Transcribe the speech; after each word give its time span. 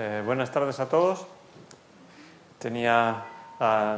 Eh, 0.00 0.22
buenas 0.24 0.52
tardes 0.52 0.78
a 0.78 0.88
todos. 0.88 1.26
Tenía 2.60 3.16
ah, 3.58 3.96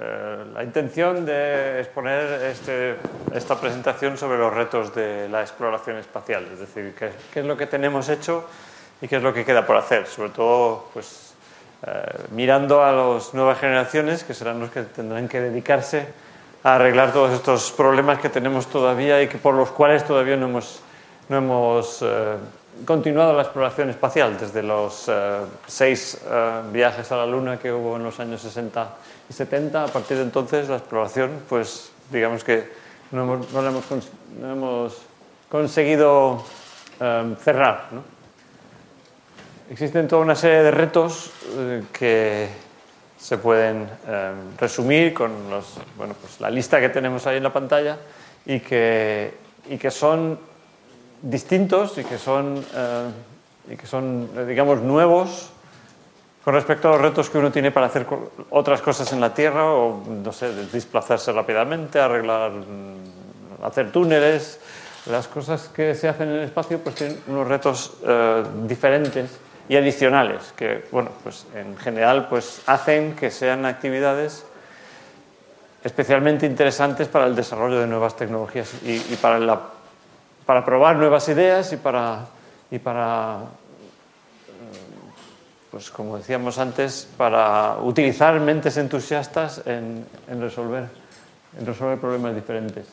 eh, 0.00 0.44
la 0.52 0.64
intención 0.64 1.24
de 1.24 1.78
exponer 1.78 2.42
este- 2.42 2.96
esta 3.32 3.54
presentación 3.54 4.18
sobre 4.18 4.38
los 4.38 4.52
retos 4.52 4.92
de 4.92 5.28
la 5.28 5.42
exploración 5.42 5.96
espacial, 5.98 6.44
es 6.52 6.58
decir, 6.58 6.92
qué, 6.98 7.12
qué 7.32 7.38
es 7.38 7.46
lo 7.46 7.56
que 7.56 7.66
tenemos 7.68 8.08
hecho 8.08 8.48
y 9.00 9.06
qué 9.06 9.18
es 9.18 9.22
lo 9.22 9.32
que 9.32 9.44
queda 9.44 9.64
por 9.64 9.76
hacer, 9.76 10.08
sobre 10.08 10.30
todo 10.30 10.86
pues, 10.92 11.34
eh, 11.86 12.24
mirando 12.32 12.82
a 12.82 12.90
las 12.90 13.32
nuevas 13.32 13.60
generaciones, 13.60 14.24
que 14.24 14.34
serán 14.34 14.58
los 14.58 14.72
que 14.72 14.82
tendrán 14.82 15.28
que 15.28 15.40
dedicarse 15.40 16.08
a 16.64 16.74
arreglar 16.74 17.12
todos 17.12 17.30
estos 17.30 17.70
problemas 17.70 18.18
que 18.18 18.28
tenemos 18.28 18.66
todavía 18.66 19.22
y 19.22 19.28
que 19.28 19.38
por 19.38 19.54
los 19.54 19.70
cuales 19.70 20.04
todavía 20.04 20.36
no 20.36 20.46
hemos, 20.46 20.82
no 21.28 21.36
hemos 21.36 22.02
eh, 22.02 22.34
continuado 22.84 23.32
la 23.32 23.42
exploración 23.42 23.90
espacial 23.90 24.38
desde 24.38 24.62
los 24.62 25.06
eh, 25.08 25.40
seis 25.66 26.20
eh, 26.24 26.62
viajes 26.72 27.10
a 27.12 27.16
la 27.16 27.26
Luna 27.26 27.58
que 27.58 27.72
hubo 27.72 27.96
en 27.96 28.04
los 28.04 28.18
años 28.20 28.40
60 28.42 28.96
y 29.28 29.32
70. 29.32 29.84
A 29.84 29.86
partir 29.88 30.16
de 30.16 30.22
entonces 30.24 30.68
la 30.68 30.76
exploración, 30.76 31.30
pues 31.48 31.90
digamos 32.10 32.44
que 32.44 32.70
no 33.10 33.22
hemos, 33.22 33.52
la 33.52 33.68
hemos, 33.68 33.84
no 34.40 34.52
hemos 34.52 34.98
conseguido 35.48 36.44
eh, 37.00 37.34
cerrar. 37.42 37.88
¿no? 37.92 38.02
Existen 39.70 40.08
toda 40.08 40.22
una 40.22 40.34
serie 40.34 40.62
de 40.62 40.70
retos 40.70 41.30
que 41.92 42.48
se 43.16 43.38
pueden 43.38 43.88
resumir 44.58 45.14
con 45.14 45.48
los, 45.48 45.74
bueno, 45.96 46.14
pues 46.20 46.40
la 46.40 46.50
lista 46.50 46.80
que 46.80 46.88
tenemos 46.88 47.24
ahí 47.28 47.36
en 47.36 47.44
la 47.44 47.52
pantalla 47.52 47.98
y 48.46 48.58
que, 48.58 49.32
y 49.68 49.78
que 49.78 49.92
son 49.92 50.38
distintos 51.22 51.96
y 51.98 52.04
que 52.04 52.18
son, 52.18 52.64
eh, 52.74 53.10
y 53.72 53.76
que 53.76 53.86
son 53.86 54.28
digamos, 54.46 54.80
nuevos 54.80 55.50
con 56.44 56.54
respecto 56.54 56.88
a 56.88 56.92
los 56.92 57.00
retos 57.02 57.28
que 57.28 57.36
uno 57.38 57.52
tiene 57.52 57.70
para 57.70 57.86
hacer 57.86 58.06
otras 58.50 58.80
cosas 58.80 59.12
en 59.12 59.20
la 59.20 59.34
Tierra 59.34 59.66
o, 59.74 60.02
no 60.06 60.32
sé, 60.32 60.50
desplazarse 60.72 61.32
rápidamente, 61.32 62.00
arreglar, 62.00 62.50
mm, 62.52 63.62
hacer 63.64 63.92
túneles. 63.92 64.58
Las 65.06 65.28
cosas 65.28 65.68
que 65.68 65.94
se 65.94 66.08
hacen 66.08 66.28
en 66.30 66.36
el 66.36 66.44
espacio 66.44 66.78
pues 66.78 66.94
tienen 66.94 67.20
unos 67.26 67.46
retos 67.46 67.92
eh, 68.06 68.42
diferentes 68.66 69.38
y 69.68 69.76
adicionales 69.76 70.52
que, 70.56 70.84
bueno, 70.90 71.10
pues 71.22 71.46
en 71.54 71.76
general 71.76 72.26
pues 72.28 72.62
hacen 72.66 73.14
que 73.14 73.30
sean 73.30 73.64
actividades 73.66 74.44
especialmente 75.84 76.44
interesantes 76.46 77.08
para 77.08 77.26
el 77.26 77.34
desarrollo 77.34 77.80
de 77.80 77.86
nuevas 77.86 78.16
tecnologías 78.16 78.70
y, 78.84 78.96
y 78.96 79.18
para, 79.20 79.38
la- 79.38 79.60
para 80.50 80.64
probar 80.64 80.96
nuevas 80.96 81.28
ideas 81.28 81.72
y 81.72 81.76
para, 81.76 82.26
y 82.72 82.80
para 82.80 83.38
pues 85.70 85.92
como 85.92 86.16
decíamos 86.16 86.58
antes, 86.58 87.06
para 87.16 87.76
utilizar 87.80 88.40
mentes 88.40 88.76
entusiastas 88.76 89.62
en, 89.64 90.04
en 90.26 90.40
resolver, 90.40 90.88
resolver 91.64 91.98
problemas 92.00 92.34
diferentes. 92.34 92.84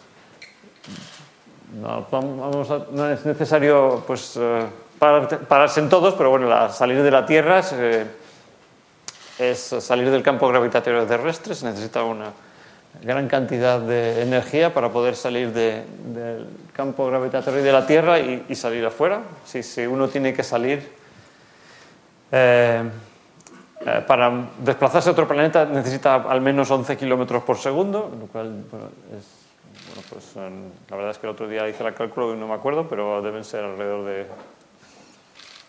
No, 1.82 2.06
vamos 2.12 2.70
no 2.92 3.10
es 3.10 3.26
necesario 3.26 4.04
pues, 4.06 4.38
eh, 4.40 4.68
parar- 5.00 5.40
pararse 5.48 5.80
en 5.80 5.90
todos, 5.90 6.14
pero 6.14 6.30
bueno, 6.30 6.48
la- 6.48 6.70
salir 6.70 7.02
de 7.02 7.10
la 7.10 7.26
Tierra 7.26 7.58
es, 7.58 7.74
eh, 7.74 8.06
es 9.40 9.60
salir 9.80 10.12
del 10.12 10.22
campo 10.22 10.48
gravitatorio 10.48 11.08
terrestre, 11.08 11.56
se 11.56 11.66
necesita 11.66 12.04
una 12.04 12.30
gran 13.02 13.28
cantidad 13.28 13.80
de 13.80 14.22
energía 14.22 14.72
para 14.76 14.90
poder 14.92 15.16
salir 15.16 15.52
de- 15.54 15.84
del 16.14 16.48
campo 16.78 17.08
gravitatorio 17.08 17.64
de 17.64 17.72
la 17.72 17.86
Tierra 17.86 18.20
y, 18.20 18.46
y 18.48 18.56
salir 18.56 18.86
afuera. 18.86 19.22
Si, 19.44 19.64
si 19.64 19.86
uno 19.88 20.08
tiene 20.08 20.32
que 20.34 20.44
salir 20.44 20.88
eh, 22.32 22.84
eh, 23.86 24.04
para 24.06 24.50
desplazarse 24.60 25.10
a 25.10 25.12
otro 25.14 25.28
planeta 25.28 25.66
necesita 25.66 26.16
al 26.16 26.42
menos 26.42 26.70
11 26.70 26.96
kilómetros 26.98 27.44
por 27.44 27.58
segundo, 27.58 28.12
lo 28.20 28.28
cual 28.28 28.64
bueno, 28.70 28.88
es. 29.18 29.26
Bueno, 29.88 30.08
pues, 30.10 30.36
la 30.90 30.96
verdad 30.96 31.12
es 31.12 31.18
que 31.18 31.28
el 31.28 31.32
otro 31.32 31.48
día 31.48 31.68
hice 31.70 31.84
el 31.84 31.94
cálculo 31.94 32.34
y 32.34 32.38
no 32.38 32.48
me 32.48 32.54
acuerdo, 32.54 32.88
pero 32.88 33.22
deben 33.22 33.44
ser 33.44 33.64
alrededor 33.64 34.06
de 34.06 34.26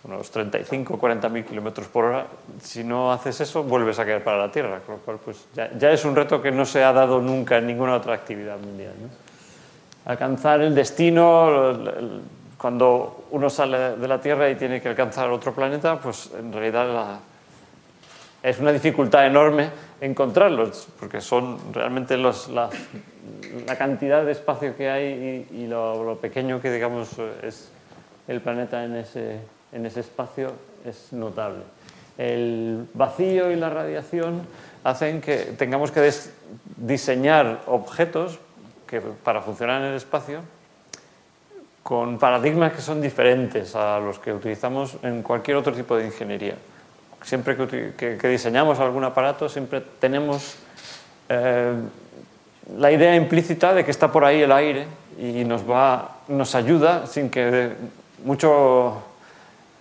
unos 0.04 0.30
35 0.30 0.94
o 0.94 0.98
40 0.98 1.28
mil 1.28 1.44
kilómetros 1.44 1.86
por 1.88 2.06
hora. 2.06 2.26
Si 2.62 2.82
no 2.84 3.12
haces 3.12 3.40
eso, 3.40 3.62
vuelves 3.62 3.98
a 3.98 4.04
caer 4.04 4.24
para 4.24 4.38
la 4.38 4.50
Tierra, 4.50 4.80
con 4.84 4.96
lo 4.96 5.00
cual 5.02 5.18
pues, 5.24 5.46
ya, 5.54 5.70
ya 5.76 5.90
es 5.90 6.04
un 6.04 6.16
reto 6.16 6.40
que 6.42 6.50
no 6.50 6.64
se 6.64 6.82
ha 6.82 6.92
dado 6.92 7.20
nunca 7.20 7.58
en 7.58 7.66
ninguna 7.66 7.94
otra 7.94 8.14
actividad 8.14 8.58
mundial. 8.58 8.94
¿no? 9.00 9.27
Alcanzar 10.08 10.62
el 10.62 10.74
destino, 10.74 11.78
cuando 12.56 13.26
uno 13.30 13.50
sale 13.50 13.96
de 13.96 14.08
la 14.08 14.20
Tierra 14.20 14.50
y 14.50 14.56
tiene 14.56 14.80
que 14.80 14.88
alcanzar 14.88 15.30
otro 15.30 15.54
planeta, 15.54 16.00
pues 16.00 16.30
en 16.36 16.50
realidad 16.50 17.20
es 18.42 18.58
una 18.58 18.72
dificultad 18.72 19.26
enorme 19.26 19.68
encontrarlos, 20.00 20.88
porque 20.98 21.20
son 21.20 21.58
realmente 21.74 22.16
los, 22.16 22.48
la, 22.48 22.70
la 23.66 23.76
cantidad 23.76 24.24
de 24.24 24.32
espacio 24.32 24.74
que 24.76 24.88
hay 24.88 25.46
y, 25.52 25.66
lo, 25.66 26.02
lo 26.02 26.16
pequeño 26.16 26.60
que 26.60 26.72
digamos 26.72 27.10
es 27.42 27.68
el 28.28 28.40
planeta 28.40 28.84
en 28.84 28.96
ese, 28.96 29.40
en 29.72 29.84
ese 29.84 30.00
espacio 30.00 30.52
es 30.86 31.12
notable. 31.12 31.64
El 32.16 32.88
vacío 32.94 33.50
y 33.50 33.56
la 33.56 33.68
radiación 33.68 34.40
hacen 34.84 35.20
que 35.20 35.36
tengamos 35.58 35.90
que 35.90 36.10
diseñar 36.78 37.60
objetos 37.66 38.38
que 38.88 39.00
para 39.00 39.40
funcionar 39.42 39.82
en 39.82 39.88
el 39.88 39.94
espacio 39.94 40.40
con 41.82 42.18
paradigmas 42.18 42.72
que 42.72 42.80
son 42.82 43.00
diferentes 43.00 43.74
a 43.76 43.98
los 44.00 44.18
que 44.18 44.32
utilizamos 44.32 44.96
en 45.02 45.22
cualquier 45.22 45.56
otro 45.56 45.72
tipo 45.72 45.96
de 45.96 46.06
ingeniería. 46.06 46.54
Siempre 47.22 47.56
que, 47.56 47.92
que- 47.96 48.28
diseñamos 48.28 48.78
algún 48.78 49.04
aparato, 49.04 49.48
siempre 49.48 49.82
tenemos 49.98 50.56
eh, 51.28 51.72
la 52.76 52.92
idea 52.92 53.16
implícita 53.16 53.72
de 53.72 53.84
que 53.84 53.90
está 53.90 54.12
por 54.12 54.24
ahí 54.24 54.42
el 54.42 54.52
aire 54.52 54.86
y 55.18 55.44
nos, 55.44 55.68
va, 55.68 56.18
nos 56.28 56.54
ayuda 56.54 57.06
sin 57.06 57.30
que 57.30 57.72
mucho 58.24 59.02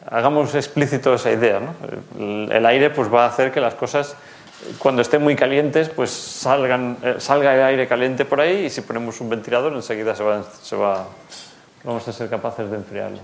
hagamos 0.09 0.55
explícito 0.55 1.13
esa 1.13 1.31
idea. 1.31 1.59
El, 2.17 2.49
el 2.51 2.65
aire 2.65 2.89
pues, 2.89 3.13
va 3.13 3.25
a 3.25 3.27
hacer 3.27 3.51
que 3.51 3.59
las 3.59 3.75
cosas, 3.75 4.15
cuando 4.79 5.01
estén 5.01 5.21
muy 5.21 5.35
calientes, 5.35 5.89
pues 5.89 6.09
salgan, 6.09 6.97
eh, 7.03 7.15
salga 7.19 7.53
el 7.53 7.61
aire 7.61 7.87
caliente 7.87 8.25
por 8.25 8.41
ahí 8.41 8.65
y 8.65 8.69
si 8.69 8.81
ponemos 8.81 9.21
un 9.21 9.29
ventilador 9.29 9.73
enseguida 9.73 10.15
se 10.15 10.23
va, 10.23 10.43
se 10.43 10.75
va, 10.75 11.07
vamos 11.83 12.07
a 12.07 12.13
ser 12.13 12.29
capaces 12.29 12.69
de 12.69 12.77
enfriarlo. 12.77 13.19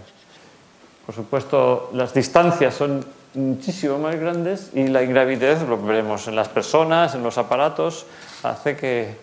Por 1.05 1.15
supuesto, 1.15 1.89
las 1.93 2.13
distancias 2.13 2.75
son 2.75 3.05
muchísimo 3.33 3.97
más 3.97 4.15
grandes 4.15 4.69
y 4.73 4.87
la 4.87 5.03
ingravidez, 5.03 5.61
lo 5.67 5.81
veremos 5.81 6.27
en 6.27 6.35
las 6.35 6.49
personas, 6.49 7.15
en 7.15 7.23
los 7.23 7.37
aparatos, 7.37 8.05
hace 8.43 8.77
que 8.77 9.15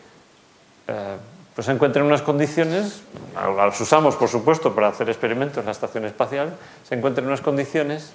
eh, 0.88 1.16
pues 1.54 1.68
encuentren 1.68 2.04
unas 2.04 2.22
condiciones, 2.22 3.02
las 3.34 3.80
usamos 3.80 4.16
por 4.16 4.28
supuesto 4.28 4.74
para 4.74 4.88
hacer 4.88 5.08
experimentos 5.08 5.58
en 5.58 5.66
la 5.66 5.72
estación 5.72 6.04
espacial, 6.04 6.54
se 6.88 6.96
encuentren 6.96 7.26
unas 7.26 7.40
condiciones 7.40 8.12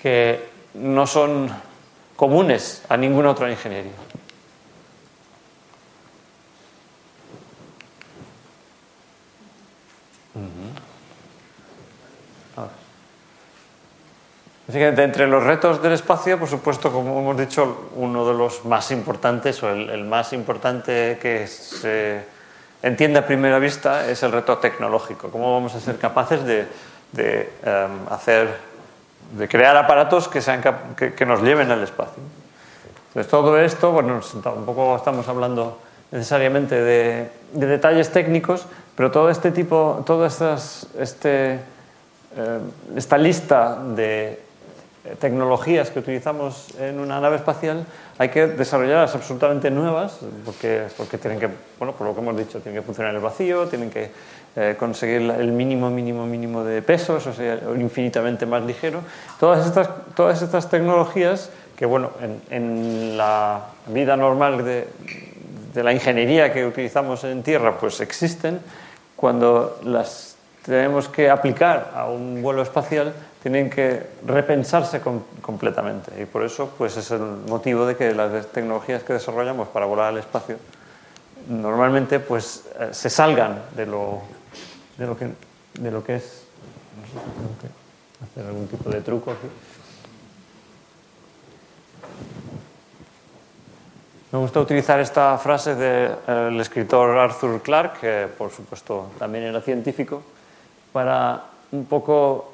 que 0.00 0.40
no 0.74 1.06
son 1.06 1.50
comunes 2.22 2.84
a 2.88 2.96
ninguna 2.96 3.30
otra 3.30 3.50
ingeniería. 3.50 3.90
Fíjate, 14.70 15.02
entre 15.02 15.26
los 15.26 15.42
retos 15.42 15.82
del 15.82 15.94
espacio, 15.94 16.38
por 16.38 16.48
supuesto, 16.48 16.92
como 16.92 17.18
hemos 17.18 17.36
dicho, 17.36 17.90
uno 17.96 18.24
de 18.24 18.34
los 18.34 18.64
más 18.66 18.92
importantes 18.92 19.60
o 19.64 19.70
el, 19.70 19.90
el 19.90 20.04
más 20.04 20.32
importante 20.32 21.18
que 21.20 21.48
se 21.48 22.24
entiende 22.84 23.18
a 23.18 23.26
primera 23.26 23.58
vista 23.58 24.08
es 24.08 24.22
el 24.22 24.30
reto 24.30 24.58
tecnológico. 24.58 25.28
¿Cómo 25.28 25.52
vamos 25.52 25.74
a 25.74 25.80
ser 25.80 25.98
capaces 25.98 26.44
de, 26.44 26.68
de, 27.10 27.52
em, 27.64 28.06
hacer, 28.10 28.48
de 29.32 29.48
crear 29.48 29.76
aparatos 29.76 30.28
que, 30.28 30.40
sean 30.40 30.62
que, 30.96 31.14
que 31.14 31.26
nos 31.26 31.42
lleven 31.42 31.70
al 31.70 31.82
espacio? 31.82 32.22
Entonces, 33.08 33.30
todo 33.30 33.58
esto, 33.58 33.92
bueno, 33.92 34.20
tampoco 34.42 34.96
estamos 34.96 35.28
hablando 35.28 35.78
necesariamente 36.12 36.80
de, 36.80 37.30
de 37.52 37.66
detalles 37.66 38.10
técnicos, 38.10 38.66
pero 38.96 39.10
todo 39.10 39.28
este 39.30 39.50
tipo, 39.50 40.04
estas, 40.24 40.86
este, 40.98 41.54
eh, 41.54 41.60
esta 42.96 43.18
lista 43.18 43.78
de 43.82 44.40
tecnologías 45.18 45.90
que 45.90 45.98
utilizamos 45.98 46.68
en 46.78 47.00
una 47.00 47.20
nave 47.20 47.36
espacial 47.36 47.84
hay 48.18 48.28
que 48.28 48.46
desarrollarlas 48.46 49.14
absolutamente 49.14 49.68
nuevas 49.70 50.18
porque, 50.44 50.84
porque 50.96 51.18
tienen 51.18 51.40
que, 51.40 51.48
bueno, 51.78 51.92
por 51.92 52.06
lo 52.06 52.14
que 52.14 52.20
hemos 52.20 52.36
dicho, 52.36 52.60
tienen 52.60 52.80
que 52.80 52.86
funcionar 52.86 53.10
en 53.10 53.16
el 53.16 53.22
vacío, 53.22 53.66
tienen 53.66 53.90
que 53.90 54.10
eh, 54.56 54.76
conseguir 54.78 55.22
el 55.22 55.52
mínimo, 55.52 55.90
mínimo, 55.90 56.26
mínimo 56.26 56.64
de 56.64 56.82
peso, 56.82 57.16
eso 57.16 57.32
sea 57.32 57.58
infinitamente 57.76 58.46
más 58.46 58.62
ligero. 58.62 59.00
Todas 59.40 59.66
estas, 59.66 59.88
todas 60.14 60.42
estas 60.42 60.68
tecnologías 60.68 61.50
que, 61.76 61.86
bueno, 61.86 62.10
en, 62.50 63.16
la 63.16 63.62
vida 63.86 64.16
normal 64.16 64.64
de, 64.64 64.88
de 65.72 65.82
la 65.82 65.92
ingeniería 65.92 66.52
que 66.52 66.66
utilizamos 66.66 67.24
en 67.24 67.42
tierra, 67.42 67.78
pues 67.78 68.00
existen, 68.00 68.60
cuando 69.16 69.80
las 69.84 70.36
tenemos 70.64 71.08
que 71.08 71.30
aplicar 71.30 71.90
a 71.94 72.06
un 72.06 72.42
vuelo 72.42 72.62
espacial, 72.62 73.12
tienen 73.42 73.68
que 73.68 74.06
repensarse 74.24 75.00
completamente 75.40 76.22
y 76.22 76.26
por 76.26 76.44
eso 76.44 76.70
pues 76.78 76.96
es 76.96 77.10
el 77.10 77.22
motivo 77.48 77.84
de 77.86 77.96
que 77.96 78.14
las 78.14 78.46
tecnologías 78.46 79.02
que 79.02 79.14
desarrollamos 79.14 79.66
para 79.68 79.84
volar 79.86 80.06
al 80.06 80.18
espacio 80.18 80.58
normalmente 81.48 82.20
pues 82.20 82.64
eh, 82.78 82.88
se 82.92 83.10
salgan 83.10 83.62
de 83.74 83.86
lo, 83.86 84.22
de 85.02 85.08
lo, 85.08 85.16
que, 85.16 85.28
de 85.80 85.90
lo 85.90 86.04
que 86.04 86.16
es 86.16 86.44
no 86.96 87.06
sé 87.06 87.26
tengo 87.34 87.58
que 87.60 88.24
hacer 88.24 88.46
algún 88.46 88.68
tipo 88.68 88.88
de 88.88 89.00
truco 89.00 89.32
aquí 89.32 89.48
Me 94.30 94.38
gusta 94.38 94.60
utilizar 94.60 94.98
esta 94.98 95.36
frase 95.36 95.74
del 95.74 96.58
escritor 96.58 97.18
Arthur 97.18 97.60
Clarke, 97.60 98.00
que 98.00 98.28
por 98.28 98.50
supuesto 98.50 99.10
también 99.18 99.44
era 99.44 99.60
científico, 99.60 100.22
para 100.90 101.44
un 101.70 101.84
poco 101.84 102.50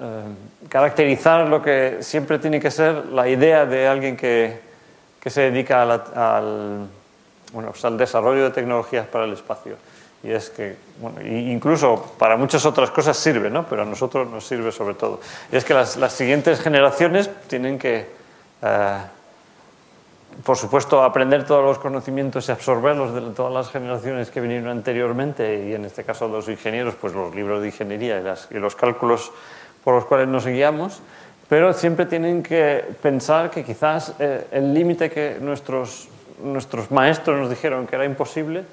eh, 0.00 0.68
caracterizar 0.68 1.46
lo 1.46 1.62
que 1.62 1.98
siempre 2.00 2.40
tiene 2.40 2.58
que 2.58 2.72
ser 2.72 3.06
la 3.06 3.28
idea 3.28 3.66
de 3.66 3.86
alguien 3.86 4.16
que, 4.16 4.58
que 5.20 5.30
se 5.30 5.42
dedica 5.42 5.82
al, 5.82 6.88
bueno, 7.52 7.70
pues 7.70 7.84
al 7.84 7.96
desarrollo 7.96 8.42
de 8.42 8.50
tecnologías 8.50 9.06
para 9.06 9.26
el 9.26 9.32
espacio. 9.32 9.76
Y 10.26 10.32
es 10.32 10.50
que, 10.50 10.76
bueno, 11.00 11.22
incluso 11.22 12.14
para 12.18 12.36
muchas 12.36 12.66
otras 12.66 12.90
cosas 12.90 13.16
sirve, 13.16 13.48
¿no? 13.48 13.64
pero 13.66 13.82
a 13.82 13.84
nosotros 13.84 14.28
nos 14.28 14.46
sirve 14.46 14.72
sobre 14.72 14.94
todo. 14.94 15.20
Y 15.52 15.56
es 15.56 15.64
que 15.64 15.72
las, 15.72 15.96
las 15.96 16.12
siguientes 16.12 16.60
generaciones 16.60 17.30
tienen 17.48 17.78
que 17.78 18.06
eh, 18.62 18.98
por 20.44 20.56
supuesto, 20.56 21.02
aprender 21.02 21.46
todos 21.46 21.64
los 21.64 21.78
conocimientos 21.78 22.48
y 22.48 22.52
absorberlos 22.52 23.14
de 23.14 23.20
todas 23.32 23.52
las 23.52 23.70
generaciones 23.70 24.30
que 24.30 24.40
vinieron 24.40 24.68
anteriormente, 24.68 25.66
y 25.66 25.74
en 25.74 25.84
este 25.84 26.04
caso 26.04 26.28
los 26.28 26.48
ingenieros, 26.48 26.94
pues 26.94 27.14
los 27.14 27.34
libros 27.34 27.62
de 27.62 27.68
ingeniería 27.68 28.22
y, 28.50 28.54
los 28.54 28.76
cálculos 28.76 29.32
por 29.82 29.94
los 29.94 30.04
cuales 30.04 30.28
nos 30.28 30.46
guiamos, 30.46 31.00
pero 31.48 31.72
siempre 31.72 32.06
tienen 32.06 32.42
que 32.42 32.84
pensar 33.00 33.50
que 33.50 33.64
quizás 33.64 34.14
eh, 34.18 34.46
el 34.50 34.74
límite 34.74 35.10
que 35.10 35.38
nuestros, 35.40 36.08
nuestros 36.42 36.90
maestros 36.90 37.38
nos 37.38 37.48
dijeron 37.48 37.86
que 37.86 37.96
era 37.96 38.04
imposible, 38.04 38.64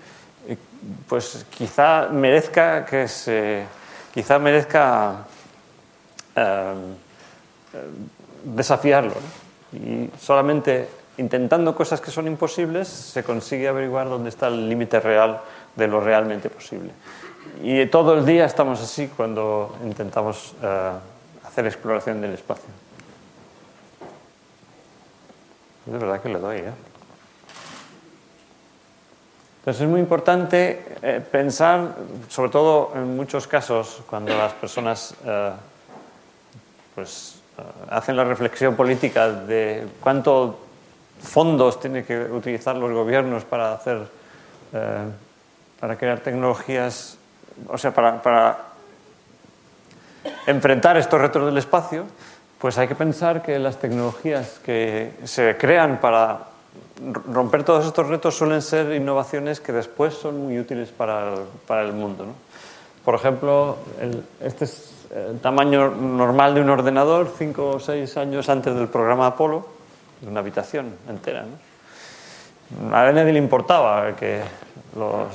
pues 1.07 1.45
quizá 1.49 2.09
merezca 2.09 2.85
que 2.85 3.07
se, 3.07 3.63
quizá 4.13 4.39
merezca 4.39 5.25
eh, 6.35 6.73
desafiarlo. 8.43 9.15
Y 9.71 10.09
solamente 10.19 10.87
intentando 11.17 11.75
cosas 11.75 12.01
que 12.01 12.11
son 12.11 12.27
imposibles, 12.27 12.87
se 12.87 13.23
consigue 13.23 13.67
averiguar 13.67 14.09
dónde 14.09 14.29
está 14.29 14.47
el 14.47 14.67
límite 14.67 14.99
real 14.99 15.41
de 15.75 15.87
lo 15.87 15.99
realmente 15.99 16.49
posible. 16.49 16.91
Y 17.61 17.85
todo 17.87 18.17
el 18.17 18.25
día 18.25 18.45
estamos 18.45 18.81
así 18.81 19.07
cuando 19.07 19.75
intentamos 19.83 20.55
eh, 20.61 20.91
hacer 21.45 21.65
exploración 21.65 22.21
del 22.21 22.33
espacio. 22.33 22.69
Es 25.85 25.93
verdad 25.93 26.21
que 26.21 26.29
le 26.29 26.39
doy, 26.39 26.57
¿eh? 26.57 26.71
Entonces 29.63 29.83
es 29.83 29.88
muy 29.88 30.01
importante 30.01 30.83
eh, 31.01 31.21
pensar, 31.31 31.95
sobre 32.27 32.51
todo 32.51 32.92
en 32.95 33.15
muchos 33.15 33.48
casos, 33.48 34.01
cuando 34.10 34.38
las 34.38 34.51
personas 34.51 35.15
eh, 35.25 35.51
pues, 36.94 37.39
hacen 37.89 38.18
la 38.18 38.25
reflexión 38.25 38.75
política 38.75 39.30
de 39.30 39.88
cuánto 40.01 40.60
fondos 41.21 41.80
tienen 41.80 42.04
que 42.04 42.24
utilizar 42.24 42.75
los 42.75 42.92
gobiernos 42.92 43.45
para 43.45 43.71
hacer, 43.71 44.06
eh, 44.74 45.06
para 45.80 45.95
crear 45.95 46.19
tecnologías, 46.19 47.18
o 47.69 47.77
sea, 47.77 47.94
para 47.94 48.57
enfrentar 50.45 50.98
estos 50.98 51.21
retos 51.21 51.45
del 51.45 51.57
espacio, 51.57 52.04
pues 52.60 52.77
hay 52.77 52.89
que 52.89 52.95
pensar 52.95 53.42
que 53.42 53.57
las 53.60 53.77
tecnologías 53.80 54.60
que 54.60 55.13
se 55.24 55.56
crean 55.56 56.01
para 56.01 56.52
romper 57.31 57.63
todos 57.63 57.85
estos 57.85 58.07
retos 58.07 58.35
suelen 58.35 58.61
ser 58.61 58.93
innovaciones 58.93 59.59
que 59.59 59.71
después 59.71 60.13
son 60.13 60.43
muy 60.43 60.59
útiles 60.59 60.89
para 60.89 61.33
el, 61.33 61.39
para 61.67 61.81
el 61.81 61.93
mundo. 61.93 62.25
¿no? 62.25 62.33
Por 63.03 63.15
ejemplo, 63.15 63.77
el, 63.99 64.23
este 64.41 64.65
es 64.65 64.91
el 65.13 65.39
tamaño 65.39 65.89
normal 65.89 66.55
de 66.55 66.61
un 66.61 66.69
ordenador, 66.69 67.31
cinco 67.37 67.71
o 67.71 67.79
seis 67.79 68.17
años 68.17 68.49
antes 68.49 68.73
del 68.73 68.87
programa 68.87 69.27
Apolo 69.27 69.73
una 70.27 70.39
habitación 70.39 70.93
entera. 71.09 71.43
¿no? 71.43 72.95
A 72.95 73.11
nadie 73.11 73.33
le 73.33 73.39
importaba 73.39 74.15
que 74.15 74.41
los, 74.97 75.27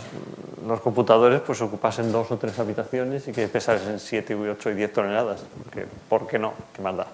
los, 0.67 0.81
computadores 0.81 1.41
pues 1.41 1.61
ocupasen 1.61 2.11
dos 2.11 2.31
o 2.31 2.37
tres 2.37 2.59
habitaciones 2.59 3.29
y 3.29 3.33
que 3.33 3.49
pesasen 3.49 4.01
7, 4.01 4.35
8 4.35 4.71
y 4.71 4.75
10 4.75 4.93
toneladas. 4.93 5.45
Porque, 5.63 5.87
¿Por 6.09 6.27
qué 6.27 6.39
no? 6.39 6.53
¿Qué 6.73 6.83
más 6.83 6.97
da? 6.97 7.07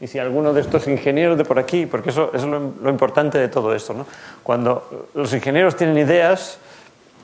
Y 0.00 0.06
si 0.06 0.18
alguno 0.18 0.52
de 0.52 0.60
estos 0.60 0.86
ingenieros 0.88 1.38
de 1.38 1.44
por 1.44 1.58
aquí, 1.58 1.86
porque 1.86 2.10
eso, 2.10 2.30
es 2.34 2.44
lo, 2.44 2.90
importante 2.90 3.38
de 3.38 3.48
todo 3.48 3.74
esto, 3.74 3.94
¿no? 3.94 4.06
cuando 4.42 5.08
los 5.14 5.32
ingenieros 5.32 5.76
tienen 5.76 5.96
ideas, 5.96 6.58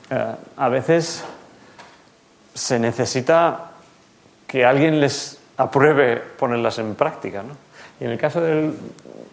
eh, 0.09 0.35
a 0.57 0.69
veces 0.69 1.23
se 2.53 2.79
necesita 2.79 3.71
que 4.47 4.65
alguien 4.65 4.99
les 4.99 5.39
apruebe 5.57 6.17
ponerlas 6.17 6.79
en 6.79 6.95
práctica. 6.95 7.43
¿no? 7.43 7.55
Y 7.99 8.05
en 8.05 8.11
el 8.11 8.17
caso 8.17 8.41
del, 8.41 8.73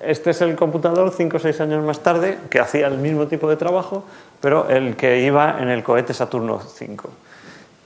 este 0.00 0.30
es 0.30 0.40
el 0.40 0.56
computador 0.56 1.12
cinco 1.16 1.36
o 1.36 1.40
seis 1.40 1.60
años 1.60 1.84
más 1.84 2.00
tarde 2.00 2.38
que 2.48 2.60
hacía 2.60 2.86
el 2.86 2.98
mismo 2.98 3.26
tipo 3.26 3.48
de 3.48 3.56
trabajo, 3.56 4.04
pero 4.40 4.68
el 4.68 4.96
que 4.96 5.20
iba 5.20 5.56
en 5.60 5.68
el 5.68 5.82
cohete 5.82 6.14
Saturno 6.14 6.56
V. 6.56 6.96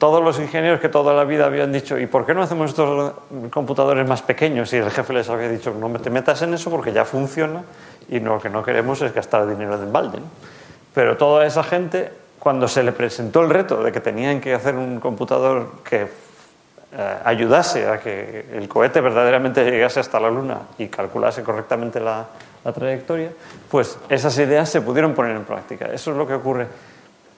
Todos 0.05 0.23
los 0.23 0.39
ingenieros 0.39 0.81
que 0.81 0.91
toda 0.91 1.15
la 1.15 1.25
vida 1.25 1.47
habían 1.47 1.73
dicho, 1.73 1.99
¿y 1.99 2.07
por 2.07 2.27
qué 2.27 2.35
no 2.35 2.43
hacemos 2.43 2.69
estos 2.69 3.15
computadores 3.51 4.07
más 4.07 4.21
pequeños? 4.21 4.71
Y 4.75 4.77
el 4.77 4.91
jefe 4.91 5.15
les 5.15 5.31
había 5.31 5.49
dicho, 5.49 5.73
no 5.73 5.89
te 5.99 6.11
metas 6.11 6.43
en 6.43 6.53
eso 6.53 6.71
porque 6.71 6.93
ya 6.93 7.07
funciona 7.07 7.63
y 8.11 8.21
lo 8.21 8.39
que 8.39 8.51
no 8.51 8.63
queremos 8.63 9.01
es 9.01 9.15
gastar 9.15 9.47
dinero 9.47 9.79
de 9.79 9.91
balde. 9.91 10.19
Pero 10.93 11.17
toda 11.17 11.47
esa 11.47 11.65
gente, 11.65 12.13
cuando 12.39 12.69
se 12.69 12.83
le 12.83 12.93
presentó 12.93 13.41
el 13.41 13.49
reto 13.49 13.83
de 13.83 13.93
que 13.93 14.01
tenían 14.01 14.43
que 14.43 14.53
hacer 14.53 14.75
un 14.75 15.01
computador 15.01 15.69
que 15.83 16.03
eh, 16.03 17.17
ayudase 17.25 17.89
a 17.89 17.99
que 17.99 18.45
el 18.53 18.69
cohete 18.69 19.01
verdaderamente 19.01 19.65
llegase 19.65 20.01
hasta 20.01 20.21
la 20.21 20.29
Luna 20.29 20.59
y 20.77 20.89
calculase 20.89 21.43
correctamente 21.43 21.99
la, 21.99 22.27
trayectoria, 22.75 23.31
pues 23.71 23.99
esas 24.11 24.37
ideas 24.37 24.69
se 24.69 24.83
pudieron 24.83 25.15
poner 25.15 25.35
en 25.35 25.45
práctica. 25.45 25.87
Eso 25.87 26.11
es 26.11 26.17
lo 26.19 26.27
que 26.27 26.35
ocurre 26.35 26.67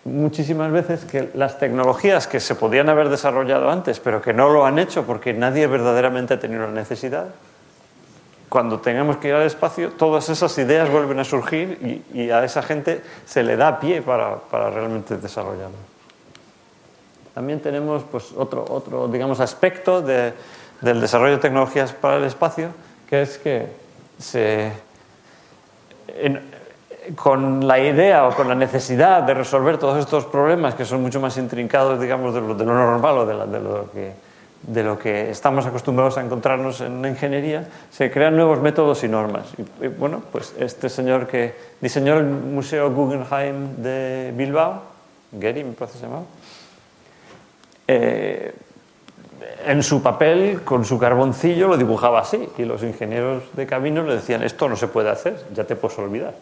muchísimas 0.07 0.71
veces, 0.71 1.05
que 1.05 1.31
las 1.35 1.59
tecnologías 1.59 2.27
que 2.27 2.41
se 2.41 2.55
podían 2.55 2.89
haber 2.89 3.09
desarrollado 3.09 3.71
antes, 3.71 4.01
pero 4.01 4.23
que 4.23 4.33
no 4.33 4.49
lo 4.49 4.65
han 4.65 4.79
hecho 4.79 5.05
porque 5.05 5.35
nadie 5.35 5.67
verdaderamente 5.67 6.35
ha 6.35 6.41
tenido 6.41 6.63
la 6.63 6.73
necesidad, 6.73 7.27
cuando 8.49 8.81
tengamos 8.81 9.17
que 9.17 9.29
ir 9.29 9.35
al 9.35 9.43
espacio, 9.43 9.91
todas 9.93 10.29
esas 10.29 10.57
ideas 10.59 10.89
vuelven 10.91 11.19
a 11.19 11.25
surgir 11.25 12.05
y, 12.15 12.31
a 12.31 12.45
esa 12.45 12.63
gente 12.63 13.03
se 13.27 13.43
le 13.43 13.57
da 13.57 13.81
pie 13.81 14.03
para, 14.03 14.37
para 14.37 14.71
realmente 14.71 15.17
desarrollarlo. 15.17 15.77
También 17.35 17.61
tenemos 17.61 18.05
pues, 18.11 18.33
otro, 18.37 18.65
otro 18.69 19.09
digamos, 19.09 19.41
aspecto 19.41 20.01
de, 20.01 20.33
del 20.81 21.01
desarrollo 21.01 21.33
de 21.33 21.43
tecnologías 21.43 21.93
para 21.93 22.17
el 22.17 22.25
espacio, 22.25 22.71
que 23.11 23.23
es 23.23 23.37
que 23.37 23.67
se, 24.19 24.73
con 27.15 27.67
la 27.67 27.79
idea 27.79 28.27
o 28.27 28.35
con 28.35 28.49
la 28.49 28.55
necesidad 28.55 29.23
de 29.23 29.35
resolver 29.35 29.79
todos 29.79 29.99
estos 29.99 30.25
problemas 30.25 30.75
que 30.75 30.85
son 30.85 31.03
mucho 31.03 31.21
más 31.21 31.37
intrincados, 31.37 32.01
digamos, 32.01 32.35
de 32.35 32.41
lo, 32.41 32.55
de 32.55 32.65
lo 32.65 32.75
normal 32.75 33.19
o 33.19 33.27
de, 33.27 33.35
de, 33.47 33.61
lo 33.61 33.91
que, 33.93 34.13
de 34.63 34.83
lo 34.83 34.99
que 34.99 35.31
estamos 35.31 35.67
acostumbrados 35.67 36.19
a 36.19 36.23
encontrarnos 36.23 36.81
en 36.81 37.03
la 37.03 37.09
ingeniería, 37.09 37.69
se 37.91 38.11
crean 38.11 38.37
nuevos 38.37 38.61
métodos 38.61 39.05
y 39.05 39.09
normas. 39.09 39.47
Y, 39.81 39.87
bueno, 39.89 40.23
pues 40.33 40.55
este 40.59 40.89
señor 40.89 41.27
que 41.27 41.55
diseñó 41.81 42.19
el 42.19 42.25
Museo 42.25 42.91
Guggenheim 42.91 43.77
de 43.77 44.33
Bilbao, 44.37 44.83
Gary 45.33 45.65
me 45.65 45.73
parece 45.73 45.99
se 45.99 46.05
llamaba, 46.07 46.25
eh, 47.89 48.55
en 49.67 49.83
su 49.83 50.03
papel, 50.03 50.63
con 50.63 50.85
su 50.85 50.99
carboncillo, 50.99 51.69
lo 51.69 51.77
dibujaba 51.77 52.21
así. 52.21 52.49
Y 52.59 52.65
los 52.65 52.83
ingenieros 52.83 53.45
de 53.55 53.67
camino 53.67 54.03
le 54.03 54.15
decían, 54.15 54.43
esto 54.43 54.69
no 54.69 54.77
se 54.77 54.89
puede 54.89 55.11
hacer, 55.11 55.45
ya 55.55 55.65
te 55.65 55.77
puedes 55.77 55.99
olvidar. 55.99 56.35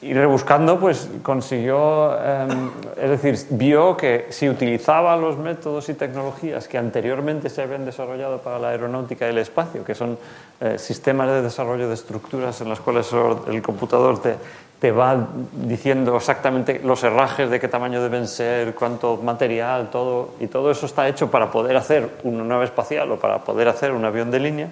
Y, 0.00 0.14
rebuscando, 0.14 0.78
pues 0.78 1.08
consiguió, 1.24 2.16
em, 2.22 2.70
es 2.96 3.10
decir, 3.10 3.46
vio 3.50 3.96
que 3.96 4.26
si 4.30 4.48
utilizaba 4.48 5.16
los 5.16 5.36
métodos 5.36 5.88
y 5.88 5.94
tecnologías 5.94 6.68
que 6.68 6.78
anteriormente 6.78 7.50
se 7.50 7.62
habían 7.62 7.84
desarrollado 7.84 8.38
para 8.38 8.60
la 8.60 8.68
aeronáutica 8.68 9.26
y 9.26 9.30
el 9.30 9.38
espacio, 9.38 9.84
que 9.84 9.96
son 9.96 10.16
eh, 10.60 10.78
sistemas 10.78 11.28
de 11.28 11.42
desarrollo 11.42 11.88
de 11.88 11.94
estructuras 11.94 12.60
en 12.60 12.68
las 12.68 12.78
cuales 12.78 13.10
el 13.48 13.60
computador 13.60 14.22
te, 14.22 14.36
te 14.80 14.92
va 14.92 15.26
diciendo 15.52 16.16
exactamente 16.16 16.80
los 16.84 17.02
herrajes, 17.02 17.50
de 17.50 17.58
qué 17.58 17.66
tamaño 17.66 18.00
deben 18.00 18.28
ser, 18.28 18.74
cuánto 18.74 19.16
material, 19.16 19.90
todo, 19.90 20.30
y 20.38 20.46
todo 20.46 20.70
eso 20.70 20.86
está 20.86 21.08
hecho 21.08 21.30
para 21.30 21.50
poder 21.50 21.76
hacer 21.76 22.08
una 22.22 22.44
nave 22.44 22.64
espacial 22.64 23.10
o 23.10 23.16
para 23.18 23.38
poder 23.38 23.68
hacer 23.68 23.92
un 23.92 24.04
avión 24.04 24.30
de 24.30 24.38
línea, 24.38 24.68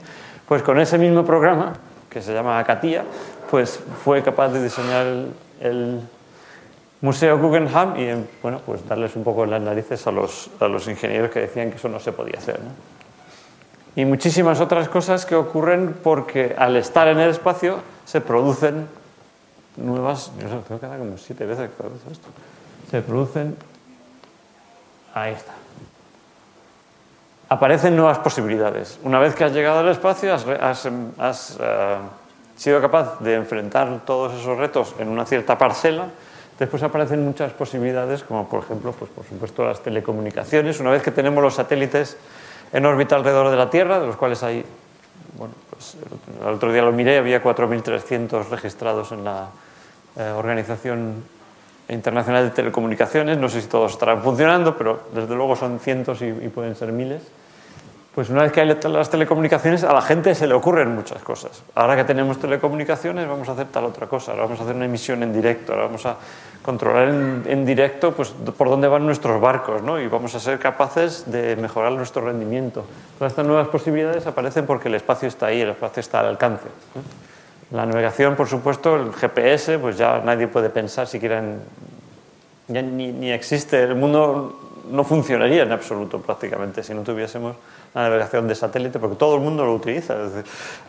pues 0.47 0.63
con 0.63 0.79
ese 0.79 0.97
mismo 0.97 1.25
programa, 1.25 1.75
que 2.09 2.23
se 2.23 2.33
llama 2.33 2.63
CATIA, 2.65 3.05
pues 3.51 3.81
fue 4.05 4.23
capaz 4.23 4.49
de 4.49 4.63
diseñar 4.63 5.07
el, 5.61 6.01
Museo 7.03 7.39
Guggenheim 7.39 7.97
y 7.97 8.27
bueno, 8.43 8.61
pues 8.65 8.89
darles 8.89 9.15
un 9.17 9.23
poco 9.23 9.45
las 9.45 9.61
narices 9.61 10.07
a 10.07 10.11
los, 10.11 10.51
a 10.59 10.67
los 10.67 10.89
ingenieros 10.89 11.31
que 11.31 11.41
decían 11.41 11.71
que 11.71 11.77
eso 11.77 11.91
no 11.91 12.01
se 12.01 12.11
podía 12.11 12.39
hacer. 12.39 12.59
Y 13.95 14.05
muchísimas 14.07 14.61
otras 14.61 14.89
cosas 14.89 15.27
que 15.27 15.35
ocurren 15.35 15.95
porque 16.03 16.57
al 16.57 16.75
estar 16.77 17.07
en 17.09 17.19
el 17.19 17.31
espacio 17.31 17.81
se 18.07 18.23
producen 18.23 18.89
nuevas. 19.77 20.33
Yo 20.41 20.49
tengo 20.61 20.81
que 20.81 20.87
dar 20.87 20.99
como 20.99 21.17
siete 21.19 21.47
veces 21.47 21.71
que 21.71 22.13
esto. 22.13 22.29
Se 22.91 23.03
producen. 23.03 23.57
Ahí 25.15 25.33
está. 25.33 25.53
Aparecen 27.49 27.97
nuevas 27.97 28.19
posibilidades. 28.19 28.99
Una 29.03 29.19
vez 29.19 29.35
que 29.35 29.45
has 29.45 29.53
llegado 29.53 29.79
al 29.79 29.89
espacio, 29.89 30.35
has, 30.35 30.45
has, 31.19 31.57
eh, 31.61 31.97
sido 32.57 32.81
capaz 32.81 33.21
de 33.21 33.35
enfrentar 33.35 34.03
todos 34.05 34.35
esos 34.41 34.59
retos 34.59 34.95
en 34.99 35.09
una 35.09 35.25
cierta 35.27 35.59
parcela 35.59 36.09
Después 36.59 36.83
aparecen 36.83 37.23
muchas 37.23 37.53
posibilidades, 37.53 38.23
como 38.23 38.49
por 38.49 38.63
ejemplo, 38.63 38.93
pues 38.93 39.11
por 39.11 39.27
supuesto 39.27 39.65
las 39.65 39.83
telecomunicaciones. 39.83 40.81
Una 40.81 40.91
vez 40.91 41.03
que 41.03 41.11
tenemos 41.11 41.43
los 41.43 41.55
satélites 41.55 42.17
en 42.73 42.87
órbita 42.87 43.17
alrededor 43.17 43.51
de 43.51 43.57
la 43.57 43.69
Tierra, 43.69 44.01
de 44.01 44.07
los 44.07 44.17
cuales 44.17 44.43
hay, 44.43 44.65
bueno, 45.37 45.53
pues 45.69 45.97
el 46.41 46.55
otro 46.55 46.73
día 46.73 46.81
lo 46.81 46.93
miré, 46.93 47.19
había 47.19 47.43
4.300 47.43 48.49
registrados 48.49 49.13
en 49.13 49.25
la 49.25 49.51
eh, 50.17 50.31
Organización 50.31 51.25
Internacional 51.91 52.45
de 52.45 52.51
Telecomunicaciones. 52.53 53.37
No 53.37 53.51
sé 53.51 53.61
si 53.61 53.69
todos 53.69 53.93
estarán 53.93 54.23
funcionando, 54.23 54.79
pero 54.79 55.01
desde 55.13 55.35
luego 55.35 55.57
son 55.57 55.79
cientos 55.79 56.23
y 56.23 56.33
pueden 56.49 56.75
ser 56.75 56.91
miles. 56.91 57.21
Pues 58.17 58.31
una 58.31 58.45
vez 58.45 58.53
que 58.53 58.63
hay 58.63 58.67
las 58.67 59.11
telecomunicaciones, 59.11 59.85
a 59.85 59.93
la 59.93 60.01
gente 60.01 60.35
se 60.35 60.47
le 60.47 60.55
ocurren 60.55 60.95
muchas 60.95 61.23
cosas. 61.23 61.63
Ahora 61.75 61.97
que 61.97 62.05
tenemos 62.05 62.39
telecomunicaciones, 62.39 63.29
vamos 63.29 63.47
a 63.51 63.53
hacer 63.53 63.67
tal 63.67 63.85
otra 63.85 64.07
cosa. 64.07 64.31
Ahora 64.31 64.45
vamos 64.45 64.59
a 64.59 64.63
hacer 64.63 64.75
una 64.75 64.87
emisión 64.87 65.23
en 65.23 65.35
directo. 65.35 65.75
Ahora 65.75 65.85
vamos 65.85 66.07
a 66.07 66.17
controlar 66.63 67.09
en, 67.09 67.67
directo 67.67 68.13
pues, 68.13 68.31
por 68.31 68.71
dónde 68.71 68.89
van 68.89 69.05
nuestros 69.05 69.39
barcos. 69.39 69.83
¿no? 69.83 70.01
Y 70.01 70.09
vamos 70.09 70.35
a 70.35 70.41
ser 70.41 70.59
capaces 70.59 71.31
de 71.31 71.57
mejorar 71.57 71.93
nuestro 71.93 72.25
rendimiento. 72.25 72.87
Todas 73.19 73.33
estas 73.35 73.45
nuevas 73.45 73.69
posibilidades 73.69 74.27
aparecen 74.27 74.65
porque 74.65 74.89
el 74.89 74.95
espacio 74.95 75.29
está 75.29 75.49
ahí, 75.49 75.61
el 75.61 75.69
espacio 75.69 76.01
está 76.01 76.21
al 76.21 76.29
alcance. 76.29 76.69
La 77.71 77.85
navegación, 77.85 78.35
por 78.35 78.49
supuesto, 78.49 78.97
el 78.97 79.13
GPS, 79.13 79.79
pues 79.79 79.99
ya 79.99 80.23
nadie 80.25 80.49
puede 80.49 80.71
pensar 80.71 81.07
siquiera 81.07 81.41
en. 81.41 81.61
Ya 82.69 82.81
ni, 82.81 83.13
ni 83.13 83.31
existe. 83.31 83.83
El 83.83 83.95
mundo 83.95 84.59
no 84.91 85.05
funcionaría 85.05 85.65
en 85.65 85.73
absoluto 85.73 86.19
prácticamente 86.19 86.83
si 86.83 86.95
no 86.95 87.03
tuviésemos 87.03 87.57
la 87.97 88.03
navegación 88.11 88.47
de 88.47 88.55
satélite, 88.55 88.99
porque 88.99 89.17
todo 89.17 89.37
el 89.37 89.41
mundo 89.41 89.65
lo 89.65 89.75
utiliza. 89.75 90.15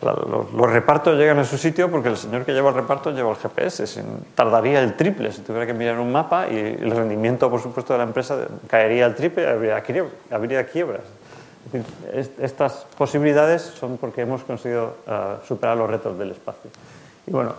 los, 0.02 0.70
repartos 0.70 1.16
llegan 1.16 1.38
a 1.38 1.44
su 1.44 1.56
sitio 1.56 1.90
porque 1.90 2.10
el 2.10 2.18
señor 2.18 2.44
que 2.44 2.52
lleva 2.52 2.68
el 2.68 2.74
reparto 2.74 3.10
lleva 3.10 3.30
el 3.30 3.36
GPS. 3.36 4.04
tardaría 4.34 4.82
el 4.82 4.94
triple 4.94 5.32
si 5.32 5.40
tuviera 5.40 5.66
que 5.66 5.72
mirar 5.72 5.98
un 5.98 6.12
mapa 6.12 6.48
y 6.48 6.58
el 6.58 6.90
rendimiento, 6.90 7.50
por 7.50 7.62
supuesto, 7.62 7.94
de 7.94 7.98
la 7.98 8.04
empresa 8.04 8.36
caería 8.68 9.06
al 9.06 9.14
triple 9.14 9.44
y 9.44 9.46
habría, 9.46 10.66
quiebras. 10.66 11.04
estas 12.38 12.86
posibilidades 12.98 13.62
son 13.62 13.96
porque 13.96 14.20
hemos 14.20 14.42
conseguido 14.44 14.96
ah, 15.06 15.36
superar 15.46 15.78
los 15.78 15.88
retos 15.88 16.18
del 16.18 16.32
espacio. 16.32 16.70
Y 17.28 17.30
bueno, 17.30 17.52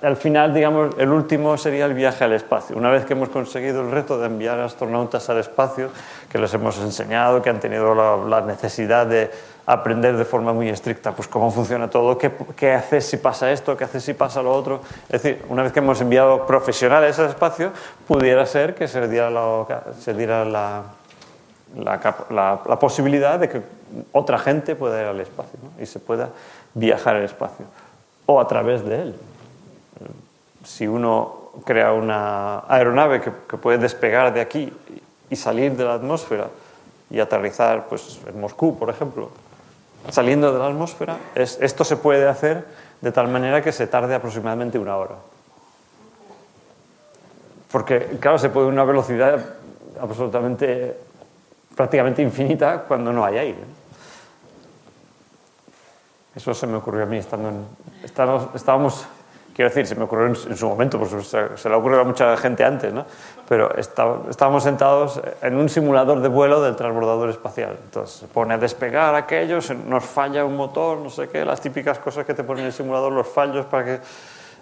al 0.00 0.16
final, 0.16 0.54
digamos, 0.54 0.94
el 0.96 1.10
último 1.10 1.58
sería 1.58 1.86
el 1.86 1.94
viaje 1.94 2.22
al 2.22 2.34
espacio. 2.34 2.76
Una 2.76 2.88
vez 2.88 3.04
que 3.04 3.14
hemos 3.14 3.30
conseguido 3.30 3.80
el 3.80 3.90
reto 3.90 4.16
de 4.16 4.26
enviar 4.26 4.60
astronautas 4.60 5.28
al 5.28 5.38
espacio, 5.38 5.88
que 6.30 6.38
les 6.38 6.54
hemos 6.54 6.78
enseñado, 6.78 7.42
que 7.42 7.50
han 7.50 7.58
tenido 7.58 7.96
la, 7.96 8.40
necesidad 8.42 9.08
de 9.08 9.28
aprender 9.66 10.16
de 10.16 10.24
forma 10.24 10.52
muy 10.52 10.68
estricta 10.68 11.10
pues 11.12 11.26
cómo 11.26 11.50
funciona 11.50 11.90
todo, 11.90 12.16
qué, 12.16 12.30
qué 12.54 12.74
haces 12.74 13.04
si 13.04 13.16
pasa 13.16 13.50
esto, 13.50 13.76
qué 13.76 13.82
haces 13.82 14.04
si 14.04 14.14
pasa 14.14 14.40
lo 14.40 14.54
otro. 14.54 14.82
Es 15.08 15.20
decir, 15.20 15.44
una 15.48 15.64
vez 15.64 15.72
que 15.72 15.80
hemos 15.80 16.00
enviado 16.00 16.46
profesionales 16.46 17.18
al 17.18 17.30
espacio, 17.30 17.72
pudiera 18.06 18.46
ser 18.46 18.76
que 18.76 18.86
se 18.86 19.08
diera 19.08 19.30
la, 20.44 20.84
posibilidad 22.78 23.40
de 23.40 23.48
que 23.48 23.62
otra 24.12 24.38
gente 24.38 24.76
pueda 24.76 25.00
ir 25.00 25.08
al 25.08 25.18
espacio 25.18 25.58
y 25.80 25.86
se 25.86 25.98
pueda 25.98 26.28
viajar 26.72 27.16
al 27.16 27.24
espacio 27.24 27.66
o 28.34 28.40
a 28.40 28.48
través 28.48 28.84
de 28.84 29.02
él. 29.02 29.14
Si 30.64 30.86
uno 30.86 31.50
crea 31.64 31.92
una 31.92 32.64
aeronave 32.68 33.20
que, 33.20 33.56
puede 33.56 33.78
despegar 33.78 34.32
de 34.32 34.40
aquí 34.40 34.72
y 35.28 35.36
salir 35.36 35.76
de 35.76 35.84
la 35.84 35.94
atmósfera 35.94 36.48
y 37.10 37.20
aterrizar 37.20 37.86
pues, 37.88 38.20
en 38.26 38.40
Moscú, 38.40 38.78
por 38.78 38.90
ejemplo, 38.90 39.30
saliendo 40.10 40.52
de 40.52 40.58
la 40.58 40.66
atmósfera, 40.66 41.16
esto 41.34 41.84
se 41.84 41.96
puede 41.96 42.28
hacer 42.28 42.66
de 43.00 43.12
tal 43.12 43.28
manera 43.28 43.62
que 43.62 43.72
se 43.72 43.86
tarde 43.86 44.14
aproximadamente 44.14 44.78
una 44.78 44.96
hora. 44.96 45.16
Porque, 47.70 48.18
claro, 48.20 48.38
se 48.38 48.50
puede 48.50 48.66
una 48.66 48.84
velocidad 48.84 49.40
absolutamente, 50.00 50.96
prácticamente 51.74 52.22
infinita 52.22 52.82
cuando 52.82 53.12
no 53.12 53.24
hay 53.24 53.38
aire. 53.38 53.64
Eso 56.34 56.54
se 56.54 56.66
me 56.66 56.76
ocurrió 56.76 57.02
a 57.02 57.06
mí 57.06 57.18
estando 57.18 57.48
en... 57.48 57.91
Estábamos, 58.04 59.06
quiero 59.54 59.68
decir, 59.68 59.86
se 59.86 59.94
me 59.94 60.04
ocurrió 60.04 60.26
en, 60.26 60.56
su 60.56 60.68
momento, 60.68 61.00
se, 61.22 61.68
le 61.68 61.74
ocurrió 61.74 62.00
a 62.00 62.04
mucha 62.04 62.36
gente 62.36 62.64
antes, 62.64 62.92
¿no? 62.92 63.04
Pero 63.48 63.74
estábamos 63.76 64.62
sentados 64.62 65.20
en 65.42 65.56
un 65.56 65.68
simulador 65.68 66.20
de 66.20 66.28
vuelo 66.28 66.62
del 66.62 66.74
transbordador 66.76 67.30
espacial. 67.30 67.78
Entonces 67.84 68.16
se 68.16 68.26
pone 68.26 68.54
a 68.54 68.58
despegar 68.58 69.14
aquello, 69.14 69.58
nos 69.86 70.04
falla 70.04 70.44
un 70.44 70.56
motor, 70.56 70.98
no 70.98 71.10
sé 71.10 71.28
qué, 71.28 71.44
las 71.44 71.60
típicas 71.60 71.98
cosas 71.98 72.24
que 72.24 72.34
te 72.34 72.44
pone 72.44 72.60
en 72.60 72.66
el 72.66 72.72
simulador, 72.72 73.12
los 73.12 73.28
fallos 73.28 73.66
para 73.66 73.84
que 73.84 74.00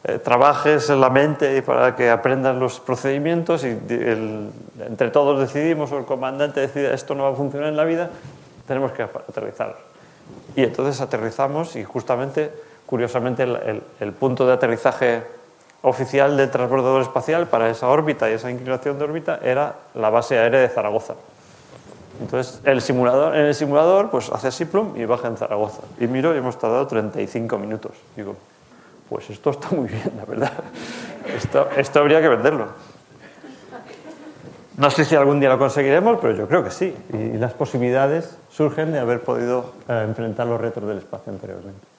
eh, 0.03 0.19
trabajes 0.19 0.89
en 0.89 1.01
la 1.01 1.11
mente 1.11 1.59
y 1.59 1.61
para 1.61 1.95
que 1.95 2.11
aprendas 2.11 2.57
los 2.57 2.81
procedimientos 2.81 3.65
y 3.65 3.69
entre 3.69 5.11
todos 5.11 5.39
decidimos 5.39 5.93
o 5.93 5.99
el 5.99 6.07
comandante 6.07 6.61
decide 6.61 6.95
esto 6.95 7.15
no 7.15 7.25
va 7.25 7.31
a 7.31 7.35
funcionar 7.35 7.69
en 7.69 7.77
la 7.77 7.85
vida, 7.85 8.09
tenemos 8.67 8.93
que 8.93 9.03
aterrizar 9.03 9.91
y 10.57 10.63
entonces 10.63 11.01
aterrizamos 11.01 11.77
y 11.77 11.85
justamente, 11.85 12.51
curiosamente, 12.91 13.45
el, 13.45 14.13
punto 14.13 14.45
de 14.45 14.53
aterrizaje 14.53 15.23
oficial 15.83 16.37
del 16.37 16.51
transbordador 16.51 17.03
espacial 17.03 17.47
para 17.47 17.71
esa 17.71 17.87
órbita 17.89 18.29
y 18.29 18.35
esa 18.35 18.51
inclinación 18.51 18.99
de 18.99 19.05
órbita 19.05 19.39
era 19.45 19.77
la 19.95 20.11
base 20.11 20.37
aérea 20.37 20.61
de 20.61 20.69
Zaragoza. 20.69 21.15
Entonces, 22.21 22.61
el 22.65 22.83
simulador, 22.83 23.37
en 23.37 23.47
el 23.47 23.55
simulador, 23.55 24.11
pues 24.11 24.29
hace 24.31 24.49
así 24.49 24.65
plum 24.65 24.95
y 24.97 25.05
baja 25.05 25.29
en 25.29 25.37
Zaragoza. 25.37 25.83
Y 26.01 26.09
miro 26.09 26.35
y 26.35 26.39
hemos 26.39 26.59
tardado 26.59 26.89
35 26.89 27.57
minutos. 27.59 27.93
Digo, 28.17 28.35
pues 29.09 29.31
esto 29.31 29.51
está 29.51 29.71
muy 29.71 29.89
bien, 29.89 30.13
la 30.17 30.25
verdad. 30.25 30.53
Esto, 31.37 31.69
esto 31.77 32.01
habría 32.01 32.21
que 32.21 32.29
venderlo. 32.29 32.67
No 34.77 34.91
sé 34.91 35.05
si 35.05 35.15
algún 35.15 35.39
día 35.39 35.49
lo 35.49 35.59
conseguiremos, 35.59 36.19
pero 36.21 36.35
yo 36.35 36.49
creo 36.49 36.65
que 36.65 36.73
sí. 36.73 36.93
Y 37.13 37.39
las 37.39 37.53
posibilidades 37.53 38.37
surgen 38.51 38.91
de 38.91 38.99
haber 38.99 39.23
podido 39.23 39.75
eh, 39.89 40.05
enfrentar 40.09 40.49
los 40.49 40.61
retos 40.61 40.87
del 40.87 40.99
espacio 40.99 41.33
anteriormente. 41.33 41.90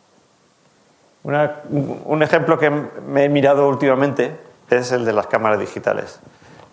Un 1.24 2.24
ejemplo 2.24 2.58
que 2.58 2.70
me 2.70 3.26
he 3.26 3.30
mirado 3.30 3.68
últimamente 3.68 4.32
es 4.70 4.92
el 4.92 5.06
de 5.06 5.14
las 5.14 5.28
cámaras 5.28 5.60
digitales. 5.60 6.20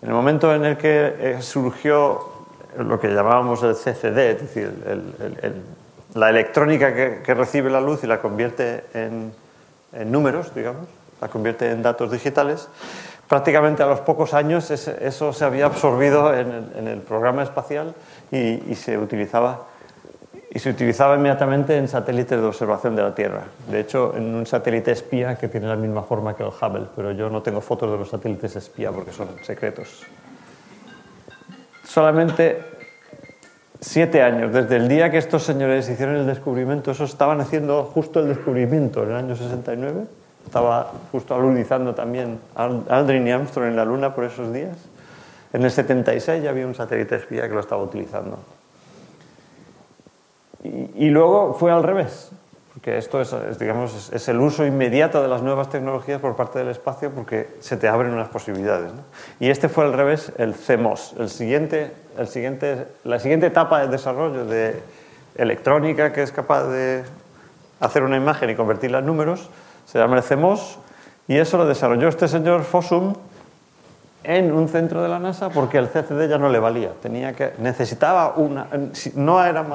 En 0.01 0.09
el 0.09 0.15
momento 0.15 0.53
en 0.53 0.65
el 0.65 0.77
que 0.77 1.15
eh, 1.19 1.41
surgió 1.41 2.39
lo 2.77 2.99
que 2.99 3.09
llamábamos 3.09 3.61
el 3.63 3.75
CCD, 3.75 4.17
es 4.17 4.41
decir, 4.41 4.71
la 6.13 6.29
electrónica 6.29 6.93
que, 6.93 7.33
recibe 7.33 7.69
la 7.69 7.81
luz 7.81 8.03
y 8.03 8.07
la 8.07 8.21
convierte 8.21 8.85
en, 8.93 9.33
números, 10.11 10.53
digamos, 10.53 10.87
la 11.19 11.27
convierte 11.27 11.71
en 11.71 11.81
datos 11.81 12.11
digitales, 12.11 12.69
prácticamente 13.27 13.83
a 13.83 13.87
los 13.87 13.99
pocos 13.99 14.33
años 14.33 14.71
eso 14.71 15.33
se 15.33 15.45
había 15.45 15.65
absorbido 15.65 16.33
en 16.33 16.87
el, 16.87 16.99
programa 16.99 17.43
espacial 17.43 17.93
y, 18.31 18.75
se 18.75 18.97
utilizaba 18.97 19.65
y 20.51 20.59
se 20.59 20.71
utilizaba 20.71 21.15
inmediatamente 21.15 21.77
en 21.77 21.87
satélites 21.87 22.39
de 22.39 22.45
observación 22.45 22.95
de 22.95 23.03
la 23.03 23.13
Tierra. 23.13 23.43
De 23.69 23.79
hecho, 23.79 24.13
en 24.15 24.33
un 24.33 24.45
satélite 24.45 24.91
espía 24.91 25.35
que 25.35 25.47
tiene 25.47 25.67
la 25.67 25.75
misma 25.75 26.03
forma 26.03 26.35
que 26.35 26.43
el 26.43 26.49
Hubble, 26.49 26.87
pero 26.95 27.11
yo 27.11 27.29
no 27.29 27.41
tengo 27.41 27.61
fotos 27.61 27.91
de 27.91 27.97
los 27.97 28.09
satélites 28.09 28.55
espía 28.55 28.91
porque 28.91 29.11
son 29.11 29.27
secretos. 29.43 30.03
Solamente 31.83 32.63
siete 33.79 34.21
años, 34.21 34.51
desde 34.51 34.77
el 34.77 34.87
día 34.87 35.11
que 35.11 35.17
estos 35.17 35.43
señores 35.43 35.89
hicieron 35.89 36.15
el 36.15 36.25
descubrimiento, 36.25 36.91
eso 36.91 37.03
estaban 37.03 37.41
haciendo 37.41 37.83
justo 37.83 38.19
el 38.19 38.27
descubrimiento 38.27 39.03
en 39.03 39.09
el 39.09 39.15
año 39.15 39.35
69 39.35 40.19
estaba 40.49 40.91
justo 41.11 41.35
alunizando 41.35 41.93
también 41.93 42.39
Aldrin 42.55 43.27
y 43.27 43.31
Armstrong 43.31 43.67
en 43.67 43.75
la 43.75 43.85
Luna 43.85 44.15
por 44.15 44.23
esos 44.23 44.51
días. 44.51 44.75
En 45.53 45.63
el 45.63 45.69
76 45.69 46.43
ya 46.43 46.49
había 46.49 46.65
un 46.65 46.73
satélite 46.73 47.15
espía 47.15 47.47
que 47.47 47.53
lo 47.53 47.59
estaba 47.59 47.83
utilizando. 47.83 48.39
Y, 50.63 51.09
luego 51.09 51.53
fue 51.53 51.71
al 51.71 51.83
revés, 51.83 52.31
porque 52.73 52.97
esto 52.97 53.21
es, 53.21 53.33
digamos, 53.59 54.11
es, 54.11 54.27
el 54.27 54.39
uso 54.39 54.65
inmediato 54.65 55.21
de 55.21 55.29
las 55.29 55.41
nuevas 55.41 55.69
tecnologías 55.69 56.19
por 56.19 56.35
parte 56.35 56.59
del 56.59 56.67
espacio 56.67 57.11
porque 57.11 57.49
se 57.59 57.77
te 57.77 57.87
abren 57.87 58.11
unas 58.11 58.27
posibilidades. 58.27 58.91
Y 59.39 59.49
este 59.49 59.69
fue 59.69 59.85
al 59.85 59.93
revés, 59.93 60.33
el 60.37 60.53
CMOS, 60.53 61.15
el 61.17 61.29
siguiente, 61.29 61.93
el 62.17 62.27
siguiente, 62.27 62.87
la 63.05 63.19
siguiente 63.19 63.47
etapa 63.47 63.79
de 63.79 63.87
desarrollo 63.87 64.45
de 64.45 64.81
electrónica 65.35 66.11
que 66.11 66.23
es 66.23 66.31
capaz 66.33 66.65
de 66.65 67.03
hacer 67.79 68.03
una 68.03 68.17
imagen 68.17 68.49
y 68.49 68.55
convertirla 68.55 68.99
en 68.99 69.05
números 69.05 69.49
se 69.91 69.97
llama 69.97 70.17
el 70.17 70.23
CMOS, 70.23 70.77
y 71.27 71.37
eso 71.37 71.57
lo 71.57 71.65
desarrolló 71.65 72.09
este 72.09 72.27
señor 72.27 72.63
Fossum 72.63 73.15
en 74.23 74.51
un 74.51 74.67
centro 74.67 75.01
de 75.01 75.09
la 75.09 75.19
NASA 75.19 75.49
porque 75.49 75.77
el 75.77 75.87
CCD 75.87 76.27
ya 76.27 76.37
no 76.37 76.49
le 76.49 76.59
valía. 76.59 76.91
Tenía 77.01 77.33
que, 77.33 77.53
necesitaba 77.59 78.33
una. 78.35 78.67
No 79.15 79.43
era, 79.43 79.65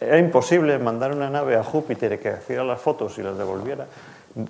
era 0.00 0.18
imposible 0.18 0.78
mandar 0.78 1.12
una 1.12 1.30
nave 1.30 1.56
a 1.56 1.64
Júpiter 1.64 2.18
que 2.20 2.34
hiciera 2.38 2.64
las 2.64 2.80
fotos 2.80 3.18
y 3.18 3.22
las 3.22 3.38
devolviera. 3.38 3.86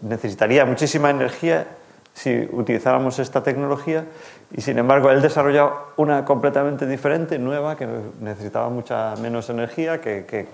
Necesitaría 0.02 0.64
muchísima 0.64 1.10
energía 1.10 1.66
si 2.12 2.48
utilizáramos 2.50 3.18
esta 3.18 3.42
tecnología 3.42 4.04
y 4.50 4.62
sin 4.62 4.78
embargo 4.78 5.10
él 5.10 5.20
desarrolló 5.20 5.72
una 5.96 6.24
completamente 6.24 6.86
diferente, 6.86 7.38
nueva, 7.38 7.76
que 7.76 7.86
necesitaba 8.20 8.70
mucha 8.70 9.14
menos 9.16 9.50
energía, 9.50 10.00
que, 10.00 10.48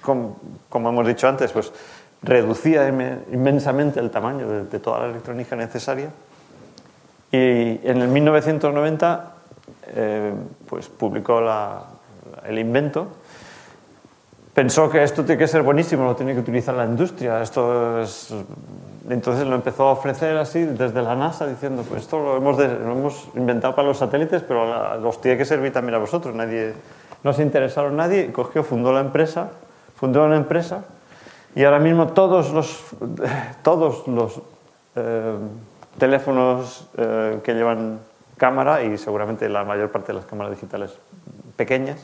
como, 0.00 0.38
hemos 0.72 1.06
dicho 1.06 1.28
antes, 1.28 1.50
pues 1.52 1.72
reducía 2.22 2.88
inmensamente 2.88 3.98
el 3.98 4.10
tamaño 4.10 4.64
de 4.64 4.78
toda 4.78 5.00
la 5.00 5.06
electrónica 5.06 5.56
necesaria 5.56 6.08
y 7.32 7.80
en 7.82 8.02
el 8.02 8.08
1990 8.08 9.32
eh, 9.94 10.32
pues 10.68 10.88
publicó 10.88 11.40
el 12.44 12.58
invento. 12.58 13.08
Pensó 14.52 14.90
que 14.90 15.02
esto 15.02 15.24
tiene 15.24 15.38
que 15.38 15.48
ser 15.48 15.62
buenísimo, 15.62 16.04
lo 16.04 16.14
tiene 16.14 16.34
que 16.34 16.40
utilizar 16.40 16.74
la 16.74 16.84
industria. 16.84 17.40
Esto 17.42 18.02
es... 18.02 18.34
Entonces 19.08 19.46
lo 19.46 19.54
empezó 19.54 19.88
a 19.88 19.92
ofrecer 19.92 20.36
así 20.36 20.62
desde 20.62 21.02
la 21.02 21.14
NASA, 21.16 21.46
diciendo, 21.46 21.84
pues 21.88 22.02
esto 22.02 22.18
lo 22.18 22.36
hemos, 22.36 22.58
lo 22.58 22.92
hemos 22.92 23.28
inventado 23.34 23.74
para 23.74 23.88
los 23.88 23.98
satélites, 23.98 24.42
pero 24.42 24.98
los 24.98 25.20
tiene 25.20 25.38
que 25.38 25.44
servir 25.44 25.72
también 25.72 25.94
a 25.94 25.98
vosotros. 25.98 26.34
Nadie, 26.34 26.74
no 27.24 27.32
se 27.32 27.42
interesaron 27.42 27.96
nadie, 27.96 28.30
cogió, 28.30 28.62
fundó 28.62 28.92
la 28.92 29.00
empresa, 29.00 29.48
fundó 29.96 30.24
una 30.24 30.36
empresa, 30.36 30.84
y 31.54 31.64
ahora 31.64 31.80
mismo 31.80 32.08
todos 32.08 32.52
los, 32.52 32.84
todos 33.62 34.06
los 34.06 34.40
eh, 34.94 35.36
teléfonos 35.98 36.88
eh, 36.96 37.40
que 37.42 37.54
llevan 37.54 38.00
cámara 38.36 38.82
y 38.82 38.98
seguramente 38.98 39.48
la 39.48 39.64
mayor 39.64 39.90
parte 39.90 40.08
de 40.08 40.14
las 40.14 40.24
cámaras 40.24 40.52
digitales 40.52 40.98
pequeñas, 41.56 42.00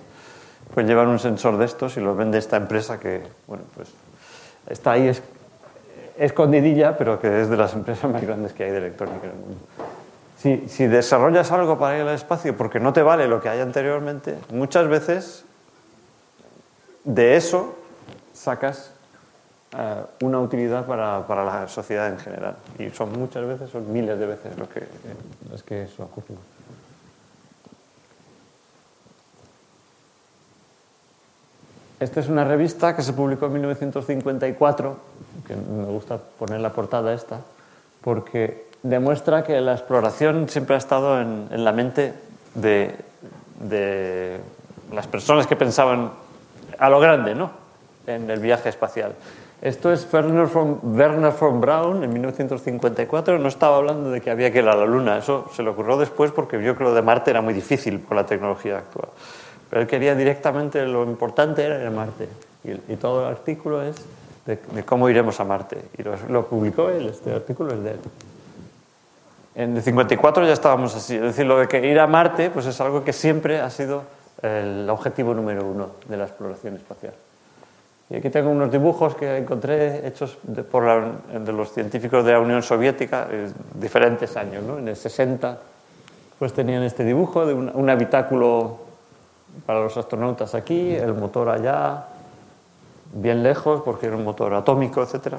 pues 0.75 0.87
llevan 0.87 1.09
un 1.09 1.19
sensor 1.19 1.59
de 1.59 1.65
estos 1.65 1.97
y 1.97 2.01
los 2.01 2.17
vende 2.17 2.39
esta 2.39 2.57
empresa 2.57 3.01
que, 3.01 3.23
bueno, 3.47 3.65
pues 3.75 3.89
está 4.69 4.93
ahí 4.93 5.11
escondidilla, 6.17 6.97
pero 6.97 7.21
que 7.21 7.41
es 7.41 7.49
de 7.49 7.57
las 7.57 7.73
empresas 7.75 8.11
más 8.11 8.23
grandes 8.23 8.53
que 8.53 8.65
hay 8.65 8.71
de 8.71 8.79
electrónica 8.79 9.25
en 9.25 9.31
el 9.31 9.37
mundo. 9.37 9.59
Si, 10.37 10.69
si 10.69 10.87
desarrollas 10.87 11.51
algo 11.51 11.79
para 11.79 11.97
ir 11.97 12.03
al 12.03 12.15
espacio 12.15 12.57
porque 12.57 12.79
no 12.79 12.93
te 12.93 13.03
vale 13.03 13.27
lo 13.27 13.41
que 13.41 13.49
hay 13.49 13.61
anteriormente, 13.61 14.37
muchas 14.53 14.87
veces 14.87 15.45
de 17.03 17.37
eso 17.37 17.75
sacas 18.33 18.93
eh, 19.77 20.03
una 20.23 20.41
utilidad 20.41 20.87
para, 20.87 21.27
para, 21.27 21.45
la 21.45 21.69
sociedad 21.69 22.09
en 22.09 22.19
general. 22.19 22.57
Y 22.79 22.89
son 22.91 23.13
muchas 23.19 23.47
veces, 23.47 23.69
son 23.71 23.93
miles 23.93 24.19
de 24.19 24.27
veces 24.27 24.57
lo 24.59 24.69
que, 24.69 24.83
las 25.51 25.63
que 25.63 25.83
eso 25.83 26.05
ocurre. 26.05 26.37
Esta 32.01 32.21
es 32.21 32.29
una 32.29 32.45
revista 32.45 32.95
que 32.95 33.03
se 33.03 33.13
publicó 33.13 33.47
en 33.47 33.55
1954, 33.55 34.97
que 35.47 35.57
me 35.57 35.85
gusta 35.85 36.17
poner 36.17 36.61
la 36.61 36.73
portada 36.73 37.13
esta, 37.13 37.41
porque 38.01 38.69
demuestra 38.83 39.43
que 39.43 39.61
la 39.61 39.73
exploración 39.73 40.49
siempre 40.49 40.77
ha 40.77 40.79
estado 40.79 41.21
en, 41.21 41.49
en 41.51 41.65
la 41.65 41.73
mente 41.73 42.15
de, 42.55 42.95
de 43.61 44.41
las 44.93 45.07
personas 45.09 45.47
que 45.47 45.57
pensaban 45.57 46.13
a 46.79 46.89
lo 46.89 47.01
grande, 47.01 47.35
¿no? 47.35 47.51
En 48.07 48.31
el 48.31 48.41
viaje 48.41 48.69
espacial. 48.69 49.15
Esto 49.61 49.93
es 49.93 50.07
Werner 50.13 50.47
von, 50.47 50.79
Werner 50.85 51.33
von 51.33 51.61
Braun 51.61 52.05
en 52.05 52.13
1954. 52.13 53.41
No 53.41 53.49
estaba 53.49 53.77
hablando 53.77 54.11
de 54.11 54.21
que 54.21 54.31
había 54.31 54.53
que 54.53 54.59
ir 54.61 54.69
a 54.69 54.77
la 54.77 54.87
Luna. 54.87 55.19
Eso 55.19 55.51
se 55.53 55.65
le 55.65 55.71
ocurrió 55.71 55.97
después 55.97 56.31
porque 56.31 56.57
vio 56.57 56.77
que 56.77 56.85
lo 56.85 56.95
de 56.95 57.03
Marte 57.03 57.31
era 57.31 57.41
muy 57.41 57.55
difícil 57.55 57.99
por 57.99 58.17
la 58.17 58.25
tecnología 58.25 58.79
actual. 58.79 59.09
Pero 59.69 59.83
él 59.83 59.89
quería 59.89 60.15
directamente, 60.15 60.87
lo 60.87 61.03
importante 61.05 61.65
era 61.65 61.81
ir 61.81 61.87
a 61.89 61.91
Marte. 61.91 62.29
Y, 62.63 62.97
todo 62.97 63.23
el 63.23 63.33
artículo 63.33 63.83
es 63.83 63.97
de, 64.47 64.59
cómo 64.85 65.09
iremos 65.09 65.41
a 65.41 65.45
Marte. 65.45 65.79
Y 65.99 66.03
lo, 66.31 66.47
publicó 66.47 66.89
él, 66.89 67.09
este 67.09 67.35
artículo 67.35 67.75
es 67.75 67.83
de 67.83 67.91
él. 67.91 68.01
En 69.57 69.77
el 69.77 69.83
54 69.83 70.47
ya 70.47 70.53
estábamos 70.53 70.95
así. 70.95 71.17
Es 71.17 71.23
decir, 71.23 71.47
lo 71.47 71.59
de 71.59 71.67
que 71.67 71.85
ir 71.85 71.99
a 71.99 72.07
Marte 72.07 72.51
pues 72.51 72.67
es 72.67 72.81
algo 72.81 73.03
que 73.03 73.13
siempre 73.13 73.61
ha 73.61 73.71
sido 73.71 74.05
el 74.41 74.89
objetivo 74.89 75.35
número 75.35 75.67
uno 75.67 75.89
de 76.09 76.17
la 76.17 76.25
exploración 76.25 76.77
espacial. 76.77 77.15
Y 78.11 78.17
aquí 78.17 78.31
tengo 78.31 78.51
unos 78.51 78.73
dibujos 78.73 79.15
que 79.15 79.37
encontré 79.37 80.07
hechos 80.07 80.39
por 80.71 80.85
de 81.31 81.53
los 81.53 81.73
científicos 81.73 82.25
de 82.25 82.33
la 82.33 82.41
Unión 82.41 82.63
Soviética, 82.63 83.29
en 83.31 83.53
diferentes 83.75 84.35
años. 84.37 84.63
¿no? 84.65 84.79
En 84.79 84.89
el 84.89 84.97
60 84.97 85.59
pues 86.39 86.53
tenían 86.53 86.85
este 86.85 87.05
dibujo 87.05 87.45
de 87.45 87.53
un, 87.53 87.91
habitáculo 87.91 88.79
para 89.67 89.81
los 89.81 89.97
astronautas 89.97 90.55
aquí, 90.55 90.95
el 90.95 91.15
motor 91.15 91.49
allá, 91.49 92.07
bien 93.13 93.43
lejos 93.43 93.83
porque 93.83 94.07
era 94.07 94.17
un 94.17 94.25
motor 94.25 94.55
atómico, 94.55 95.03
etc. 95.03 95.35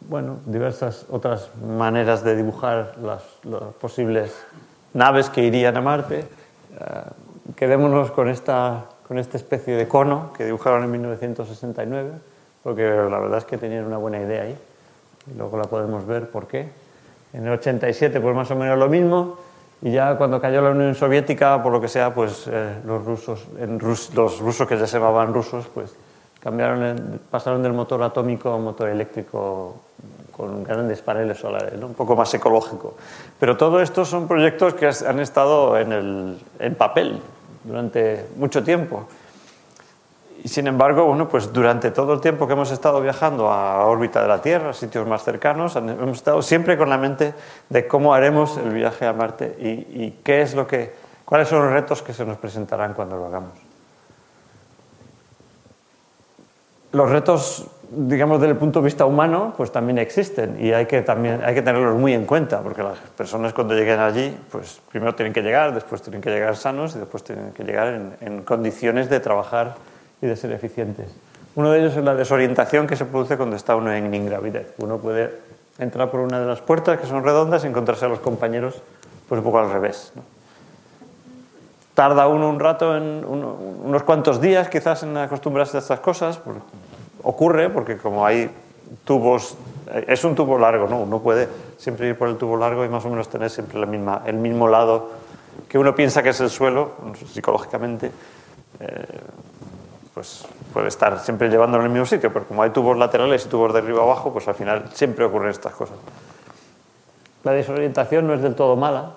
Bueno, 0.00 0.38
diversas 0.46 1.06
otras 1.10 1.50
maneras 1.64 2.24
de 2.24 2.34
dibujar 2.34 2.94
las, 3.00 3.22
posibles 3.80 4.34
naves 4.94 5.30
que 5.30 5.44
irían 5.44 5.76
a 5.76 5.80
Marte. 5.80 6.18
Eh, 6.18 6.24
quedémonos 7.54 8.10
con 8.10 8.28
esta 8.28 8.86
con 9.10 9.18
esta 9.18 9.38
especie 9.38 9.74
de 9.74 9.88
cono 9.88 10.32
que 10.32 10.44
dibujaron 10.44 10.84
en 10.84 10.90
1969, 10.92 12.12
porque 12.62 12.82
la 12.84 13.18
verdad 13.18 13.38
es 13.38 13.44
que 13.44 13.58
tenían 13.58 13.84
una 13.84 13.96
buena 13.96 14.20
idea 14.20 14.42
ahí. 14.42 14.56
Y 15.26 15.36
luego 15.36 15.58
la 15.58 15.64
podemos 15.64 16.06
ver 16.06 16.30
por 16.30 16.46
qué. 16.46 16.68
En 17.32 17.44
el 17.44 17.54
87, 17.54 18.20
pues 18.20 18.36
más 18.36 18.48
o 18.52 18.54
menos 18.54 18.78
lo 18.78 18.88
mismo. 18.88 19.36
Y 19.82 19.90
ya 19.90 20.16
cuando 20.16 20.40
cayó 20.40 20.62
la 20.62 20.70
Unión 20.70 20.94
Soviética, 20.94 21.60
por 21.60 21.72
lo 21.72 21.80
que 21.80 21.88
sea, 21.88 22.14
pues 22.14 22.44
eh, 22.46 22.76
los 22.86 23.04
rusos, 23.04 23.48
los 24.14 24.38
rusos 24.38 24.68
que 24.68 24.78
ya 24.78 24.86
se 24.86 25.00
llamaban 25.00 25.34
rusos, 25.34 25.66
pues 25.74 25.92
cambiaron, 26.38 27.20
pasaron 27.32 27.64
del 27.64 27.72
motor 27.72 28.00
atómico 28.04 28.50
a 28.50 28.54
un 28.54 28.62
motor 28.62 28.90
eléctrico 28.90 29.74
con 30.36 30.62
grandes 30.62 31.02
paneles 31.02 31.36
solares, 31.36 31.82
un 31.82 31.94
poco 31.94 32.14
más 32.14 32.32
ecológico. 32.32 32.94
Pero 33.40 33.56
todo 33.56 33.80
esto 33.80 34.04
son 34.04 34.28
proyectos 34.28 34.74
que 34.74 34.86
han 34.86 35.18
estado 35.18 35.76
en, 35.76 35.90
el, 35.90 36.38
en 36.60 36.76
papel, 36.76 37.20
durante 37.64 38.26
mucho 38.36 38.62
tiempo. 38.62 39.06
Y 40.42 40.48
sin 40.48 40.66
embargo, 40.66 41.04
bueno, 41.04 41.28
pues 41.28 41.52
durante 41.52 41.90
todo 41.90 42.14
el 42.14 42.20
tiempo 42.20 42.46
que 42.46 42.54
hemos 42.54 42.70
estado 42.70 43.00
viajando 43.00 43.50
a 43.50 43.84
órbita 43.84 44.22
de 44.22 44.28
la 44.28 44.40
Tierra, 44.40 44.70
a 44.70 44.72
sitios 44.72 45.06
más 45.06 45.22
cercanos, 45.22 45.76
hemos 45.76 46.16
estado 46.16 46.40
siempre 46.40 46.78
con 46.78 46.88
la 46.88 46.96
mente 46.96 47.34
de 47.68 47.86
cómo 47.86 48.14
haremos 48.14 48.56
el 48.56 48.70
viaje 48.70 49.06
a 49.06 49.12
Marte 49.12 49.56
y, 49.60 49.68
y 50.04 50.20
qué 50.24 50.40
es 50.40 50.54
lo 50.54 50.66
que, 50.66 50.94
cuáles 51.26 51.48
son 51.48 51.62
los 51.64 51.72
retos 51.72 52.02
que 52.02 52.14
se 52.14 52.24
nos 52.24 52.38
presentarán 52.38 52.94
cuando 52.94 53.16
lo 53.16 53.26
hagamos. 53.26 53.52
Los 56.92 57.10
retos 57.10 57.66
digamos, 57.90 58.40
desde 58.40 58.52
el 58.52 58.58
punto 58.58 58.80
de 58.80 58.84
vista 58.84 59.04
humano, 59.04 59.52
pues 59.56 59.72
también 59.72 59.98
existen 59.98 60.56
y 60.60 60.72
hay 60.72 60.86
que, 60.86 61.02
también, 61.02 61.40
hay 61.44 61.54
que 61.54 61.62
tenerlos 61.62 61.96
muy 61.96 62.14
en 62.14 62.24
cuenta, 62.24 62.62
porque 62.62 62.82
las 62.82 62.98
personas 63.16 63.52
cuando 63.52 63.74
lleguen 63.74 64.00
allí, 64.00 64.36
pues 64.50 64.80
primero 64.90 65.14
tienen 65.14 65.32
que 65.32 65.42
llegar, 65.42 65.74
después 65.74 66.00
tienen 66.02 66.20
que 66.20 66.30
llegar 66.30 66.56
sanos 66.56 66.94
y 66.96 67.00
después 67.00 67.24
tienen 67.24 67.52
que 67.52 67.64
llegar 67.64 67.88
en, 67.88 68.12
en 68.20 68.42
condiciones 68.42 69.10
de 69.10 69.20
trabajar 69.20 69.74
y 70.22 70.26
de 70.26 70.36
ser 70.36 70.52
eficientes. 70.52 71.08
Uno 71.56 71.72
de 71.72 71.80
ellos 71.80 71.96
es 71.96 72.04
la 72.04 72.14
desorientación 72.14 72.86
que 72.86 72.96
se 72.96 73.04
produce 73.04 73.36
cuando 73.36 73.56
está 73.56 73.74
uno 73.74 73.92
en 73.92 74.14
ingravidez. 74.14 74.72
Uno 74.78 74.98
puede 74.98 75.30
entrar 75.78 76.10
por 76.10 76.20
una 76.20 76.38
de 76.38 76.46
las 76.46 76.60
puertas 76.60 77.00
que 77.00 77.06
son 77.06 77.24
redondas 77.24 77.64
y 77.64 77.66
encontrarse 77.66 78.04
a 78.04 78.08
los 78.08 78.20
compañeros 78.20 78.80
pues 79.28 79.38
un 79.38 79.44
poco 79.44 79.58
al 79.58 79.72
revés. 79.72 80.12
Tarda 81.94 82.28
uno 82.28 82.48
un 82.48 82.60
rato, 82.60 82.96
en 82.96 83.24
unos 83.24 84.02
cuantos 84.04 84.40
días 84.40 84.68
quizás 84.68 85.02
en 85.02 85.16
acostumbrarse 85.16 85.76
a 85.76 85.80
estas 85.80 86.00
cosas, 86.00 86.38
ocurre 87.22 87.70
porque 87.70 87.96
como 87.96 88.24
hay 88.24 88.50
tubos, 89.04 89.56
eh, 89.92 90.04
es 90.08 90.24
un 90.24 90.34
tubo 90.34 90.58
largo, 90.58 90.88
¿no? 90.88 91.00
Uno 91.00 91.20
puede 91.20 91.48
siempre 91.78 92.08
ir 92.08 92.18
por 92.18 92.28
el 92.28 92.36
tubo 92.36 92.56
largo 92.56 92.84
y 92.84 92.88
más 92.88 93.04
o 93.04 93.10
menos 93.10 93.28
tener 93.28 93.50
siempre 93.50 93.78
la 93.78 93.86
misma, 93.86 94.22
el 94.26 94.36
mismo 94.36 94.68
lado 94.68 95.08
que 95.68 95.78
uno 95.78 95.94
piensa 95.94 96.22
que 96.22 96.30
es 96.30 96.40
el 96.40 96.50
suelo, 96.50 96.92
psicológicamente, 97.32 98.10
eh, 98.80 99.04
pues 100.14 100.44
puede 100.72 100.88
estar 100.88 101.18
siempre 101.20 101.48
llevándolo 101.48 101.84
en 101.84 101.90
el 101.90 101.92
mismo 101.92 102.06
sitio, 102.06 102.32
pero 102.32 102.46
como 102.46 102.62
hay 102.62 102.70
tubos 102.70 102.96
laterales 102.96 103.44
y 103.46 103.48
tubos 103.48 103.72
de 103.72 103.78
arriba 103.78 104.02
abajo, 104.02 104.32
pues 104.32 104.48
al 104.48 104.54
final 104.54 104.84
siempre 104.92 105.24
ocurren 105.24 105.50
estas 105.50 105.72
cosas. 105.74 105.96
La 107.44 107.52
desorientación 107.52 108.26
no 108.26 108.34
es 108.34 108.42
del 108.42 108.54
todo 108.54 108.76
mala 108.76 109.12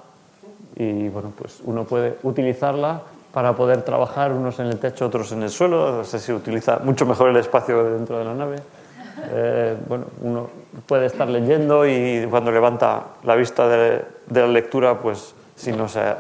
y 0.76 1.10
bueno, 1.10 1.34
pues 1.38 1.60
uno 1.63 1.84
puede 1.84 2.18
utilizarla 2.24 3.02
para 3.34 3.54
poder 3.54 3.82
trabajar, 3.82 4.32
unos 4.32 4.60
en 4.60 4.67
el 4.67 4.78
techo, 4.78 5.08
otros 5.08 5.32
en 5.32 5.41
el 5.41 5.50
suelo. 5.50 5.91
No 5.91 6.04
sé 6.04 6.19
si 6.19 6.32
utiliza 6.32 6.80
mucho 6.84 7.06
mejor 7.08 7.30
el 7.30 7.38
espacio 7.38 7.84
dentro 7.84 8.19
de 8.19 8.26
la 8.26 8.34
nave. 8.36 8.58
Eh, 9.32 9.76
bueno, 9.88 10.06
uno 10.22 10.50
puede 10.86 11.08
estar 11.08 11.28
leyendo 11.28 11.88
y 11.88 12.28
cuando 12.30 12.52
levanta 12.52 13.02
la 13.24 13.36
vista 13.36 13.67
de, 13.67 14.06
la 14.30 14.48
lectura, 14.48 15.00
pues 15.00 15.34
si 15.56 15.72
no 15.72 15.89
se 15.89 16.00
ha 16.00 16.17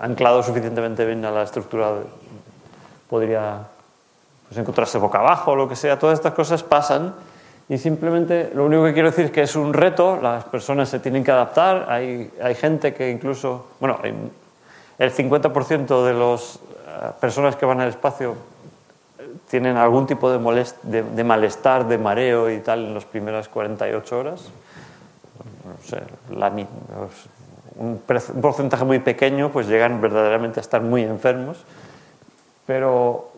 anclado 0.00 0.42
suficientemente 0.42 1.06
bien 1.06 1.24
a 1.24 1.30
la 1.30 1.44
estructura, 1.44 1.92
podría 3.08 3.60
pues, 4.48 4.58
encontrarse 4.58 4.98
boca 4.98 5.20
abajo 5.20 5.52
o 5.52 5.56
lo 5.56 5.68
que 5.68 5.76
sea. 5.76 5.96
Todas 5.96 6.18
estas 6.18 6.34
cosas 6.34 6.62
pasan 6.64 7.14
Y 7.68 7.78
simplemente 7.78 8.50
lo 8.52 8.66
único 8.66 8.84
que 8.84 8.92
quiero 8.92 9.10
decir 9.10 9.26
es 9.26 9.30
que 9.30 9.42
es 9.42 9.56
un 9.56 9.72
reto, 9.72 10.18
las 10.20 10.44
personas 10.44 10.88
se 10.88 10.98
tienen 10.98 11.24
que 11.24 11.30
adaptar, 11.30 11.86
hay, 11.88 12.30
hay 12.42 12.54
gente 12.54 12.92
que 12.92 13.10
incluso, 13.10 13.68
bueno, 13.80 13.98
el 14.98 15.12
50% 15.12 16.04
de 16.04 16.14
las 16.14 16.56
eh, 16.56 17.10
personas 17.20 17.56
que 17.56 17.66
van 17.66 17.80
al 17.80 17.88
espacio 17.88 18.36
tienen 19.48 19.76
algún 19.76 20.06
tipo 20.06 20.30
de, 20.30 20.38
malestar, 21.24 21.86
de 21.86 21.98
mareo 21.98 22.50
y 22.50 22.60
tal 22.60 22.84
en 22.84 22.94
las 22.94 23.04
primeras 23.04 23.48
48 23.48 24.18
horas. 24.18 24.48
No 25.64 25.88
sé, 25.88 26.02
un 27.76 27.98
porcentaje 28.40 28.84
muy 28.84 29.00
pequeño 29.00 29.50
pues 29.50 29.66
llegan 29.66 30.00
verdaderamente 30.00 30.60
a 30.60 30.62
estar 30.62 30.80
muy 30.80 31.02
enfermos, 31.02 31.58
pero 32.66 33.32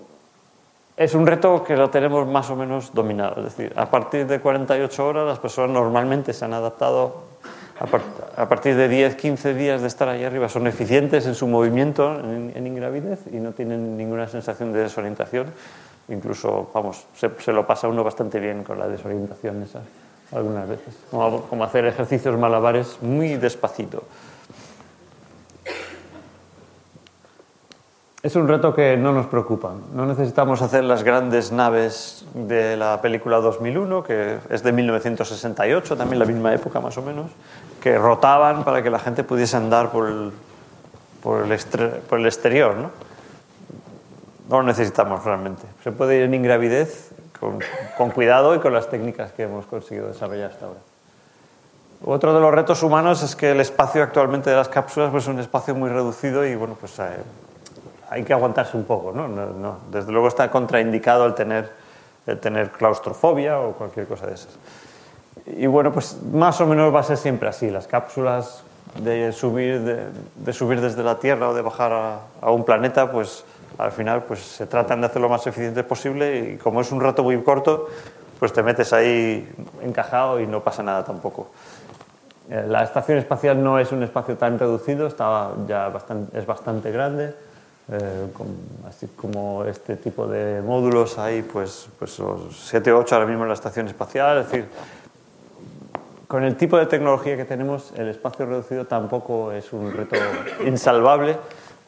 es 0.97 1.15
un 1.15 1.27
reto 1.27 1.63
que 1.65 1.77
lo 1.77 1.91
tenemos 1.91 2.27
más 2.27 2.51
o 2.51 2.57
menos 2.57 2.93
dominado. 2.95 3.37
Es 3.39 3.57
decir, 3.57 3.73
a 3.77 3.91
partir 3.91 4.27
de 4.27 4.41
48 4.41 5.07
horas 5.07 5.27
las 5.27 5.39
personas 5.39 5.71
normalmente 5.71 6.33
se 6.33 6.45
han 6.45 6.55
adaptado, 6.55 7.25
a, 7.79 8.49
partir 8.49 8.77
de 8.77 8.89
10, 8.89 9.17
15 9.17 9.55
días 9.55 9.81
de 9.83 9.89
estar 9.89 10.09
ahí 10.09 10.25
arriba, 10.25 10.49
son 10.49 10.67
eficientes 10.67 11.27
en 11.27 11.35
su 11.35 11.47
movimiento 11.47 12.19
en, 12.21 12.53
en 12.55 12.67
ingravidez 12.67 13.21
y 13.33 13.37
no 13.37 13.53
tienen 13.53 13.97
ninguna 13.97 14.29
sensación 14.29 14.73
de 14.73 14.81
desorientación. 14.81 15.47
Incluso, 16.09 16.71
vamos, 16.73 17.05
se, 17.15 17.53
lo 17.53 17.67
pasa 17.67 17.89
uno 17.89 18.05
bastante 18.05 18.39
bien 18.39 18.63
con 18.63 18.79
la 18.79 18.87
desorientación 18.87 19.63
esa 19.63 19.81
algunas 20.33 20.69
veces. 20.69 20.95
como 21.11 21.65
hacer 21.65 21.87
ejercicios 21.87 22.37
malabares 22.39 22.99
muy 23.01 23.37
despacito. 23.37 24.03
Es 28.23 28.35
un 28.35 28.49
reto 28.49 28.75
que 28.75 28.97
no 28.97 29.13
nos 29.13 29.27
preocupa. 29.27 29.73
No 29.95 30.05
necesitamos 30.05 30.61
hacer 30.61 30.83
las 30.83 31.05
grandes 31.05 31.53
naves 31.53 32.27
de 32.35 32.77
la 32.77 33.01
película 33.01 33.37
2001, 33.37 34.03
que 34.03 34.39
es 34.51 34.65
de 34.65 34.73
1968, 34.73 35.97
también 35.97 36.19
la 36.19 36.25
misma 36.25 36.53
época 36.53 36.81
más 36.81 36.99
o 36.99 37.03
menos, 37.03 37.31
que 37.87 37.97
rotaban 37.99 38.65
para 38.65 38.83
que 38.83 38.91
la 38.91 38.99
gente 38.99 39.23
pudiese 39.23 39.57
andar 39.57 39.93
por 39.93 40.09
el, 40.09 40.33
por 41.23 41.45
el, 41.45 41.59
por 42.09 42.19
el 42.19 42.27
exterior. 42.27 42.75
¿no? 42.75 42.91
no 44.49 44.57
lo 44.57 44.63
necesitamos 44.65 45.23
realmente. 45.23 45.63
Se 45.85 45.93
puede 45.93 46.17
ir 46.17 46.23
en 46.23 46.35
ingravidez 46.35 47.13
con, 47.39 47.61
con 47.97 48.11
cuidado 48.11 48.57
y 48.57 48.59
con 48.59 48.73
las 48.73 48.91
técnicas 48.91 49.31
que 49.31 49.45
hemos 49.45 49.67
conseguido 49.67 50.09
desarrollar 50.09 50.51
hasta 50.51 50.67
ahora. 50.67 50.81
Otro 52.05 52.35
de 52.35 52.41
los 52.41 52.53
retos 52.53 52.83
humanos 52.83 53.23
es 53.23 53.37
que 53.37 53.53
el 53.53 53.61
espacio 53.61 54.03
actualmente 54.03 54.51
de 54.51 54.57
las 54.57 54.69
cápsulas 54.69 55.13
pues, 55.13 55.23
es 55.23 55.29
un 55.29 55.39
espacio 55.39 55.73
muy 55.77 55.89
reducido 55.89 56.45
y 56.45 56.57
bueno, 56.57 56.77
pues 56.81 56.99
eh, 56.99 57.05
hay 58.11 58.25
que 58.25 58.33
aguantarse 58.33 58.77
un 58.77 58.83
poco. 58.83 59.13
No, 59.13 59.79
Desde 59.93 60.11
luego 60.11 60.27
está 60.27 60.51
contraindicado 60.51 61.25
el 61.25 61.35
tener, 61.35 61.71
el 62.27 62.41
tener 62.41 62.73
claustrofobia 62.73 63.61
o 63.61 63.75
cualquier 63.75 64.09
cosa 64.09 64.27
de 64.27 64.35
esas. 64.35 64.59
Y 65.45 65.67
bueno, 65.67 65.93
pues 65.93 66.19
más 66.33 66.61
o 66.61 66.67
menos 66.67 66.95
va 66.95 67.01
a 67.01 67.03
ser 67.03 67.17
siempre 67.17 67.49
así. 67.49 67.71
Las 67.71 67.87
cápsulas 67.87 68.63
de 69.01 69.33
subir, 69.33 69.81
de, 69.81 70.53
subir 70.53 70.81
desde 70.81 71.03
la 71.03 71.19
Tierra 71.19 71.51
o 71.51 71.55
de 71.55 71.63
bajar 71.63 71.93
a, 71.93 72.21
a, 72.41 72.51
un 72.51 72.65
planeta, 72.65 73.11
pues 73.11 73.45
al 73.79 73.93
final 73.93 74.25
pues 74.25 74.41
se 74.41 74.67
tratan 74.67 75.01
de 75.01 75.07
hacer 75.09 75.21
lo 75.21 75.29
más 75.29 75.47
eficiente 75.47 75.85
posible 75.85 76.55
y 76.55 76.57
como 76.57 76.81
es 76.81 76.91
un 76.93 77.01
rato 77.01 77.23
muy 77.23 77.41
corto, 77.43 77.89
pues 78.39 78.53
te 78.53 78.63
metes 78.63 78.93
ahí 78.93 79.49
encajado 79.83 80.41
y 80.41 80.47
no 80.47 80.63
pasa 80.63 80.83
nada 80.83 81.05
tampoco. 81.05 81.49
Eh, 82.49 82.65
la 82.67 82.85
estación 82.85 83.19
espacial 83.19 83.63
no 83.63 83.79
es 83.79 83.93
un 83.93 84.03
espacio 84.03 84.37
tan 84.37 84.59
reducido, 84.59 85.07
está 85.07 85.51
ya 85.67 85.89
bastante, 85.89 86.39
es 86.39 86.47
bastante 86.47 86.91
grande 86.91 87.35
eh, 87.89 88.27
así 88.89 89.07
como 89.15 89.65
este 89.65 89.95
tipo 89.95 90.27
de 90.27 90.61
módulos 90.61 91.19
hay 91.19 91.43
pues, 91.43 91.89
pues 91.97 92.21
7 92.51 92.91
o 92.91 92.99
8 92.99 93.15
ahora 93.15 93.29
mismo 93.29 93.45
en 93.45 93.49
la 93.49 93.55
estación 93.55 93.87
espacial, 93.87 94.39
es 94.39 94.51
decir, 94.51 94.69
con 96.29 96.45
el 96.45 96.57
tipo 96.57 96.77
de 96.77 96.87
tecnología 96.87 97.37
que 97.37 97.45
tenemos, 97.45 97.93
el 97.97 98.09
espacio 98.09 98.47
reducido 98.47 98.87
tampoco 98.87 99.53
es 99.53 99.73
un 99.73 99.93
reto 99.93 100.17
insalvable. 100.65 101.37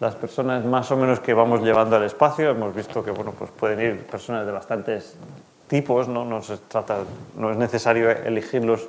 Las 0.01 0.14
personas 0.14 0.64
más 0.64 0.90
o 0.92 0.96
menos 0.96 1.20
que 1.20 1.35
vamos 1.35 1.62
llevando 1.62 1.96
al 1.96 2.05
espacio, 2.05 2.51
hemos 2.51 2.74
visto 2.74 3.05
que 3.05 3.11
bueno, 3.11 3.33
pues 3.37 3.51
pueden 3.51 3.81
ir 3.81 4.07
personas 4.07 4.46
de 4.46 4.53
bastantes 4.53 5.16
tipos, 5.66 6.07
¿no? 6.07 6.40
Se 6.42 6.57
trata, 6.57 6.98
no 7.37 7.51
es 7.51 7.57
necesario 7.57 8.11
elegirlos 8.11 8.88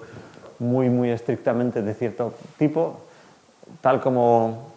muy, 0.59 0.89
muy 0.89 1.09
estrictamente 1.09 1.81
de 1.81 1.93
cierto 1.93 2.33
tipo, 2.57 3.01
tal 3.81 4.01
como 4.01 4.69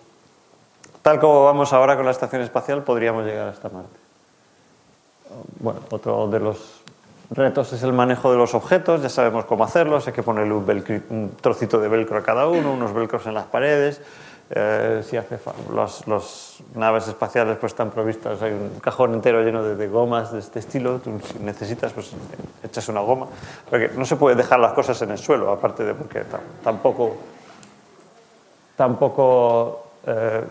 Tal 1.03 1.19
como 1.19 1.45
vamos 1.45 1.73
ahora 1.73 1.97
con 1.97 2.05
la 2.05 2.13
estación 2.13 2.43
espacial, 2.43 2.85
podríamos 2.85 3.27
llegar 3.27 3.49
hasta 3.49 3.69
Marte. 3.69 3.99
Bueno, 5.59 5.81
otro 5.91 6.29
de 6.29 6.39
los 6.39 6.82
retos 7.35 7.73
es 7.73 7.83
el 7.83 7.93
manejo 7.93 8.31
de 8.31 8.39
los 8.39 8.55
objetos, 8.55 9.03
ya 9.03 9.09
sabemos 9.09 9.45
cómo 9.45 9.65
hacerlos, 9.65 10.07
hay 10.07 10.13
que 10.13 10.23
ponerle 10.23 10.55
un, 10.55 11.33
trocito 11.41 11.81
de 11.81 11.89
velcro 11.89 12.19
a 12.19 12.23
cada 12.23 12.47
uno, 12.47 12.73
unos 12.73 12.93
velcros 12.93 13.27
en 13.27 13.35
las 13.35 13.47
paredes. 13.47 14.01
Eh, 14.55 15.03
si 15.09 15.17
hace 15.17 15.39
las 15.75 16.59
naves 16.75 17.09
espaciales 17.09 17.57
pues 17.57 17.73
están 17.73 17.91
provistas, 17.91 18.43
hay 18.43 18.53
un 18.53 18.81
cajón 18.81 19.15
entero 19.15 19.43
lleno 19.43 19.63
de, 19.63 19.89
gomas 19.89 20.31
de 20.31 20.41
este 20.41 20.59
estilo, 20.59 20.99
Tú, 20.99 21.19
si 21.25 21.39
necesitas 21.39 21.93
pues 21.93 22.13
echas 22.63 22.87
una 22.89 23.01
goma, 23.01 23.29
porque 23.71 23.91
no 23.97 24.05
se 24.05 24.17
puede 24.17 24.37
dejar 24.37 24.61
las 24.61 24.75
cosas 24.75 25.01
en 25.01 25.13
el 25.13 25.19
suelo, 25.19 25.51
aparte 25.51 25.85
de 25.85 25.95
porque 25.95 26.25
tampoco 26.63 27.17
tampoco 28.77 29.87
eh, 30.07 30.45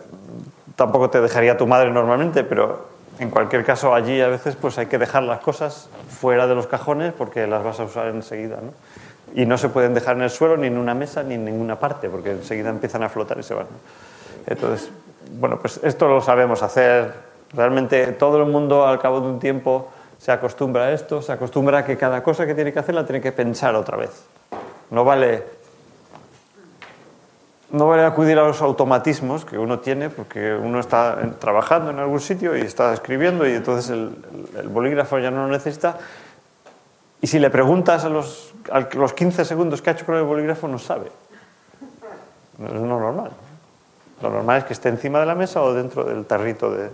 tampoco 0.76 1.10
te 1.12 1.22
dejaría 1.22 1.56
tu 1.56 1.68
madre 1.68 1.92
normalmente, 1.92 2.44
pero 2.44 2.91
en 3.22 3.30
cualquier 3.30 3.64
caso 3.64 3.94
allí 3.94 4.20
a 4.20 4.28
veces 4.28 4.56
pues 4.56 4.80
hay 4.80 4.88
que 4.88 4.98
dejar 4.98 5.22
las 5.22 5.42
cosas 5.42 5.90
fuera 6.10 6.48
de 6.48 6.56
los 6.56 6.66
cajones 6.66 7.14
porque 7.14 7.46
las 7.46 7.64
vas 7.64 7.80
a 7.80 7.84
usar 7.84 8.08
enseguida. 8.08 8.58
¿no? 8.62 8.74
Y 9.36 9.46
no 9.46 9.60
se 9.60 9.70
pueden 9.70 9.94
dejar 9.94 10.16
en 10.16 10.24
el 10.24 10.32
suelo, 10.32 10.58
ni 10.58 10.66
en 10.66 10.78
una 10.78 10.96
mesa, 10.96 11.22
ni 11.22 11.36
en 11.36 11.46
ninguna 11.46 11.80
parte, 11.80 12.10
porque 12.10 12.32
enseguida 12.32 12.70
empiezan 12.70 13.04
a 13.04 13.10
flotar 13.10 13.38
y 13.40 13.44
se 13.44 13.54
van. 13.54 13.68
Entonces, 14.48 14.90
bueno, 15.40 15.60
pues 15.60 15.80
esto 15.84 16.08
lo 16.08 16.20
sabemos 16.20 16.64
hacer. 16.64 17.14
Realmente 17.54 18.08
todo 18.14 18.38
el 18.38 18.50
mundo 18.50 18.88
al 18.88 18.98
cabo 18.98 19.22
de 19.22 19.28
un 19.28 19.40
tiempo 19.40 19.92
se 20.18 20.32
acostumbra 20.32 20.86
a 20.86 20.92
esto, 20.92 21.22
se 21.22 21.32
acostumbra 21.32 21.80
a 21.80 21.86
que 21.86 21.98
cada 21.98 22.24
cosa 22.24 22.48
que 22.48 22.56
tiene 22.56 22.74
que 22.74 22.80
hacer 22.80 22.96
la 22.96 23.06
tiene 23.06 23.22
que 23.22 23.32
pensar 23.32 23.76
otra 23.76 23.98
vez. 23.98 24.26
No 24.90 25.06
vale 25.06 25.44
no 27.72 27.88
vale 27.88 28.04
acudir 28.04 28.38
a 28.38 28.46
los 28.46 28.62
automatismos 28.62 29.46
que 29.46 29.58
uno 29.58 29.80
tiene 29.80 30.10
porque 30.10 30.54
uno 30.54 30.80
está 30.80 31.18
trabajando 31.40 31.92
en 31.92 32.00
algún 32.00 32.20
sitio 32.20 32.56
y 32.58 32.62
está 32.62 32.94
escribiendo 32.94 33.48
y 33.48 33.54
entonces 33.54 33.90
el, 33.90 34.68
bolígrafo 34.68 35.20
ya 35.20 35.32
no 35.32 35.46
lo 35.46 35.52
necesita. 35.52 35.98
Y 37.22 37.28
si 37.28 37.40
le 37.40 37.50
preguntas 37.50 38.04
a 38.04 38.10
los, 38.10 38.54
a 38.72 38.82
los 38.94 39.14
15 39.14 39.46
segundos 39.46 39.82
que 39.82 39.90
ha 39.90 39.94
hecho 39.94 40.06
con 40.06 40.16
el 40.16 40.24
bolígrafo, 40.24 40.68
no 40.68 40.80
sabe. 40.80 41.12
No 42.58 42.68
es 42.68 42.74
lo 42.74 43.00
normal. 43.00 43.32
Lo 44.22 44.30
normal 44.30 44.58
es 44.60 44.64
que 44.66 44.74
esté 44.74 44.90
encima 44.90 45.20
de 45.20 45.26
la 45.26 45.36
mesa 45.36 45.62
o 45.62 45.74
dentro 45.74 46.04
del 46.04 46.26
tarrito 46.26 46.72
de... 46.72 46.90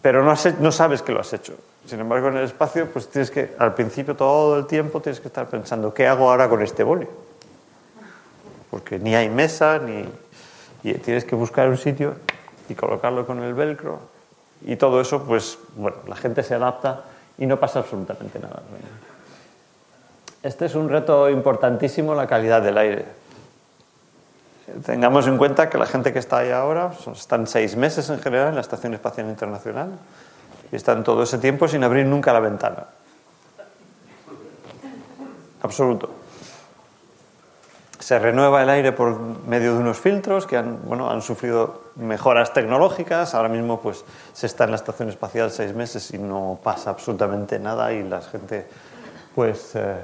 pero 0.00 0.24
no, 0.24 0.34
no 0.60 0.72
sabes 0.72 1.02
que 1.02 1.12
lo 1.12 1.20
has 1.20 1.32
hecho. 1.32 1.54
Sin 1.84 2.00
embargo, 2.00 2.28
en 2.28 2.38
el 2.38 2.44
espacio, 2.44 2.88
pues 2.90 3.08
tienes 3.08 3.30
que, 3.30 3.54
al 3.58 3.74
principio 3.74 4.16
todo 4.16 4.56
el 4.56 4.66
tiempo, 4.66 5.00
tienes 5.00 5.20
que 5.20 5.28
estar 5.28 5.48
pensando, 5.48 5.92
¿qué 5.92 6.06
hago 6.06 6.30
ahora 6.30 6.48
con 6.48 6.62
este 6.62 6.82
boli? 6.82 7.06
Porque 8.72 8.98
ni 8.98 9.14
hay 9.14 9.28
mesa, 9.28 9.78
ni... 9.78 10.08
y 10.82 10.94
tienes 10.94 11.26
que 11.26 11.36
buscar 11.36 11.68
un 11.68 11.76
sitio 11.76 12.14
y 12.70 12.74
colocarlo 12.74 13.26
con 13.26 13.42
el 13.42 13.52
velcro. 13.52 14.00
Y 14.64 14.76
todo 14.76 14.98
eso, 15.02 15.24
pues, 15.24 15.58
bueno, 15.76 15.98
la 16.08 16.16
gente 16.16 16.42
se 16.42 16.54
adapta 16.54 17.02
y 17.36 17.44
no 17.44 17.60
pasa 17.60 17.80
absolutamente 17.80 18.38
nada. 18.38 18.62
Este 20.42 20.64
es 20.64 20.74
un 20.74 20.88
reto 20.88 21.28
importantísimo, 21.28 22.14
la 22.14 22.26
calidad 22.26 22.62
del 22.62 22.78
aire. 22.78 23.04
Tengamos 24.86 25.26
en 25.26 25.36
cuenta 25.36 25.68
que 25.68 25.76
la 25.76 25.84
gente 25.84 26.14
que 26.14 26.18
está 26.18 26.38
ahí 26.38 26.50
ahora 26.50 26.92
están 27.14 27.46
seis 27.46 27.76
meses 27.76 28.08
en 28.08 28.20
general 28.20 28.48
en 28.48 28.54
la 28.54 28.62
Estación 28.62 28.94
Espacial 28.94 29.28
Internacional 29.28 29.90
y 30.72 30.76
están 30.76 31.04
todo 31.04 31.24
ese 31.24 31.36
tiempo 31.36 31.68
sin 31.68 31.84
abrir 31.84 32.06
nunca 32.06 32.32
la 32.32 32.40
ventana. 32.40 32.86
Absoluto 35.60 36.21
se 38.02 38.18
renueva 38.18 38.64
el 38.64 38.68
aire 38.68 38.90
por 38.90 39.16
medio 39.46 39.74
de 39.74 39.78
unos 39.78 40.00
filtros 40.00 40.44
que 40.44 40.56
han, 40.56 40.80
bueno, 40.86 41.08
han 41.08 41.22
sufrido 41.22 41.82
mejoras 41.94 42.52
tecnológicas. 42.52 43.32
Ahora 43.32 43.48
mismo 43.48 43.80
pues, 43.80 44.04
se 44.32 44.46
está 44.46 44.64
en 44.64 44.70
la 44.70 44.76
estación 44.76 45.08
espacial 45.08 45.52
seis 45.52 45.72
meses 45.72 46.12
y 46.12 46.18
no 46.18 46.58
pasa 46.64 46.90
absolutamente 46.90 47.60
nada 47.60 47.92
y 47.92 48.02
la 48.02 48.20
gente, 48.20 48.66
pues, 49.36 49.76
eh, 49.76 49.98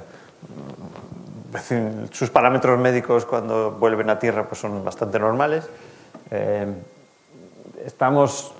sus 2.11 2.29
parámetros 2.29 2.79
médicos 2.79 3.25
cuando 3.25 3.71
vuelven 3.71 4.09
a 4.09 4.17
Tierra 4.17 4.45
pues, 4.47 4.61
son 4.61 4.81
bastante 4.85 5.19
normales. 5.19 5.67
Eh, 6.31 6.67
estamos 7.85 8.53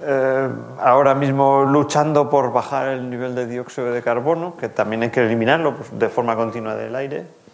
eh, 0.00 0.48
ahora 0.78 1.16
mismo 1.16 1.64
luchando 1.64 2.30
por 2.30 2.52
bajar 2.52 2.90
el 2.90 3.10
nivel 3.10 3.34
de 3.34 3.46
dióxido 3.46 3.90
de 3.90 4.00
carbono, 4.00 4.56
que 4.56 4.68
también 4.68 5.02
hay 5.02 5.10
que 5.10 5.26
eliminarlo 5.26 5.74
pues, 5.74 5.98
de 5.98 6.08
forma 6.08 6.36
continua 6.36 6.76
del 6.76 6.94
aire 6.94 7.45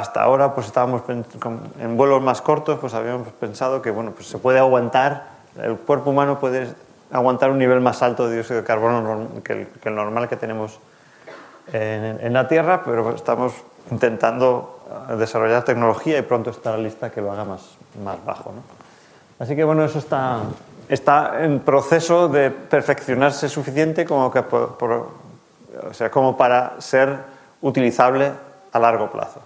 hasta 0.00 0.22
ahora 0.22 0.54
pues 0.54 0.66
estábamos 0.66 1.02
en 1.08 1.96
vuelos 1.96 2.22
más 2.22 2.42
cortos 2.42 2.78
pues 2.80 2.94
habíamos 2.94 3.28
pensado 3.28 3.82
que 3.82 3.90
bueno 3.90 4.12
pues 4.12 4.26
se 4.26 4.38
puede 4.38 4.58
aguantar 4.58 5.40
el 5.62 5.76
cuerpo 5.76 6.10
humano 6.10 6.38
puede 6.38 6.68
aguantar 7.12 7.50
un 7.50 7.58
nivel 7.58 7.80
más 7.80 8.02
alto 8.02 8.28
de 8.28 8.34
dióxido 8.34 8.60
de 8.60 8.66
carbono 8.66 9.28
que 9.42 9.66
el, 9.84 9.94
normal 9.94 10.28
que 10.28 10.36
tenemos 10.36 10.78
en, 11.72 12.32
la 12.32 12.48
Tierra, 12.48 12.82
pero 12.84 13.14
estamos 13.14 13.52
intentando 13.90 14.80
desarrollar 15.18 15.64
tecnología 15.64 16.18
y 16.18 16.22
pronto 16.22 16.50
estará 16.50 16.76
lista 16.76 17.10
que 17.10 17.20
lo 17.20 17.32
haga 17.32 17.44
más, 17.44 17.76
más 18.04 18.24
bajo. 18.24 18.52
Así 19.38 19.56
que 19.56 19.64
bueno, 19.64 19.84
eso 19.84 19.98
está, 19.98 20.40
está 20.88 21.44
en 21.44 21.60
proceso 21.60 22.28
de 22.28 22.50
perfeccionarse 22.50 23.48
suficiente 23.48 24.04
como, 24.04 24.30
que, 24.30 24.40
o 24.40 25.92
sea, 25.92 26.10
como 26.10 26.36
para 26.36 26.80
ser 26.80 27.18
utilizable 27.62 28.32
a 28.72 28.78
largo 28.78 29.10
plazo. 29.10 29.40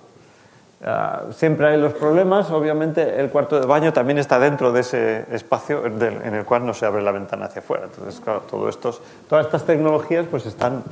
Ah, 0.86 1.22
siempre 1.34 1.66
hay 1.68 1.80
los 1.80 1.94
problemas, 1.94 2.50
obviamente 2.50 3.18
el 3.18 3.30
cuarto 3.30 3.58
de 3.58 3.64
baño 3.64 3.94
también 3.94 4.18
está 4.18 4.38
dentro 4.38 4.70
de 4.70 4.80
ese 4.80 5.24
espacio 5.32 5.86
en 5.86 6.34
el 6.34 6.44
cual 6.44 6.66
no 6.66 6.74
se 6.74 6.84
abre 6.84 7.00
la 7.00 7.10
ventana 7.10 7.46
hacia 7.46 7.62
afuera. 7.62 7.84
Entonces, 7.84 8.20
claro, 8.20 8.42
todo 8.42 8.68
estos, 8.68 9.00
todas 9.26 9.46
estas 9.46 9.64
tecnologías 9.64 10.26
pues 10.30 10.44
están, 10.44 10.84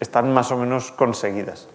están 0.00 0.34
más 0.34 0.50
o 0.50 0.56
menos 0.56 0.90
conseguidas. 0.90 1.68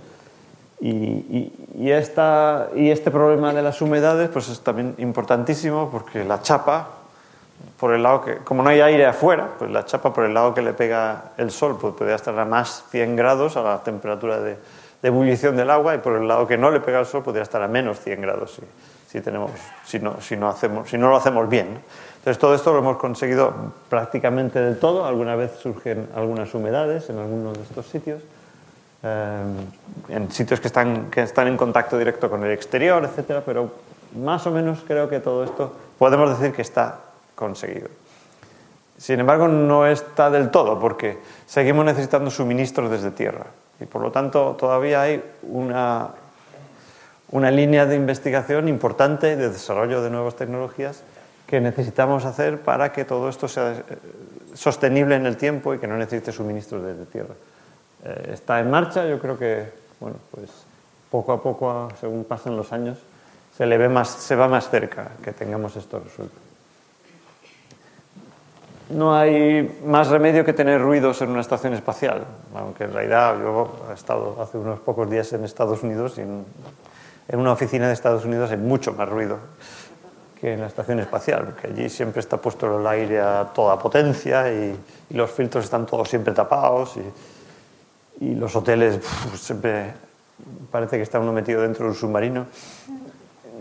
Y, 0.82 1.54
y, 1.78 1.92
esta, 1.92 2.70
y, 2.76 2.90
este 2.90 3.12
problema 3.12 3.54
de 3.54 3.62
las 3.62 3.82
humedades 3.82 4.30
pues 4.30 4.50
es 4.50 4.60
también 4.60 4.96
importantísimo 4.98 5.90
porque 5.90 6.26
la 6.26 6.42
chapa, 6.42 6.90
por 7.80 7.94
el 7.94 8.04
lado 8.04 8.24
que, 8.24 8.38
como 8.38 8.62
no 8.62 8.70
hay 8.72 8.82
aire 8.82 9.06
afuera, 9.06 9.52
pues 9.58 9.72
la 9.72 9.86
chapa 9.86 10.12
por 10.12 10.26
el 10.26 10.34
lado 10.34 10.54
que 10.54 10.64
le 10.64 10.74
pega 10.74 11.32
el 11.38 11.52
sol 11.52 11.78
pues 11.80 11.94
podría 11.94 12.16
estar 12.16 12.38
a 12.38 12.46
más 12.46 12.84
100 12.90 13.16
grados 13.16 13.56
a 13.56 13.62
la 13.62 13.84
temperatura 13.84 14.40
de, 14.40 14.58
de 15.02 15.52
del 15.52 15.70
agua 15.70 15.96
y 15.96 15.98
por 15.98 16.16
el 16.16 16.28
lado 16.28 16.48
que 16.48 16.58
no 16.58 16.70
le 16.70 16.80
pega 16.80 17.00
el 17.00 17.06
sol 17.06 17.24
podría 17.24 17.44
estar 17.44 17.62
a 17.62 17.68
menos 17.68 18.00
100 18.00 18.22
grados 18.22 18.54
si, 18.54 18.62
si, 19.08 19.22
tenemos, 19.22 19.52
si, 19.86 20.00
no, 20.00 20.22
si, 20.22 20.38
no 20.38 20.48
hacemos, 20.48 20.90
si 20.90 20.98
no 20.98 21.10
lo 21.10 21.18
hacemos 21.18 21.50
bien. 21.50 21.80
Entonces 22.18 22.38
todo 22.38 22.54
esto 22.54 22.72
lo 22.72 22.80
hemos 22.80 22.98
conseguido 22.98 23.52
prácticamente 23.90 24.60
del 24.60 24.78
todo. 24.78 25.06
Alguna 25.06 25.36
vez 25.36 25.54
surgen 25.60 26.08
algunas 26.16 26.54
humedades 26.54 27.10
en 27.10 27.18
algunos 27.18 27.58
de 27.58 27.64
estos 27.64 27.88
sitios, 27.88 28.22
eh, 29.02 29.44
en 30.10 30.32
sitios 30.32 30.60
que 30.60 30.68
están, 30.68 31.10
que 31.10 31.24
están 31.24 31.48
en 31.48 31.58
contacto 31.58 31.98
directo 31.98 32.30
con 32.30 32.44
el 32.44 32.52
exterior, 32.52 33.04
etcétera, 33.04 33.42
pero 33.44 33.72
más 34.16 34.46
o 34.46 34.52
menos 34.52 34.84
creo 34.86 35.10
que 35.10 35.20
todo 35.20 35.44
esto 35.44 35.74
podemos 35.98 36.38
decir 36.38 36.56
que 36.56 36.62
está 36.62 37.00
conseguido. 37.34 37.88
Sin 39.00 39.20
embargo, 39.20 39.48
no 39.48 39.88
está 39.88 40.30
del 40.30 40.52
todo, 40.52 40.80
porque 40.80 41.18
seguimos 41.48 41.86
necesitando 41.86 42.30
suministros 42.30 42.92
desde 42.92 43.10
tierra. 43.10 43.48
Y 43.82 43.86
por 43.86 44.02
lo 44.02 44.12
tanto, 44.12 44.56
todavía 44.60 45.02
hay 45.02 45.24
una, 45.44 46.10
una 47.32 47.52
línea 47.52 47.86
de 47.86 47.96
investigación 47.96 48.68
importante 48.68 49.36
de 49.36 49.50
desarrollo 49.50 50.02
de 50.02 50.10
nuevas 50.10 50.36
tecnologías 50.36 51.04
que 51.48 51.60
necesitamos 51.60 52.24
hacer 52.26 52.62
para 52.62 52.94
que 52.94 53.04
todo 53.04 53.28
esto 53.28 53.48
sea 53.48 53.72
eh, 53.72 53.84
sostenible 54.54 55.16
en 55.16 55.26
el 55.26 55.36
tiempo 55.36 55.74
y 55.74 55.80
que 55.80 55.88
no 55.88 55.98
necesite 55.98 56.32
suministros 56.32 56.84
desde 56.84 57.06
tierra. 57.06 57.34
Eh, 58.06 58.32
está 58.34 58.60
en 58.60 58.70
marcha, 58.70 59.06
yo 59.06 59.20
creo 59.20 59.38
que, 59.38 59.66
bueno, 60.00 60.18
pues 60.30 60.50
poco 61.10 61.34
a 61.34 61.42
poco, 61.42 61.90
según 62.00 62.24
pasan 62.24 62.56
los 62.56 62.72
años, 62.72 63.00
se, 63.58 63.66
le 63.66 63.78
ve 63.78 63.90
más, 63.90 64.10
se 64.10 64.36
va 64.36 64.48
más 64.48 64.70
cerca 64.70 65.10
que 65.22 65.34
tengamos 65.34 65.76
esto 65.76 66.00
resuelto 66.00 66.51
no 68.92 69.16
hay 69.16 69.80
más 69.86 70.10
remedio 70.10 70.46
que 70.46 70.54
tener 70.54 70.82
ruidos 70.82 71.22
en 71.22 71.30
una 71.30 71.42
estación 71.42 71.74
espacial, 71.74 72.26
aunque 72.56 72.86
en 72.86 72.94
realidad 72.94 73.38
yo 73.40 73.86
he 73.90 73.94
estado 73.94 74.38
hace 74.42 74.58
unos 74.58 74.80
pocos 74.80 75.10
días 75.10 75.32
en 75.34 75.44
Estados 75.44 75.84
Unidos 75.84 76.18
y 76.18 76.22
en, 76.22 76.46
una 77.34 77.54
oficina 77.54 77.88
de 77.88 77.94
Estados 77.94 78.26
Unidos 78.26 78.52
hay 78.52 78.58
mucho 78.58 78.92
más 78.94 79.08
ruido 79.08 79.38
que 80.40 80.54
en 80.54 80.62
la 80.62 80.68
estación 80.68 81.00
espacial, 81.00 81.46
porque 81.46 81.68
allí 81.68 81.90
siempre 81.90 82.20
está 82.20 82.38
puesto 82.38 82.80
el 82.80 82.86
aire 82.88 83.22
a 83.22 83.50
toda 83.54 83.80
potencia 83.80 84.52
y, 84.52 84.78
los 85.12 85.30
filtros 85.30 85.66
están 85.66 85.86
todos 85.86 86.10
siempre 86.10 86.34
tapados 86.34 86.98
y, 86.98 88.36
los 88.36 88.56
hoteles 88.56 89.00
siempre 89.36 89.94
parece 90.70 90.98
que 90.98 91.04
está 91.04 91.20
uno 91.20 91.34
metido 91.34 91.62
dentro 91.62 91.86
de 91.86 91.92
un 91.92 91.98
submarino. 91.98 92.46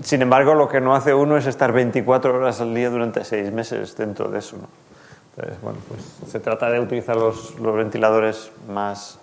Sin 0.03 0.21
embargo, 0.21 0.55
lo 0.55 0.69
que 0.69 0.81
no 0.81 0.95
hace 0.95 1.14
uno 1.14 1.38
es 1.38 1.47
estar 1.47 1.73
24 1.73 2.37
horas 2.37 2.61
al 2.61 2.75
día 2.75 2.90
durante 2.90 3.25
seis 3.25 3.51
meses 3.51 3.97
dentro 3.97 4.31
de 4.31 4.38
eso. 4.38 4.57
¿no? 4.57 4.89
Pues 5.37 6.31
se 6.31 6.40
trata 6.40 6.71
de 6.71 6.81
utilizar 6.81 7.16
los, 7.16 7.55
ventiladores 7.61 8.51
más, 8.69 9.19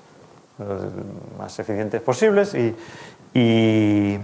más 1.37 1.59
eficientes 1.59 2.01
posibles 2.01 2.55
y, 3.33 4.19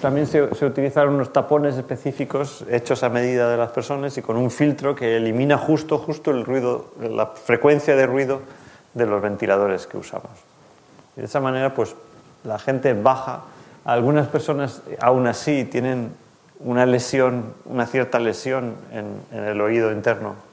también 0.00 0.28
se, 0.28 0.54
se, 0.54 0.64
utilizaron 0.64 1.14
unos 1.14 1.32
tapones 1.32 1.76
específicos 1.76 2.64
hechos 2.70 3.02
a 3.02 3.08
medida 3.08 3.50
de 3.50 3.56
las 3.56 3.70
personas 3.70 4.16
y 4.16 4.22
con 4.22 4.36
un 4.36 4.52
filtro 4.52 4.94
que 4.94 5.16
elimina 5.16 5.58
justo, 5.58 5.98
justo 5.98 6.30
el 6.30 6.44
ruido, 6.44 6.92
la 7.00 7.26
frecuencia 7.26 7.96
de 7.96 8.06
ruido 8.06 8.42
de 8.94 9.06
los 9.06 9.20
ventiladores 9.20 9.88
que 9.88 9.96
usamos. 9.96 10.30
Y 11.16 11.20
de 11.20 11.26
esa 11.26 11.40
manera, 11.40 11.74
pues 11.74 11.96
la 12.44 12.60
gente 12.60 12.92
baja. 12.92 13.42
Algunas 13.84 14.28
personas 14.28 14.82
aún 15.00 15.26
así 15.26 15.64
tienen 15.64 16.12
una 16.60 16.86
lesión, 16.86 17.52
una 17.64 17.86
cierta 17.86 18.20
lesión 18.20 18.74
en 18.92 19.38
el 19.38 19.60
oído 19.60 19.90
interno 19.90 20.45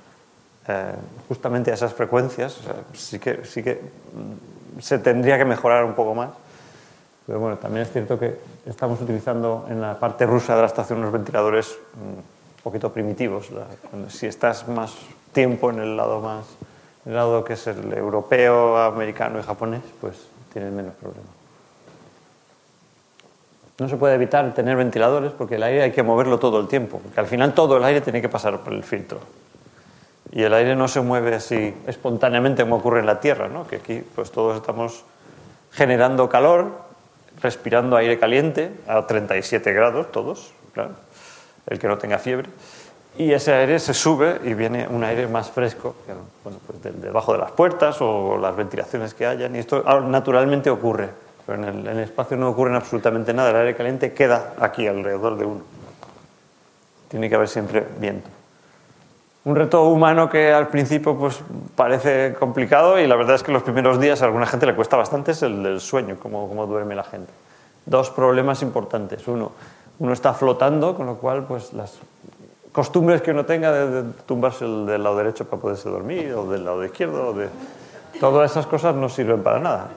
eh, 0.68 0.94
justamente 1.28 1.72
a 1.72 1.74
esas 1.74 1.94
frecuencias. 1.94 2.60
sí, 2.94 3.20
que, 3.20 3.44
sí 3.46 3.62
que 3.62 3.74
mm, 3.76 4.80
se 4.80 5.00
tendría 5.00 5.38
que 5.38 5.46
mejorar 5.46 5.84
un 5.84 5.94
poco 5.94 6.16
más. 6.16 6.30
Pero 7.26 7.40
bueno, 7.40 7.58
también 7.58 7.84
es 7.84 7.92
cierto 7.92 8.20
que 8.20 8.38
estamos 8.66 9.02
utilizando 9.02 9.66
en 9.70 9.82
la 9.82 10.00
parte 10.00 10.26
rusa 10.26 10.56
de 10.56 10.62
la 10.62 10.68
estación 10.68 11.00
unos 11.00 11.12
ventiladores 11.12 11.78
mm, 11.96 12.18
un 12.18 12.64
poquito 12.64 12.92
primitivos. 12.94 13.50
si 14.08 14.26
estás 14.26 14.68
más 14.68 14.94
tiempo 15.34 15.70
en 15.70 15.80
el 15.80 15.98
lado 15.98 16.22
más, 16.22 16.46
el 17.06 17.14
lado 17.14 17.44
que 17.44 17.54
es 17.54 17.68
el 17.68 17.92
europeo, 17.94 18.78
americano 18.78 19.40
y 19.40 19.44
japonés, 19.44 19.82
pues 20.00 20.16
tienes 20.54 20.72
menos 20.72 20.94
problemas. 20.94 21.28
No 23.80 23.90
se 23.90 23.98
puede 23.98 24.16
evitar 24.16 24.54
tener 24.54 24.78
ventiladores 24.78 25.34
porque 25.34 25.56
el 25.56 25.64
aire 25.64 25.82
hay 25.82 25.92
que 25.92 26.04
moverlo 26.04 26.40
todo 26.40 26.60
el 26.62 26.68
tiempo, 26.68 27.00
porque 27.00 27.20
al 27.20 27.28
final 27.28 27.54
todo 27.54 27.76
el 27.76 27.84
aire 27.84 28.00
tiene 28.00 28.22
que 28.22 28.30
pasar 28.30 28.60
por 28.60 28.72
el 28.72 28.84
filtro 28.84 29.20
y 30.36 30.42
el 30.42 30.54
aire 30.54 30.76
no 30.76 30.88
se 30.88 31.00
mueve 31.00 31.36
así 31.36 31.76
espontáneamente 31.86 32.64
como 32.64 32.78
ocurre 32.78 33.02
en 33.02 33.06
la 33.06 33.20
Tierra, 33.20 33.48
¿no? 33.50 33.68
que 33.68 33.76
aquí 33.78 34.04
pues 34.16 34.32
todos 34.32 34.58
estamos 34.58 35.04
generando 35.72 36.28
calor, 36.28 36.72
respirando 37.40 37.96
aire 37.96 38.18
caliente 38.18 38.72
a 38.88 39.06
37 39.06 39.72
grados, 39.74 40.12
todos, 40.12 40.52
claro, 40.74 40.92
el 41.68 41.78
que 41.78 41.88
no 41.88 42.00
tenga 42.00 42.18
fiebre, 42.18 42.50
y 43.16 43.32
ese 43.32 43.54
aire 43.54 43.78
se 43.78 43.94
sube 43.94 44.40
y 44.44 44.56
viene 44.56 44.88
un 44.88 45.04
aire 45.04 45.28
más 45.28 45.52
fresco, 45.52 45.96
bueno, 46.44 46.60
pues 46.66 47.00
debajo 47.00 47.34
de 47.34 47.38
las 47.38 47.52
puertas 47.52 47.98
o 48.02 48.36
las 48.40 48.56
ventilaciones 48.56 49.14
que 49.14 49.28
hayan, 49.28 49.56
y 49.56 49.60
esto 49.60 49.84
naturalmente 50.02 50.72
ocurre, 50.72 51.10
pero 51.46 51.62
en 51.62 51.66
el, 51.66 51.88
en 51.88 51.98
el 51.98 52.04
espacio 52.06 52.38
no 52.38 52.50
ocurre 52.50 52.76
absolutamente 52.76 53.36
nada, 53.36 53.52
el 53.52 53.58
aire 53.58 53.76
caliente 53.76 54.14
queda 54.14 54.56
aquí 54.60 54.88
alrededor 54.88 55.38
de 55.38 55.46
uno. 55.46 55.62
Tiene 57.08 57.30
que 57.30 57.36
haber 57.36 57.48
siempre 57.48 57.86
viento 58.00 58.30
un 59.46 59.56
reto 59.56 59.84
humano 59.84 60.30
que 60.30 60.54
al 60.54 60.70
principio 60.70 61.18
pues, 61.18 61.42
parece 61.76 62.34
complicado 62.40 62.98
y 62.98 63.08
la 63.08 63.16
verdad 63.16 63.36
es 63.36 63.44
que 63.44 63.52
los 63.52 63.64
primeros 63.64 64.00
días 64.00 64.22
a 64.22 64.26
alguna 64.26 64.46
gente 64.46 64.66
le 64.66 64.76
cuesta 64.76 64.96
bastante 64.96 65.32
es 65.32 65.44
el 65.44 65.64
del 65.64 65.82
sueño, 65.82 66.18
cómo, 66.22 66.48
cómo 66.48 66.66
duerme 66.66 66.96
la 66.96 67.04
gente. 67.04 67.32
Dos 67.86 68.10
problemas 68.10 68.62
importantes. 68.62 69.28
Uno, 69.28 69.52
uno 70.00 70.14
está 70.14 70.34
flotando, 70.34 70.96
con 70.96 71.08
lo 71.08 71.16
cual 71.16 71.44
pues, 71.44 71.74
las 71.74 72.00
costumbres 72.72 73.22
que 73.22 73.32
uno 73.32 73.46
tenga 73.46 73.72
de, 73.74 74.04
tumbarse 74.26 74.64
del 74.66 75.04
lado 75.04 75.18
derecho 75.18 75.46
para 75.46 75.62
poderse 75.62 75.90
dormir 75.90 76.34
o 76.34 76.50
del 76.50 76.64
lado 76.64 76.84
izquierdo, 76.86 77.34
de... 77.34 77.50
todas 78.22 78.50
esas 78.50 78.66
cosas 78.66 78.96
no 78.96 79.10
sirven 79.10 79.44
para 79.44 79.60
nada. 79.60 79.88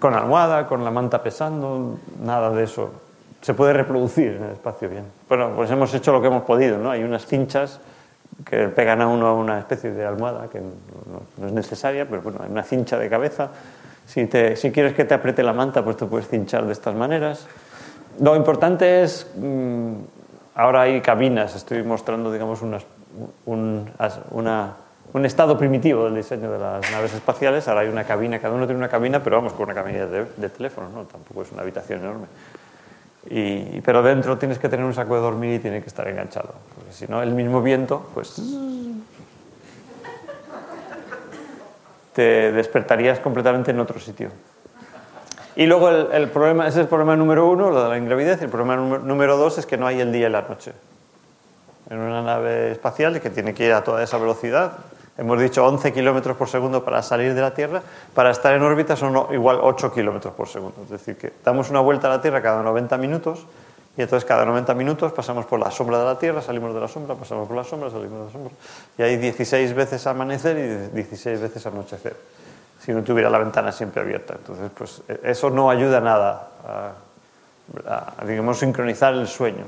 Con 0.00 0.14
almohada, 0.14 0.66
con 0.66 0.84
la 0.84 0.90
manta 0.90 1.22
pesando, 1.22 1.98
nada 2.20 2.50
de 2.50 2.64
eso. 2.64 2.90
Se 3.40 3.54
puede 3.54 3.72
reproducir 3.72 4.32
en 4.32 4.44
el 4.44 4.50
espacio 4.52 4.88
bien. 4.88 5.04
Bueno, 5.28 5.52
pues 5.54 5.70
hemos 5.70 5.92
hecho 5.94 6.12
lo 6.12 6.20
que 6.20 6.26
hemos 6.26 6.42
podido, 6.42 6.78
¿no? 6.78 6.90
Hay 6.90 7.02
unas 7.02 7.26
cinchas 7.26 7.80
que 8.44 8.68
pegan 8.68 9.00
a 9.00 9.06
uno 9.06 9.26
a 9.26 9.34
una 9.34 9.58
especie 9.58 9.92
de 9.92 10.04
almohada 10.04 10.48
que 10.48 10.60
no, 10.60 11.46
es 11.46 11.52
necesaria, 11.52 12.06
pero 12.08 12.22
bueno, 12.22 12.40
hay 12.42 12.50
una 12.50 12.62
cincha 12.62 12.98
de 12.98 13.08
cabeza. 13.08 13.50
Si, 14.06 14.26
te, 14.26 14.56
si, 14.56 14.72
quieres 14.72 14.94
que 14.94 15.04
te 15.04 15.14
apriete 15.14 15.42
la 15.42 15.52
manta, 15.52 15.84
pues 15.84 15.96
te 15.96 16.06
puedes 16.06 16.28
cinchar 16.28 16.66
de 16.66 16.72
estas 16.72 16.94
maneras. 16.94 17.46
Lo 18.20 18.34
importante 18.36 19.02
es, 19.02 19.26
mm, 19.36 19.92
ahora 20.54 20.82
hay 20.82 21.00
cabinas, 21.00 21.54
estoy 21.54 21.82
mostrando, 21.82 22.32
digamos, 22.32 22.62
un, 22.62 22.78
una, 23.46 24.74
un, 25.12 25.24
estado 25.24 25.56
primitivo 25.56 26.04
del 26.04 26.16
diseño 26.16 26.50
de 26.50 26.58
las 26.58 26.90
naves 26.90 27.14
espaciales. 27.14 27.68
Ahora 27.68 27.82
hay 27.82 27.88
una 27.88 28.04
cabina, 28.04 28.38
cada 28.38 28.54
uno 28.54 28.66
tiene 28.66 28.78
una 28.78 28.88
cabina, 28.88 29.22
pero 29.22 29.36
vamos 29.36 29.52
con 29.52 29.64
una 29.64 29.74
cabina 29.74 30.06
de, 30.06 30.26
de 30.36 30.48
teléfono, 30.48 30.88
¿no? 30.88 31.04
tampoco 31.04 31.42
es 31.42 31.52
una 31.52 31.62
habitación 31.62 32.00
enorme. 32.00 32.26
Y, 33.30 33.80
pero 33.82 34.02
dentro 34.02 34.36
tienes 34.36 34.58
que 34.58 34.68
tener 34.68 34.84
un 34.84 34.94
saco 34.94 35.14
de 35.14 35.20
dormir 35.20 35.54
y 35.54 35.58
tiene 35.60 35.80
que 35.80 35.88
estar 35.88 36.06
enganchado, 36.08 36.54
porque 36.74 36.92
si 36.92 37.06
no, 37.06 37.22
el 37.22 37.30
mismo 37.30 37.62
viento, 37.62 38.10
pues 38.14 38.42
te 42.12 42.52
despertarías 42.52 43.20
completamente 43.20 43.70
en 43.70 43.80
otro 43.80 43.98
sitio. 44.00 44.30
Y 45.54 45.66
luego 45.66 45.90
el, 45.90 46.28
problema, 46.30 46.66
ese 46.66 46.80
es 46.80 46.82
el 46.84 46.88
problema 46.88 47.14
número 47.14 47.48
uno, 47.48 47.70
lo 47.70 47.84
de 47.84 47.90
la 47.90 47.98
ingravidez, 47.98 48.40
y 48.40 48.44
el 48.44 48.50
problema 48.50 48.76
número 48.76 49.36
dos 49.36 49.58
es 49.58 49.66
que 49.66 49.76
no 49.76 49.86
hay 49.86 50.00
el 50.00 50.12
día 50.12 50.28
y 50.28 50.32
la 50.32 50.42
noche. 50.42 50.72
En 51.90 51.98
una 51.98 52.22
nave 52.22 52.72
espacial 52.72 53.20
que 53.20 53.28
tiene 53.28 53.52
que 53.52 53.66
ir 53.66 53.72
a 53.72 53.84
toda 53.84 54.02
esa 54.02 54.16
velocidad, 54.16 54.72
hemos 55.22 55.40
dicho 55.40 55.64
11 55.64 55.92
kilómetros 55.92 56.36
por 56.36 56.48
segundo 56.48 56.84
para 56.84 57.00
salir 57.02 57.32
de 57.32 57.40
la 57.40 57.54
Tierra, 57.54 57.80
para 58.12 58.30
estar 58.30 58.52
en 58.54 58.62
órbita 58.62 58.96
son 58.96 59.32
igual 59.32 59.58
8 59.62 59.92
kilómetros 59.92 60.34
por 60.34 60.48
segundo. 60.48 60.82
Es 60.82 60.90
decir, 60.90 61.16
que 61.16 61.32
damos 61.44 61.70
una 61.70 61.80
vuelta 61.80 62.08
a 62.08 62.10
la 62.10 62.20
Tierra 62.20 62.42
cada 62.42 62.62
90 62.62 62.98
minutos 62.98 63.46
y 63.96 64.02
entonces 64.02 64.26
cada 64.26 64.44
90 64.44 64.74
minutos 64.74 65.12
pasamos 65.12 65.46
por 65.46 65.60
la 65.60 65.70
sombra 65.70 65.98
de 65.98 66.04
la 66.04 66.18
Tierra, 66.18 66.42
salimos 66.42 66.74
de 66.74 66.80
la 66.80 66.88
sombra, 66.88 67.14
pasamos 67.14 67.46
por 67.46 67.56
la 67.56 67.62
sombra, 67.62 67.88
salimos 67.90 68.18
de 68.18 68.24
la 68.26 68.32
sombra. 68.32 68.52
Y 68.98 69.02
hay 69.02 69.16
16 69.16 69.74
veces 69.74 70.06
amanecer 70.06 70.90
y 70.92 70.96
16 70.96 71.40
veces 71.40 71.64
anochecer, 71.66 72.16
si 72.84 72.92
no 72.92 73.02
tuviera 73.02 73.30
la 73.30 73.38
ventana 73.38 73.70
siempre 73.70 74.02
abierta. 74.02 74.34
Entonces, 74.34 74.70
pues 74.76 75.02
e, 75.08 75.30
eso 75.30 75.50
no 75.50 75.70
ayuda 75.70 76.00
nada 76.00 76.48
a, 76.66 78.24
digamos, 78.26 78.58
sincronizar 78.58 79.14
el 79.14 79.28
sueño. 79.28 79.64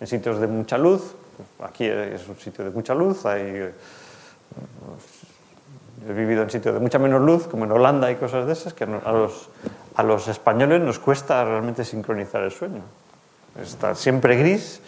En 0.00 0.06
sitios 0.06 0.40
de 0.40 0.46
mucha 0.46 0.78
luz, 0.78 1.14
aquí 1.62 1.84
es 1.84 2.26
un 2.26 2.38
sitio 2.38 2.64
de 2.64 2.70
mucha 2.70 2.94
luz, 2.94 3.26
hay, 3.26 3.70
he 6.08 6.12
vivido 6.12 6.42
en 6.42 6.50
sitios 6.50 6.74
de 6.74 6.80
mucha 6.80 6.98
menos 6.98 7.20
luz, 7.20 7.46
como 7.48 7.64
en 7.64 7.72
Holanda 7.72 8.10
y 8.10 8.16
cosas 8.16 8.46
de 8.46 8.52
esas, 8.52 8.72
que 8.72 8.84
a 8.84 10.02
los, 10.02 10.28
españoles 10.28 10.80
nos 10.80 10.98
cuesta 10.98 11.44
realmente 11.44 11.84
sincronizar 11.84 12.42
el 12.42 12.50
sueño. 12.50 12.82
Está 13.60 13.94
siempre 13.94 14.36
gris 14.36 14.80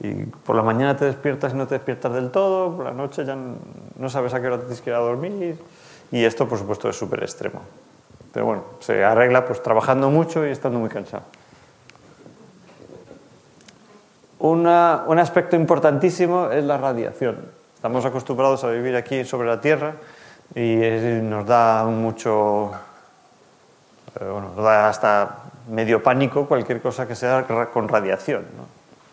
y 0.00 0.24
por 0.24 0.56
la 0.56 0.62
mañana 0.62 0.96
te 0.96 1.04
despiertas 1.04 1.52
y 1.52 1.56
no 1.56 1.66
te 1.66 1.76
despiertas 1.76 2.12
del 2.12 2.30
todo, 2.30 2.76
por 2.76 2.86
la 2.86 2.92
noche 2.92 3.24
ya 3.24 3.36
no 3.36 4.10
sabes 4.10 4.34
a 4.34 4.40
qué 4.40 4.46
hora 4.48 4.56
te 4.56 4.64
tienes 4.64 4.80
que 4.80 4.90
ir 4.90 4.96
a 4.96 5.00
dormir 5.00 5.56
y 6.10 6.24
esto 6.24 6.48
por 6.48 6.58
supuesto 6.58 6.88
es 6.88 6.96
súper 6.96 7.22
extremo. 7.22 7.60
Pero 8.32 8.46
bueno, 8.46 8.64
se 8.80 9.04
arregla 9.04 9.44
pues 9.46 9.62
trabajando 9.62 10.10
mucho 10.10 10.46
y 10.46 10.50
estando 10.50 10.78
muy 10.78 10.88
cansado. 10.88 11.24
un 14.40 14.66
aspecto 14.66 15.54
importantísimo 15.54 16.50
es 16.50 16.64
la 16.64 16.76
radiación. 16.76 17.61
Estamos 17.82 18.04
acostumbrados 18.04 18.62
a 18.62 18.70
vivir 18.70 18.94
aquí 18.94 19.24
sobre 19.24 19.48
la 19.48 19.60
Tierra 19.60 19.94
y 20.54 20.76
nos 21.20 21.44
da 21.44 21.82
mucho, 21.82 22.70
eh, 24.14 24.24
bueno, 24.24 24.52
nos 24.54 24.64
da 24.64 24.88
hasta 24.88 25.38
medio 25.68 26.00
pánico 26.00 26.46
cualquier 26.46 26.80
cosa 26.80 27.08
que 27.08 27.16
sea 27.16 27.44
con 27.72 27.88
radiación. 27.88 28.44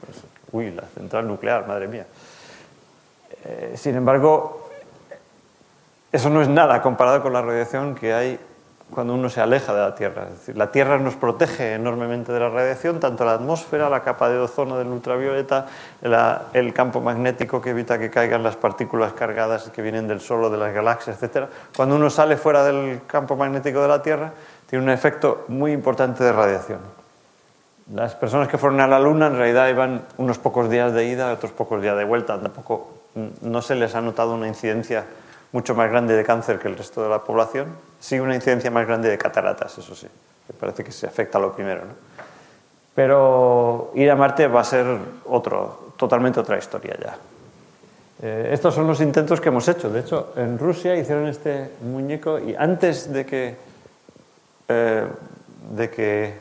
Pues, 0.06 0.24
uy, 0.52 0.70
la 0.70 0.84
central 0.84 1.28
nuclear, 1.28 1.66
madre 1.66 1.88
mía. 1.88 2.06
Eh, 3.44 3.74
sin 3.76 3.96
embargo, 3.96 4.70
eso 6.12 6.30
no 6.30 6.40
es 6.44 6.48
nada 6.48 6.80
comparado 6.84 7.24
con 7.24 7.34
la 7.34 7.42
radiación 7.42 7.96
que 7.96 8.14
hay 8.14 8.40
cuando 8.94 9.14
uno 9.14 9.30
se 9.30 9.42
aleja 9.42 9.74
de 9.74 9.80
la 9.80 9.96
Tierra. 9.96 10.24
Es 10.24 10.40
decir, 10.40 10.58
la 10.58 10.72
Tierra 10.72 10.98
nos 10.98 11.16
protege 11.16 11.74
enormemente 11.74 12.32
de 12.32 12.40
la 12.40 12.50
radiación, 12.50 13.00
tanto 13.00 13.26
la 13.26 13.34
atmósfera, 13.34 13.90
la 13.90 14.02
capa 14.02 14.30
de 14.30 14.40
ozono 14.40 14.78
del 14.78 14.88
ultravioleta, 14.88 15.68
el 16.54 16.74
campo 16.74 17.02
magnético 17.02 17.62
que 17.62 17.70
evita 17.70 18.00
que 18.00 18.10
caigan 18.10 18.44
las 18.44 18.56
partículas 18.56 19.14
cargadas 19.14 19.70
que 19.70 19.82
vienen 19.82 20.08
del 20.08 20.22
Sol 20.22 20.44
o 20.44 20.50
de 20.50 20.58
las 20.58 20.74
galaxias, 20.74 21.22
etc. 21.22 21.48
Cuando 21.76 21.96
uno 21.96 22.10
sale 22.10 22.38
fuera 22.38 22.64
del 22.64 23.02
campo 23.06 23.36
magnético 23.36 23.82
de 23.82 23.88
la 23.88 24.02
Tierra, 24.02 24.32
tiene 24.70 24.84
un 24.84 24.92
efecto 24.92 25.46
muy 25.48 25.72
importante 25.72 26.24
de 26.24 26.32
radiación. 26.32 26.80
Las 27.94 28.14
personas 28.14 28.48
que 28.48 28.60
fueron 28.60 28.82
a 28.82 28.88
la 28.88 29.00
Luna 29.00 29.28
en 29.28 29.36
realidad 29.36 29.68
iban 29.68 30.04
unos 30.18 30.38
pocos 30.38 30.70
días 30.70 30.94
de 30.94 31.06
ida, 31.06 31.32
otros 31.34 31.52
pocos 31.52 31.82
días 31.82 31.98
de 31.98 32.04
vuelta. 32.04 32.40
Tampoco 32.40 32.88
no 33.42 33.62
se 33.64 33.74
les 33.74 33.96
ha 33.96 34.02
notado 34.02 34.36
una 34.36 34.48
incidencia 34.48 35.06
mucho 35.52 35.76
más 35.76 35.90
grande 35.90 36.16
de 36.16 36.24
cáncer 36.24 36.60
que 36.60 36.68
el 36.68 36.78
resto 36.78 37.04
de 37.04 37.10
la 37.10 37.20
población. 37.20 37.68
Sí, 38.00 38.20
una 38.20 38.36
incidencia 38.36 38.70
más 38.72 38.86
grande 38.86 39.10
de 39.10 39.18
cataratas, 39.18 39.78
eso 39.78 39.96
sí. 39.96 40.08
Me 40.48 40.56
parece 40.60 40.84
que 40.84 40.92
se 40.92 41.08
afecta 41.08 41.38
a 41.38 41.42
lo 41.42 41.54
primero. 41.54 41.82
¿no? 41.82 41.94
Pero 42.96 43.92
ir 43.96 44.10
a 44.10 44.16
Marte 44.16 44.48
va 44.48 44.62
a 44.62 44.64
ser 44.64 44.86
otro, 45.26 45.94
totalmente 45.98 46.40
otra 46.40 46.58
historia 46.58 46.96
ya. 47.02 47.18
Eh, 48.22 48.50
estos 48.52 48.76
son 48.76 48.86
los 48.86 49.00
intentos 49.00 49.40
que 49.40 49.50
hemos 49.50 49.68
hecho. 49.68 49.90
De 49.90 50.02
hecho, 50.02 50.34
en 50.36 50.60
Rusia 50.60 50.96
hicieron 50.96 51.28
este 51.28 51.72
muñeco 51.82 52.38
y 52.40 52.54
antes 52.56 53.12
de 53.14 53.26
que 53.26 53.70
eh, 54.68 55.08
de 55.72 55.90
que 55.90 56.34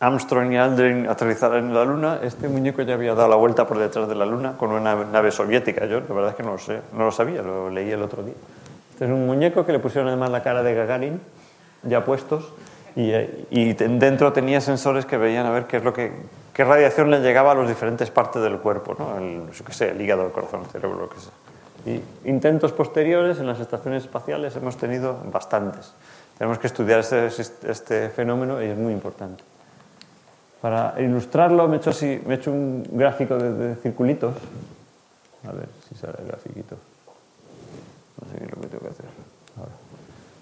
Armstrong 0.00 0.52
y 0.52 0.56
Aldrin 0.56 1.08
aterrizaran 1.08 1.66
en 1.66 1.74
la 1.74 1.84
Luna, 1.84 2.20
este 2.22 2.48
muñeco 2.48 2.82
ya 2.82 2.94
había 2.94 3.14
dado 3.14 3.28
la 3.28 3.36
vuelta 3.36 3.66
por 3.66 3.78
detrás 3.78 4.08
de 4.08 4.14
la 4.14 4.26
Luna 4.26 4.54
con 4.58 4.72
una 4.72 4.94
nave 4.94 5.30
soviética. 5.30 5.86
Yo 5.86 6.00
la 6.00 6.14
verdad 6.14 6.30
es 6.30 6.36
que 6.36 6.42
no 6.42 6.52
lo 6.52 6.58
sé, 6.58 6.80
no 6.92 7.04
lo 7.06 7.12
sabía, 7.12 7.42
lo 7.42 7.70
leí 7.70 7.90
el 7.90 8.02
otro 8.02 8.22
día. 8.22 8.34
Este 8.92 9.06
es 9.06 9.10
un 9.10 9.26
muñeco 9.26 9.64
que 9.64 9.72
le 9.72 9.78
pusieron 9.78 10.08
además 10.08 10.30
la 10.30 10.42
cara 10.42 10.62
de 10.62 10.74
Gagarin, 10.74 11.20
ya 11.82 12.04
puestos, 12.04 12.52
y, 12.94 13.12
y 13.50 13.72
dentro 13.74 14.32
tenía 14.32 14.60
sensores 14.60 15.06
que 15.06 15.16
veían 15.16 15.46
a 15.46 15.50
ver 15.50 15.64
qué 15.66 15.78
es 15.78 15.84
lo 15.84 15.92
que 15.92 16.12
qué 16.56 16.64
radiación 16.64 17.10
le 17.10 17.20
llegaba 17.20 17.52
a 17.52 17.54
las 17.54 17.68
diferentes 17.68 18.10
partes 18.10 18.40
del 18.40 18.56
cuerpo, 18.60 18.96
¿no? 18.98 19.18
el, 19.18 19.42
qué 19.50 19.74
sé, 19.74 19.90
el 19.90 20.00
hígado, 20.00 20.24
el 20.24 20.32
corazón, 20.32 20.62
el 20.64 20.70
cerebro, 20.70 21.00
lo 21.00 21.08
que 21.10 21.20
sea. 21.20 21.32
Y 21.84 22.30
intentos 22.30 22.72
posteriores 22.72 23.38
en 23.38 23.46
las 23.46 23.60
estaciones 23.60 24.04
espaciales 24.04 24.56
hemos 24.56 24.78
tenido 24.78 25.20
bastantes. 25.30 25.92
Tenemos 26.38 26.58
que 26.58 26.66
estudiar 26.66 27.00
este, 27.00 27.26
este, 27.26 28.08
fenómeno 28.08 28.62
y 28.62 28.68
es 28.68 28.76
muy 28.76 28.94
importante. 28.94 29.44
Para 30.66 30.94
ilustrarlo 30.98 31.68
me 31.68 31.76
he 31.76 31.78
hecho, 31.78 31.90
así, 31.90 32.20
me 32.26 32.34
he 32.34 32.38
hecho 32.38 32.50
un 32.50 32.84
gráfico 32.90 33.36
de, 33.36 33.76
circulitos. 33.76 34.34
A 35.48 35.52
ver 35.52 35.68
si 35.88 35.94
sale 35.94 36.14
el 36.18 36.26
grafiquito. 36.26 36.74
No 38.20 38.32
sé 38.32 38.38
qué 38.38 38.44
es 38.46 38.50
lo 38.50 38.60
que 38.62 38.66
tengo 38.66 38.82
que 38.82 38.90
hacer. 38.90 39.06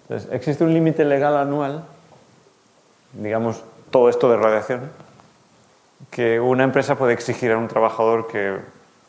Entonces, 0.05 0.33
existe 0.33 0.65
un 0.65 0.73
límite 0.73 1.05
legal 1.05 1.37
anual, 1.37 1.85
digamos, 3.13 3.63
todo 3.91 4.09
esto 4.09 4.31
de 4.31 4.39
radiación, 4.39 4.91
que 6.11 6.41
una 6.41 6.65
empresa 6.65 6.97
puede 6.97 7.13
exigir 7.13 7.53
a 7.53 7.59
un 7.59 7.69
trabajador 7.69 8.27
que, 8.27 8.57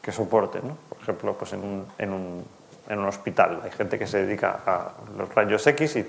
que 0.02 0.12
soporte. 0.12 0.60
¿no? 0.62 0.76
Por 0.90 0.98
ejemplo, 1.02 1.34
pues 1.36 1.54
en 1.54 1.60
un, 1.62 1.86
en, 1.98 2.12
un, 2.12 2.44
en 2.90 3.00
un, 3.00 3.06
hospital. 3.06 3.62
Hay 3.64 3.72
gente 3.72 3.98
que 3.98 4.06
se 4.06 4.26
dedica 4.26 4.60
a 4.66 4.92
los 5.18 5.34
rayos 5.34 5.66
X 5.66 5.96
y 5.96 6.06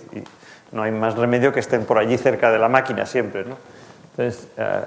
no 0.73 0.83
hay 0.83 0.90
más 0.90 1.14
remedio 1.14 1.53
que 1.53 1.61
estén 1.61 1.85
por 1.85 1.97
allí 1.97 2.19
cerca 2.19 2.51
de 2.51 2.59
la 2.59 2.69
máquina 2.69 3.07
siempre. 3.07 3.45
¿no? 3.45 3.55
Entonces, 4.16 4.48
eh, 4.57 4.83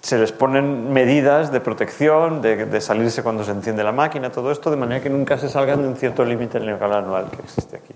se 0.00 0.18
les 0.18 0.32
ponen 0.32 0.92
medidas 0.92 1.52
de 1.52 1.60
protección, 1.60 2.40
de, 2.40 2.80
salirse 2.80 3.22
cuando 3.22 3.44
se 3.44 3.50
enciende 3.50 3.84
la 3.84 3.92
máquina, 3.92 4.30
todo 4.30 4.50
esto, 4.50 4.70
de 4.70 4.76
manera 4.76 5.02
que 5.02 5.10
nunca 5.10 5.38
se 5.38 5.48
salgan 5.48 5.82
de 5.82 5.88
un 5.88 5.96
cierto 5.96 6.24
límite 6.24 6.58
legal 6.58 6.92
anual 6.92 7.30
que 7.30 7.42
existe 7.42 7.76
aquí. 7.76 7.94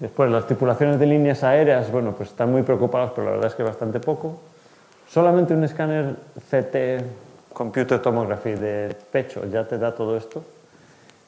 Después, 0.00 0.30
las 0.30 0.46
tripulaciones 0.46 0.98
de 0.98 1.06
líneas 1.06 1.44
aéreas, 1.44 1.90
bueno, 1.92 2.12
pues 2.12 2.30
están 2.30 2.50
muy 2.50 2.62
preocupadas, 2.62 3.12
pero 3.14 3.26
la 3.26 3.30
verdad 3.32 3.46
es 3.46 3.54
que 3.54 3.62
bastante 3.62 4.00
poco. 4.00 4.40
Solamente 5.08 5.54
un 5.54 5.62
escáner 5.62 6.16
CT, 6.50 7.52
Computer 7.52 8.00
Tomography 8.00 8.54
de 8.54 8.96
pecho, 9.12 9.46
ya 9.46 9.66
te 9.66 9.78
da 9.78 9.94
todo 9.94 10.16
esto 10.16 10.42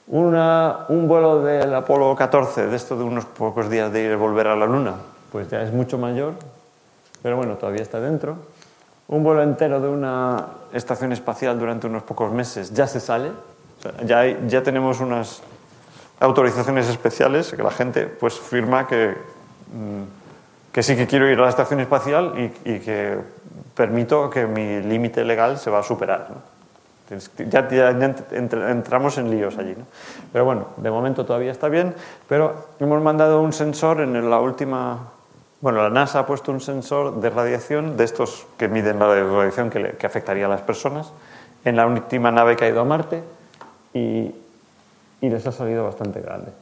un 0.07 1.09
vuelo 1.09 1.43
del 1.43 1.75
Apolo 1.75 2.15
14, 2.15 2.67
de 2.67 2.77
esto 2.77 2.97
de 2.97 3.05
unos 3.05 3.25
pocos 3.25 3.71
días 3.71 3.93
de 3.93 4.03
ir 4.03 4.11
y 4.13 4.15
volver 4.15 4.49
a 4.49 4.57
la 4.57 4.67
Luna, 4.67 4.95
pues 5.33 5.49
ya 5.49 5.63
es 5.63 5.73
mucho 5.73 5.99
mayor, 5.99 6.35
pero 7.25 7.39
bueno, 7.39 7.55
todavía 7.55 7.81
está 7.81 8.01
dentro. 8.01 8.37
Un 9.09 9.25
vuelo 9.25 9.43
entero 9.43 9.81
de 9.81 9.89
una 9.89 10.47
estación 10.75 11.11
espacial 11.11 11.59
durante 11.59 11.87
unos 11.87 12.03
pocos 12.03 12.31
meses 12.31 12.75
ya 12.75 12.87
se 12.87 13.01
sale, 13.01 13.31
ya, 14.05 14.27
ya 14.47 14.63
tenemos 14.63 15.01
unas 15.01 15.41
autorizaciones 16.21 16.87
especiales 16.87 17.51
que 17.51 17.63
la 17.63 17.71
gente 17.71 18.09
pues 18.09 18.39
firma 18.39 18.87
que, 18.87 19.15
mm, 19.73 20.71
que 20.71 20.83
sí 20.83 20.97
que 20.97 21.07
quiero 21.07 21.27
ir 21.27 21.39
a 21.39 21.45
la 21.45 21.49
estación 21.49 21.81
espacial 21.81 22.35
y, 22.37 22.71
y 22.71 22.81
que 22.81 23.17
permito 23.75 24.29
que 24.29 24.47
mi 24.47 24.83
límite 24.83 25.25
legal 25.25 25.57
se 25.57 25.71
va 25.71 25.79
a 25.79 25.83
superar. 25.83 26.29
¿no? 26.29 26.55
Ya, 27.49 27.91
entramos 28.33 29.17
en 29.17 29.31
líos 29.31 29.57
allí. 29.57 29.75
¿no? 29.79 29.87
Pero 30.31 30.45
bueno, 30.45 30.67
de 30.77 30.91
momento 30.91 31.25
todavía 31.25 31.53
está 31.53 31.71
bien, 31.71 31.95
pero 32.29 32.67
hemos 32.81 33.03
mandado 33.03 33.41
un 33.41 33.55
sensor 33.55 34.03
en 34.03 34.29
la 34.29 34.41
última... 34.41 35.14
Bueno, 35.65 35.81
la 35.83 35.89
NASA 35.89 36.19
ha 36.19 36.27
puesto 36.27 36.53
un 36.53 36.61
sensor 36.61 37.23
de 37.23 37.31
radiación, 37.31 37.97
de 37.97 38.05
estos 38.05 38.47
que 38.59 38.69
miden 38.69 38.99
la 38.99 39.07
radiación 39.07 39.71
que, 39.71 39.97
afectaría 40.05 40.45
a 40.45 40.49
las 40.51 40.61
personas, 40.61 41.11
en 41.65 41.77
la 41.77 41.87
última 41.87 42.31
nave 42.31 42.55
que 42.55 42.67
ha 42.67 42.69
ido 42.69 42.83
a 42.83 42.85
Marte 42.85 43.23
y, 43.95 44.31
y 45.23 45.31
les 45.31 45.47
ha 45.47 45.53
salido 45.53 45.85
bastante 45.85 46.21
grande. 46.21 46.53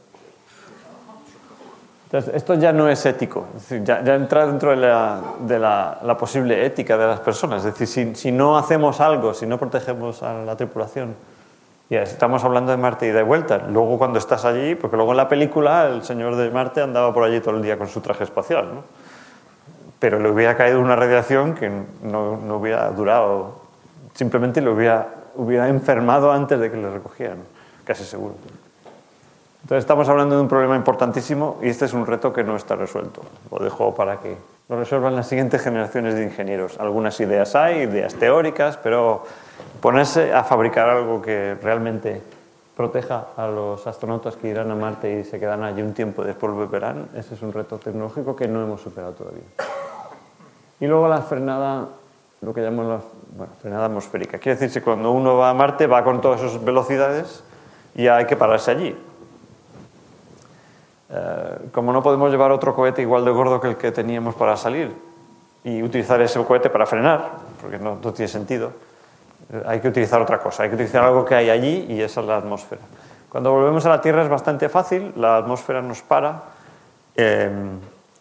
Entonces, 2.05 2.33
esto 2.33 2.53
ya 2.53 2.71
no 2.71 2.87
es 2.87 3.05
ético, 3.05 3.47
ya, 3.83 3.99
entra 4.15 4.47
dentro 4.47 4.69
de, 4.69 4.77
la, 4.77 6.17
posible 6.17 6.65
ética 6.65 6.97
de 6.97 7.05
las 7.05 7.19
personas. 7.19 7.65
Es 7.65 7.77
decir, 7.77 8.15
si, 8.15 8.31
no 8.31 8.57
hacemos 8.57 9.01
algo, 9.01 9.33
si 9.33 9.45
no 9.45 9.57
protegemos 9.57 10.23
a 10.23 10.45
la 10.45 10.55
tripulación, 10.55 11.13
y 11.89 11.95
estamos 11.95 12.43
hablando 12.43 12.71
de 12.71 12.77
Marte 12.77 13.07
y 13.07 13.11
de 13.11 13.23
vuelta, 13.23 13.57
luego 13.57 13.97
cuando 13.97 14.19
estás 14.19 14.45
allí, 14.45 14.75
porque 14.75 14.95
luego 14.95 15.11
en 15.11 15.17
la 15.17 15.29
película 15.29 15.87
el 15.87 16.03
señor 16.03 16.35
de 16.35 16.49
Marte 16.49 16.81
andaba 16.81 17.13
por 17.13 17.23
allí 17.23 17.39
todo 17.39 17.55
el 17.55 17.61
día 17.61 17.77
con 17.77 17.87
su 17.87 18.01
traje 18.01 18.23
espacial, 18.23 18.73
¿no? 18.73 18.83
pero 20.03 20.19
le 20.19 20.29
hubiera 20.29 20.57
caído 20.57 20.81
una 20.81 20.97
radiación 20.97 21.55
que 21.55 21.71
no, 22.01 22.33
hubiera 22.57 22.89
durado, 22.91 23.61
simplemente 24.13 24.59
lo 24.59 24.73
hubiera, 24.73 25.07
hubiera 25.35 25.69
enfermado 25.69 26.29
antes 26.29 26.59
de 26.59 26.69
que 26.69 26.75
le 26.75 26.89
recogieran, 26.89 27.37
casi 27.85 28.03
seguro. 28.03 28.35
Entonces 29.61 29.83
estamos 29.83 30.09
hablando 30.09 30.35
de 30.35 30.41
un 30.41 30.49
problema 30.49 30.75
importantísimo 30.75 31.57
y 31.61 31.69
este 31.69 31.85
es 31.85 31.93
un 31.93 32.05
reto 32.05 32.33
que 32.33 32.43
no 32.43 32.57
está 32.57 32.75
resuelto. 32.75 33.21
Lo 33.49 33.63
dejo 33.63 33.95
para 33.95 34.19
que 34.19 34.35
lo 34.67 34.77
resuelvan 34.77 35.15
las 35.15 35.27
siguientes 35.27 35.61
generaciones 35.61 36.15
de 36.15 36.23
ingenieros. 36.23 36.81
Algunas 36.81 37.17
ideas 37.21 37.55
hay, 37.55 37.83
ideas 37.83 38.13
teóricas, 38.15 38.75
pero 38.75 39.23
ponerse 39.83 40.33
a 40.33 40.45
fabricar 40.45 40.87
algo 40.87 41.21
que 41.21 41.57
realmente 41.61 42.21
proteja 42.73 43.25
a 43.35 43.47
los 43.47 43.85
astronautas 43.85 44.37
que 44.37 44.47
irán 44.47 44.71
a 44.71 44.75
Marte 44.75 45.19
y 45.19 45.23
se 45.25 45.37
quedan 45.41 45.61
allí 45.61 45.81
un 45.81 45.93
tiempo 45.93 46.23
después 46.23 46.53
volverán, 46.53 47.09
ese 47.13 47.33
es 47.33 47.41
un 47.41 47.51
reto 47.51 47.77
tecnológico 47.79 48.33
que 48.33 48.47
no 48.47 48.63
hemos 48.63 48.79
superado 48.79 49.11
todavía. 49.11 49.43
Y 50.79 50.87
luego 50.87 51.09
la 51.09 51.21
frenada, 51.21 51.89
lo 52.39 52.53
que 52.53 52.61
llamamos 52.61 53.03
la 53.37 53.45
frenada 53.61 53.87
atmosférica. 53.87 54.39
Quiere 54.39 54.57
decir 54.57 54.81
que 54.81 54.85
cuando 54.85 55.11
uno 55.11 55.35
va 55.35 55.49
a 55.49 55.53
Marte 55.53 55.85
va 55.85 56.01
con 56.05 56.21
todas 56.21 56.41
esas 56.41 56.63
velocidades 56.63 57.43
y 57.93 58.07
hay 58.07 58.25
que 58.25 58.37
pararse 58.37 58.71
allí. 58.71 58.97
Eh, 61.09 61.57
como 61.73 61.91
no 61.91 62.01
podemos 62.01 62.31
llevar 62.31 62.53
otro 62.53 62.73
cohete 62.73 63.01
igual 63.01 63.25
de 63.25 63.31
gordo 63.31 63.59
que 63.59 63.67
el 63.67 63.75
que 63.75 63.91
teníamos 63.91 64.33
para 64.33 64.55
salir 64.55 64.95
y 65.65 65.83
utilizar 65.83 66.21
ese 66.21 66.41
cohete 66.45 66.69
para 66.69 66.85
frenar, 66.85 67.31
porque 67.59 67.79
no 67.79 67.97
tiene 67.97 68.29
sentido, 68.29 68.71
hay 69.65 69.79
que 69.79 69.87
utilizar 69.87 70.21
otra 70.21 70.39
cosa, 70.39 70.63
hay 70.63 70.69
que 70.69 70.75
utilizar 70.75 71.03
algo 71.03 71.25
que 71.25 71.35
hay 71.35 71.49
allí 71.49 71.85
y 71.89 72.01
esa 72.01 72.21
es 72.21 72.27
la 72.27 72.37
atmósfera. 72.37 72.81
Cuando 73.29 73.51
volvemos 73.51 73.85
a 73.85 73.89
la 73.89 74.01
Tierra 74.01 74.23
es 74.23 74.29
bastante 74.29 74.69
fácil, 74.69 75.13
la 75.15 75.37
atmósfera 75.37 75.81
nos 75.81 76.01
para 76.01 76.43
eh, 77.15 77.51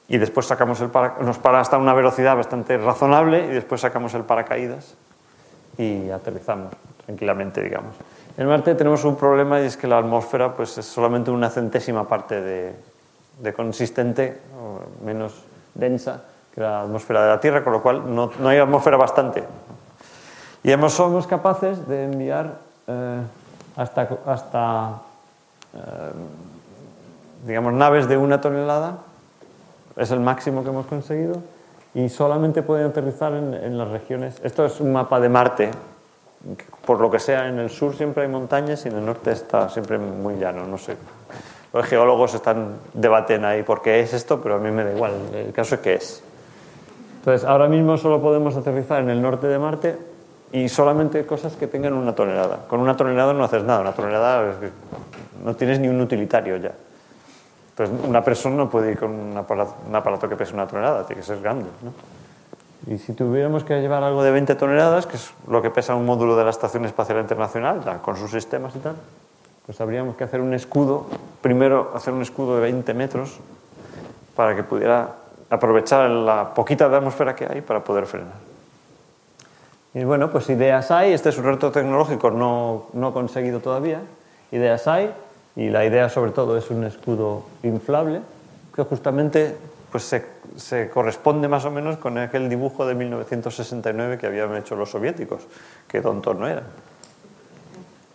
y 0.08 0.18
después 0.18 0.46
sacamos 0.46 0.80
el 0.80 0.90
nos 1.20 1.38
para 1.38 1.60
hasta 1.60 1.78
una 1.78 1.94
velocidad 1.94 2.36
bastante 2.36 2.76
razonable 2.78 3.46
y 3.46 3.48
después 3.48 3.80
sacamos 3.80 4.14
el 4.14 4.22
paracaídas 4.22 4.94
y 5.78 6.10
aterrizamos 6.10 6.72
tranquilamente, 7.04 7.62
digamos. 7.62 7.94
En 8.36 8.46
Marte 8.46 8.74
tenemos 8.74 9.04
un 9.04 9.16
problema 9.16 9.60
y 9.60 9.66
es 9.66 9.76
que 9.76 9.86
la 9.86 9.98
atmósfera 9.98 10.54
pues, 10.54 10.76
es 10.78 10.86
solamente 10.86 11.30
una 11.30 11.50
centésima 11.50 12.08
parte 12.08 12.40
de, 12.40 13.52
consistente, 13.52 14.38
o 14.58 15.04
menos 15.04 15.44
densa 15.74 16.22
que 16.54 16.60
la 16.60 16.82
atmósfera 16.82 17.22
de 17.22 17.28
la 17.28 17.40
Tierra, 17.40 17.64
con 17.64 17.72
lo 17.72 17.82
cual 17.82 18.14
no 18.14 18.48
hay 18.48 18.58
atmósfera 18.58 18.96
bastante. 18.96 19.44
Y 20.64 20.70
hemos, 20.70 20.92
somos 20.92 21.26
capaces 21.26 21.88
de 21.88 22.04
enviar 22.04 22.58
eh, 22.86 23.20
hasta, 23.76 24.08
hasta 24.26 25.02
eh, 25.74 25.78
digamos, 27.46 27.72
naves 27.72 28.08
de 28.08 28.16
una 28.16 28.40
tonelada, 28.40 28.98
es 29.96 30.10
el 30.10 30.20
máximo 30.20 30.62
que 30.62 30.70
hemos 30.70 30.86
conseguido, 30.86 31.36
y 31.94 32.08
solamente 32.08 32.62
pueden 32.62 32.86
aterrizar 32.86 33.32
en, 33.32 33.76
las 33.76 33.88
regiones. 33.88 34.40
Esto 34.42 34.64
es 34.64 34.80
un 34.80 34.92
mapa 34.92 35.20
de 35.20 35.28
Marte. 35.28 35.70
Por 36.86 37.00
lo 37.00 37.10
que 37.10 37.18
sea, 37.18 37.48
en 37.48 37.58
el 37.58 37.68
sur 37.68 37.94
siempre 37.94 38.22
hay 38.22 38.28
montañas 38.28 38.84
y 38.86 38.88
en 38.88 38.96
el 38.96 39.04
norte 39.04 39.30
está 39.30 39.68
siempre 39.68 39.98
muy 39.98 40.36
llano. 40.36 40.66
No 40.66 40.78
sé. 40.78 40.96
Los 41.72 41.86
geólogos 41.86 42.34
están 42.34 42.76
debaten 42.94 43.44
ahí 43.44 43.62
por 43.62 43.82
qué 43.82 44.00
es 44.00 44.14
esto, 44.14 44.40
pero 44.40 44.56
a 44.56 44.58
mí 44.58 44.70
me 44.70 44.84
da 44.84 44.92
igual. 44.92 45.12
El 45.34 45.52
caso 45.52 45.74
es 45.74 45.80
que 45.82 45.94
es. 45.94 46.22
Entonces, 47.18 47.46
ahora 47.46 47.68
mismo 47.68 47.96
solo 47.98 48.22
podemos 48.22 48.56
aterrizar 48.56 49.02
en 49.02 49.10
el 49.10 49.20
norte 49.20 49.46
de 49.46 49.58
Marte 49.58 49.98
y 50.52 50.68
solamente 50.68 51.24
cosas 51.24 51.56
que 51.56 51.66
tengan 51.66 51.94
una 51.94 52.14
tonelada. 52.14 52.66
Con 52.68 52.80
una 52.80 52.96
tonelada 52.96 53.32
no 53.32 53.42
haces 53.42 53.64
nada, 53.64 53.80
una 53.80 53.92
tonelada 53.92 54.54
no 55.44 55.56
tienes 55.56 55.80
ni 55.80 55.88
un 55.88 56.00
utilitario 56.00 56.58
ya. 56.58 56.72
Entonces, 57.70 58.06
una 58.06 58.22
persona 58.22 58.56
no 58.56 58.68
puede 58.68 58.92
ir 58.92 58.98
con 58.98 59.10
un 59.10 59.36
aparato, 59.36 60.28
que 60.28 60.36
pese 60.36 60.52
una 60.52 60.66
tonelada, 60.66 61.06
tiene 61.06 61.22
que 61.22 61.26
ser 61.26 61.40
grande. 61.40 61.70
¿no? 61.82 61.92
Y 62.92 62.98
si 62.98 63.14
tuviéramos 63.14 63.64
que 63.64 63.80
llevar 63.80 64.04
algo 64.04 64.22
de 64.22 64.30
20 64.30 64.54
toneladas, 64.56 65.06
que 65.06 65.16
es 65.16 65.32
lo 65.48 65.62
que 65.62 65.70
pesa 65.70 65.94
un 65.94 66.04
módulo 66.04 66.36
de 66.36 66.44
la 66.44 66.50
Estación 66.50 66.84
Espacial 66.84 67.18
Internacional, 67.20 67.80
con 68.02 68.16
sus 68.16 68.30
sistemas 68.30 68.76
y 68.76 68.80
tal, 68.80 68.96
pues 69.64 69.80
habríamos 69.80 70.16
que 70.16 70.24
hacer 70.24 70.42
un 70.42 70.52
escudo, 70.52 71.06
primero 71.40 71.92
hacer 71.94 72.12
un 72.12 72.20
escudo 72.20 72.56
de 72.56 72.62
20 72.62 72.92
metros 72.92 73.38
para 74.36 74.54
que 74.54 74.64
pudiera 74.64 75.08
aprovechar 75.48 76.10
la 76.10 76.52
poquita 76.52 76.90
de 76.90 76.96
atmósfera 76.96 77.34
que 77.34 77.46
hay 77.46 77.62
para 77.62 77.82
poder 77.82 78.04
frenar. 78.04 78.51
Y 79.94 80.04
bueno, 80.04 80.30
pues 80.30 80.48
ideas 80.48 80.90
hay, 80.90 81.12
este 81.12 81.28
es 81.28 81.38
un 81.38 81.44
reto 81.44 81.70
tecnológico 81.70 82.30
no, 82.30 82.86
no 82.94 83.12
conseguido 83.12 83.60
todavía, 83.60 84.00
ideas 84.50 84.86
hay, 84.88 85.12
y 85.54 85.68
la 85.68 85.84
idea 85.84 86.08
sobre 86.08 86.30
todo 86.30 86.56
es 86.56 86.70
un 86.70 86.84
escudo 86.84 87.44
inflable 87.62 88.22
que 88.74 88.82
justamente 88.84 89.54
pues 89.90 90.04
se, 90.04 90.24
se, 90.56 90.88
corresponde 90.88 91.48
más 91.48 91.66
o 91.66 91.70
menos 91.70 91.98
con 91.98 92.16
aquel 92.16 92.48
dibujo 92.48 92.86
de 92.86 92.94
1969 92.94 94.16
que 94.16 94.26
habían 94.26 94.56
hecho 94.56 94.74
los 94.74 94.90
soviéticos, 94.90 95.42
que 95.86 96.00
tontos 96.00 96.38
no 96.38 96.48
eran. 96.48 96.64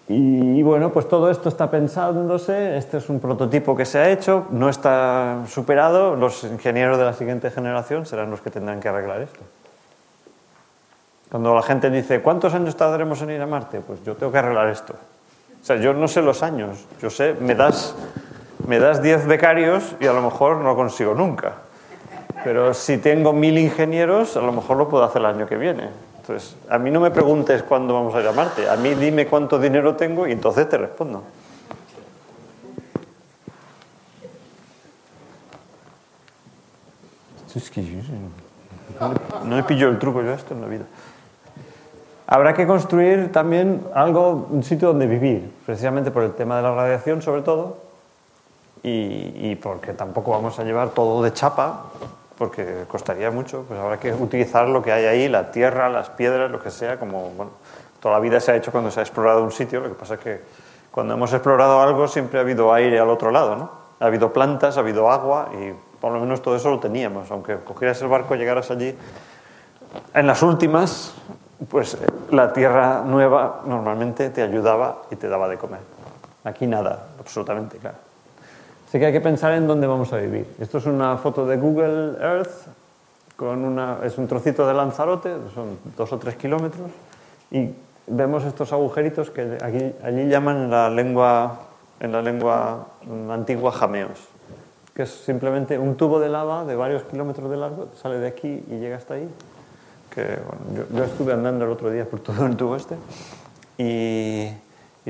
Y, 0.09 0.59
y, 0.59 0.63
bueno, 0.63 0.91
pues 0.91 1.07
todo 1.07 1.29
esto 1.29 1.49
está 1.49 1.69
pensándose, 1.69 2.77
este 2.77 2.97
es 2.97 3.09
un 3.09 3.19
prototipo 3.19 3.75
que 3.75 3.85
se 3.85 3.99
ha 3.99 4.09
hecho, 4.09 4.47
no 4.49 4.69
está 4.69 5.43
superado, 5.47 6.15
los 6.15 6.45
ingenieros 6.45 6.97
de 6.97 7.03
la 7.03 7.13
siguiente 7.13 7.51
generación 7.51 8.07
serán 8.07 8.31
los 8.31 8.41
que 8.41 8.49
tendrán 8.49 8.79
que 8.79 8.87
arreglar 8.87 9.21
esto. 9.21 9.41
Cuando 11.29 11.53
la 11.53 11.61
gente 11.61 11.89
dice, 11.89 12.21
¿cuántos 12.21 12.53
años 12.53 12.77
tardaremos 12.77 13.21
en 13.21 13.31
ir 13.31 13.41
a 13.41 13.47
Marte? 13.47 13.81
Pues 13.81 14.03
yo 14.03 14.15
tengo 14.15 14.31
que 14.31 14.37
arreglar 14.37 14.69
esto. 14.69 14.93
O 15.61 15.65
sea, 15.65 15.75
yo 15.75 15.93
no 15.93 16.07
sé 16.07 16.21
los 16.21 16.43
años, 16.43 16.85
yo 17.01 17.09
sé, 17.09 17.35
me 17.39 17.53
das, 17.53 17.95
me 18.65 18.79
das 18.79 19.01
10 19.01 19.27
becarios 19.27 19.95
y 19.99 20.07
a 20.07 20.13
lo 20.13 20.21
mejor 20.21 20.57
no 20.57 20.63
lo 20.63 20.75
consigo 20.75 21.13
nunca. 21.13 21.55
Pero 22.43 22.73
si 22.73 22.97
tengo 22.97 23.33
mil 23.33 23.57
ingenieros, 23.57 24.37
a 24.37 24.41
lo 24.41 24.53
mejor 24.53 24.77
lo 24.77 24.87
puedo 24.87 25.03
hacer 25.03 25.21
el 25.21 25.25
año 25.25 25.45
que 25.47 25.57
viene. 25.57 25.89
Entonces, 26.21 26.55
a 26.69 26.77
mí 26.77 26.91
no 26.91 27.01
me 27.01 27.11
preguntes 27.11 27.63
cuándo 27.63 27.93
vamos 27.93 28.15
a 28.15 28.21
ir 28.21 28.27
a 28.27 28.31
Marte, 28.31 28.69
a 28.69 28.77
mí 28.77 28.93
dime 28.95 29.27
cuánto 29.27 29.59
dinero 29.59 29.95
tengo 29.95 30.27
y 30.27 30.31
entonces 30.31 30.69
te 30.69 30.77
respondo. 30.77 31.23
No 39.43 39.55
me 39.55 39.63
pillo 39.63 39.89
el 39.89 39.99
truco 39.99 40.21
yo 40.21 40.31
esto 40.31 40.53
en 40.53 40.61
la 40.61 40.67
vida. 40.67 40.85
Habrá 42.29 42.53
que 42.53 42.67
construir 42.67 43.31
también 43.31 43.87
algo, 43.93 44.47
un 44.49 44.61
sitio 44.61 44.89
donde 44.89 45.07
vivir, 45.07 45.49
precisamente 45.65 46.11
por 46.11 46.23
el 46.23 46.33
tema 46.33 46.57
de 46.57 46.63
la 46.63 46.75
radiación 46.75 47.21
sobre 47.21 47.41
todo, 47.41 47.77
y, 48.83 49.55
porque 49.55 49.93
tampoco 49.93 50.31
vamos 50.31 50.59
a 50.59 50.63
llevar 50.63 50.89
todo 50.89 51.23
de 51.23 51.31
chapa, 51.33 51.85
porque 52.37 52.83
costaría 52.87 53.31
mucho, 53.31 53.63
pues 53.67 53.79
habrá 53.79 53.97
que 53.97 54.13
utilizar 54.13 54.67
lo 54.67 54.83
que 54.83 54.91
hay 54.91 55.05
ahí, 55.05 55.29
la 55.29 55.51
tierra, 55.51 55.89
las 55.89 56.09
piedras, 56.09 56.51
lo 56.51 56.61
que 56.61 56.69
sea, 56.69 56.99
como 56.99 57.29
bueno, 57.31 57.51
toda 58.01 58.15
la 58.15 58.19
vida 58.19 58.39
se 58.39 58.51
ha 58.51 58.55
hecho 58.55 58.71
cuando 58.71 58.91
se 58.91 58.99
ha 58.99 59.03
explorado 59.03 59.43
un 59.43 59.51
sitio, 59.51 59.79
lo 59.79 59.89
que 59.89 59.95
pasa 59.95 60.15
es 60.15 60.19
que 60.19 60.41
cuando 60.91 61.13
hemos 61.13 61.31
explorado 61.31 61.81
algo 61.81 62.07
siempre 62.07 62.39
ha 62.39 62.41
habido 62.41 62.73
aire 62.73 62.99
al 62.99 63.09
otro 63.09 63.31
lado, 63.31 63.55
¿no? 63.55 63.71
Ha 63.99 64.05
habido 64.05 64.31
plantas, 64.33 64.77
ha 64.77 64.81
habido 64.81 65.09
agua 65.09 65.49
y 65.53 65.73
por 65.99 66.11
lo 66.11 66.19
menos 66.19 66.41
todo 66.41 66.55
eso 66.55 66.69
lo 66.69 66.79
teníamos, 66.79 67.31
aunque 67.31 67.57
cogieras 67.57 68.01
el 68.01 68.09
barco, 68.09 68.35
llegaras 68.35 68.69
allí. 68.69 68.95
En 70.13 70.27
las 70.27 70.43
últimas 70.43 71.13
pues 71.69 71.95
eh, 71.95 71.97
la 72.31 72.53
tierra 72.53 73.03
nueva 73.05 73.61
normalmente 73.65 74.29
te 74.29 74.41
ayudaba 74.41 75.03
y 75.11 75.15
te 75.15 75.27
daba 75.27 75.47
de 75.47 75.57
comer. 75.57 75.79
Aquí 76.43 76.67
nada, 76.67 77.07
absolutamente, 77.19 77.77
claro. 77.77 77.97
Así 78.87 78.99
que 78.99 79.07
hay 79.07 79.11
que 79.11 79.21
pensar 79.21 79.51
en 79.53 79.67
dónde 79.67 79.85
vamos 79.85 80.13
a 80.13 80.17
vivir. 80.17 80.47
Esto 80.59 80.77
es 80.77 80.85
una 80.85 81.17
foto 81.17 81.45
de 81.45 81.57
Google 81.57 82.17
Earth, 82.21 82.67
con 83.35 83.65
una, 83.65 83.97
es 84.03 84.17
un 84.17 84.27
trocito 84.27 84.65
de 84.65 84.73
Lanzarote, 84.73 85.35
son 85.53 85.77
dos 85.97 86.13
o 86.13 86.17
tres 86.17 86.35
kilómetros, 86.35 86.89
y 87.51 87.69
vemos 88.07 88.45
estos 88.45 88.71
agujeritos 88.71 89.29
que 89.29 89.57
aquí, 89.61 89.93
allí 90.03 90.29
llaman 90.29 90.63
en 90.63 90.71
la 90.71 90.89
lengua, 90.89 91.59
en 91.99 92.13
la 92.13 92.21
lengua 92.21 92.87
antigua 93.29 93.71
jameos, 93.73 94.29
que 94.93 95.03
es 95.03 95.09
simplemente 95.09 95.77
un 95.77 95.97
tubo 95.97 96.19
de 96.19 96.29
lava 96.29 96.63
de 96.63 96.75
varios 96.75 97.03
kilómetros 97.03 97.51
de 97.51 97.57
largo, 97.57 97.89
sale 98.01 98.19
de 98.19 98.27
aquí 98.27 98.63
y 98.69 98.79
llega 98.79 98.95
hasta 98.95 99.15
ahí, 99.15 99.29
yo, 100.93 101.03
estuve 101.03 101.33
andando 101.33 101.65
el 101.65 101.71
otro 101.71 101.89
día 101.89 102.05
por 102.05 102.19
todo 102.19 102.45
el 102.45 102.55
tubo 102.55 102.75
este 102.75 102.95
y, 103.77 104.51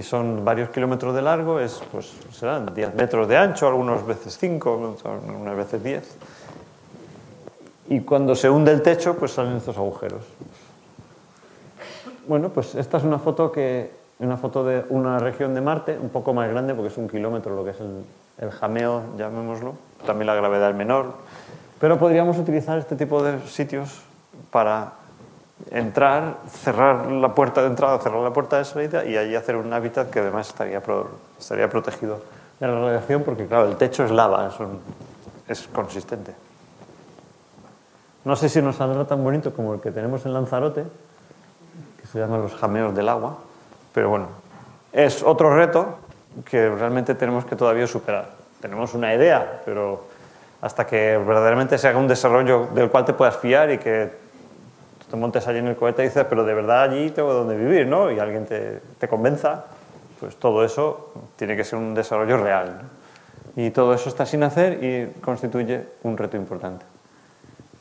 son 0.01 0.45
varios 0.45 0.69
kilómetros 0.69 1.15
de 1.15 1.23
largo, 1.23 1.59
es, 1.59 1.81
pues 1.91 2.13
serán 2.31 2.71
10 2.75 2.93
metros 2.93 3.27
de 3.27 3.35
ancho, 3.35 3.67
algunas 3.67 4.05
veces 4.05 4.37
5, 4.39 4.95
unas 5.41 5.57
veces 5.57 5.83
10. 5.83 6.17
Y 7.89 8.01
cuando 8.01 8.35
se 8.35 8.47
hunde 8.47 8.71
el 8.71 8.83
techo, 8.83 9.17
pues 9.17 9.31
salen 9.31 9.57
estos 9.57 9.75
agujeros. 9.75 10.21
Bueno, 12.27 12.49
pues 12.49 12.75
esta 12.75 12.97
es 12.97 13.03
una 13.03 13.17
foto 13.17 13.51
que 13.51 13.89
una 14.19 14.37
foto 14.37 14.63
de 14.63 14.85
una 14.89 15.17
región 15.17 15.55
de 15.55 15.61
Marte, 15.61 15.97
un 15.99 16.09
poco 16.09 16.31
más 16.31 16.47
grande 16.49 16.75
porque 16.75 16.89
es 16.89 16.97
un 16.97 17.07
kilómetro 17.07 17.55
lo 17.55 17.63
que 17.63 17.71
es 17.71 17.79
el, 17.79 18.03
el 18.39 18.51
jameo, 18.51 19.01
llamémoslo, 19.17 19.73
también 20.05 20.27
la 20.27 20.35
gravedad 20.35 20.69
es 20.69 20.75
menor, 20.75 21.13
pero 21.79 21.97
podríamos 21.97 22.37
utilizar 22.37 22.77
este 22.77 22.95
tipo 22.95 23.23
de 23.23 23.39
sitios 23.47 24.01
para 24.51 24.93
entrar, 25.71 26.37
cerrar 26.49 27.07
la 27.11 27.33
puerta 27.33 27.61
de 27.61 27.67
entrada, 27.67 27.99
cerrar 27.99 28.21
la 28.21 28.33
puerta 28.33 28.57
de 28.57 28.65
salida 28.65 29.05
y 29.05 29.17
allí 29.17 29.35
hacer 29.35 29.55
un 29.55 29.71
hábitat 29.73 30.09
que 30.09 30.19
además 30.19 30.49
estaría, 30.49 30.81
estaría 31.39 31.69
protegido 31.69 32.21
de 32.59 32.67
la 32.67 32.79
radiación 32.79 33.23
porque, 33.23 33.45
claro, 33.47 33.67
el 33.67 33.75
techo 33.75 34.05
es 34.05 34.11
lava, 34.11 34.47
es, 34.47 35.59
es 35.59 35.67
consistente. 35.67 36.33
No 38.25 38.35
sé 38.35 38.49
si 38.49 38.61
nos 38.61 38.75
saldrá 38.75 39.05
tan 39.05 39.23
bonito 39.23 39.53
como 39.53 39.73
el 39.73 39.79
que 39.79 39.91
tenemos 39.91 40.25
en 40.25 40.33
Lanzarote, 40.33 40.83
que 42.01 42.07
se 42.07 42.19
llama 42.19 42.37
los 42.37 42.53
jameos 42.55 42.95
del 42.95 43.09
agua, 43.09 43.37
pero 43.93 44.09
bueno, 44.09 44.27
es 44.91 45.23
otro 45.23 45.55
reto 45.55 45.97
que 46.45 46.69
realmente 46.69 47.15
tenemos 47.15 47.45
que 47.45 47.55
todavía 47.55 47.87
superar. 47.87 48.29
Tenemos 48.61 48.93
una 48.93 49.13
idea, 49.13 49.61
pero 49.65 50.05
hasta 50.61 50.85
que 50.85 51.17
verdaderamente 51.17 51.77
se 51.77 51.87
haga 51.87 51.99
un 51.99 52.07
desarrollo 52.07 52.67
del 52.73 52.89
cual 52.89 53.05
te 53.05 53.13
puedas 53.13 53.37
fiar 53.37 53.71
y 53.71 53.77
que 53.77 54.11
te 55.09 55.15
montes 55.15 55.47
allí 55.47 55.59
en 55.59 55.67
el 55.67 55.75
cohete 55.75 56.03
y 56.03 56.05
dices, 56.07 56.25
pero 56.29 56.43
de 56.43 56.53
verdad 56.53 56.83
allí 56.83 57.11
tengo 57.11 57.33
donde 57.33 57.55
vivir, 57.55 57.87
¿no? 57.87 58.11
Y 58.11 58.19
alguien 58.19 58.45
te, 58.45 58.81
te 58.99 59.07
convenza, 59.07 59.65
pues 60.19 60.35
todo 60.37 60.63
eso 60.63 61.13
tiene 61.35 61.55
que 61.55 61.63
ser 61.63 61.79
un 61.79 61.93
desarrollo 61.93 62.37
real. 62.37 62.81
Y 63.55 63.71
todo 63.71 63.93
eso 63.93 64.09
está 64.09 64.25
sin 64.25 64.43
hacer 64.43 64.83
y 64.83 65.19
constituye 65.21 65.83
un 66.03 66.17
reto 66.17 66.37
importante. 66.37 66.85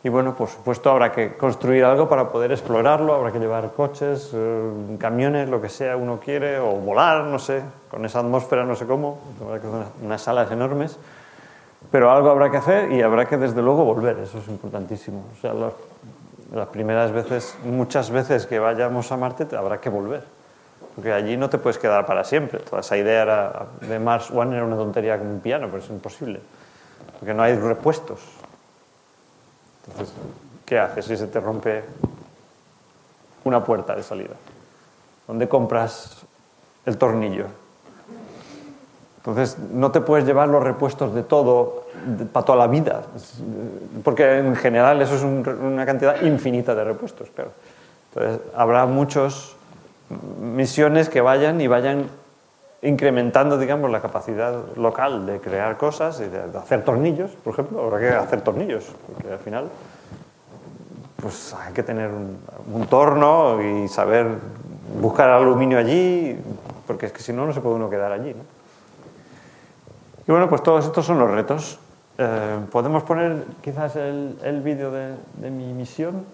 Y 0.06 0.08
bueno, 0.08 0.36
por 0.36 0.48
supuesto 0.48 0.88
habrá 0.88 1.10
que 1.10 1.36
construir 1.36 1.84
algo 1.84 2.08
para 2.08 2.28
poder 2.28 2.52
explorarlo, 2.52 3.12
habrá 3.12 3.32
que 3.32 3.40
llevar 3.40 3.72
coches, 3.72 4.30
eh, 4.32 4.96
camiones, 5.00 5.48
lo 5.48 5.60
que 5.60 5.68
sea 5.68 5.96
uno 5.96 6.20
quiere, 6.20 6.60
o 6.60 6.76
volar, 6.76 7.24
no 7.24 7.40
sé, 7.40 7.62
con 7.90 8.04
esa 8.04 8.20
atmósfera 8.20 8.64
no 8.64 8.76
sé 8.76 8.86
cómo, 8.86 9.18
habrá 9.42 9.60
que 9.60 9.66
hacer 9.66 9.82
unas 10.02 10.22
salas 10.22 10.48
enormes, 10.52 10.96
pero 11.90 12.12
algo 12.12 12.30
habrá 12.30 12.52
que 12.52 12.56
hacer 12.58 12.92
y 12.92 13.02
habrá 13.02 13.26
que 13.26 13.36
desde 13.36 13.60
luego 13.62 13.84
volver, 13.84 14.18
eso 14.18 14.38
es 14.38 14.46
importantísimo. 14.46 15.24
O 15.36 15.40
sea, 15.40 15.52
las 16.52 16.68
primeras 16.68 17.12
veces, 17.12 17.56
muchas 17.64 18.10
veces 18.10 18.46
que 18.46 18.58
vayamos 18.58 19.10
a 19.10 19.16
Marte 19.16 19.46
habrá 19.56 19.80
que 19.80 19.88
volver, 19.88 20.24
porque 20.94 21.12
allí 21.12 21.36
no 21.36 21.50
te 21.50 21.58
puedes 21.58 21.78
quedar 21.78 22.06
para 22.06 22.24
siempre. 22.24 22.60
Toda 22.60 22.80
esa 22.80 22.96
idea 22.96 23.66
de 23.80 23.98
Mars 23.98 24.30
One 24.30 24.56
era 24.56 24.64
una 24.64 24.76
tontería 24.76 25.18
como 25.18 25.30
un 25.30 25.40
piano, 25.40 25.66
pero 25.70 25.82
es 25.82 25.90
imposible, 25.90 26.40
porque 27.18 27.34
no 27.34 27.42
hay 27.42 27.56
repuestos. 27.56 28.20
Entonces, 29.86 30.14
¿qué 30.64 30.78
haces 30.78 31.04
si 31.04 31.16
se 31.16 31.26
te 31.26 31.40
rompe 31.40 31.84
una 33.44 33.62
puerta 33.64 33.94
de 33.94 34.02
salida? 34.02 34.34
¿Dónde 35.26 35.48
compras 35.48 36.24
el 36.84 36.98
tornillo? 36.98 37.46
Entonces, 39.18 39.58
no 39.58 39.90
te 39.90 40.00
puedes 40.00 40.24
llevar 40.24 40.48
los 40.48 40.62
repuestos 40.62 41.12
de 41.12 41.24
todo 41.24 41.85
para 42.32 42.46
toda 42.46 42.58
la 42.58 42.66
vida, 42.66 43.02
porque 44.04 44.38
en 44.38 44.56
general 44.56 45.00
eso 45.02 45.16
es 45.16 45.22
una 45.22 45.84
cantidad 45.84 46.22
infinita 46.22 46.74
de 46.74 46.84
repuestos. 46.84 47.28
Pero, 47.34 47.50
entonces, 48.14 48.40
habrá 48.54 48.86
muchas 48.86 49.54
misiones 50.40 51.08
que 51.08 51.20
vayan 51.20 51.60
y 51.60 51.66
vayan 51.66 52.08
incrementando, 52.82 53.58
digamos, 53.58 53.90
la 53.90 54.00
capacidad 54.00 54.54
local 54.76 55.26
de 55.26 55.40
crear 55.40 55.76
cosas 55.76 56.20
y 56.20 56.28
de, 56.28 56.58
hacer 56.58 56.84
tornillos, 56.84 57.32
por 57.42 57.54
ejemplo, 57.54 57.82
habrá 57.82 57.98
que 57.98 58.08
hacer 58.10 58.42
tornillos, 58.42 58.86
porque 59.06 59.32
al 59.32 59.38
final 59.38 59.68
pues 61.20 61.54
hay 61.54 61.72
que 61.72 61.82
tener 61.82 62.10
un, 62.10 62.86
torno 62.86 63.60
y 63.60 63.88
saber 63.88 64.28
buscar 65.00 65.30
aluminio 65.30 65.78
allí, 65.78 66.38
porque 66.86 67.06
es 67.06 67.12
que 67.12 67.20
si 67.20 67.32
no, 67.32 67.46
no 67.46 67.52
se 67.52 67.60
puede 67.60 67.76
uno 67.76 67.90
quedar 67.90 68.12
allí. 68.12 68.34
Y 70.28 70.30
bueno, 70.30 70.48
pues 70.48 70.62
todos 70.62 70.84
estos 70.84 71.04
son 71.04 71.18
los 71.18 71.30
retos. 71.30 71.78
Eh, 72.18 72.60
¿Podemos 72.70 73.02
poner 73.02 73.44
quizás 73.62 73.94
el, 73.96 74.38
el 74.42 74.62
vídeo 74.62 74.90
de, 74.90 75.50
mi 75.50 75.72
misión? 75.74 76.24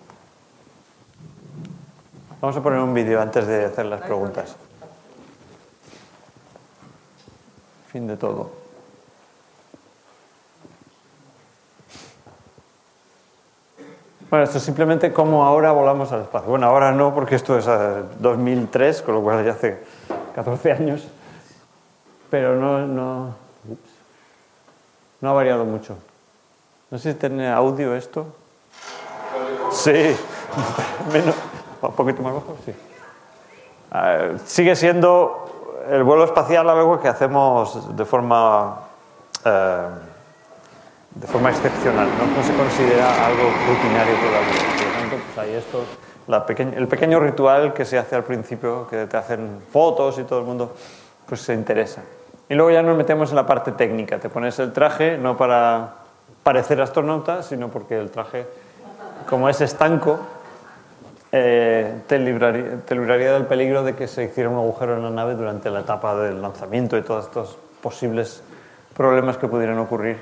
Vamos 2.40 2.56
a 2.56 2.62
poner 2.62 2.78
un 2.78 2.94
vídeo 2.94 3.20
antes 3.20 3.46
de 3.46 3.64
hacer 3.64 3.86
las 3.86 4.00
preguntas. 4.02 4.56
Fin 7.88 8.06
de 8.06 8.16
todo. 8.16 8.62
Bueno, 14.30 14.44
esto 14.44 14.58
es 14.58 14.64
simplemente 14.64 15.12
cómo 15.12 15.44
ahora 15.44 15.72
volamos 15.72 16.10
al 16.12 16.22
espacio. 16.22 16.48
Bueno, 16.48 16.66
ahora 16.66 16.92
no, 16.92 17.12
porque 17.14 17.34
esto 17.34 17.58
es 17.58 17.66
2003, 18.18 19.02
con 19.02 19.16
lo 19.16 19.22
cual 19.22 19.44
ya 19.44 19.50
hace 19.50 19.82
14 20.34 20.72
años. 20.72 21.06
Pero 22.30 22.56
no, 22.56 22.86
no, 22.86 23.41
no 25.22 25.30
ha 25.30 25.32
variado 25.32 25.64
mucho. 25.64 25.96
No 26.90 26.98
sé 26.98 27.12
si 27.12 27.18
tiene 27.18 27.50
audio 27.50 27.94
esto. 27.94 28.26
Sí, 29.70 30.14
Menos, 31.12 31.34
un 31.80 31.92
poquito 31.92 32.22
más 32.22 32.34
bajo, 32.34 32.56
sí. 32.66 32.74
sigue 34.44 34.76
siendo 34.76 35.78
el 35.88 36.02
vuelo 36.04 36.24
espacial 36.24 36.68
algo 36.68 37.00
que 37.00 37.08
hacemos 37.08 37.96
de 37.96 38.04
forma, 38.04 38.80
eh, 39.44 39.86
de 41.14 41.26
forma 41.26 41.50
excepcional, 41.50 42.06
¿no? 42.06 42.42
se 42.42 42.54
considera 42.54 43.26
algo 43.26 43.44
rutinario 43.66 44.14
todavía. 44.16 44.60
Por 44.76 44.86
lo 44.86 44.92
tanto, 44.92 45.16
pues 45.24 45.38
hay 45.38 45.54
esto, 45.54 46.76
el 46.76 46.88
pequeño 46.88 47.20
ritual 47.20 47.72
que 47.72 47.84
se 47.84 47.98
hace 47.98 48.14
al 48.14 48.24
principio, 48.24 48.86
que 48.88 49.06
te 49.06 49.16
hacen 49.16 49.62
fotos 49.72 50.18
y 50.18 50.24
todo 50.24 50.40
el 50.40 50.44
mundo 50.44 50.74
pues 51.26 51.40
se 51.40 51.54
interesa. 51.54 52.02
Y 52.52 52.54
luego 52.54 52.70
ya 52.70 52.82
nos 52.82 52.98
metemos 52.98 53.30
en 53.30 53.36
la 53.36 53.46
parte 53.46 53.72
técnica. 53.72 54.18
Te 54.18 54.28
pones 54.28 54.58
el 54.58 54.74
traje 54.74 55.16
no 55.16 55.38
para 55.38 55.94
parecer 56.42 56.82
astronauta, 56.82 57.42
sino 57.42 57.68
porque 57.68 57.98
el 57.98 58.10
traje, 58.10 58.46
como 59.26 59.48
es 59.48 59.62
estanco, 59.62 60.20
eh, 61.32 62.02
te, 62.06 62.18
libraría, 62.18 63.32
del 63.32 63.46
peligro 63.46 63.82
de 63.82 63.96
que 63.96 64.06
se 64.06 64.24
hiciera 64.24 64.50
un 64.50 64.56
agujero 64.56 64.98
en 64.98 65.02
la 65.02 65.08
nave 65.08 65.34
durante 65.34 65.70
la 65.70 65.80
etapa 65.80 66.14
del 66.14 66.42
lanzamiento 66.42 66.98
y 66.98 67.00
todos 67.00 67.24
estos 67.24 67.56
posibles 67.80 68.42
problemas 68.94 69.38
que 69.38 69.48
pudieran 69.48 69.78
ocurrir 69.78 70.18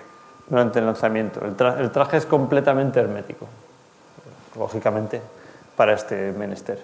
durante 0.49 0.79
el 0.79 0.87
lanzamiento. 0.87 1.41
El, 1.45 1.91
traje 1.91 2.17
es 2.17 2.27
completamente 2.27 3.01
hermético, 3.01 3.49
lógicamente, 4.57 5.21
para 5.75 5.95
este 5.95 6.31
menester. 6.31 6.79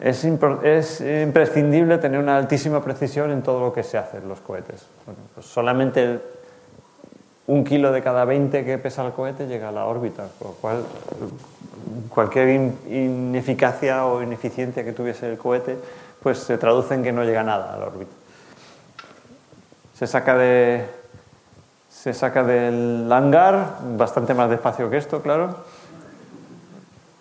Es, 0.00 0.24
imprescindible 0.24 1.98
tener 1.98 2.20
una 2.20 2.36
altísima 2.36 2.82
precisión 2.82 3.30
en 3.30 3.42
todo 3.42 3.60
lo 3.60 3.72
que 3.72 3.82
se 3.82 3.96
hace 3.96 4.18
en 4.18 4.28
los 4.28 4.40
cohetes. 4.40 4.86
Pues 5.34 5.46
solamente 5.46 6.20
un 7.46 7.64
kilo 7.64 7.92
de 7.92 8.02
cada 8.02 8.24
20 8.24 8.64
que 8.64 8.78
pesa 8.78 9.06
el 9.06 9.12
cohete 9.12 9.46
llega 9.46 9.70
a 9.70 9.72
la 9.72 9.86
órbita, 9.86 10.26
por 10.38 10.48
lo 10.48 10.54
cual 10.54 10.84
cualquier 12.10 12.72
ineficacia 12.88 14.04
o 14.04 14.22
ineficiencia 14.22 14.84
que 14.84 14.92
tuviese 14.92 15.30
el 15.30 15.38
cohete, 15.38 15.78
pues 16.22 16.38
se 16.38 16.58
traduce 16.58 16.94
en 16.94 17.02
que 17.02 17.12
no 17.12 17.24
llega 17.24 17.42
nada 17.42 17.72
a 17.72 17.78
la 17.78 17.86
órbita. 17.86 18.12
Se 19.94 20.06
saca, 20.06 20.36
de, 20.36 20.84
se 21.88 22.12
saca 22.12 22.42
del 22.42 23.10
hangar, 23.10 23.78
bastante 23.96 24.34
más 24.34 24.50
despacio 24.50 24.90
que 24.90 24.98
esto, 24.98 25.22
claro, 25.22 25.56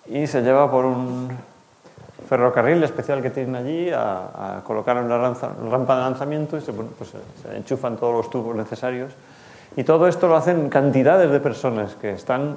y 0.08 0.28
se 0.28 0.42
lleva 0.42 0.70
por 0.70 0.86
un 0.86 1.30
ferrocarril 2.28 2.84
especial 2.84 3.22
que 3.22 3.30
tienen 3.30 3.56
allí 3.56 3.90
a, 3.92 4.62
colocar 4.64 4.98
en 4.98 5.10
rampa 5.10 5.96
de 5.96 6.02
lanzamiento 6.02 6.58
y 6.58 6.62
se, 6.62 6.74
pues 6.74 7.12
se 7.42 7.56
enchufan 7.56 7.98
todos 7.98 8.14
los 8.16 8.30
tubos 8.30 8.56
necesarios 8.56 9.12
y 9.78 9.84
todo 9.84 10.08
esto 10.08 10.28
lo 10.28 10.38
hacen 10.38 10.70
cantidades 10.70 11.30
de 11.30 11.40
personas 11.40 11.96
que 11.96 12.14
están 12.14 12.52
eh, 12.52 12.56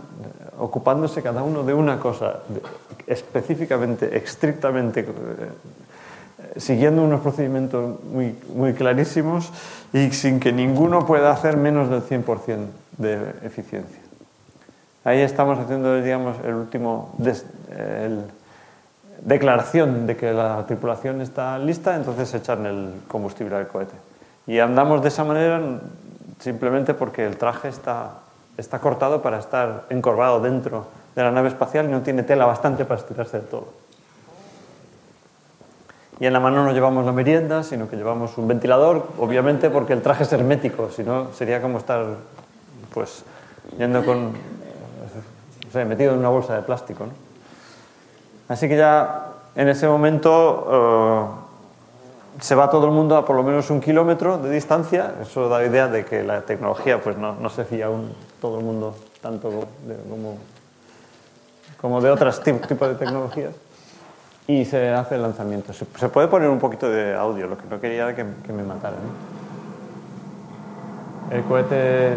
ocupándose 0.58 1.22
cada 1.22 1.42
uno 1.42 1.64
de 1.64 1.74
una 1.74 1.98
cosa 1.98 2.40
específicamente, 3.06 4.16
estrictamente, 4.16 5.00
eh, 5.00 6.60
siguiendo 6.60 7.02
unos 7.02 7.20
procedimientos 7.20 8.04
muy, 8.04 8.36
muy 8.54 8.72
clarísimos 8.72 9.50
y 9.92 10.12
sin 10.12 10.38
que 10.38 10.52
ninguno 10.52 11.06
pueda 11.06 11.32
hacer 11.32 11.56
menos 11.56 11.90
del 11.90 12.02
100% 12.02 12.66
de 12.98 13.16
eficiencia. 13.42 14.00
Ahí 15.02 15.20
estamos 15.20 15.58
haciendo, 15.58 16.00
digamos, 16.00 16.36
el 16.44 16.54
último 16.54 17.14
declaración 19.22 20.06
de 20.06 20.16
que 20.16 20.32
la 20.32 20.64
tripulación 20.66 21.20
está 21.20 21.58
lista, 21.58 21.96
entonces 21.96 22.32
echan 22.34 22.66
el 22.66 22.92
combustible 23.08 23.56
al 23.56 23.68
cohete. 23.68 23.94
Y 24.46 24.58
andamos 24.60 25.02
de 25.02 25.08
esa 25.08 25.24
manera 25.24 25.60
simplemente 26.38 26.94
porque 26.94 27.26
el 27.26 27.36
traje 27.36 27.68
está, 27.68 28.20
está 28.56 28.78
cortado 28.78 29.22
para 29.22 29.38
estar 29.38 29.84
encorvado 29.90 30.40
dentro 30.40 30.86
de 31.14 31.22
la 31.22 31.30
nave 31.30 31.48
espacial 31.48 31.86
y 31.86 31.92
no 31.92 32.02
tiene 32.02 32.22
tela 32.22 32.46
bastante 32.46 32.84
para 32.84 33.00
estirarse 33.00 33.40
de 33.40 33.46
todo. 33.46 33.68
Y 36.20 36.26
en 36.26 36.32
la 36.32 36.40
mano 36.40 36.64
no 36.64 36.72
llevamos 36.72 37.04
la 37.04 37.12
merienda, 37.12 37.62
sino 37.62 37.88
que 37.88 37.96
llevamos 37.96 38.38
un 38.38 38.48
ventilador, 38.48 39.06
obviamente 39.18 39.70
porque 39.70 39.92
el 39.92 40.02
traje 40.02 40.24
es 40.24 40.32
hermético, 40.32 40.90
si 40.90 41.02
no 41.04 41.32
sería 41.32 41.60
como 41.60 41.78
estar 41.78 42.04
pues 42.92 43.24
yendo 43.78 44.04
con 44.04 44.32
metido 45.74 46.12
en 46.12 46.18
una 46.18 46.28
bolsa 46.28 46.56
de 46.56 46.62
plástico. 46.62 47.06
Así 48.48 48.68
que 48.68 48.76
ya 48.76 49.26
en 49.54 49.68
ese 49.68 49.86
momento 49.86 50.66
eh, 50.70 52.40
se 52.40 52.54
va 52.54 52.70
todo 52.70 52.86
el 52.86 52.92
mundo 52.92 53.16
a 53.16 53.24
por 53.24 53.36
lo 53.36 53.42
menos 53.42 53.70
un 53.70 53.80
kilómetro 53.80 54.38
de 54.38 54.50
distancia. 54.50 55.14
Eso 55.20 55.48
da 55.48 55.64
idea 55.64 55.88
de 55.88 56.04
que 56.04 56.22
la 56.22 56.42
tecnología 56.42 57.00
pues 57.00 57.16
no, 57.16 57.34
no 57.34 57.50
se 57.50 57.64
fía 57.64 57.86
aún 57.86 58.12
todo 58.40 58.58
el 58.58 58.64
mundo 58.64 58.94
tanto 59.20 59.50
como, 59.50 60.38
como 61.80 62.00
de 62.00 62.10
otros 62.10 62.40
tipos 62.40 62.88
de 62.88 62.94
tecnologías. 62.94 63.54
Y 64.46 64.64
se 64.64 64.90
hace 64.90 65.16
el 65.16 65.22
lanzamiento. 65.22 65.72
Se, 65.74 66.08
puede 66.08 66.28
poner 66.28 66.48
un 66.48 66.58
poquito 66.58 66.88
de 66.88 67.14
audio, 67.14 67.46
lo 67.48 67.58
que 67.58 67.66
no 67.68 67.80
quería 67.80 68.14
que, 68.14 68.24
me 68.24 68.62
mataran. 68.62 69.00
El 71.30 71.42
cohete 71.42 72.16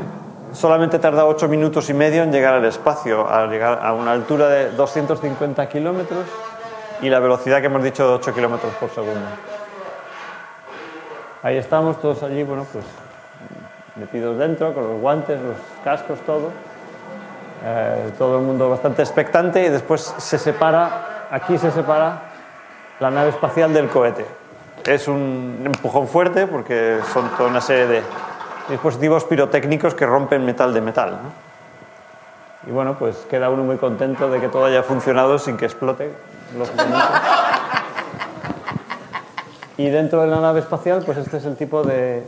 solamente 0.54 1.00
tarda 1.00 1.26
8 1.26 1.48
minutos 1.48 1.90
y 1.90 1.94
medio 1.94 2.24
en 2.24 2.32
llegar 2.32 2.54
al 2.54 2.66
espacio, 2.66 3.30
al 3.30 3.50
llegar 3.50 3.80
a 3.82 3.94
una 3.94 4.12
altura 4.12 4.48
de 4.50 4.72
250 4.72 5.68
kilómetros 5.70 6.26
y 7.02 7.10
la 7.10 7.20
velocidad 7.20 7.60
que 7.60 7.68
hemos 7.68 7.84
dicho 7.84 8.08
de 8.08 8.14
8 8.16 8.34
kilómetros 8.34 8.74
por 8.76 8.90
segundo. 8.90 9.28
Ahí 11.44 11.58
estamos 11.58 12.00
todos 12.00 12.22
allí, 12.24 12.44
bueno, 12.44 12.68
pues 12.72 12.86
metidos 13.96 14.38
dentro, 14.38 14.74
con 14.74 14.84
los 14.84 15.02
guantes, 15.02 15.40
los 15.42 15.58
cascos, 15.84 16.20
todo. 16.22 16.52
Eh, 17.64 18.12
todo 18.18 18.40
el 18.40 18.44
mundo 18.44 18.70
bastante 18.70 19.04
expectante 19.04 19.64
y 19.64 19.70
después 19.70 20.16
se 20.18 20.40
separa, 20.40 21.28
aquí 21.30 21.58
se 21.58 21.70
separa 21.72 22.22
la 23.00 23.12
nave 23.12 23.30
espacial 23.30 23.72
del 23.74 23.88
cohete. 23.88 24.26
es 24.86 25.08
un 25.08 25.62
empujón 25.66 26.08
fuerte 26.08 26.48
porque 26.48 27.00
son 27.14 27.30
toda 27.38 27.50
una 27.50 27.62
serie 27.62 27.86
de 27.86 28.04
dispositivos 28.72 29.26
pirotécnicos 29.26 29.94
que 29.94 30.06
rompen 30.06 30.46
metal 30.46 30.74
de 30.74 30.82
metal. 30.82 31.20
Y 32.66 32.72
bueno, 32.72 32.98
pues 32.98 33.18
queda 33.30 33.50
uno 33.50 33.64
muy 33.64 33.78
contento 33.78 34.30
de 34.30 34.40
que 34.40 34.48
todo 34.48 34.66
haya 34.66 34.84
funcionado 34.84 35.38
sin 35.38 35.58
que 35.58 35.66
explote. 35.66 36.12
Y 39.78 39.90
dentro 39.90 40.22
de 40.22 40.28
la 40.28 40.40
nave 40.40 40.60
espacial, 40.60 41.04
pues 41.06 41.18
este 41.18 41.38
es 41.38 41.46
el 41.46 41.56
tipo 41.56 41.84
de... 41.84 42.24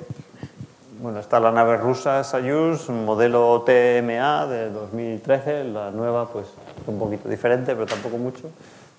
Bueno, 1.00 1.20
está 1.20 1.40
la 1.40 1.52
nave 1.52 1.78
rusa 1.78 2.24
Soyuz, 2.24 2.90
modelo 2.90 3.64
TMA 3.66 4.48
de 4.48 4.70
2013, 4.72 5.66
la 5.66 5.92
nueva 5.92 6.28
pues 6.28 6.48
un 6.88 6.98
poquito 6.98 7.28
diferente, 7.30 7.74
pero 7.74 7.86
tampoco 7.86 8.18
mucho. 8.18 8.50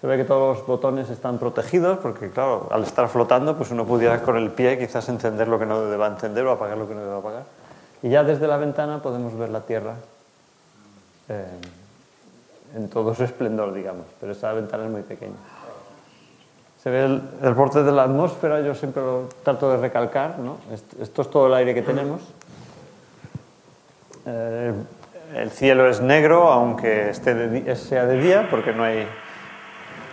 Se 0.05 0.09
ve 0.09 0.18
que 0.18 0.24
todos 0.24 0.59
los 0.59 0.66
botones 0.66 1.09
están 1.09 1.38
protegidos 1.38 1.96
porque, 1.96 2.28
claro, 2.28 2.68
al 2.70 2.82
estar 2.82 3.09
flotando, 3.09 3.57
pues 3.57 3.70
uno 3.70 3.86
pudiera 3.86 4.20
con 4.20 4.36
el 4.36 4.50
pie 4.50 4.78
quizás 4.78 5.09
encender 5.09 5.48
lo 5.48 5.59
que 5.59 5.64
no 5.64 5.80
deba 5.86 6.09
encender 6.09 6.44
o 6.44 6.52
apagar 6.52 6.76
lo 6.76 6.86
que 6.86 6.94
no 6.94 7.00
deba 7.00 7.16
apagar. 7.16 7.44
Y 8.02 8.11
ya 8.11 8.22
desde 8.22 8.46
la 8.46 8.59
ventana 8.59 9.00
podemos 9.00 9.34
ver 9.38 9.48
la 9.48 9.62
Tierra 9.62 9.94
eh, 11.30 11.46
en 12.76 12.90
todo 12.90 13.14
su 13.14 13.24
esplendor, 13.24 13.72
digamos, 13.72 14.05
pero 14.20 14.32
esa 14.32 14.52
ventana 14.52 14.84
es 14.84 14.90
muy 14.90 15.00
pequeña. 15.00 15.38
Se 16.82 16.90
ve 16.90 17.07
el, 17.07 17.22
el 17.40 17.55
borde 17.55 17.82
de 17.82 17.92
la 17.92 18.02
atmósfera, 18.02 18.61
yo 18.61 18.74
siempre 18.74 19.02
lo 19.02 19.30
trato 19.42 19.70
de 19.70 19.78
recalcar, 19.78 20.38
¿no? 20.38 20.59
Esto 21.00 21.22
es 21.22 21.30
todo 21.30 21.46
el 21.46 21.55
aire 21.55 21.72
que 21.72 21.80
tenemos. 21.80 22.20
Eh, 24.26 24.74
el 25.34 25.50
cielo 25.50 25.88
es 25.88 26.02
negro, 26.02 26.52
aunque 26.52 27.09
esté 27.09 27.34
de, 27.34 27.74
sea 27.76 28.05
de 28.05 28.20
día, 28.20 28.48
porque 28.50 28.74
no 28.74 28.84
hay. 28.84 29.09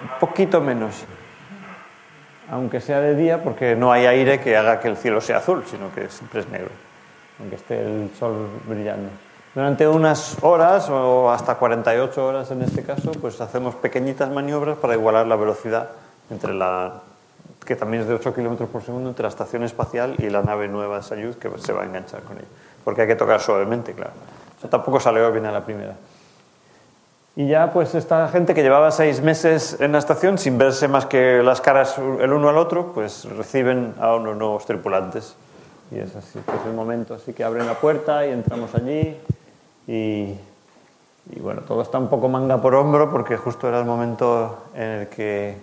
Un 0.01 0.19
poquito 0.19 0.61
menos. 0.61 1.03
Aunque 2.49 2.81
sea 2.81 2.99
de 2.99 3.15
día, 3.15 3.43
porque 3.43 3.75
no 3.75 3.91
hay 3.91 4.05
aire 4.05 4.39
que 4.39 4.57
haga 4.57 4.79
que 4.79 4.87
el 4.87 4.97
cielo 4.97 5.21
sea 5.21 5.37
azul, 5.37 5.63
sino 5.69 5.93
que 5.93 6.09
siempre 6.09 6.41
es 6.41 6.49
negro, 6.49 6.69
aunque 7.39 7.55
esté 7.55 7.81
el 7.81 8.11
sol 8.19 8.49
brillando. 8.67 9.09
Durante 9.53 9.87
unas 9.87 10.37
horas, 10.43 10.89
o 10.89 11.31
hasta 11.31 11.55
48 11.55 12.25
horas 12.25 12.51
en 12.51 12.61
este 12.61 12.83
caso, 12.83 13.11
pues 13.11 13.39
hacemos 13.39 13.75
pequeñitas 13.75 14.29
maniobras 14.29 14.77
para 14.77 14.93
igualar 14.93 15.27
la 15.27 15.35
velocidad 15.35 15.89
entre 16.29 16.53
la 16.53 17.01
que 17.65 17.75
también 17.75 18.01
es 18.01 18.07
de 18.07 18.15
8 18.15 18.33
km 18.33 18.65
por 18.67 18.81
segundo 18.81 19.09
entre 19.09 19.23
la 19.23 19.29
estación 19.29 19.63
espacial 19.63 20.15
y 20.17 20.29
la 20.29 20.41
nave 20.41 20.67
nueva 20.67 21.01
Soyuz 21.01 21.37
que 21.37 21.49
se 21.59 21.73
va 21.73 21.83
a 21.83 21.85
enganchar 21.85 22.21
con 22.23 22.37
ella. 22.37 22.47
Porque 22.83 23.01
hay 23.01 23.07
que 23.07 23.15
tocar 23.15 23.39
suavemente, 23.39 23.93
claro. 23.93 24.11
Eso 24.57 24.67
tampoco 24.67 24.99
salió 24.99 25.31
bien 25.31 25.45
a 25.45 25.51
la 25.51 25.63
primera. 25.63 25.93
Y 27.41 27.47
ya 27.47 27.73
pues 27.73 27.95
esta 27.95 28.27
gente 28.27 28.53
que 28.53 28.61
llevaba 28.61 28.91
seis 28.91 29.19
meses 29.19 29.77
en 29.79 29.93
la 29.93 29.97
estación 29.97 30.37
sin 30.37 30.59
verse 30.59 30.87
más 30.87 31.07
que 31.07 31.41
las 31.41 31.59
caras 31.59 31.97
el 31.97 32.31
uno 32.31 32.49
al 32.49 32.57
otro, 32.59 32.91
pues 32.93 33.25
reciben 33.35 33.95
a 33.99 34.13
unos 34.13 34.37
nuevos 34.37 34.63
tripulantes. 34.67 35.33
Y 35.89 35.97
es 35.97 36.15
así, 36.15 36.37
pues 36.45 36.59
el 36.67 36.73
momento. 36.73 37.15
Así 37.15 37.33
que 37.33 37.43
abren 37.43 37.65
la 37.65 37.73
puerta 37.73 38.27
y 38.27 38.31
entramos 38.31 38.75
allí 38.75 39.17
y, 39.87 40.35
y 41.31 41.39
bueno, 41.39 41.61
todo 41.61 41.81
está 41.81 41.97
un 41.97 42.09
poco 42.09 42.29
manga 42.29 42.61
por 42.61 42.75
hombro 42.75 43.09
porque 43.09 43.37
justo 43.37 43.67
era 43.67 43.79
el 43.79 43.85
momento 43.85 44.65
en 44.75 44.83
el 44.83 45.07
que 45.07 45.57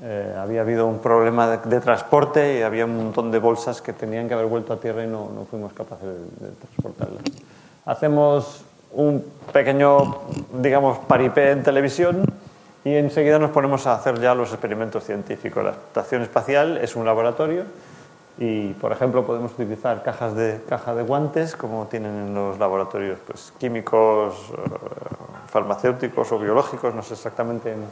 eh, 0.00 0.34
había 0.38 0.62
habido 0.62 0.86
un 0.86 1.00
problema 1.00 1.46
de, 1.46 1.58
de, 1.58 1.80
transporte 1.82 2.58
y 2.58 2.62
había 2.62 2.86
un 2.86 2.96
montón 2.96 3.30
de 3.30 3.38
bolsas 3.38 3.82
que 3.82 3.92
tenían 3.92 4.28
que 4.28 4.32
haber 4.32 4.46
vuelto 4.46 4.72
a 4.72 4.80
tierra 4.80 5.04
y 5.04 5.08
no, 5.08 5.28
no 5.28 5.44
fuimos 5.44 5.74
capaces 5.74 6.08
de, 6.08 6.46
de 6.46 6.52
transportarlas. 6.52 7.22
Hacemos 7.84 8.64
un 8.96 9.24
pequeño, 9.52 10.22
digamos, 10.52 10.98
paripé 10.98 11.50
en 11.50 11.62
televisión 11.62 12.24
y 12.82 12.94
enseguida 12.94 13.38
nos 13.38 13.50
ponemos 13.50 13.86
a 13.86 13.94
hacer 13.94 14.20
ya 14.20 14.34
los 14.34 14.50
experimentos 14.50 15.04
científicos. 15.04 15.62
La 15.62 15.70
estación 15.70 16.22
espacial 16.22 16.78
es 16.78 16.96
un 16.96 17.04
laboratorio 17.04 17.64
y, 18.38 18.72
por 18.74 18.92
ejemplo, 18.92 19.26
podemos 19.26 19.52
utilizar 19.52 20.02
cajas 20.02 20.34
de, 20.34 20.60
caja 20.68 20.94
de 20.94 21.02
guantes 21.02 21.56
como 21.56 21.86
tienen 21.86 22.28
en 22.28 22.34
los 22.34 22.58
laboratorios 22.58 23.18
pues, 23.26 23.52
químicos, 23.58 24.34
eh, 24.52 24.70
farmacéuticos 25.48 26.32
o 26.32 26.38
biológicos, 26.38 26.94
no 26.94 27.02
sé 27.02 27.14
exactamente 27.14 27.72
en, 27.72 27.84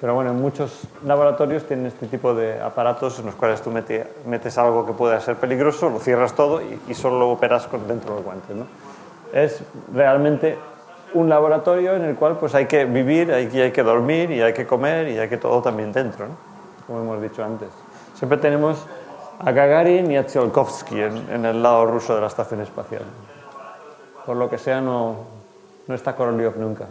pero 0.00 0.14
bueno, 0.14 0.32
en 0.32 0.40
muchos 0.40 0.82
laboratorios 1.06 1.64
tienen 1.64 1.86
este 1.86 2.06
tipo 2.06 2.34
de 2.34 2.60
aparatos 2.60 3.18
en 3.20 3.26
los 3.26 3.34
cuales 3.36 3.62
tú 3.62 3.70
mete, 3.70 4.06
metes 4.26 4.58
algo 4.58 4.84
que 4.84 4.92
pueda 4.92 5.18
ser 5.20 5.36
peligroso, 5.36 5.88
lo 5.88 5.98
cierras 5.98 6.34
todo 6.34 6.60
y, 6.60 6.92
solo 6.92 7.18
lo 7.18 7.30
operas 7.30 7.66
con, 7.66 7.88
dentro 7.88 8.10
de 8.10 8.16
los 8.16 8.24
guantes. 8.24 8.54
¿no? 8.54 8.66
Es 9.34 9.62
realmente 9.92 10.56
un 11.12 11.28
laboratorio 11.28 11.96
en 11.96 12.04
el 12.04 12.14
cual 12.14 12.38
pues 12.38 12.54
hay 12.54 12.66
que 12.66 12.84
vivir, 12.84 13.32
hay, 13.32 13.46
hay 13.60 13.72
que 13.72 13.82
dormir 13.82 14.30
y 14.30 14.40
hay 14.40 14.52
que 14.54 14.64
comer 14.64 15.08
y 15.08 15.18
hay 15.18 15.28
que 15.28 15.36
todo 15.36 15.60
también 15.60 15.92
dentro, 15.92 16.28
¿no? 16.28 16.36
como 16.86 17.00
hemos 17.00 17.20
dicho 17.20 17.44
antes. 17.44 17.68
Siempre 18.14 18.38
tenemos 18.38 18.86
a 19.40 19.50
Gagarin 19.52 20.10
y 20.10 20.16
a 20.16 20.24
Tsiolkovsky 20.24 21.00
en, 21.00 21.44
el 21.44 21.62
lado 21.62 21.86
ruso 21.86 22.14
de 22.14 22.20
la 22.20 22.28
estación 22.28 22.60
espacial. 22.60 23.02
Por 24.24 24.36
lo 24.36 24.48
que 24.48 24.58
sea, 24.58 24.80
no, 24.80 25.16
no 25.86 25.94
está 25.94 26.14
Korolev 26.14 26.56
nunca. 26.56 26.86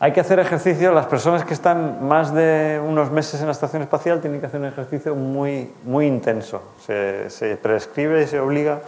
Hay 0.00 0.12
que 0.12 0.20
hacer 0.20 0.40
ejercicio, 0.40 0.92
las 0.92 1.06
personas 1.06 1.44
que 1.44 1.54
están 1.54 2.06
más 2.06 2.34
de 2.34 2.80
unos 2.84 3.12
meses 3.12 3.40
en 3.40 3.46
la 3.46 3.52
estación 3.52 3.82
espacial 3.82 4.20
tienen 4.20 4.40
que 4.40 4.46
hacer 4.46 4.60
un 4.60 4.66
ejercicio 4.66 5.14
muy, 5.14 5.72
muy 5.84 6.06
intenso. 6.06 6.60
Se, 6.84 7.30
se 7.30 7.56
prescribe 7.56 8.22
y 8.22 8.26
se 8.26 8.40
obliga 8.40 8.80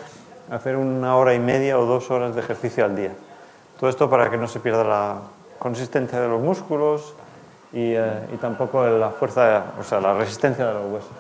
hacer 0.51 0.77
una 0.77 1.17
hora 1.17 1.35
y 1.35 1.39
media 1.39 1.79
o 1.79 1.87
dos 1.87 2.11
horas 2.11 2.35
de 2.35 2.41
ejercicio 2.41 2.85
al 2.85 2.97
día. 2.97 3.13
Todo 3.79 3.91
esto 3.91 4.09
para 4.09 4.31
que 4.31 4.37
no 4.37 4.49
se 4.49 4.61
pierda 4.61 4.85
la 4.85 5.17
consistencia 5.59 6.21
de 6.21 6.29
los 6.29 6.41
músculos 6.41 7.15
y, 7.73 7.95
eh, 7.95 8.11
tampoco 8.41 8.87
la 8.87 9.11
fuerza, 9.11 9.65
o 9.81 9.83
sea, 9.83 10.01
la 10.01 10.15
resistencia 10.15 10.67
de 10.67 10.75
los 10.75 10.93
huesos. 10.93 11.11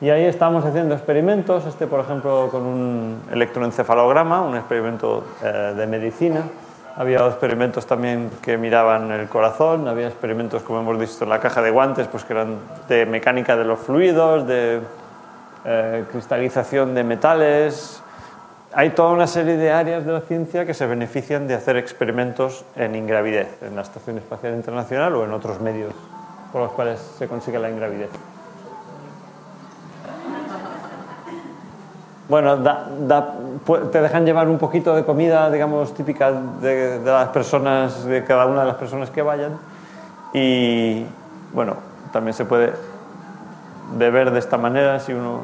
Y 0.00 0.10
ahí 0.10 0.24
estamos 0.24 0.64
haciendo 0.64 0.94
experimentos, 0.94 1.66
este 1.66 1.86
por 1.86 2.00
ejemplo 2.00 2.48
con 2.50 2.62
un 2.62 3.22
electroencefalograma, 3.30 4.40
un 4.40 4.56
experimento 4.56 5.24
eh, 5.42 5.74
de 5.76 5.86
medicina, 5.86 6.42
había 6.96 7.26
experimentos 7.26 7.86
también 7.86 8.30
que 8.42 8.58
miraban 8.58 9.10
el 9.10 9.28
corazón, 9.28 9.88
había 9.88 10.08
experimentos, 10.08 10.62
como 10.62 10.80
hemos 10.80 10.98
visto 10.98 11.24
en 11.24 11.30
la 11.30 11.40
caja 11.40 11.62
de 11.62 11.70
guantes, 11.70 12.08
pues 12.08 12.24
que 12.24 12.32
eran 12.32 12.58
de 12.88 13.06
mecánica 13.06 13.56
de 13.56 13.64
los 13.64 13.78
fluidos, 13.78 14.46
de 14.46 14.80
eh, 15.64 16.04
cristalización 16.10 16.94
de 16.94 17.04
metales. 17.04 18.02
Hay 18.72 18.90
toda 18.90 19.10
una 19.10 19.26
serie 19.26 19.56
de 19.56 19.72
áreas 19.72 20.06
de 20.06 20.12
la 20.12 20.20
ciencia 20.20 20.64
que 20.64 20.74
se 20.74 20.86
benefician 20.86 21.48
de 21.48 21.54
hacer 21.54 21.76
experimentos 21.76 22.64
en 22.76 22.94
ingravidez, 22.94 23.60
en 23.62 23.74
la 23.74 23.82
Estación 23.82 24.18
Espacial 24.18 24.54
Internacional 24.54 25.14
o 25.16 25.24
en 25.24 25.32
otros 25.32 25.60
medios 25.60 25.92
por 26.52 26.62
los 26.62 26.72
cuales 26.72 27.00
se 27.18 27.26
consigue 27.26 27.58
la 27.58 27.68
ingravidez. 27.68 28.10
Bueno, 32.28 32.58
da, 32.58 32.88
da, 33.00 33.34
te 33.90 34.00
dejan 34.00 34.24
llevar 34.24 34.48
un 34.48 34.58
poquito 34.58 34.94
de 34.94 35.04
comida, 35.04 35.50
digamos, 35.50 35.92
típica 35.94 36.30
de, 36.30 37.00
de, 37.00 37.10
las 37.10 37.28
personas, 37.30 38.04
de 38.04 38.22
cada 38.22 38.46
una 38.46 38.60
de 38.60 38.66
las 38.68 38.76
personas 38.76 39.10
que 39.10 39.20
vayan. 39.20 39.58
Y 40.32 41.04
bueno, 41.52 41.74
también 42.12 42.34
se 42.34 42.44
puede 42.44 42.72
beber 43.96 44.30
de 44.30 44.38
esta 44.38 44.58
manera 44.58 45.00
si 45.00 45.12
uno, 45.12 45.40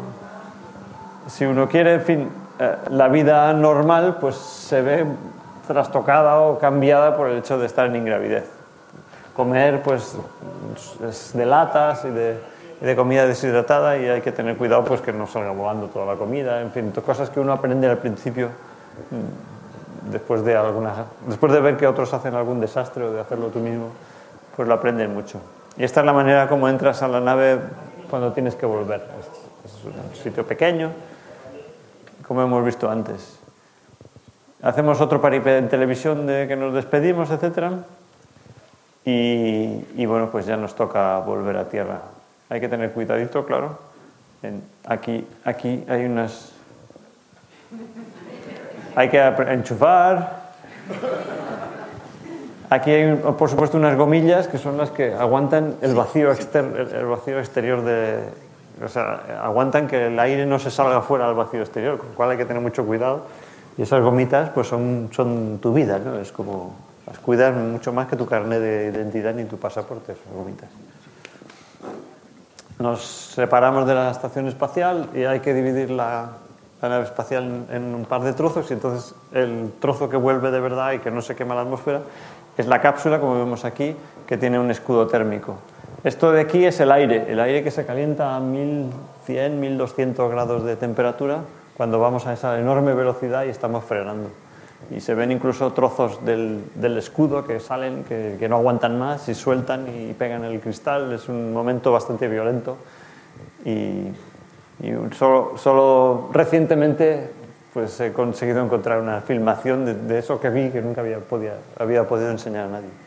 si 1.27 1.45
uno 1.45 1.69
quiere. 1.69 1.95
En 1.95 2.03
fin, 2.03 2.29
eh, 2.59 2.77
la 2.91 3.09
vida 3.09 3.53
normal 3.53 4.19
pues 4.21 4.37
se 4.37 4.83
ve 4.83 5.07
trastocada 5.67 6.41
o 6.41 6.59
cambiada 6.59 7.17
por 7.17 7.29
el 7.29 7.39
hecho 7.39 7.59
de 7.59 7.67
estar 7.67 7.87
en 7.87 7.97
ingravidez. 7.97 8.45
Comer 9.35 9.83
pues 9.83 10.17
es 11.07 11.33
de 11.35 11.45
latas 11.45 12.05
y 12.05 12.11
de 12.11 12.97
comida 12.97 13.27
deshidratada 13.27 13.99
y 13.99 14.09
hay 14.09 14.21
que 14.21 14.33
tener 14.33 14.57
cuidado 14.57 14.85
pues 14.85 15.01
que 15.01 15.13
no 15.13 15.27
salga 15.27 15.51
volando 15.51 15.87
toda 15.89 16.07
la 16.07 16.17
comida, 16.17 16.61
en 16.61 16.71
fin, 16.71 16.93
cosas 17.05 17.31
que 17.31 17.41
uno 17.41 17.53
aprende 17.53 17.89
al 17.89 17.99
principio 17.99 18.49
mm, 19.11 20.13
después 20.13 20.45
de 20.45 20.57
alguna, 20.57 20.93
después 21.27 21.53
de 21.53 21.61
ver 21.61 21.77
que 21.77 21.87
otros 21.87 22.13
hacen 22.15 22.35
algún 22.35 22.61
desastre 22.61 23.05
o 23.05 23.13
de 23.13 23.21
hacerlo 23.21 23.49
tú 23.49 23.59
mismo, 23.59 23.89
pues 24.55 24.69
lo 24.69 24.75
aprendes 24.75 25.09
mucho. 25.09 25.41
Y 25.77 25.85
esta 25.85 26.01
es 26.01 26.07
la 26.07 26.13
manera 26.13 26.49
como 26.49 26.69
entras 26.69 27.03
a 27.03 27.09
la 27.09 27.21
nave 27.21 27.59
cuando 28.09 28.33
tienes 28.33 28.55
que 28.55 28.65
volver. 28.65 29.03
Es 29.65 29.85
un 29.85 30.17
sitio 30.17 30.47
pequeño, 30.47 30.91
como 32.27 32.43
hemos 32.43 32.65
visto 32.65 32.91
antes. 32.91 33.39
Hacemos 34.63 35.01
otro 35.01 35.21
paripé 35.21 35.59
en 35.59 35.69
televisión 35.69 36.27
de 36.27 36.49
que 36.49 36.57
nos 36.57 36.75
despedimos, 36.75 37.31
etcétera. 37.31 37.73
Y, 39.05 39.85
y 39.97 40.07
bueno, 40.07 40.31
pues 40.31 40.47
ya 40.47 40.57
nos 40.57 40.75
toca 40.75 41.19
volver 41.19 41.57
a 41.57 41.69
tierra. 41.69 42.01
Hay 42.49 42.61
que 42.61 42.69
tener 42.69 42.93
cuidadito, 42.93 43.47
claro. 43.47 43.79
En, 44.43 44.63
aquí, 44.85 45.27
aquí 45.45 45.85
hay 45.89 46.07
unas... 46.07 46.53
Hay 48.97 49.09
que 49.09 49.19
enchufar. 49.19 50.47
Aquí 52.71 52.91
hay, 52.91 53.15
por 53.15 53.49
supuesto, 53.49 53.77
unas 53.77 53.97
gomillas 53.97 54.49
que 54.49 54.59
son 54.59 54.77
las 54.77 54.91
que 54.91 55.15
aguantan 55.15 55.77
el 55.83 55.95
vacío, 55.95 56.33
exter, 56.33 56.65
el 56.93 57.07
vacío 57.07 57.39
exterior 57.39 57.83
de... 57.85 58.46
O 58.85 58.89
sea, 58.89 59.41
aguantan 59.43 59.87
que 59.87 60.09
el 60.09 60.19
aire 60.19 60.45
no 60.47 60.59
se 60.59 60.71
salga 60.71 61.01
fuera 61.01 61.27
del 61.27 61.35
vacío 61.35 61.61
exterior, 61.61 61.99
con 61.99 62.09
lo 62.09 62.15
cual 62.15 62.31
hay 62.31 62.37
que 62.37 62.45
tener 62.45 62.63
mucho 62.63 62.85
cuidado. 62.85 63.23
Y 63.79 63.83
esas 63.83 64.03
gomitas 64.03 64.51
pues 64.51 64.67
son, 64.67 65.11
son 65.13 65.59
tu 65.61 65.73
vida, 65.73 65.99
¿no? 65.99 66.17
Es 66.19 66.33
como... 66.33 66.87
Las 67.07 67.21
cuidas 67.21 67.55
mucho 67.55 67.93
más 67.93 68.09
que 68.09 68.17
tu 68.17 68.27
carnet 68.27 68.61
de 68.61 68.91
identidad 68.93 69.33
ni 69.33 69.45
tu 69.45 69.59
pasaporte, 69.59 70.13
esas 70.13 70.33
gomitas. 70.35 70.69
nos 72.81 73.01
separamos 73.01 73.87
de 73.87 73.95
la 73.95 74.11
estación 74.11 74.49
espacial 74.49 75.09
y 75.15 75.23
hay 75.23 75.39
que 75.39 75.55
dividir 75.55 75.91
la, 75.91 76.31
la 76.83 76.89
nave 76.89 77.05
espacial 77.05 77.45
en, 77.71 77.77
en, 77.77 77.95
un 77.95 78.07
par 78.07 78.23
de 78.23 78.33
trozos 78.33 78.69
y 78.71 78.75
entonces 78.75 79.15
el 79.33 79.71
trozo 79.79 80.09
que 80.09 80.17
vuelve 80.17 80.51
de 80.51 80.59
verdad 80.59 80.95
y 80.95 80.99
que 80.99 81.13
no 81.13 81.23
se 81.23 81.37
quema 81.37 81.55
la 81.55 81.61
atmósfera 81.61 82.01
es 82.57 82.67
la 82.67 82.81
cápsula, 82.81 83.21
como 83.21 83.39
vemos 83.39 83.65
aquí, 83.65 83.95
que 84.27 84.37
tiene 84.37 84.59
un 84.59 84.71
escudo 84.71 85.07
térmico. 85.07 85.59
Esto 86.07 86.31
de 86.31 86.41
aquí 86.41 86.65
es 86.65 86.79
el 86.79 86.93
aire, 86.93 87.25
el 87.27 87.41
aire 87.41 87.65
que 87.65 87.73
se 87.73 87.85
calienta 87.85 88.37
a 88.37 88.39
1100, 88.39 89.59
1200 89.59 90.31
grados 90.31 90.63
de 90.63 90.77
temperatura 90.77 91.41
cuando 91.77 91.99
vamos 91.99 92.29
a 92.29 92.33
esa 92.33 92.61
enorme 92.61 92.95
velocidad 92.95 93.45
y 93.45 93.49
estamos 93.49 93.85
frenando. 93.85 94.31
Y 94.95 95.01
se 95.01 95.17
ven 95.17 95.33
incluso 95.33 95.73
trozos 95.73 96.25
del, 96.25 96.63
del 96.77 96.97
escudo 96.97 97.45
que 97.45 97.59
salen, 97.59 98.05
que, 98.05 98.37
que, 98.39 98.49
no 98.49 98.55
aguantan 98.55 98.97
más 99.01 99.29
y 99.29 99.35
sueltan 99.35 99.89
y 99.89 100.13
pegan 100.13 100.45
el 100.45 100.61
cristal. 100.61 101.13
Es 101.13 101.29
un 101.29 101.53
momento 101.53 101.91
bastante 101.91 102.29
violento. 102.29 102.77
Y, 103.65 104.13
y 104.85 104.93
solo, 105.19 105.55
solo, 105.57 106.31
recientemente 106.33 107.31
pues, 107.75 107.99
he 107.99 108.13
conseguido 108.13 108.65
encontrar 108.65 109.01
una 109.01 109.23
filmación 109.23 109.85
de, 109.85 109.95
de 109.95 110.21
eso 110.21 110.39
que 110.39 110.51
vi 110.51 110.71
que 110.71 110.81
nunca 110.81 111.01
había, 111.01 111.19
había 111.81 112.07
podido 112.07 112.31
enseñar 112.31 112.67
a 112.67 112.69
nadie. 112.69 113.06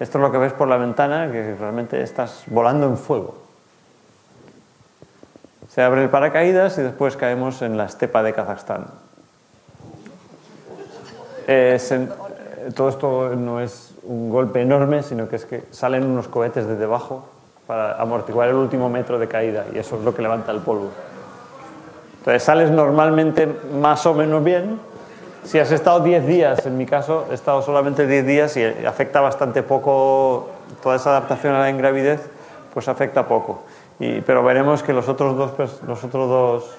Esto 0.00 0.18
es 0.18 0.22
lo 0.22 0.30
que 0.30 0.38
ves 0.38 0.52
por 0.52 0.68
la 0.68 0.76
ventana, 0.76 1.30
que 1.30 1.56
realmente 1.56 2.02
estás 2.02 2.44
volando 2.46 2.86
en 2.86 2.96
fuego. 2.96 3.36
Se 5.68 5.82
abre 5.82 6.02
el 6.02 6.08
paracaídas 6.08 6.78
y 6.78 6.82
después 6.82 7.16
caemos 7.16 7.62
en 7.62 7.76
la 7.76 7.84
estepa 7.86 8.22
de 8.22 8.32
Kazajstán. 8.32 8.86
Todo 12.74 12.88
esto 12.88 13.34
no 13.34 13.60
es 13.60 13.94
un 14.02 14.30
golpe 14.30 14.60
enorme, 14.60 15.02
sino 15.02 15.28
que 15.28 15.36
es 15.36 15.44
que 15.44 15.64
salen 15.70 16.04
unos 16.04 16.28
cohetes 16.28 16.66
de 16.66 16.76
debajo 16.76 17.28
para 17.66 18.00
amortiguar 18.00 18.48
el 18.48 18.54
último 18.54 18.88
metro 18.88 19.18
de 19.18 19.28
caída 19.28 19.66
y 19.74 19.78
eso 19.78 19.96
es 19.96 20.04
lo 20.04 20.14
que 20.14 20.22
levanta 20.22 20.52
el 20.52 20.60
polvo. 20.60 20.90
Entonces 22.18 22.42
sales 22.42 22.70
normalmente 22.70 23.46
más 23.80 24.04
o 24.06 24.14
menos 24.14 24.44
bien. 24.44 24.80
Si 25.44 25.58
has 25.58 25.70
estado 25.72 26.00
10 26.00 26.26
días, 26.26 26.66
en 26.66 26.76
mi 26.76 26.86
caso 26.86 27.26
he 27.30 27.34
estado 27.34 27.62
solamente 27.62 28.06
10 28.06 28.26
días 28.26 28.56
y 28.56 28.64
afecta 28.84 29.20
bastante 29.20 29.62
poco 29.62 30.48
toda 30.82 30.96
esa 30.96 31.10
adaptación 31.10 31.54
a 31.54 31.60
la 31.60 31.70
ingravidez, 31.70 32.28
pues 32.74 32.88
afecta 32.88 33.26
poco. 33.26 33.62
Y, 33.98 34.20
pero 34.20 34.42
veremos 34.42 34.82
que 34.82 34.92
los 34.92 35.08
otros 35.08 35.36
dos, 35.36 35.52
pues, 35.52 35.82
los 35.86 36.04
otros 36.04 36.28
dos 36.28 36.76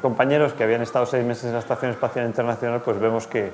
compañeros 0.00 0.52
que 0.52 0.64
habían 0.64 0.82
estado 0.82 1.06
seis 1.06 1.24
meses 1.24 1.44
en 1.44 1.52
la 1.52 1.58
Estación 1.58 1.90
Espacial 1.90 2.26
Internacional, 2.26 2.80
pues 2.82 2.98
vemos 3.00 3.26
que, 3.26 3.52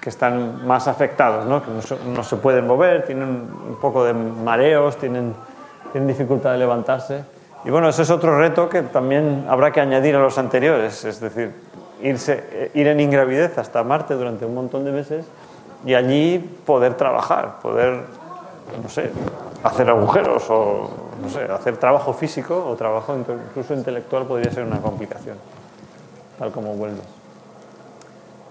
que 0.00 0.10
están 0.10 0.66
más 0.66 0.88
afectados, 0.88 1.46
¿no? 1.46 1.62
que 1.62 1.70
no 1.70 1.82
se, 1.82 1.96
no 2.04 2.24
se, 2.24 2.36
pueden 2.36 2.66
mover, 2.66 3.06
tienen 3.06 3.28
un 3.68 3.78
poco 3.80 4.04
de 4.04 4.12
mareos, 4.12 4.96
tienen, 4.96 5.34
tienen 5.92 6.08
dificultad 6.08 6.52
de 6.52 6.58
levantarse. 6.58 7.24
Y 7.64 7.70
bueno, 7.70 7.88
ese 7.88 8.02
es 8.02 8.10
otro 8.10 8.38
reto 8.38 8.68
que 8.68 8.82
también 8.82 9.46
habrá 9.48 9.70
que 9.70 9.80
añadir 9.80 10.16
a 10.16 10.18
los 10.18 10.36
anteriores, 10.36 11.04
es 11.04 11.20
decir, 11.20 11.52
irse, 12.02 12.70
ir 12.74 12.86
en 12.86 13.00
ingravidez 13.00 13.58
hasta 13.58 13.82
Marte 13.82 14.14
durante 14.14 14.44
un 14.44 14.54
montón 14.54 14.84
de 14.84 14.92
meses 14.92 15.26
y 15.84 15.94
allí 15.94 16.38
poder 16.64 16.94
trabajar, 16.94 17.60
poder, 17.60 18.00
no 18.82 18.88
sé, 18.88 19.10
hacer 19.62 19.88
agujeros 19.90 20.44
o, 20.50 20.90
no 21.22 21.28
sé, 21.28 21.42
hacer 21.44 21.76
trabajo 21.76 22.12
físico 22.12 22.66
o 22.68 22.74
trabajo 22.76 23.16
incluso 23.16 23.74
intelectual 23.74 24.26
podría 24.26 24.50
ser 24.50 24.64
una 24.64 24.80
complicación, 24.80 25.36
tal 26.38 26.50
como 26.50 26.74
vuelves. 26.74 27.04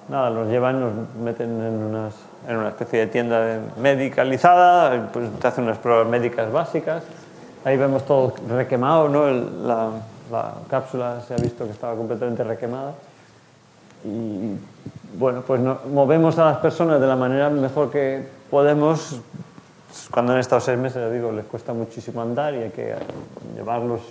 Nada, 0.09 0.29
los 0.29 0.49
llevan, 0.49 0.81
los 0.81 0.91
meten 1.21 1.49
en, 1.61 1.83
unas, 1.83 2.13
en 2.47 2.57
una 2.57 2.69
especie 2.69 2.99
de 2.99 3.07
tienda 3.07 3.59
medicalizada, 3.77 5.09
pues 5.13 5.29
te 5.39 5.47
hacen 5.47 5.63
unas 5.63 5.77
pruebas 5.77 6.07
médicas 6.07 6.51
básicas. 6.51 7.03
Ahí 7.63 7.77
vemos 7.77 8.05
todo 8.05 8.33
requemado, 8.49 9.07
¿no? 9.07 9.27
La, 9.27 9.89
la, 10.29 10.53
cápsula 10.69 11.21
se 11.21 11.33
ha 11.33 11.37
visto 11.37 11.63
que 11.63 11.71
estaba 11.71 11.95
completamente 11.95 12.43
requemada. 12.43 12.93
Y 14.03 14.57
bueno, 15.17 15.41
pues 15.41 15.61
no, 15.61 15.79
movemos 15.91 16.37
a 16.39 16.45
las 16.45 16.57
personas 16.57 16.99
de 16.99 17.07
la 17.07 17.15
manera 17.15 17.49
mejor 17.49 17.91
que 17.91 18.27
podemos. 18.49 19.21
Cuando 20.11 20.33
han 20.33 20.39
estado 20.39 20.59
seis 20.59 20.77
meses, 20.77 21.03
les 21.03 21.13
digo, 21.13 21.31
les 21.31 21.45
cuesta 21.45 21.73
muchísimo 21.73 22.21
andar 22.21 22.53
y 22.53 22.57
hay 22.57 22.69
que 22.71 22.95
llevarlos 23.55 24.01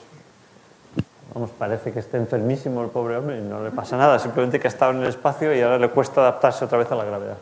Vamos, 1.35 1.51
parece 1.59 1.93
que 1.93 2.01
esté 2.01 2.19
enfermísimo 2.19 2.83
el 2.83 2.91
pobre 2.91 3.17
hombre 3.17 3.39
y 3.39 3.43
no 3.43 3.63
le 3.63 3.71
pasa 3.71 3.97
nada, 3.97 4.19
simplemente 4.19 4.61
que 4.61 4.67
ha 4.67 4.71
estado 4.71 4.93
en 4.93 4.99
el 4.99 5.07
espacio 5.07 5.55
y 5.57 5.63
ahora 5.63 5.79
le 5.79 5.89
cuesta 5.89 6.21
adaptarse 6.21 6.65
otra 6.67 6.77
vez 6.77 6.93
a 6.93 6.95
la 6.95 7.05
gravedad. 7.05 7.39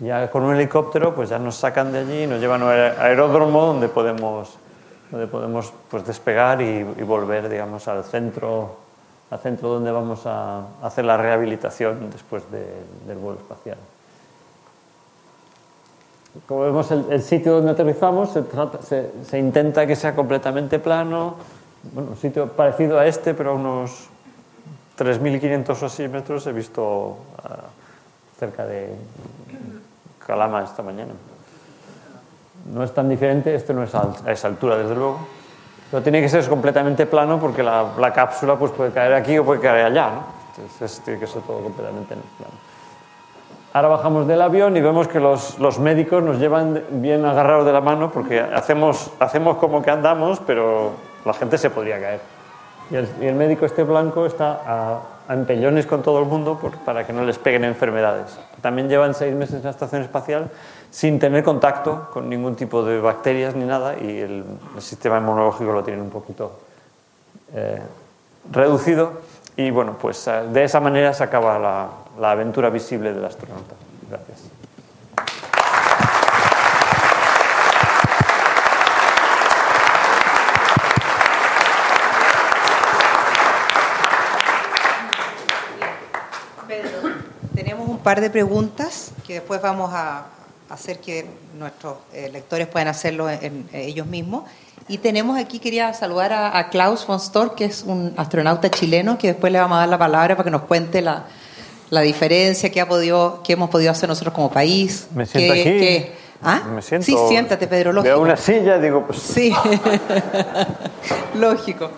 Ya 0.00 0.30
con 0.30 0.42
un 0.42 0.54
helicóptero, 0.54 1.14
pues 1.14 1.30
ya 1.30 1.38
nos 1.38 1.54
sacan 1.54 1.92
de 1.92 2.00
allí 2.00 2.22
y 2.24 2.26
nos 2.26 2.40
llevan 2.40 2.62
a 2.62 2.72
aeródromo 3.02 3.64
donde 3.64 3.88
podemos, 3.88 4.58
donde 5.10 5.26
podemos 5.26 5.72
pues, 5.90 6.04
despegar 6.06 6.60
y, 6.60 6.80
y 6.80 7.02
volver, 7.02 7.48
digamos, 7.48 7.88
al 7.88 8.04
centro, 8.04 8.76
al 9.30 9.38
centro 9.38 9.68
donde 9.68 9.90
vamos 9.90 10.26
a 10.26 10.66
hacer 10.82 11.04
la 11.04 11.16
rehabilitación 11.16 12.10
después 12.10 12.50
de, 12.50 12.66
del 13.06 13.18
vuelo 13.18 13.40
espacial. 13.40 13.78
Como 16.48 16.62
vemos, 16.62 16.90
el, 16.90 17.22
sitio 17.22 17.54
donde 17.54 17.70
aterrizamos 17.70 18.30
se, 18.30 19.38
intenta 19.38 19.86
que 19.86 19.94
sea 19.94 20.16
completamente 20.16 20.80
plano, 20.80 21.36
un 21.94 22.16
sitio 22.16 22.48
parecido 22.48 22.98
a 22.98 23.06
este, 23.06 23.34
pero 23.34 23.52
a 23.52 23.54
unos 23.54 24.08
3.500 24.98 25.82
o 25.82 25.86
así 25.86 26.08
metros 26.08 26.46
he 26.46 26.52
visto 26.52 26.82
uh, 26.82 27.16
cerca 28.38 28.66
de 28.66 28.96
Calama 30.26 30.64
esta 30.64 30.82
mañana. 30.82 31.12
No 32.72 32.82
es 32.82 32.92
tan 32.92 33.08
diferente, 33.08 33.54
este 33.54 33.72
no 33.72 33.84
es 33.84 33.94
a 33.94 34.12
esa 34.26 34.48
altura, 34.48 34.76
desde 34.76 34.94
luego, 34.96 35.20
pero 35.94 36.02
tiene 36.02 36.20
que 36.20 36.28
ser 36.28 36.48
completamente 36.48 37.06
plano 37.06 37.38
porque 37.38 37.62
la, 37.62 37.92
la 38.00 38.12
cápsula 38.12 38.56
pues, 38.56 38.72
puede 38.72 38.90
caer 38.90 39.14
aquí 39.14 39.38
o 39.38 39.44
puede 39.44 39.60
caer 39.60 39.86
allá, 39.86 40.10
¿no? 40.10 40.24
Entonces 40.60 41.00
tiene 41.04 41.20
que 41.20 41.26
ser 41.28 41.42
todo 41.42 41.60
completamente 41.60 42.16
plano. 42.36 42.54
Ahora 43.72 43.86
bajamos 43.86 44.26
del 44.26 44.42
avión 44.42 44.76
y 44.76 44.80
vemos 44.80 45.06
que 45.06 45.20
los, 45.20 45.56
los, 45.60 45.78
médicos 45.78 46.20
nos 46.20 46.40
llevan 46.40 46.82
bien 46.90 47.24
agarrados 47.24 47.64
de 47.64 47.72
la 47.72 47.80
mano 47.80 48.10
porque 48.10 48.40
hacemos, 48.40 49.12
hacemos 49.20 49.56
como 49.58 49.82
que 49.82 49.92
andamos, 49.92 50.40
pero 50.44 50.94
la 51.24 51.32
gente 51.32 51.58
se 51.58 51.70
podría 51.70 52.00
caer. 52.00 52.20
Y 52.90 52.96
el, 52.96 53.08
y 53.20 53.26
el 53.26 53.36
médico 53.36 53.64
este 53.64 53.84
blanco 53.84 54.26
está 54.26 54.62
a, 54.66 55.00
a, 55.28 55.34
empellones 55.34 55.86
con 55.86 56.02
todo 56.02 56.18
el 56.18 56.24
mundo 56.24 56.58
por, 56.58 56.72
para 56.78 57.06
que 57.06 57.12
no 57.12 57.22
les 57.22 57.38
peguen 57.38 57.62
enfermedades. 57.62 58.36
También 58.60 58.88
llevan 58.88 59.14
seis 59.14 59.32
meses 59.32 59.58
en 59.58 59.62
la 59.62 59.70
estación 59.70 60.02
espacial 60.02 60.50
sin 60.94 61.18
tener 61.18 61.42
contacto 61.42 62.08
con 62.12 62.28
ningún 62.28 62.54
tipo 62.54 62.84
de 62.84 63.00
bacterias 63.00 63.56
ni 63.56 63.64
nada 63.64 63.96
y 64.00 64.16
el, 64.20 64.44
sistema 64.78 65.18
inmunológico 65.18 65.72
lo 65.72 65.82
tienen 65.82 66.02
un 66.02 66.10
poquito 66.10 66.60
eh, 67.52 67.82
reducido. 68.52 69.10
Y 69.56 69.72
bueno, 69.72 69.96
pues 70.00 70.28
eh, 70.28 70.44
de 70.52 70.62
esa 70.62 70.78
manera 70.78 71.12
se 71.12 71.24
acaba 71.24 71.58
la, 71.58 71.88
la 72.20 72.30
aventura 72.30 72.70
visible 72.70 73.12
del 73.12 73.24
astronauta. 73.24 73.74
Gracias. 74.08 74.44
par 88.04 88.20
de 88.20 88.28
preguntas 88.28 89.12
que 89.26 89.34
después 89.34 89.62
vamos 89.62 89.90
a 89.94 90.26
hacer 90.74 90.98
que 90.98 91.26
nuestros 91.58 91.96
eh, 92.12 92.28
lectores 92.32 92.66
puedan 92.66 92.88
hacerlo 92.88 93.30
en, 93.30 93.38
en, 93.42 93.68
ellos 93.72 94.06
mismos. 94.06 94.44
Y 94.88 94.98
tenemos 94.98 95.38
aquí, 95.38 95.58
quería 95.58 95.94
saludar 95.94 96.32
a, 96.32 96.58
a, 96.58 96.68
Klaus 96.68 97.06
von 97.06 97.18
Storch, 97.18 97.54
que 97.54 97.64
es 97.64 97.84
un 97.86 98.12
astronauta 98.16 98.70
chileno, 98.70 99.16
que 99.16 99.28
después 99.28 99.52
le 99.52 99.58
vamos 99.58 99.76
a 99.76 99.80
dar 99.80 99.88
la 99.88 99.98
palabra 99.98 100.36
para 100.36 100.44
que 100.44 100.50
nos 100.50 100.62
cuente 100.62 101.00
la, 101.00 101.24
la 101.90 102.00
diferencia 102.00 102.70
que, 102.70 102.80
ha 102.80 102.88
podido, 102.88 103.42
que 103.42 103.54
hemos 103.54 103.70
podido 103.70 103.90
hacer 103.90 104.08
nosotros 104.08 104.34
como 104.34 104.50
país. 104.50 105.08
Me 105.14 105.26
siento 105.26 105.54
que, 105.54 105.60
aquí. 105.60 105.70
Que, 105.70 106.12
¿ah? 106.42 106.62
Me 106.74 106.82
siento, 106.82 107.06
sí, 107.06 107.16
siéntate, 107.28 107.66
Pedro, 107.66 107.92
lógico. 107.92 108.14
Veo 108.14 108.22
una 108.22 108.36
silla, 108.36 108.78
digo, 108.78 109.06
pues... 109.06 109.20
Sí, 109.20 109.54
lógico. 111.34 111.90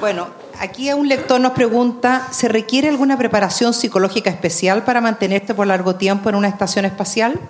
Bueno, 0.00 0.26
aquí 0.60 0.92
un 0.92 1.08
lector 1.08 1.40
nos 1.40 1.52
pregunta, 1.52 2.28
¿se 2.30 2.48
requiere 2.48 2.88
alguna 2.88 3.16
preparación 3.16 3.72
psicológica 3.72 4.30
especial 4.30 4.84
para 4.84 5.00
mantenerte 5.00 5.54
por 5.54 5.66
largo 5.66 5.96
tiempo 5.96 6.28
en 6.28 6.34
una 6.34 6.48
estación 6.48 6.84
espacial? 6.84 7.40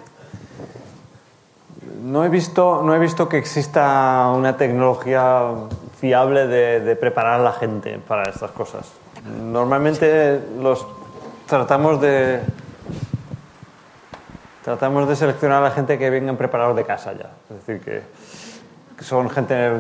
No 2.07 2.25
he 2.25 2.29
visto, 2.29 2.83
no 2.85 2.95
he 2.95 3.01
visto 3.01 3.29
que 3.29 3.37
exista 3.37 4.31
una 4.33 4.57
tecnología 4.57 5.43
fiable 5.99 6.47
de, 6.47 6.95
preparar 6.95 7.41
a 7.41 7.43
la 7.43 7.53
gente 7.53 7.99
para 8.07 8.31
estas 8.31 8.53
cosas. 8.53 8.93
Normalmente 9.43 10.41
los 10.61 10.87
tratamos 11.49 12.01
de 12.01 12.43
tratamos 14.63 15.09
de 15.09 15.17
seleccionar 15.17 15.59
a 15.59 15.69
la 15.69 15.71
gente 15.73 15.99
que 15.99 16.09
vengan 16.09 16.37
preparados 16.37 16.77
de 16.77 16.85
casa 16.85 17.13
ya. 17.13 17.31
Es 17.51 17.67
decir, 17.67 17.81
que 17.81 19.03
son 19.03 19.29
gente, 19.29 19.73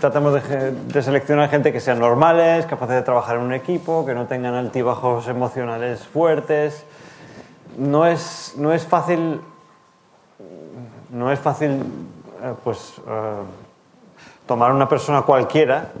tratamos 0.00 0.32
de, 0.32 0.72
de, 0.72 1.02
seleccionar 1.02 1.50
gente 1.50 1.70
que 1.70 1.80
sean 1.80 1.98
normales, 1.98 2.64
capaces 2.64 2.96
de 2.96 3.02
trabajar 3.02 3.36
en 3.36 3.42
un 3.42 3.52
equipo, 3.52 4.06
que 4.06 4.14
no 4.14 4.26
tengan 4.26 4.54
altibajos 4.54 5.28
emocionales 5.28 6.00
fuertes. 6.00 6.82
No 7.76 8.06
es, 8.06 8.54
no 8.56 8.72
es 8.72 8.86
fácil, 8.86 9.42
no 11.14 11.30
es 11.30 11.38
fácil, 11.38 11.70
eh, 12.42 12.54
pues, 12.62 12.94
eh, 12.98 13.42
tomar 14.46 14.72
una 14.72 14.88
persona 14.88 15.22
cualquiera 15.22 15.92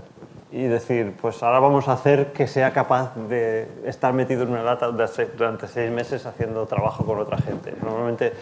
y 0.50 0.64
decir, 0.64 1.14
pues 1.20 1.42
ahora 1.42 1.60
vamos 1.60 1.88
a 1.88 1.92
hacer 1.92 2.32
que 2.32 2.46
sea 2.46 2.72
capaz 2.72 3.14
de 3.28 3.68
estar 3.86 4.12
metido 4.12 4.42
en 4.42 4.50
una 4.50 4.62
lata 4.62 4.88
durante 4.88 5.66
seis 5.68 5.90
meses 5.90 6.26
haciendo 6.26 6.66
trabajo 6.66 7.04
con 7.04 7.18
otra 7.18 7.38
gente. 7.38 7.74
Normalmente 7.82 8.32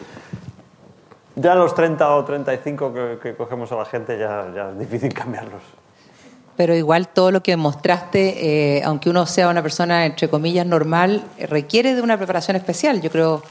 ya 1.37 1.55
los 1.55 1.75
30 1.75 2.17
o 2.17 2.25
35 2.25 2.93
que, 2.93 3.19
que 3.23 3.35
cogemos 3.35 3.71
a 3.73 3.77
la 3.77 3.85
gente 3.85 4.19
ya, 4.19 4.51
ya 4.55 4.71
es 4.71 4.79
difícil 4.79 5.13
cambiarlos. 5.15 5.63
Pero 6.57 6.75
igual 6.75 7.09
todo 7.09 7.31
lo 7.31 7.43
que 7.43 7.57
mostraste, 7.57 8.77
eh, 8.77 8.83
aunque 8.85 9.09
uno 9.09 9.25
sea 9.25 9.49
una 9.49 9.63
persona 9.63 10.05
entre 10.05 10.29
comillas 10.29 10.67
normal, 10.67 11.25
requiere 11.39 11.95
de 11.95 12.03
una 12.03 12.19
preparación 12.19 12.57
especial. 12.57 13.01
Yo 13.01 13.11
creo 13.11 13.43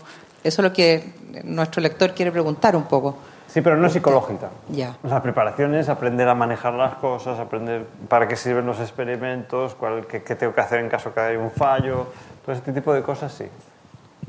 eso 0.44 0.62
es 0.62 0.70
lo 0.70 0.74
que 0.74 1.14
nuestro 1.44 1.82
lector 1.82 2.14
quiere 2.14 2.32
preguntar 2.32 2.76
un 2.76 2.84
poco. 2.84 3.18
Sí, 3.48 3.62
pero 3.62 3.76
no 3.76 3.88
es 3.88 3.94
psicológica. 3.94 4.50
Ya. 4.70 4.96
La 5.04 5.22
preparación 5.22 5.76
es 5.76 5.90
aprender 5.90 6.28
a 6.30 6.36
manejar 6.36 6.74
las 6.74 6.96
cosas, 6.96 7.38
aprender 7.38 7.86
para 8.08 8.28
qué 8.28 8.38
sirven 8.38 8.66
los 8.66 8.80
experimentos, 8.80 9.76
cuál, 9.76 10.08
qué, 10.08 10.24
qué 10.24 10.36
tengo 10.36 10.54
que 10.54 10.62
hacer 10.62 10.80
en 10.80 10.88
caso 10.88 11.14
que 11.14 11.20
haya 11.20 11.38
un 11.38 11.52
fallo, 11.52 12.08
todo 12.46 12.56
este 12.56 12.72
tipo 12.72 12.94
de 12.94 13.02
cosas, 13.02 13.34
sí. 13.34 13.46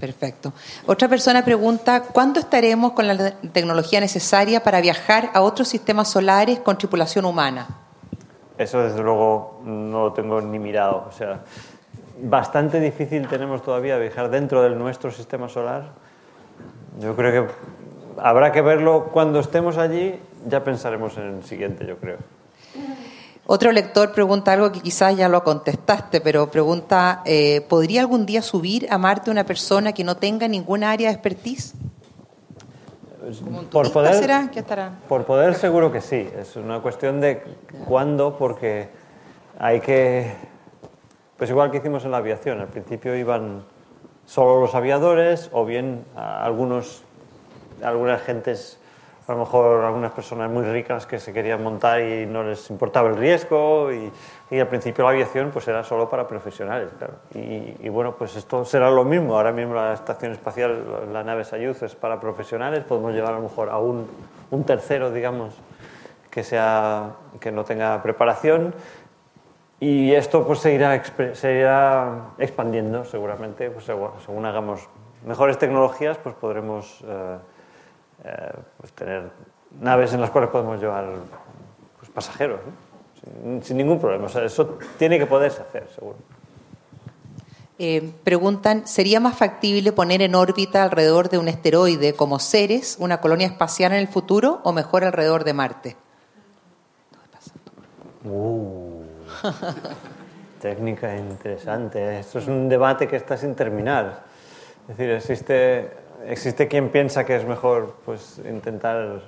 Perfecto. 0.01 0.53
Otra 0.87 1.07
persona 1.07 1.45
pregunta, 1.45 2.03
¿cuándo 2.03 2.41
estaremos 2.41 2.93
con 2.93 3.07
la 3.07 3.31
tecnología 3.53 4.01
necesaria 4.01 4.61
para 4.61 4.81
viajar 4.81 5.31
a 5.33 5.43
otros 5.43 5.69
sistemas 5.69 6.09
solares 6.09 6.59
con 6.59 6.77
tripulación 6.77 7.25
humana? 7.25 7.69
Eso 8.59 8.83
desde 8.83 9.01
luego 9.03 9.61
no 9.65 10.05
lo 10.05 10.13
tengo 10.13 10.41
ni 10.41 10.59
mirado. 10.59 11.07
O 11.09 11.13
sea, 11.13 11.43
bastante 12.21 12.81
difícil 12.81 13.29
tenemos 13.29 13.63
todavía 13.63 13.97
viajar 13.99 14.31
dentro 14.31 14.63
de 14.63 14.71
nuestro 14.71 15.13
sistema 15.13 15.49
solar. 15.49 16.02
Yo 17.01 17.17
creo 17.17 17.47
que 17.47 17.53
habrá 18.19 18.53
que 18.53 18.61
verlo 18.61 19.11
cuando 19.13 19.41
estemos 19.41 19.79
allí, 19.79 20.19
ya 20.47 20.63
pensaremos 20.65 21.17
en 21.17 21.37
el 21.37 21.45
siguiente, 21.45 21.87
yo 21.87 21.97
creo. 21.97 22.19
Otro 23.47 23.73
lector 23.73 24.13
pregunta 24.13 24.53
algo 24.53 24.71
que 24.71 24.81
quizás 24.81 25.17
ya 25.17 25.29
lo 25.29 25.43
contestaste, 25.43 26.21
pero 26.21 26.51
pregunta, 26.51 27.23
eh, 27.25 27.61
¿podría 27.69 28.01
algún 28.01 28.25
día 28.25 28.41
subir 28.41 28.87
a 28.91 28.99
Marte 28.99 29.31
una 29.31 29.45
persona 29.45 29.93
que 29.93 30.05
no 30.05 30.17
tenga 30.17 30.47
ninguna 30.47 30.93
área 30.93 31.09
de 31.09 31.15
expertise? 31.15 31.75
Por 33.71 33.93
poder, 33.93 34.15
será? 34.15 34.49
¿Qué 34.53 34.61
estará? 34.61 34.99
por 35.09 35.25
poder 35.25 35.55
seguro 35.55 35.91
que 35.91 36.01
sí. 36.01 36.29
Es 36.39 36.57
una 36.57 36.81
cuestión 36.81 37.21
de 37.21 37.43
cuándo, 37.85 38.37
porque 38.37 38.89
hay 39.59 39.81
que... 39.81 40.33
Pues 41.37 41.51
igual 41.51 41.71
que 41.71 41.79
hicimos 41.79 42.05
en 42.05 42.13
la 42.13 42.19
aviación, 42.19 42.61
al 42.61 42.69
principio 42.69 43.17
iban 43.17 43.65
solo 44.27 44.61
los 44.61 44.75
aviadores 44.75 45.51
o 45.53 45.65
bien 45.65 46.05
algunos, 46.17 47.03
algunas 47.83 48.23
gentes 48.23 48.79
a 49.29 49.33
lo 49.33 49.39
mejor 49.39 49.85
algunas 49.85 50.11
personas 50.13 50.51
muy 50.51 50.65
ricas 50.65 51.07
que 51.07 51.21
se 51.21 51.33
querían 51.33 51.63
montar 51.63 52.01
y 52.01 52.27
no 52.27 52.43
les 52.43 52.69
importaba 52.71 53.09
el 53.09 53.17
riesgo 53.17 53.93
y, 53.93 54.11
y 54.51 54.59
al 54.59 54.67
principio 54.67 55.05
la 55.05 55.11
aviación 55.11 55.51
pues 55.53 55.69
era 55.69 55.85
solo 55.85 56.09
para 56.11 56.27
profesionales, 56.27 56.89
claro. 56.99 57.15
Y, 57.35 57.77
y, 57.81 57.89
bueno, 57.89 58.17
pues 58.17 58.35
esto 58.35 58.65
será 58.65 58.91
lo 58.91 59.05
mismo. 59.05 59.37
Ahora 59.37 59.53
mismo 59.53 59.75
la 59.75 59.95
estación 59.95 60.33
espacial, 60.33 61.13
la 61.13 61.23
nave 61.23 61.45
Soyuz 61.45 61.83
es 61.83 61.95
para 61.95 62.21
profesionales, 62.21 62.85
podemos 62.85 63.13
llevar 63.13 63.33
a 63.33 63.37
lo 63.37 63.43
mejor 63.43 63.71
a 63.71 63.79
un, 63.79 64.09
un 64.51 64.65
tercero, 64.65 65.13
digamos, 65.13 65.55
que, 66.31 66.43
sea, 66.43 67.13
que 67.39 67.53
no 67.53 67.65
tenga 67.65 68.03
preparación 68.03 68.75
y 69.83 70.13
esto 70.15 70.47
pues 70.47 70.61
se 70.61 70.73
irá, 70.73 71.03
se 71.35 71.55
irá 71.55 72.31
expandiendo 72.39 73.05
seguramente, 73.05 73.69
pues 73.71 73.85
según, 73.85 74.47
hagamos 74.47 74.89
mejores 75.27 75.59
tecnologías 75.59 76.19
pues 76.19 76.35
podremos... 76.37 77.01
Eh, 77.07 77.37
eh, 78.25 78.53
pues 78.79 78.93
tener 78.93 79.31
naves 79.81 80.13
en 80.13 80.21
las 80.21 80.31
cuales 80.31 80.49
podemos 80.51 80.81
llevar 80.81 81.07
pues, 81.99 82.09
pasajeros, 82.13 82.61
¿no? 82.65 83.43
sin, 83.43 83.63
sin, 83.65 83.77
ningún 83.77 83.99
problema. 83.99 84.27
O 84.27 84.29
sea, 84.29 84.45
eso 84.45 84.79
tiene 84.97 85.19
que 85.19 85.27
poderse 85.27 85.63
hacer, 85.63 85.89
seguro. 85.93 86.19
Eh, 87.81 88.13
preguntan, 88.23 88.87
¿sería 88.87 89.19
más 89.19 89.37
factible 89.37 89.91
poner 89.91 90.23
en 90.23 90.37
órbita 90.37 90.85
alrededor 90.85 91.31
de 91.31 91.39
un 91.39 91.49
esteroide 91.49 92.15
como 92.15 92.39
Ceres 92.39 92.97
una 93.01 93.21
colonia 93.21 93.49
espacial 93.49 93.91
en 93.91 93.99
el 93.99 94.07
futuro 94.07 94.61
o 94.63 94.73
mejor 94.73 95.03
alrededor 95.03 95.43
de 95.43 95.53
Marte? 95.53 95.97
Uh, 98.25 98.82
técnica 100.61 101.17
interesante. 101.17 102.19
Esto 102.19 102.39
es 102.39 102.47
un 102.47 102.69
debate 102.69 103.09
que 103.09 103.17
está 103.17 103.37
sin 103.37 103.55
terminar. 103.55 104.25
Es 104.89 104.97
decir, 104.97 105.11
existe 105.11 106.03
existe 106.27 106.69
quien 106.69 106.91
piensa 106.91 107.25
que 107.25 107.37
es 107.37 107.45
mejor 107.45 107.97
pues, 108.05 108.41
intentar 108.49 109.21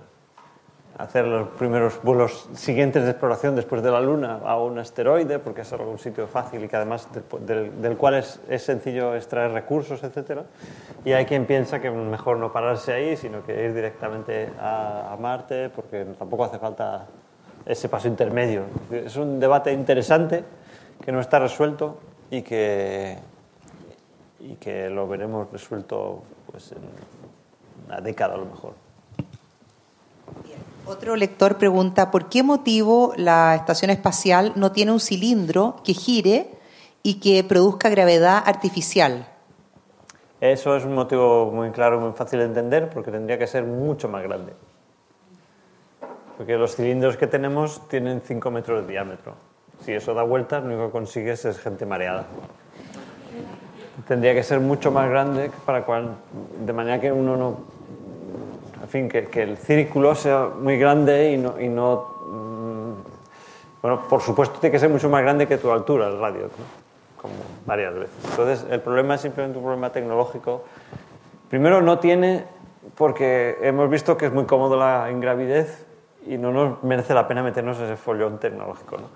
hacer 0.97 1.25
los 1.25 1.49
primeros 1.49 2.01
vuelos 2.03 2.49
siguientes 2.55 3.03
de 3.03 3.11
exploración 3.11 3.57
después 3.57 3.83
de 3.83 3.91
la 3.91 4.01
Luna 4.01 4.41
a 4.45 4.61
un 4.61 4.79
asteroide, 4.79 5.41
porque 5.41 5.63
es 5.63 5.73
algún 5.73 5.99
sitio 5.99 6.29
fácil 6.29 6.63
y 6.63 6.69
que 6.69 6.77
además 6.77 7.09
del, 7.41 7.83
del 7.83 7.97
cual 7.97 8.15
es, 8.15 8.41
es, 8.49 8.63
sencillo 8.63 9.17
extraer 9.17 9.51
recursos, 9.51 10.05
etc. 10.05 10.43
Y 11.05 11.11
hay 11.11 11.25
quien 11.25 11.47
piensa 11.47 11.81
que 11.81 11.91
mejor 11.91 12.37
no 12.37 12.53
pararse 12.53 12.93
ahí, 12.93 13.17
sino 13.17 13.45
que 13.45 13.65
ir 13.65 13.75
directamente 13.75 14.51
a, 14.61 15.13
a 15.13 15.17
Marte, 15.17 15.69
porque 15.71 16.05
tampoco 16.17 16.45
hace 16.45 16.61
falta 16.61 17.09
ese 17.67 17.89
paso 17.89 18.09
intermedio. 18.09 18.65
Es 18.91 19.17
un 19.17 19.41
debate 19.41 19.73
interesante 19.73 20.45
que 21.05 21.13
no 21.13 21.21
está 21.21 21.39
resuelto 21.39 21.99
y 22.31 22.43
que, 22.43 23.19
y 24.41 24.55
que 24.55 24.91
lo 24.91 25.09
veremos 25.09 25.51
resuelto 25.51 26.23
pues 26.51 26.73
en 26.73 26.79
una 27.87 28.01
década 28.01 28.35
a 28.35 28.39
lo 28.39 28.47
mejor. 28.47 28.75
Bien. 30.45 30.59
Otro 30.87 31.17
lector 31.17 31.57
pregunta, 31.57 32.11
¿por 32.11 32.29
qué 32.29 32.43
motivo 32.43 33.13
la 33.17 33.55
estación 33.55 33.91
espacial 33.91 34.53
no 34.57 34.73
tiene 34.73 34.93
un 34.93 35.01
cilindro 35.01 35.77
que 35.85 35.95
gire 35.95 36.51
y 37.03 37.21
que 37.21 37.45
produzca 37.45 37.89
gravedad 37.89 38.43
artificial? 38.45 39.29
Eso 40.41 40.77
es 40.77 40.85
un 40.85 40.95
motivo 40.95 41.51
muy 41.51 41.71
claro, 41.71 42.01
muy 42.01 42.13
fácil 42.13 42.41
de 42.41 42.45
entender, 42.47 42.91
porque 42.91 43.11
tendría 43.11 43.39
que 43.39 43.47
ser 43.47 43.65
mucho 43.65 44.09
más 44.09 44.23
grande. 44.23 44.53
Porque 46.37 46.57
los 46.57 46.77
cilindros 46.77 47.17
que 47.17 47.27
tenemos 47.27 47.87
tienen 47.89 48.21
5 48.21 48.51
metros 48.51 48.87
de 48.87 48.93
diámetro. 48.93 49.35
Si 49.85 49.93
eso 49.93 50.15
da 50.15 50.23
vueltas, 50.23 50.63
lo 50.63 50.71
único 50.71 50.87
que 50.87 50.93
consigues 50.93 51.45
es 51.45 51.59
gente 51.59 51.87
mareada 51.87 52.27
tendría 54.07 54.35
que 54.35 54.43
ser 54.43 54.61
mucho 54.61 54.91
más 54.91 55.09
grande 55.09 55.51
para 55.65 55.85
cual, 55.85 56.17
de 56.65 56.73
manera 56.73 57.01
que 57.01 57.13
uno 57.13 57.37
no, 57.37 57.57
en 58.83 58.89
fin, 58.89 59.09
que, 59.09 59.27
que 59.27 59.43
el 59.43 59.57
círculo 59.57 60.15
sea 60.15 60.49
muy 60.61 60.79
grande 60.79 61.33
y 61.33 61.37
no, 61.37 61.61
y 61.61 61.69
no 61.69 62.15
mmm, 62.29 62.93
bueno, 63.81 64.03
por 64.09 64.21
supuesto 64.21 64.59
tiene 64.61 64.73
que 64.73 64.79
ser 64.79 64.91
mucho 64.91 65.09
más 65.09 65.23
grande 65.23 65.47
que 65.47 65.59
tu 65.59 65.71
altura, 65.71 66.09
el 66.09 66.19
radio, 66.19 66.43
¿no? 66.43 66.85
como 67.21 67.35
varias 67.65 67.95
veces. 67.95 68.17
Entonces, 68.31 68.67
el 68.71 68.81
problema 68.81 69.15
es 69.15 69.23
simplemente 69.23 69.57
un 69.57 69.65
problema 69.65 69.91
tecnológico. 69.91 70.65
Primero, 71.49 71.81
no 71.81 71.99
tiene, 71.99 72.45
porque 72.97 73.57
hemos 73.63 73.89
visto 73.89 74.19
que 74.19 74.27
es 74.27 74.33
muy 74.33 74.45
cómodo 74.45 74.77
la 74.77 75.11
ingravidez 75.11 75.87
y 76.27 76.39
no 76.39 76.53
nos 76.53 76.83
merece 76.83 77.15
la 77.15 77.29
pena 77.29 77.43
meternos 77.43 77.79
ese 77.79 77.97
follón 77.97 78.39
tecnológico. 78.39 78.97
¿no? 78.97 79.09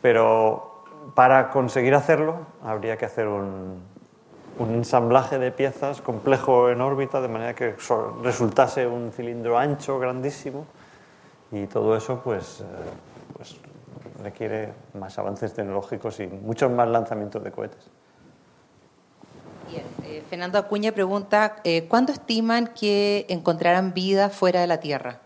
Pero 0.00 0.84
para 1.14 1.50
conseguir 1.50 1.94
hacerlo, 1.94 2.46
habría 2.64 2.96
que 2.96 3.06
hacer 3.06 3.28
un, 3.28 3.80
un 4.58 4.74
ensamblaje 4.74 5.38
de 5.38 5.50
piezas 5.50 6.00
complejo 6.00 6.70
en 6.70 6.80
órbita, 6.80 7.20
de 7.20 7.28
manera 7.28 7.54
que 7.54 7.74
resultase 8.22 8.86
un 8.86 9.12
cilindro 9.12 9.58
ancho, 9.58 9.98
grandísimo, 9.98 10.66
y 11.50 11.66
todo 11.66 11.96
eso 11.96 12.20
pues, 12.22 12.60
eh, 12.60 12.64
pues 13.36 13.56
requiere 14.22 14.72
más 14.98 15.18
avances 15.18 15.52
tecnológicos 15.54 16.20
y 16.20 16.26
muchos 16.26 16.70
más 16.70 16.88
lanzamientos 16.88 17.42
de 17.42 17.50
cohetes. 17.50 17.90
Bien, 19.68 19.84
eh, 20.04 20.22
Fernando 20.28 20.58
Acuña 20.58 20.92
pregunta, 20.92 21.56
eh, 21.64 21.86
¿cuándo 21.88 22.12
estiman 22.12 22.68
que 22.68 23.26
encontrarán 23.28 23.94
vida 23.94 24.28
fuera 24.28 24.60
de 24.60 24.66
la 24.66 24.80
Tierra? 24.80 25.20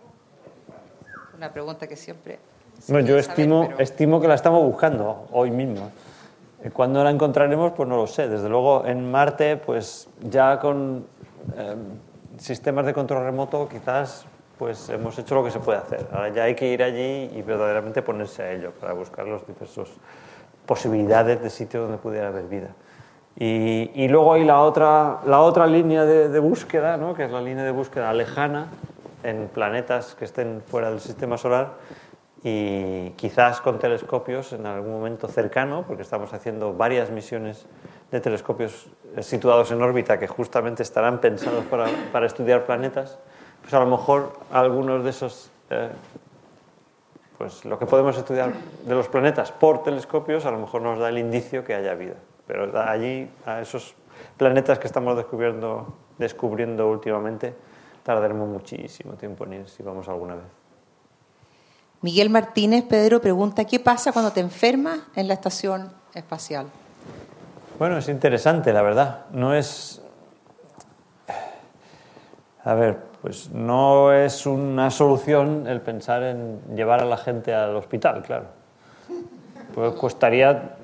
Una 1.37 1.53
pregunta 1.53 1.87
que 1.87 1.97
siempre... 1.97 2.39
Bueno, 2.89 3.07
yo 3.07 3.19
estimo, 3.19 3.63
saber, 3.63 3.77
pero... 3.77 3.83
estimo 3.83 4.21
que 4.21 4.29
la 4.29 4.35
estamos 4.35 4.63
buscando 4.63 5.27
hoy 5.33 5.51
mismo. 5.51 5.91
¿Cuándo 6.73 7.05
la 7.05 7.11
encontraremos? 7.11 7.73
Pues 7.73 7.89
no 7.89 7.97
lo 7.97 8.07
sé. 8.07 8.29
Desde 8.29 8.49
luego 8.49 8.85
en 8.87 9.11
Marte, 9.11 9.57
pues 9.57 10.09
ya 10.23 10.59
con 10.59 11.07
eh, 11.57 11.77
sistemas 12.39 12.87
de 12.87 12.95
control 12.95 13.25
remoto 13.25 13.69
quizás 13.69 14.27
pues 14.59 14.89
hemos 14.89 15.19
hecho 15.19 15.35
lo 15.35 15.45
que 15.45 15.51
se 15.51 15.59
puede 15.59 15.79
hacer. 15.79 16.07
Ahora 16.11 16.31
ya 16.31 16.45
hay 16.45 16.55
que 16.55 16.67
ir 16.73 16.83
allí 16.83 17.31
y 17.35 17.43
verdaderamente 17.43 18.01
ponerse 18.01 18.43
a 18.43 18.53
ello 18.53 18.73
para 18.81 18.95
buscar 18.95 19.27
las 19.27 19.47
diversas 19.47 19.91
posibilidades 20.65 21.43
de 21.43 21.51
sitio 21.51 21.83
donde 21.83 21.99
pudiera 21.99 22.29
haber 22.29 22.45
vida. 22.45 22.69
Y, 23.39 23.91
y 23.95 24.09
luego 24.09 24.33
hay 24.33 24.45
la 24.47 24.61
otra, 24.61 25.19
la 25.27 25.41
otra 25.41 25.67
línea 25.67 26.07
de, 26.07 26.31
de 26.31 26.39
búsqueda, 26.39 26.97
¿no? 26.97 27.13
que 27.13 27.27
es 27.27 27.31
la 27.31 27.43
línea 27.43 27.65
de 27.65 27.71
búsqueda 27.71 28.15
lejana 28.15 28.69
en 29.27 29.49
planetas 29.49 30.15
que 30.15 30.25
estén 30.25 30.63
fuera 30.67 30.91
del 30.91 31.01
sistema 31.01 31.37
solar 31.37 31.75
y 32.43 33.11
quizás 33.17 33.61
con 33.61 33.79
telescopios 33.79 34.53
en 34.53 34.67
algún 34.67 34.93
momento 34.93 35.27
cercano, 35.27 35.85
porque 35.87 36.03
estamos 36.03 36.33
haciendo 36.33 36.75
varias 36.75 37.11
misiones 37.11 37.67
de 38.11 38.21
telescopios 38.21 38.89
situados 39.21 39.73
en 39.73 39.83
órbita 39.83 40.19
que 40.19 40.29
justamente 40.29 40.83
estarán 40.83 41.21
pensados 41.21 41.65
para, 41.65 41.87
para 42.13 42.27
estudiar 42.27 42.67
planetas, 42.67 43.19
pues 43.63 43.75
a 43.75 43.81
lo 43.81 43.87
mejor 43.87 44.33
algunos 44.53 45.03
de 45.03 45.11
esos 45.11 45.51
eh, 45.71 45.89
pues 47.39 47.65
lo 47.65 47.79
que 47.79 47.87
podemos 47.87 48.17
estudiar 48.17 48.53
de 48.85 48.95
los 48.95 49.09
planetas 49.09 49.53
por 49.53 49.83
telescopios 49.83 50.47
a 50.47 50.51
lo 50.51 50.59
mejor 50.59 50.83
nos 50.83 50.99
da 50.99 51.09
el 51.09 51.19
indicio 51.19 51.65
que 51.65 51.75
haya 51.75 51.95
vida. 51.95 52.15
Pero 52.47 52.79
allí, 52.81 53.29
a 53.45 53.61
esos 53.61 53.95
planetas 54.37 54.79
que 54.79 54.87
estamos 54.87 55.17
descubriendo, 55.17 55.95
descubriendo 56.19 56.89
últimamente, 56.89 57.55
tardaremos 58.07 58.49
muchísimo 58.49 59.15
tiempo 59.15 59.45
en 59.47 59.55
ir 59.55 59.69
si 59.69 59.83
vamos 59.83 60.09
alguna 60.09 60.37
vez. 60.37 60.45
Miguel 62.03 62.31
Martínez, 62.31 62.85
Pedro, 62.89 63.21
pregunta, 63.21 63.65
¿qué 63.65 63.81
pasa 63.81 64.13
cuando 64.13 64.31
te 64.31 64.39
enfermas 64.39 65.01
en 65.17 65.27
la 65.27 65.35
estación 65.35 65.91
espacial? 66.15 66.67
Bueno, 67.81 67.99
es 67.99 68.09
interesante, 68.09 68.73
la 68.73 68.83
verdad. 68.83 69.27
No 69.33 69.55
es... 69.55 70.01
A 72.63 72.75
ver, 72.75 72.97
pues 73.23 73.51
no 73.51 74.13
es 74.13 74.47
una 74.47 74.93
solución 74.93 75.67
el 75.67 75.81
pensar 75.81 76.23
en 76.23 76.61
llevar 76.77 77.03
a 77.03 77.07
la 77.07 77.17
gente 77.17 77.53
al 77.53 77.75
hospital, 77.75 78.23
claro. 78.23 78.47
Pues 79.75 79.95
costaría 79.95 80.77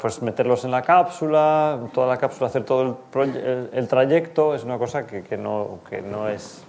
pues 0.00 0.22
meterlos 0.22 0.64
en 0.64 0.70
la 0.70 0.82
cápsula, 0.82 1.78
toda 1.92 2.06
la 2.06 2.16
cápsula, 2.16 2.46
hacer 2.46 2.64
todo 2.64 2.98
el, 3.72 3.88
trayecto, 3.88 4.54
es 4.54 4.62
una 4.62 4.78
cosa 4.78 5.06
que, 5.06 5.22
que, 5.22 5.36
no, 5.36 5.80
que 5.88 6.02
no, 6.02 6.28
es, 6.28 6.64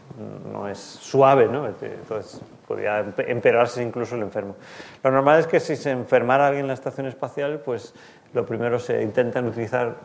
no 0.51 0.67
es 0.67 0.79
suave, 0.79 1.47
¿no? 1.47 1.67
Entonces 1.67 2.41
podría 2.67 3.05
empeorarse 3.27 3.81
incluso 3.81 4.15
el 4.15 4.23
enfermo. 4.23 4.55
Lo 5.03 5.11
normal 5.11 5.39
es 5.39 5.47
que 5.47 5.59
si 5.59 5.75
se 5.75 5.91
enfermara 5.91 6.47
alguien 6.47 6.65
en 6.65 6.67
la 6.67 6.73
estación 6.73 7.05
espacial, 7.05 7.61
pues 7.63 7.93
lo 8.33 8.45
primero 8.45 8.77
se 8.79 9.01
intentan 9.01 9.47
utilizar 9.47 9.95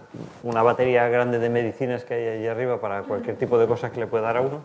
una 0.43 0.63
batería 0.63 1.09
grande 1.09 1.39
de 1.39 1.51
medicinas 1.51 2.05
que 2.05 2.15
hay 2.15 2.29
allí 2.39 2.47
arriba 2.47 2.81
para 2.81 3.03
cualquier 3.03 3.37
tipo 3.37 3.59
de 3.59 3.67
cosa 3.67 3.91
que 3.91 4.01
le 4.01 4.07
pueda 4.07 4.25
dar 4.25 4.37
a 4.37 4.41
uno. 4.43 4.61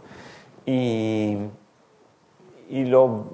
Y, 0.65 1.37
y, 2.69 2.85
lo, 2.85 3.25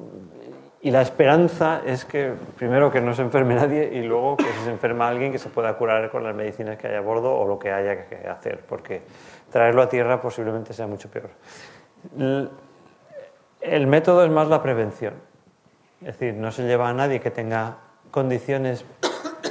y 0.84 0.92
la 0.92 1.02
esperanza 1.02 1.82
es 1.86 2.04
que 2.04 2.34
primero 2.58 2.92
que 2.92 3.00
no 3.00 3.14
se 3.14 3.22
enferme 3.22 3.56
nadie 3.56 3.90
y 3.94 4.04
luego 4.04 4.36
que 4.36 4.44
si 4.44 4.66
se 4.66 4.70
enferma 4.70 5.08
alguien 5.08 5.32
que 5.32 5.40
se 5.40 5.48
pueda 5.48 5.74
curar 5.78 6.12
con 6.12 6.26
las 6.26 6.36
medicinas 6.36 6.78
que 6.78 6.88
hay 6.88 6.96
a 6.96 7.00
bordo 7.00 7.34
o 7.34 7.48
lo 7.48 7.58
que 7.58 7.72
haya 7.72 8.06
que 8.06 8.28
hacer, 8.28 8.60
porque 8.68 9.02
traerlo 9.50 9.82
a 9.82 9.88
tierra 9.88 10.20
posiblemente 10.20 10.74
sea 10.74 10.86
mucho 10.86 11.10
peor. 11.10 11.30
El 13.62 13.88
método 13.88 14.26
es 14.26 14.30
más 14.30 14.50
la 14.50 14.62
prevención. 14.62 15.14
Es 16.02 16.20
decir, 16.20 16.34
no 16.34 16.52
se 16.52 16.64
lleva 16.64 16.90
a 16.90 16.94
nadie 16.94 17.22
que 17.22 17.32
tenga 17.32 17.78
condiciones 18.12 18.84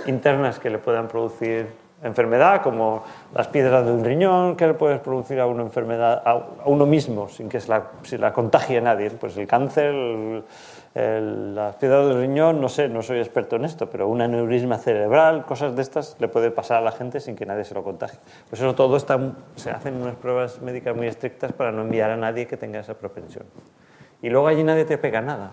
internas 0.04 0.58
que 0.58 0.68
le 0.68 0.76
puedan 0.76 1.08
producir 1.08 1.66
enfermedad, 2.02 2.62
como 2.62 3.04
las 3.32 3.48
piedras 3.48 3.86
del 3.86 4.04
riñón, 4.04 4.56
que 4.56 4.66
le 4.66 4.74
puedes 4.74 5.00
producir 5.00 5.40
a 5.40 5.46
una 5.46 5.62
enfermedad 5.62 6.22
a, 6.26 6.34
uno 6.66 6.84
mismo 6.84 7.28
sin 7.28 7.48
que 7.48 7.60
se 7.60 7.68
la, 7.68 7.84
la 8.18 8.32
contagie 8.34 8.78
a 8.78 8.80
nadie. 8.82 9.10
Pues 9.10 9.36
el 9.38 9.46
cáncer, 9.46 9.94
las 10.94 11.76
piedras 11.76 12.06
del 12.08 12.20
riñón, 12.20 12.60
no 12.60 12.68
sé, 12.68 12.88
no 12.88 13.00
soy 13.02 13.18
experto 13.18 13.56
en 13.56 13.64
esto, 13.64 13.88
pero 13.88 14.08
un 14.08 14.20
aneurisma 14.20 14.76
cerebral, 14.76 15.46
cosas 15.46 15.74
de 15.74 15.82
estas 15.82 16.16
le 16.20 16.28
puede 16.28 16.50
pasar 16.50 16.78
a 16.78 16.80
la 16.82 16.92
gente 16.92 17.20
sin 17.20 17.34
que 17.34 17.46
nadie 17.46 17.64
se 17.64 17.74
lo 17.74 17.82
contagie. 17.82 18.18
Pues 18.50 18.60
eso 18.60 18.74
todo 18.74 18.96
está, 18.96 19.18
se 19.56 19.70
hacen 19.70 19.96
unas 19.96 20.16
pruebas 20.16 20.60
médicas 20.60 20.94
muy 20.94 21.06
estrictas 21.06 21.52
para 21.52 21.72
no 21.72 21.82
enviar 21.82 22.10
a 22.10 22.16
nadie 22.16 22.46
que 22.46 22.58
tenga 22.58 22.80
esa 22.80 22.94
propensión. 22.94 23.44
Y 24.20 24.28
luego 24.28 24.48
allí 24.48 24.62
nadie 24.64 24.84
te 24.84 24.98
pega 24.98 25.22
nada. 25.22 25.50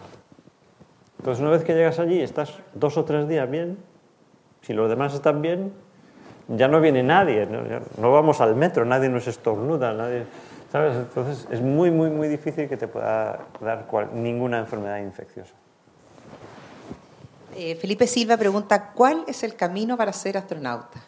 Entonces 1.19 1.41
una 1.41 1.51
vez 1.51 1.63
que 1.63 1.73
llegas 1.73 1.99
allí, 1.99 2.21
estás 2.21 2.59
dos 2.73 2.97
o 2.97 3.05
tres 3.05 3.27
días 3.27 3.49
bien, 3.49 3.77
si 4.61 4.73
los 4.73 4.89
demás 4.89 5.13
están 5.13 5.41
bien, 5.41 5.73
ya 6.49 6.67
no 6.67 6.81
viene 6.81 7.03
nadie, 7.03 7.47
no, 7.97 8.11
vamos 8.11 8.41
al 8.41 8.55
metro, 8.55 8.83
nadie 8.83 9.09
nos 9.09 9.27
estornuda, 9.27 9.93
nadie, 9.93 10.25
¿sabes? 10.71 10.95
Entonces 10.95 11.47
es 11.51 11.61
muy, 11.61 11.91
muy, 11.91 12.09
muy 12.09 12.27
difícil 12.27 12.67
que 12.67 12.77
te 12.77 12.87
pueda 12.87 13.39
dar 13.59 13.87
ninguna 14.13 14.59
enfermedad 14.59 14.99
infecciosa. 14.99 15.53
Eh, 17.55 17.75
Felipe 17.75 18.07
Silva 18.07 18.37
pregunta, 18.37 18.91
¿cuál 18.93 19.23
es 19.27 19.43
el 19.43 19.55
camino 19.55 19.97
para 19.97 20.13
ser 20.13 20.37
astronauta? 20.37 20.99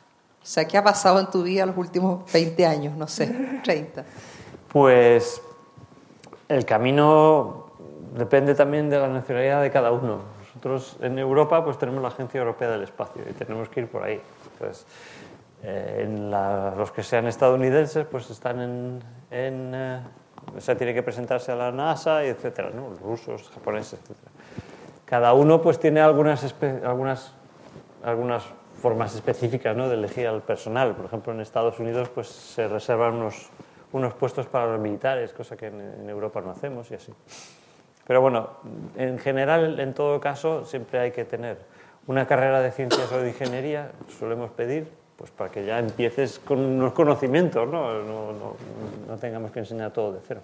O 0.41 0.45
sea, 0.45 0.65
¿qué 0.65 0.77
ha 0.77 0.83
pasado 0.83 1.19
en 1.19 1.27
tu 1.27 1.43
vida 1.43 1.65
los 1.65 1.77
últimos 1.77 2.31
20 2.31 2.65
años, 2.65 2.97
no 2.97 3.07
sé, 3.07 3.27
30? 3.63 4.03
Pues 4.71 5.41
el 6.47 6.65
camino 6.65 7.71
depende 8.17 8.55
también 8.55 8.89
de 8.89 8.99
la 8.99 9.07
nacionalidad 9.07 9.61
de 9.61 9.71
cada 9.71 9.91
uno. 9.91 10.19
Nosotros 10.47 10.97
en 11.01 11.17
Europa 11.19 11.63
pues 11.63 11.77
tenemos 11.77 12.01
la 12.01 12.09
Agencia 12.09 12.39
Europea 12.39 12.71
del 12.71 12.83
Espacio 12.83 13.21
y 13.29 13.33
tenemos 13.33 13.69
que 13.69 13.81
ir 13.81 13.87
por 13.87 14.03
ahí. 14.03 14.19
Entonces, 14.53 14.85
eh, 15.63 16.01
en 16.03 16.31
los 16.31 16.91
que 16.91 17.03
sean 17.03 17.27
estadounidenses 17.27 18.05
pues 18.05 18.29
están 18.29 18.59
en... 18.59 19.03
en 19.29 19.71
eh, 19.75 19.99
o 20.55 20.59
sea, 20.59 20.75
tiene 20.75 20.93
que 20.93 21.03
presentarse 21.03 21.51
a 21.51 21.55
la 21.55 21.71
NASA, 21.71 22.25
y 22.25 22.29
etcétera, 22.29 22.71
¿no? 22.73 22.95
Rusos, 22.95 23.49
japoneses, 23.53 23.99
etcétera. 23.99 24.31
Cada 25.05 25.33
uno 25.33 25.61
pues 25.61 25.79
tiene 25.79 26.01
algunas, 26.01 26.55
algunas, 26.83 27.33
algunas 28.03 28.43
formas 28.81 29.13
específicas 29.13 29.75
¿no? 29.77 29.87
de 29.87 29.95
elegir 29.95 30.27
al 30.27 30.41
personal. 30.41 30.95
Por 30.95 31.05
ejemplo, 31.05 31.31
en 31.31 31.41
Estados 31.41 31.79
Unidos 31.79 32.09
pues 32.09 32.27
se 32.27 32.67
reservan 32.67 33.15
unos, 33.15 33.49
unos 33.91 34.13
puestos 34.15 34.47
para 34.47 34.65
los 34.71 34.79
militares, 34.79 35.31
cosa 35.31 35.55
que 35.55 35.67
en, 35.67 35.79
en 35.79 36.09
Europa 36.09 36.41
no 36.41 36.51
hacemos 36.51 36.89
y 36.91 36.95
así. 36.95 37.13
Pero 38.07 38.21
bueno, 38.21 38.49
en 38.97 39.19
general, 39.19 39.79
en 39.79 39.93
todo 39.93 40.19
caso, 40.19 40.65
siempre 40.65 40.99
hay 40.99 41.11
que 41.11 41.23
tener 41.23 41.59
una 42.07 42.25
carrera 42.25 42.61
de 42.61 42.71
ciencias 42.71 43.11
o 43.11 43.19
de 43.19 43.29
ingeniería, 43.29 43.91
solemos 44.17 44.49
pedir, 44.51 45.00
pues 45.21 45.29
para 45.29 45.51
que 45.51 45.63
ya 45.63 45.77
empieces 45.77 46.39
con 46.39 46.57
unos 46.57 46.93
conocimientos, 46.93 47.69
¿no? 47.69 47.93
No, 48.01 48.33
no, 48.33 48.55
no 49.07 49.17
tengamos 49.17 49.51
que 49.51 49.59
enseñar 49.59 49.91
todo 49.91 50.13
de 50.13 50.19
cero. 50.27 50.41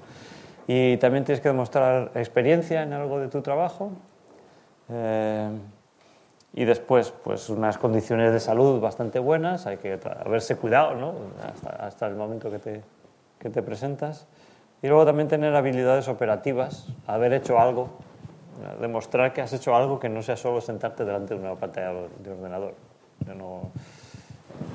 Y 0.67 0.97
también 0.97 1.25
tienes 1.25 1.41
que 1.41 1.49
demostrar 1.49 2.11
experiencia 2.13 2.83
en 2.83 2.93
algo 2.93 3.19
de 3.19 3.27
tu 3.27 3.41
trabajo. 3.41 3.89
Eh, 4.89 5.49
y 6.53 6.63
después, 6.63 7.11
pues 7.23 7.49
unas 7.49 7.79
condiciones 7.79 8.31
de 8.31 8.39
salud 8.39 8.79
bastante 8.79 9.17
buenas, 9.17 9.65
hay 9.65 9.77
que 9.77 9.99
haberse 10.23 10.57
cuidado, 10.57 10.93
¿no? 10.93 11.13
Hasta, 11.43 11.69
hasta 11.69 12.05
el 12.05 12.13
momento 12.13 12.51
que 12.51 12.59
te, 12.59 12.81
que 13.39 13.49
te 13.49 13.63
presentas. 13.63 14.27
Y 14.83 14.87
luego 14.89 15.07
también 15.07 15.27
tener 15.27 15.55
habilidades 15.55 16.07
operativas, 16.07 16.85
haber 17.07 17.33
hecho 17.33 17.57
algo, 17.59 17.89
demostrar 18.79 19.33
que 19.33 19.41
has 19.41 19.51
hecho 19.53 19.75
algo 19.75 19.99
que 19.99 20.07
no 20.07 20.21
sea 20.21 20.37
solo 20.37 20.61
sentarte 20.61 21.03
delante 21.03 21.33
de 21.33 21.39
una 21.39 21.55
pantalla 21.55 21.93
de 22.19 22.31
ordenador. 22.31 22.75
No, 23.35 23.71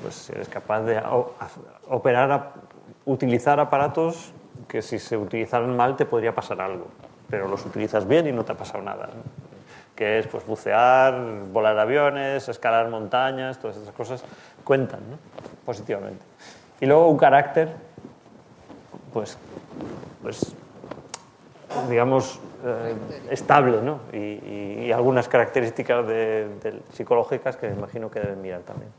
pues 0.01 0.29
eres 0.29 0.49
capaz 0.49 0.81
de 0.81 1.01
operar, 1.89 2.53
utilizar 3.05 3.59
aparatos 3.59 4.31
que 4.67 4.81
si 4.81 4.99
se 4.99 5.17
utilizaran 5.17 5.75
mal 5.75 5.95
te 5.95 6.05
podría 6.05 6.33
pasar 6.33 6.61
algo, 6.61 6.87
pero 7.29 7.47
los 7.47 7.65
utilizas 7.65 8.07
bien 8.07 8.27
y 8.27 8.31
no 8.31 8.43
te 8.45 8.51
ha 8.51 8.55
pasado 8.55 8.83
nada. 8.83 9.09
Que 9.95 10.19
es 10.19 10.27
pues 10.27 10.45
bucear, 10.45 11.15
volar 11.51 11.77
aviones, 11.77 12.49
escalar 12.49 12.89
montañas, 12.89 13.59
todas 13.59 13.77
esas 13.77 13.93
cosas 13.93 14.23
cuentan 14.63 15.01
positivamente. 15.65 16.23
Y 16.81 16.85
luego 16.85 17.07
un 17.09 17.17
carácter, 17.17 17.69
pues 19.13 19.37
pues, 20.23 20.55
digamos, 21.89 22.39
eh, 22.65 22.95
estable, 23.29 23.81
¿no? 23.81 23.99
Y, 24.13 24.91
algunas 24.91 25.27
características 25.27 26.05
psicológicas 26.93 27.57
que 27.57 27.67
me 27.67 27.73
imagino 27.73 28.11
que 28.11 28.19
deben 28.19 28.41
mirar 28.41 28.61
también. 28.61 28.91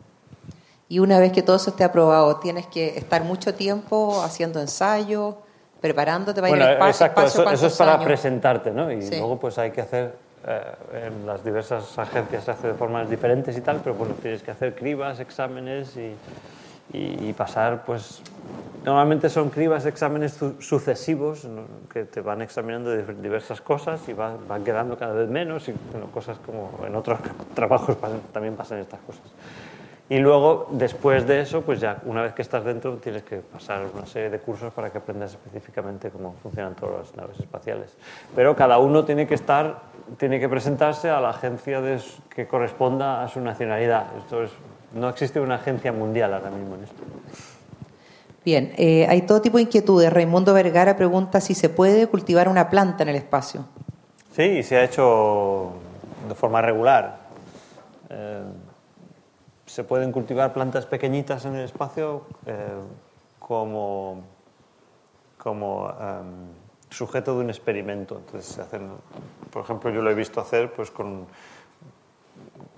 Y 0.88 0.98
una 0.98 1.18
vez 1.18 1.32
que 1.32 1.42
todo 1.42 1.56
eso 1.56 1.70
esté 1.70 1.84
aprobado, 1.84 2.36
tienes 2.36 2.66
que 2.66 2.98
estar 2.98 3.24
mucho 3.24 3.54
tiempo 3.54 4.22
haciendo 4.22 4.60
ensayos, 4.60 5.34
preparándote 5.80 6.40
para 6.40 6.56
ir 6.56 6.62
al 6.62 6.72
espacio. 6.72 7.06
Exacto, 7.06 7.50
eso, 7.50 7.66
es 7.66 7.76
para 7.76 7.98
presentarte, 7.98 8.70
¿no? 8.70 8.90
Y 8.92 9.08
luego 9.10 9.38
pues 9.38 9.58
hay 9.58 9.70
que 9.70 9.80
hacer, 9.80 10.14
eh, 10.46 11.06
en 11.06 11.26
las 11.26 11.44
diversas 11.44 11.98
agencias 11.98 12.44
se 12.44 12.50
hace 12.50 12.68
de 12.68 12.74
formas 12.74 13.08
diferentes 13.08 13.56
y 13.56 13.60
tal, 13.60 13.80
pero 13.82 13.94
bueno, 13.94 14.14
tienes 14.20 14.42
que 14.42 14.50
hacer 14.50 14.74
cribas, 14.74 15.20
exámenes 15.20 15.96
y 15.96 16.14
y, 16.92 17.32
pasar, 17.32 17.84
pues, 17.84 18.22
normalmente 18.84 19.28
son 19.30 19.50
cribas 19.50 19.86
exámenes 19.86 20.38
sucesivos 20.60 21.48
que 21.92 22.04
te 22.04 22.20
van 22.20 22.42
examinando 22.42 22.94
diversas 22.96 23.60
cosas 23.60 24.08
y 24.08 24.12
van, 24.12 24.38
quedando 24.64 24.96
cada 24.96 25.14
vez 25.14 25.28
menos 25.28 25.68
y 25.68 25.74
cosas 26.12 26.38
como 26.44 26.70
en 26.86 26.94
otros 26.94 27.18
trabajos 27.54 27.96
también 28.32 28.54
pasan 28.54 28.78
estas 28.78 29.00
cosas. 29.00 29.22
Y 30.08 30.18
luego, 30.18 30.68
después 30.70 31.26
de 31.26 31.40
eso, 31.40 31.62
pues 31.62 31.80
ya 31.80 31.98
una 32.04 32.22
vez 32.22 32.34
que 32.34 32.42
estás 32.42 32.62
dentro, 32.64 32.96
tienes 32.96 33.22
que 33.22 33.36
pasar 33.38 33.86
una 33.94 34.04
serie 34.04 34.28
de 34.28 34.38
cursos 34.38 34.72
para 34.72 34.90
que 34.90 34.98
aprendas 34.98 35.30
específicamente 35.30 36.10
cómo 36.10 36.34
funcionan 36.42 36.74
todas 36.74 37.06
las 37.06 37.16
naves 37.16 37.40
espaciales. 37.40 37.96
Pero 38.36 38.54
cada 38.54 38.78
uno 38.78 39.04
tiene 39.04 39.26
que 39.26 39.34
estar, 39.34 39.80
tiene 40.18 40.38
que 40.38 40.48
presentarse 40.48 41.08
a 41.08 41.20
la 41.20 41.30
agencia 41.30 41.80
que 42.28 42.46
corresponda 42.46 43.24
a 43.24 43.28
su 43.28 43.40
nacionalidad. 43.40 44.08
Esto 44.18 44.42
es 44.42 44.50
no 44.94 45.08
existe 45.08 45.40
una 45.40 45.56
agencia 45.56 45.92
mundial 45.92 46.34
ahora 46.34 46.50
mismo 46.50 46.76
en 46.76 46.84
esto. 46.84 47.02
Bien, 48.44 48.72
eh, 48.76 49.06
hay 49.08 49.22
todo 49.22 49.40
tipo 49.40 49.56
de 49.56 49.64
inquietudes. 49.64 50.12
Raimundo 50.12 50.52
Vergara 50.54 50.96
pregunta 50.96 51.40
si 51.40 51.54
se 51.54 51.68
puede 51.68 52.06
cultivar 52.06 52.48
una 52.48 52.70
planta 52.70 53.02
en 53.02 53.08
el 53.08 53.16
espacio. 53.16 53.64
Sí, 54.36 54.62
se 54.62 54.76
ha 54.76 54.84
hecho 54.84 55.72
de 56.28 56.34
forma 56.34 56.60
regular. 56.60 57.18
Eh, 58.10 58.42
se 59.74 59.82
pueden 59.82 60.12
cultivar 60.12 60.52
plantas 60.52 60.86
pequeñitas 60.86 61.44
en 61.46 61.56
el 61.56 61.64
espacio 61.64 62.22
eh, 62.46 62.68
como, 63.40 64.22
como 65.36 65.92
sujeto 66.90 67.34
de 67.34 67.40
un 67.40 67.50
experimento. 67.50 68.18
Entonces 68.18 68.54
se 68.54 68.62
hacen, 68.62 68.88
por 69.50 69.64
ejemplo, 69.64 69.90
yo 69.90 70.00
lo 70.00 70.12
he 70.12 70.14
visto 70.14 70.40
hacer 70.40 70.72
pues 70.72 70.92
con 70.92 71.26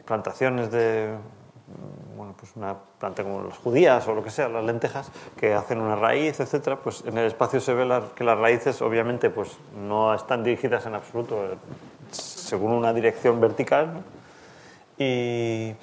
plantaciones 0.07 0.71
de 0.71 1.15
bueno, 2.17 2.35
pues 2.39 2.57
una 2.57 2.75
planta 2.99 3.23
como 3.25 3.43
las 3.43 3.59
judías 3.59 4.09
o 4.09 4.15
lo 4.15 4.25
que 4.25 4.31
sea, 4.31 4.49
las 4.49 4.65
lentejas, 4.65 5.11
que 5.37 5.53
hacen 5.53 5.83
una 5.83 5.97
raíz, 5.97 6.41
etcétera, 6.41 6.77
pues 6.77 7.05
en 7.05 7.19
el 7.19 7.27
espacio 7.27 7.61
se 7.61 7.75
ve 7.75 7.87
que 8.15 8.25
las 8.25 8.39
raíces 8.39 8.81
obviamente 8.81 9.29
pues 9.29 9.59
no 9.87 10.15
están 10.15 10.43
dirigidas 10.43 10.87
en 10.87 10.95
absoluto 10.95 11.45
eh, 11.45 11.57
según 12.11 12.73
una 12.73 12.95
dirección 12.95 13.39
vertical 13.39 14.03
y 14.97 15.75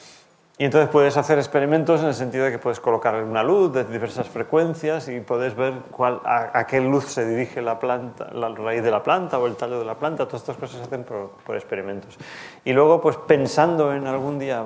y 0.55 0.65
entonces 0.65 0.87
puedes 0.91 1.17
hacer 1.17 1.39
experimentos 1.39 2.01
en 2.01 2.07
el 2.07 2.13
sentido 2.13 2.45
de 2.45 2.51
que 2.51 2.59
puedes 2.59 2.79
colocar 2.79 3.15
una 3.23 3.41
luz 3.41 3.73
de 3.73 3.85
diversas 3.85 4.29
frecuencias 4.29 5.07
y 5.07 5.19
puedes 5.19 5.55
ver 5.55 5.73
cuál, 5.89 6.21
a, 6.23 6.67
qué 6.67 6.79
luz 6.79 7.05
se 7.05 7.25
dirige 7.25 7.59
la 7.59 7.79
planta, 7.79 8.29
la 8.31 8.49
raíz 8.49 8.83
de 8.83 8.91
la 8.91 9.01
planta 9.01 9.39
o 9.39 9.47
el 9.47 9.55
tallo 9.55 9.79
de 9.79 9.85
la 9.85 9.95
planta. 9.95 10.27
Todas 10.27 10.41
estas 10.41 10.57
cosas 10.57 10.77
se 10.77 10.83
hacen 10.83 11.05
por, 11.05 11.55
experimentos. 11.55 12.19
Y 12.63 12.71
luego, 12.71 13.01
pues 13.01 13.17
pensando 13.17 13.95
en 13.95 14.05
algún 14.05 14.37
día 14.37 14.63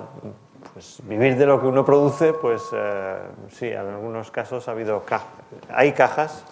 pues, 0.73 0.99
vivir 1.03 1.37
de 1.37 1.45
lo 1.45 1.61
que 1.61 1.67
uno 1.67 1.85
produce, 1.85 2.33
pues 2.33 2.63
eh, 2.73 3.19
sí, 3.47 3.67
en 3.67 3.87
algunos 3.87 4.29
casos 4.29 4.67
ha 4.67 4.71
habido 4.71 5.03
hay 5.69 5.93
cajas 5.93 6.43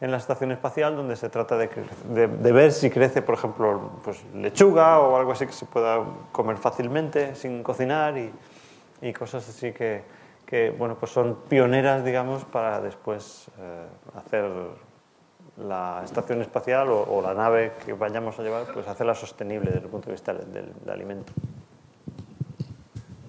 en 0.00 0.12
la 0.12 0.18
estación 0.18 0.52
espacial 0.52 0.94
donde 0.94 1.16
se 1.16 1.28
trata 1.28 1.56
de, 1.56 1.68
de, 2.10 2.28
de, 2.28 2.52
ver 2.52 2.70
si 2.70 2.88
crece, 2.90 3.20
por 3.20 3.34
ejemplo, 3.34 3.90
pues 4.04 4.22
lechuga 4.32 5.00
o 5.00 5.16
algo 5.16 5.32
así 5.32 5.44
que 5.44 5.52
se 5.52 5.66
pueda 5.66 6.04
comer 6.30 6.56
fácilmente 6.58 7.34
sin 7.34 7.64
cocinar 7.64 8.16
y 8.16 8.30
y 9.02 9.12
cosas 9.12 9.48
así 9.48 9.72
que, 9.72 10.02
que, 10.46 10.70
bueno, 10.70 10.96
pues 10.98 11.12
son 11.12 11.36
pioneras, 11.48 12.04
digamos, 12.04 12.44
para 12.44 12.80
después 12.80 13.48
eh, 13.58 13.86
hacer 14.16 14.44
la 15.58 16.02
estación 16.04 16.42
espacial 16.42 16.88
o, 16.90 17.20
la 17.22 17.34
nave 17.34 17.72
que 17.84 17.92
vayamos 17.92 18.38
a 18.38 18.42
llevar, 18.42 18.66
pues 18.72 18.86
hacerla 18.86 19.14
sostenible 19.14 19.70
desde 19.70 19.84
el 19.84 19.90
punto 19.90 20.06
de 20.06 20.12
vista 20.12 20.34
del, 20.34 20.72
alimento. 20.88 21.32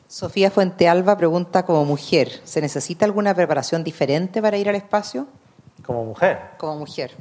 Sofía 0.08 0.52
Fuentealba 0.52 1.18
pregunta 1.18 1.66
como 1.66 1.86
mujer, 1.86 2.30
¿se 2.44 2.62
necesita 2.62 3.06
alguna 3.06 3.34
preparación 3.34 3.84
diferente 3.84 4.42
para 4.42 4.58
ir 4.58 4.70
al 4.70 4.76
espacio? 4.76 5.28
¿Como 5.86 6.06
mujer? 6.06 6.40
Como 6.58 6.78
mujer. 6.78 7.12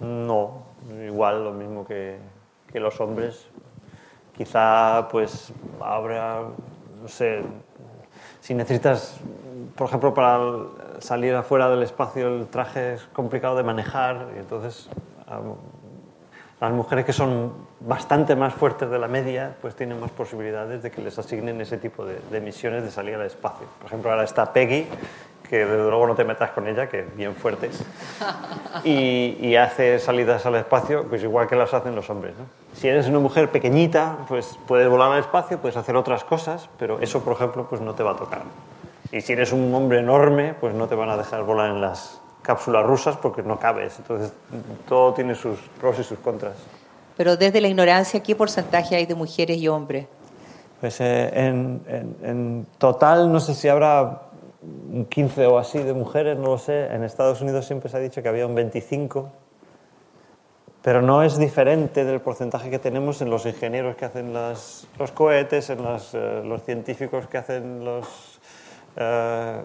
No, 0.00 0.62
igual 1.06 1.44
lo 1.44 1.52
mismo 1.52 1.86
que, 1.86 2.18
que 2.72 2.80
los 2.80 3.00
hombres. 3.00 3.46
Quizá 4.36 5.08
pues 5.10 5.52
habrá 5.80 6.42
no 7.02 7.08
sé, 7.08 7.42
si 8.40 8.54
necesitas, 8.54 9.16
por 9.76 9.88
ejemplo, 9.88 10.14
para 10.14 10.38
salir 11.00 11.34
afuera 11.34 11.68
del 11.68 11.82
espacio 11.82 12.28
el 12.28 12.46
traje 12.46 12.94
es 12.94 13.02
complicado 13.12 13.56
de 13.56 13.64
manejar 13.64 14.28
y 14.36 14.38
entonces 14.38 14.88
las 16.60 16.72
mujeres 16.72 17.04
que 17.04 17.12
son 17.12 17.52
bastante 17.80 18.36
más 18.36 18.54
fuertes 18.54 18.88
de 18.88 18.98
la 18.98 19.08
media 19.08 19.56
pues 19.60 19.74
tienen 19.74 19.98
más 19.98 20.12
posibilidades 20.12 20.82
de 20.82 20.90
que 20.90 21.02
les 21.02 21.18
asignen 21.18 21.60
ese 21.60 21.76
tipo 21.76 22.04
de, 22.04 22.20
de 22.30 22.40
misiones 22.40 22.84
de 22.84 22.90
salir 22.90 23.16
al 23.16 23.26
espacio. 23.26 23.66
Por 23.78 23.86
ejemplo, 23.86 24.10
ahora 24.10 24.24
está 24.24 24.52
Peggy 24.52 24.86
que 25.52 25.66
desde 25.66 25.76
luego 25.76 26.06
no 26.06 26.14
te 26.14 26.24
metas 26.24 26.50
con 26.52 26.66
ella, 26.66 26.88
que 26.88 27.00
es 27.00 27.14
bien 27.14 27.34
fuerte, 27.34 27.68
y, 28.84 29.54
hace 29.56 29.98
salidas 29.98 30.46
al 30.46 30.54
espacio, 30.54 31.04
pues 31.06 31.22
igual 31.22 31.46
que 31.46 31.56
las 31.56 31.74
hacen 31.74 31.94
los 31.94 32.08
hombres. 32.08 32.32
Si 32.72 32.88
eres 32.88 33.06
una 33.06 33.18
mujer 33.18 33.50
pequeñita, 33.50 34.16
pues 34.28 34.58
puedes 34.66 34.88
volar 34.88 35.12
al 35.12 35.18
espacio, 35.18 35.58
puedes 35.58 35.76
hacer 35.76 35.94
otras 35.94 36.24
cosas, 36.24 36.70
pero 36.78 37.00
eso, 37.00 37.22
por 37.22 37.34
ejemplo, 37.34 37.66
pues 37.68 37.82
no 37.82 37.94
te 37.94 38.02
va 38.02 38.12
a 38.12 38.16
tocar. 38.16 38.44
Y 39.12 39.20
si 39.20 39.34
eres 39.34 39.52
un 39.52 39.74
hombre 39.74 39.98
enorme, 39.98 40.54
pues 40.58 40.74
no 40.74 40.88
te 40.88 40.94
van 40.94 41.10
a 41.10 41.18
dejar 41.18 41.42
volar 41.42 41.68
en 41.68 41.82
las 41.82 42.18
cápsulas 42.40 42.86
rusas 42.86 43.18
porque 43.18 43.42
no 43.42 43.58
cabes. 43.58 43.98
Entonces, 43.98 44.32
todo 44.88 45.12
tiene 45.12 45.34
sus 45.34 45.58
pros 45.78 45.98
y 45.98 46.02
sus 46.02 46.18
contras. 46.20 46.54
Pero 47.14 47.36
desde 47.36 47.60
la 47.60 47.68
ignorancia, 47.68 48.22
¿qué 48.22 48.34
porcentaje 48.34 48.96
hay 48.96 49.04
de 49.04 49.14
mujeres 49.14 49.58
y 49.58 49.68
hombres? 49.68 50.06
Pues 50.80 50.98
eh, 51.02 51.30
en, 51.34 51.82
en 52.22 52.66
total, 52.78 53.30
no 53.30 53.38
sé 53.38 53.54
si 53.54 53.68
habrá 53.68 54.31
15 55.08 55.46
o 55.46 55.58
así 55.58 55.78
de 55.78 55.92
mujeres, 55.92 56.38
no 56.38 56.48
lo 56.48 56.58
sé. 56.58 56.86
En 56.94 57.02
Estados 57.02 57.40
Unidos 57.40 57.66
siempre 57.66 57.90
se 57.90 57.96
ha 57.96 58.00
dicho 58.00 58.22
que 58.22 58.28
había 58.28 58.46
un 58.46 58.54
25, 58.54 59.30
pero 60.82 61.02
no 61.02 61.22
es 61.22 61.38
diferente 61.38 62.04
del 62.04 62.20
porcentaje 62.20 62.70
que 62.70 62.78
tenemos 62.78 63.22
en 63.22 63.30
los 63.30 63.46
ingenieros 63.46 63.96
que 63.96 64.04
hacen 64.04 64.32
los 64.34 65.12
cohetes, 65.14 65.70
en 65.70 65.78
eh, 65.80 66.42
los 66.44 66.62
científicos 66.64 67.26
que 67.28 67.38
hacen 67.38 67.84
los, 67.84 68.40
eh, 68.96 69.62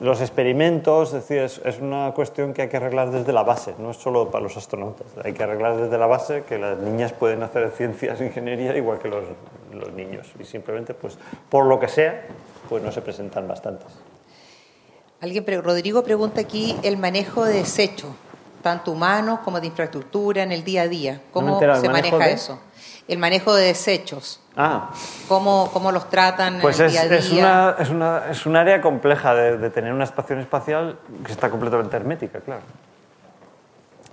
los, 0.00 0.20
experimentos. 0.20 1.14
Es 1.14 1.28
decir, 1.28 1.38
es, 1.38 1.78
una 1.80 2.12
cuestión 2.12 2.52
que 2.52 2.62
hay 2.62 2.68
que 2.68 2.76
arreglar 2.76 3.10
desde 3.10 3.32
la 3.32 3.42
base, 3.42 3.74
no 3.78 3.90
es 3.90 3.96
solo 3.96 4.30
para 4.30 4.42
los 4.42 4.56
astronautas. 4.56 5.06
Hay 5.24 5.32
que 5.32 5.42
arreglar 5.42 5.76
desde 5.76 5.98
la 5.98 6.06
base 6.06 6.44
que 6.44 6.58
las 6.58 6.78
niñas 6.78 7.12
pueden 7.12 7.42
hacer 7.42 7.70
ciencias 7.70 8.20
e 8.20 8.26
ingeniería 8.26 8.76
igual 8.76 8.98
que 8.98 9.08
los, 9.08 9.24
los 9.72 9.92
niños. 9.92 10.30
Y 10.38 10.44
simplemente, 10.44 10.94
pues, 10.94 11.18
por 11.48 11.66
lo 11.66 11.80
que 11.80 11.88
sea, 11.88 12.26
pues 12.68 12.82
no 12.82 12.92
se 12.92 13.00
presentan 13.02 13.48
bastantes. 13.48 14.11
Alguien, 15.22 15.46
Rodrigo 15.62 16.02
pregunta 16.02 16.40
aquí 16.40 16.76
el 16.82 16.96
manejo 16.96 17.44
de 17.44 17.54
desechos, 17.54 18.10
tanto 18.60 18.90
humanos 18.90 19.38
como 19.44 19.60
de 19.60 19.68
infraestructura 19.68 20.42
en 20.42 20.50
el 20.50 20.64
día 20.64 20.82
a 20.82 20.88
día. 20.88 21.20
¿Cómo 21.32 21.60
se 21.60 21.88
maneja 21.88 22.28
eso? 22.28 22.58
El 23.06 23.18
manejo 23.18 23.54
de 23.54 23.66
desechos. 23.66 24.40
Ah. 24.56 24.90
¿Cómo, 25.28 25.70
cómo 25.72 25.92
los 25.92 26.10
tratan 26.10 26.58
pues 26.60 26.80
en 26.80 26.86
el 26.86 26.90
día 26.90 27.02
a 27.02 27.04
día? 27.06 27.18
Es, 27.18 27.30
una, 27.30 27.76
es, 27.78 27.90
una, 27.90 28.30
es 28.32 28.46
un 28.46 28.56
área 28.56 28.80
compleja 28.80 29.32
de, 29.32 29.58
de 29.58 29.70
tener 29.70 29.92
una 29.92 30.02
estación 30.02 30.40
espacial 30.40 30.98
que 31.24 31.30
está 31.30 31.48
completamente 31.50 31.96
hermética, 31.96 32.40
claro. 32.40 32.62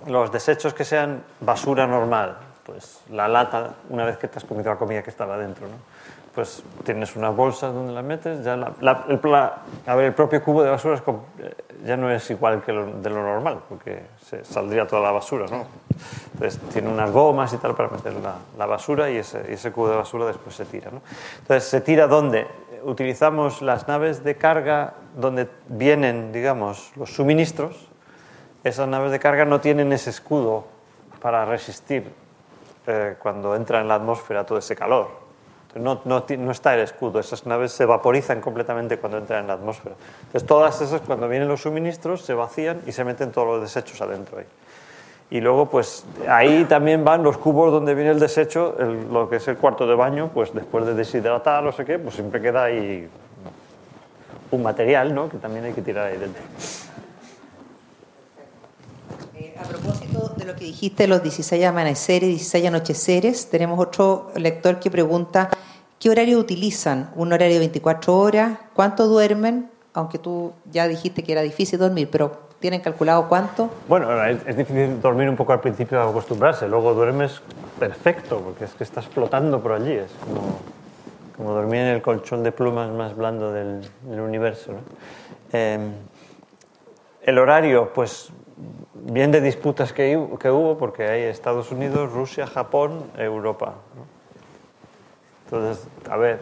Los 0.06 0.30
desechos 0.30 0.74
que 0.74 0.84
sean 0.84 1.24
basura 1.40 1.88
normal, 1.88 2.36
pues 2.64 3.00
la 3.10 3.26
lata, 3.26 3.74
una 3.88 4.04
vez 4.04 4.16
que 4.16 4.28
te 4.28 4.38
has 4.38 4.44
comido 4.44 4.70
la 4.70 4.78
comida 4.78 5.02
que 5.02 5.10
estaba 5.10 5.36
dentro, 5.36 5.66
¿no? 5.66 5.74
Pues 6.34 6.62
tienes 6.84 7.16
una 7.16 7.30
bolsa 7.30 7.68
donde 7.68 7.92
la 7.92 8.02
metes, 8.02 8.44
ya 8.44 8.56
la, 8.56 8.72
el, 9.08 9.20
a 9.86 9.94
ver, 9.94 10.06
el 10.06 10.14
propio 10.14 10.42
cubo 10.42 10.62
de 10.62 10.70
basura 10.70 11.02
eh, 11.38 11.54
ya 11.84 11.96
no 11.96 12.10
es 12.10 12.30
igual 12.30 12.62
que 12.62 12.72
lo, 12.72 12.86
de 12.86 13.10
lo 13.10 13.22
normal, 13.22 13.60
porque 13.68 14.02
se 14.24 14.44
saldría 14.44 14.86
toda 14.86 15.02
la 15.02 15.10
basura, 15.10 15.46
¿no? 15.50 15.66
Entonces 16.34 16.60
tiene 16.72 16.88
unas 16.88 17.10
gomas 17.10 17.52
y 17.52 17.56
tal 17.56 17.74
para 17.74 17.88
meter 17.88 18.12
la, 18.14 18.36
la 18.56 18.66
basura 18.66 19.10
y 19.10 19.16
ese, 19.16 19.52
ese, 19.52 19.72
cubo 19.72 19.88
de 19.90 19.96
basura 19.96 20.26
después 20.26 20.54
se 20.54 20.64
tira, 20.64 20.90
¿no? 20.90 21.02
Entonces 21.40 21.68
se 21.68 21.80
tira 21.80 22.06
donde 22.06 22.46
utilizamos 22.84 23.60
las 23.60 23.88
naves 23.88 24.22
de 24.22 24.36
carga 24.36 24.94
donde 25.16 25.48
vienen, 25.68 26.32
digamos, 26.32 26.92
los 26.96 27.12
suministros, 27.12 27.88
esas 28.62 28.86
naves 28.86 29.10
de 29.10 29.18
carga 29.18 29.44
no 29.44 29.60
tienen 29.60 29.92
ese 29.92 30.10
escudo 30.10 30.66
para 31.20 31.44
resistir 31.44 32.12
eh, 32.86 33.16
cuando 33.18 33.54
entra 33.56 33.80
en 33.80 33.88
la 33.88 33.96
atmósfera 33.96 34.44
todo 34.46 34.58
ese 34.58 34.76
calor. 34.76 35.29
No, 35.74 36.00
no, 36.04 36.24
no, 36.28 36.50
está 36.50 36.74
el 36.74 36.80
escudo, 36.80 37.20
esas 37.20 37.46
naves 37.46 37.70
se 37.72 37.84
vaporizan 37.84 38.40
completamente 38.40 38.98
cuando 38.98 39.18
entran 39.18 39.42
en 39.42 39.46
la 39.46 39.52
atmósfera. 39.52 39.94
Entonces, 40.22 40.46
todas 40.46 40.80
esas, 40.80 41.00
cuando 41.02 41.28
vienen 41.28 41.46
los 41.46 41.62
suministros, 41.62 42.22
se 42.22 42.34
vacían 42.34 42.80
y 42.86 42.92
se 42.92 43.04
meten 43.04 43.30
todos 43.30 43.46
los 43.46 43.62
desechos 43.62 44.00
adentro 44.00 44.38
ahí. 44.38 44.46
Y 45.30 45.40
luego, 45.40 45.66
pues 45.66 46.04
ahí 46.28 46.64
también 46.64 47.04
van 47.04 47.22
los 47.22 47.38
cubos 47.38 47.70
donde 47.70 47.94
viene 47.94 48.10
el 48.10 48.18
desecho, 48.18 48.76
lo 49.12 49.30
que 49.30 49.36
es 49.36 49.46
el 49.46 49.58
cuarto 49.58 49.86
de 49.86 49.94
baño, 49.94 50.30
pues 50.34 50.52
después 50.52 50.84
de 50.86 50.94
deshidratar, 50.94 51.62
no 51.62 51.70
sé 51.70 51.84
qué, 51.84 52.00
pues 52.00 52.16
siempre 52.16 52.42
queda 52.42 52.64
ahí 52.64 53.08
un 54.50 54.62
material, 54.62 55.14
¿no? 55.14 55.28
Que 55.28 55.36
también 55.36 55.64
hay 55.64 55.72
que 55.72 55.82
tirar 55.82 56.08
ahí 56.08 56.18
dentro. 56.18 56.42
Eh, 59.36 59.54
a 59.56 59.62
propósito 59.62 60.29
de 60.40 60.46
lo 60.46 60.56
que 60.56 60.64
dijiste, 60.64 61.06
los 61.06 61.22
16 61.22 61.64
amaneceres, 61.64 62.28
16 62.28 62.66
anocheceres, 62.66 63.50
tenemos 63.50 63.78
otro 63.78 64.32
lector 64.34 64.80
que 64.80 64.90
pregunta 64.90 65.50
¿Qué 66.00 66.08
horario 66.08 66.38
utilizan? 66.38 67.10
¿Un 67.14 67.30
horario 67.34 67.56
de 67.56 67.58
24 67.58 68.16
horas? 68.16 68.58
¿Cuánto 68.72 69.06
duermen? 69.06 69.68
Aunque 69.92 70.16
tú 70.16 70.54
ya 70.72 70.88
dijiste 70.88 71.22
que 71.22 71.32
era 71.32 71.42
difícil 71.42 71.78
dormir, 71.78 72.08
pero 72.10 72.32
¿tienen 72.58 72.80
calculado 72.80 73.28
cuánto? 73.28 73.68
Bueno, 73.86 74.24
es, 74.24 74.56
difícil 74.56 74.98
dormir 75.02 75.28
un 75.28 75.36
poco 75.36 75.52
al 75.52 75.60
principio 75.60 76.00
acostumbrarse, 76.00 76.66
luego 76.68 76.94
duermes 76.94 77.42
perfecto, 77.78 78.40
porque 78.40 78.64
es 78.64 78.72
que 78.72 78.82
estás 78.82 79.06
flotando 79.08 79.60
por 79.60 79.72
allí, 79.72 79.92
es 79.92 80.10
como, 81.36 81.52
dormir 81.52 81.80
en 81.80 81.88
el 81.88 82.00
colchón 82.00 82.42
de 82.42 82.52
plumas 82.52 82.90
más 82.90 83.14
blando 83.14 83.52
del, 83.52 83.82
universo. 84.08 84.72
Em, 85.52 85.92
el 87.20 87.38
horario, 87.38 87.92
pues 87.92 88.30
bien 88.94 89.30
de 89.30 89.40
disputas 89.40 89.92
que, 89.92 90.16
hubo, 90.16 90.78
porque 90.78 91.08
hay 91.08 91.22
Estados 91.22 91.70
Unidos, 91.70 92.12
Rusia, 92.12 92.46
Japón, 92.46 93.10
Europa. 93.16 93.74
Entonces, 95.44 95.86
a 96.08 96.16
ver, 96.16 96.40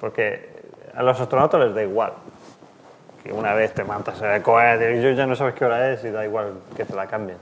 porque 0.00 0.48
a 0.94 1.02
los 1.02 1.20
astronautas 1.20 1.60
les 1.60 1.74
da 1.74 1.82
igual. 1.82 2.12
Que 3.22 3.32
una 3.32 3.54
vez 3.54 3.72
te 3.72 3.84
mantas 3.84 4.20
en 4.20 4.30
el 4.30 4.42
cohete 4.42 4.96
y 4.96 5.16
ya 5.16 5.26
no 5.26 5.34
sabes 5.34 5.54
qué 5.54 5.64
hora 5.64 5.92
es 5.92 6.04
y 6.04 6.10
da 6.10 6.24
igual 6.24 6.54
que 6.76 6.84
te 6.84 6.94
la 6.94 7.06
cambien. 7.06 7.38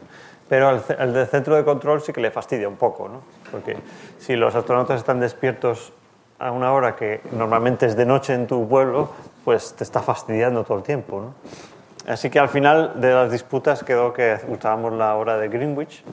Pero 0.49 0.69
al, 0.69 1.13
del 1.13 1.27
centro 1.27 1.57
de 1.57 1.65
control 1.65 2.03
sí 2.03 2.13
que 2.13 2.21
le 2.21 2.31
fastidia 2.31 2.69
un 2.69 2.77
poco, 2.77 3.09
¿no? 3.09 3.23
Porque 3.51 3.77
si 4.19 4.37
los 4.37 4.55
astronautas 4.55 4.99
están 5.01 5.19
despiertos 5.19 5.93
a 6.39 6.51
una 6.53 6.73
hora 6.73 6.95
que 6.95 7.21
normalmente 7.33 7.87
es 7.87 7.97
de 7.97 8.07
noche 8.07 8.35
en 8.35 8.47
tu 8.47 8.69
pueblo, 8.69 9.11
pues 9.45 9.75
te 9.75 9.83
está 9.83 10.01
fastidiando 10.01 10.63
todo 10.63 10.79
el 10.79 10.85
tiempo, 10.85 11.21
¿no? 11.21 11.35
Así 12.07 12.31
que 12.31 12.39
al 12.39 12.49
final 12.49 13.01
de 13.01 13.13
las 13.13 13.31
disputas 13.31 13.83
quedó 13.85 14.13
que 14.13 14.39
usábamos 14.49 14.93
la 14.93 15.15
hora 15.17 15.37
de 15.39 15.49
Greenwich, 15.49 16.05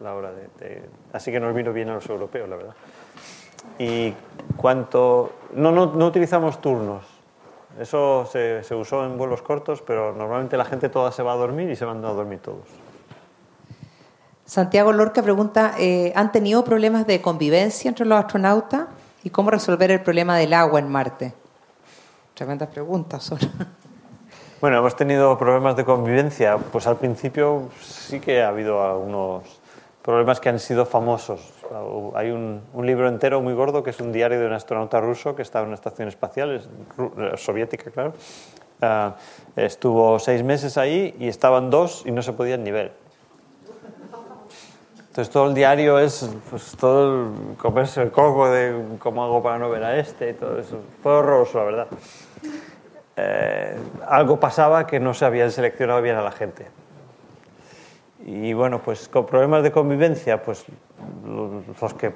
la 0.00 0.14
hora 0.14 0.32
de, 0.32 0.82
así 1.12 1.30
que 1.30 1.40
nos 1.40 1.54
vino 1.54 1.72
bien 1.72 1.88
a 1.90 1.94
los 1.94 2.08
europeos, 2.08 2.48
la 2.48 2.56
verdad. 2.56 2.74
Y 3.78 4.14
cuanto... 4.56 5.32
No, 5.54 5.72
no, 5.72 5.86
no 5.86 6.06
utilizamos 6.06 6.60
turnos. 6.60 7.04
Eso 7.78 8.26
se, 8.30 8.62
se, 8.64 8.74
usó 8.74 9.04
en 9.04 9.16
vuelos 9.16 9.42
cortos, 9.42 9.82
pero 9.82 10.12
normalmente 10.12 10.56
la 10.56 10.64
gente 10.64 10.88
toda 10.88 11.12
se 11.12 11.22
va 11.22 11.32
a 11.32 11.36
dormir 11.36 11.70
y 11.70 11.76
se 11.76 11.84
van 11.84 12.04
a 12.04 12.12
dormir 12.12 12.40
todos. 12.40 12.66
Santiago 14.50 14.92
Lorca 14.92 15.22
pregunta, 15.22 15.74
eh, 15.78 16.12
¿han 16.16 16.32
tenido 16.32 16.64
problemas 16.64 17.06
de 17.06 17.22
convivencia 17.22 17.88
entre 17.88 18.04
los 18.04 18.18
astronautas? 18.18 18.88
¿Y 19.22 19.30
cómo 19.30 19.50
resolver 19.50 19.92
el 19.92 20.00
problema 20.00 20.36
del 20.36 20.52
agua 20.54 20.80
en 20.80 20.88
Marte? 20.88 21.34
Tremendas 22.34 22.68
preguntas 22.68 23.22
son. 23.22 23.38
Bueno, 24.60 24.76
hemos 24.76 24.94
tenido 24.94 25.38
problemas 25.38 25.74
de 25.74 25.86
convivencia. 25.86 26.58
Pues 26.58 26.86
al 26.86 26.96
principio 26.96 27.70
sí 27.80 28.20
que 28.20 28.42
ha 28.42 28.48
habido 28.48 28.84
algunos 28.84 29.58
problemas 30.02 30.38
que 30.38 30.50
han 30.50 30.58
sido 30.58 30.84
famosos. 30.84 31.54
Hay 32.14 32.30
un, 32.30 32.60
un 32.74 32.86
libro 32.86 33.08
entero 33.08 33.40
muy 33.40 33.54
gordo 33.54 33.82
que 33.82 33.88
es 33.88 34.00
un 34.00 34.12
diario 34.12 34.38
de 34.38 34.46
un 34.46 34.52
astronauta 34.52 35.00
ruso 35.00 35.34
que 35.34 35.40
estaba 35.40 35.62
en 35.62 35.68
una 35.68 35.76
estación 35.76 36.08
espacial, 36.08 36.60
soviética, 37.36 37.90
claro. 37.90 38.12
Uh, 38.82 39.12
estuvo 39.56 40.18
seis 40.18 40.42
meses 40.42 40.76
ahí 40.76 41.14
y 41.18 41.28
estaban 41.28 41.70
dos 41.70 42.02
y 42.04 42.10
no 42.10 42.20
se 42.20 42.34
podían 42.34 42.62
ni 42.62 42.70
ver. 42.70 42.92
Entonces 44.98 45.30
todo 45.32 45.48
el 45.48 45.54
diario 45.54 45.98
es 45.98 46.30
pues, 46.50 46.76
todo 46.78 47.14
el 47.14 47.56
comerse 47.56 48.02
el 48.02 48.10
coco 48.10 48.50
de 48.50 48.74
cómo 48.98 49.24
hago 49.24 49.42
para 49.42 49.58
no 49.58 49.70
ver 49.70 49.84
a 49.84 49.96
este 49.96 50.30
y 50.30 50.34
todo 50.34 50.58
eso. 50.58 50.76
Fue 51.02 51.12
horroroso, 51.12 51.58
la 51.58 51.64
verdad. 51.64 51.86
Eh, 53.16 53.76
algo 54.08 54.38
pasaba 54.40 54.86
que 54.86 55.00
no 55.00 55.14
se 55.14 55.24
habían 55.24 55.50
seleccionado 55.50 56.00
bien 56.02 56.16
a 56.16 56.22
la 56.22 56.32
gente. 56.32 56.66
Y 58.24 58.52
bueno, 58.52 58.80
pues 58.82 59.08
con 59.08 59.26
problemas 59.26 59.62
de 59.62 59.72
convivencia, 59.72 60.42
pues 60.42 60.64
los 61.24 61.94
que 61.94 62.12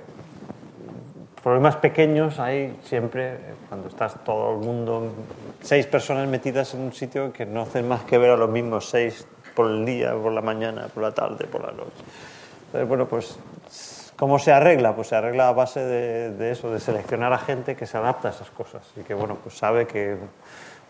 problemas 1.42 1.76
pequeños 1.76 2.38
hay 2.38 2.78
siempre 2.82 3.36
cuando 3.68 3.88
estás 3.88 4.22
todo 4.24 4.52
el 4.52 4.66
mundo, 4.66 5.12
seis 5.60 5.86
personas 5.86 6.26
metidas 6.26 6.72
en 6.72 6.80
un 6.80 6.92
sitio 6.92 7.32
que 7.32 7.44
no 7.44 7.62
hacen 7.62 7.86
más 7.86 8.04
que 8.04 8.16
ver 8.16 8.30
a 8.30 8.36
los 8.36 8.48
mismos 8.48 8.88
seis 8.88 9.26
por 9.54 9.70
el 9.70 9.84
día, 9.84 10.14
por 10.14 10.32
la 10.32 10.40
mañana, 10.40 10.88
por 10.88 11.02
la 11.02 11.12
tarde, 11.12 11.46
por 11.46 11.62
la 11.62 11.72
noche. 11.72 12.02
Entonces, 12.66 12.88
bueno, 12.88 13.06
pues, 13.06 13.38
¿cómo 14.16 14.38
se 14.38 14.52
arregla? 14.52 14.96
Pues 14.96 15.08
se 15.08 15.16
arregla 15.16 15.48
a 15.48 15.52
base 15.52 15.80
de, 15.80 16.50
eso, 16.50 16.70
de 16.70 16.80
seleccionar 16.80 17.32
a 17.32 17.38
gente 17.38 17.76
que 17.76 17.86
se 17.86 17.96
adapta 17.98 18.28
a 18.28 18.30
esas 18.30 18.50
cosas 18.50 18.82
y 18.96 19.00
que, 19.00 19.14
bueno, 19.14 19.36
pues 19.42 19.56
sabe 19.56 19.86
que 19.86 20.16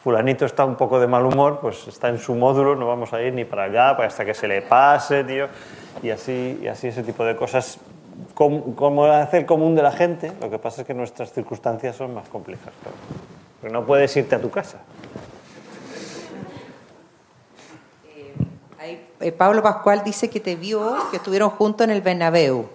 fulanito 0.05 0.45
está 0.45 0.67
un 0.67 0.77
poco 0.77 1.01
de 1.01 1.07
mal 1.07 1.25
humor, 1.25 1.61
pues 1.63 1.89
está 1.89 2.11
en 2.11 2.19
su 2.19 2.35
módulo, 2.35 2.77
no 2.77 2.87
vamos 2.87 3.15
a 3.15 3.23
ir 3.23 3.33
ni 3.33 3.47
para 3.47 3.65
allá 3.65 3.93
hasta 3.93 4.23
que 4.23 4.35
se 4.35 4.47
le 4.47 4.61
pase, 4.61 5.25
tío, 5.25 5.49
y 6.03 6.11
así, 6.11 6.61
y 6.63 6.67
así 6.67 6.89
ese 6.89 7.03
tipo 7.03 7.25
de 7.25 7.35
cosas. 7.35 7.79
Como, 8.35 8.77
como 8.77 9.07
hace 9.07 9.39
el 9.39 9.47
común 9.47 9.75
de 9.75 9.83
la 9.83 9.93
gente, 9.93 10.31
lo 10.43 10.51
que 10.51 10.59
pasa 10.59 10.83
es 10.83 10.87
que 10.87 10.93
nuestras 10.93 11.33
circunstancias 11.33 11.97
son 11.97 12.13
más 12.13 12.29
complejas. 12.29 12.75
Porque 13.61 13.73
no 13.73 13.87
puedes 13.87 14.15
irte 14.15 14.35
a 14.35 14.41
tu 14.41 14.51
casa. 14.51 14.83
Eh, 19.21 19.33
Pablo 19.33 19.63
Pascual 19.63 20.05
dice 20.05 20.29
que 20.29 20.39
te 20.39 20.55
vio, 20.55 20.97
que 21.11 21.17
estuvieron 21.17 21.49
juntos 21.49 21.87
en 21.87 21.91
el 21.91 22.03
Bernabéu 22.03 22.67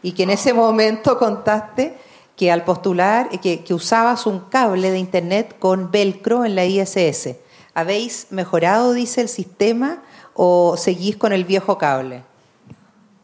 y 0.00 0.12
que 0.12 0.22
en 0.22 0.30
ese 0.30 0.54
momento 0.54 1.18
contaste 1.18 1.98
que 2.38 2.50
al 2.50 2.64
postular, 2.64 3.28
eh, 3.32 3.38
que, 3.38 3.64
que 3.64 3.74
usabas 3.74 4.26
un 4.26 4.40
cable 4.48 4.90
de 4.90 4.98
internet 4.98 5.56
con 5.58 5.90
velcro 5.90 6.44
en 6.44 6.54
la 6.54 6.64
ISS. 6.64 7.36
¿Habéis 7.74 8.28
mejorado, 8.30 8.92
dice 8.92 9.20
el 9.20 9.28
sistema, 9.28 10.02
o 10.34 10.76
seguís 10.78 11.16
con 11.16 11.32
el 11.34 11.44
viejo 11.44 11.76
cable? 11.76 12.22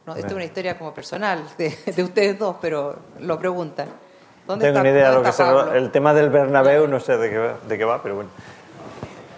No, 0.05 0.15
esto 0.15 0.27
es 0.27 0.35
una 0.35 0.45
historia 0.45 0.77
como 0.77 0.93
personal 0.93 1.43
de, 1.57 1.75
de 1.97 2.03
ustedes 2.03 2.39
dos, 2.39 2.57
pero 2.61 2.97
lo 3.21 3.39
preguntan. 3.39 3.89
¿Dónde 4.47 4.67
Tengo 4.67 4.79
está, 4.79 4.83
ni 4.83 4.95
idea. 4.95 5.13
Lo 5.13 5.23
que 5.23 5.33
se, 5.33 5.43
el 5.79 5.91
tema 5.91 6.13
del 6.13 6.29
Bernabéu 6.29 6.87
no 6.87 7.01
sé 7.01 7.17
de 7.17 7.31
qué, 7.31 7.51
de 7.67 7.79
qué 7.79 7.85
va, 7.85 8.03
pero 8.03 8.17
bueno 8.17 8.31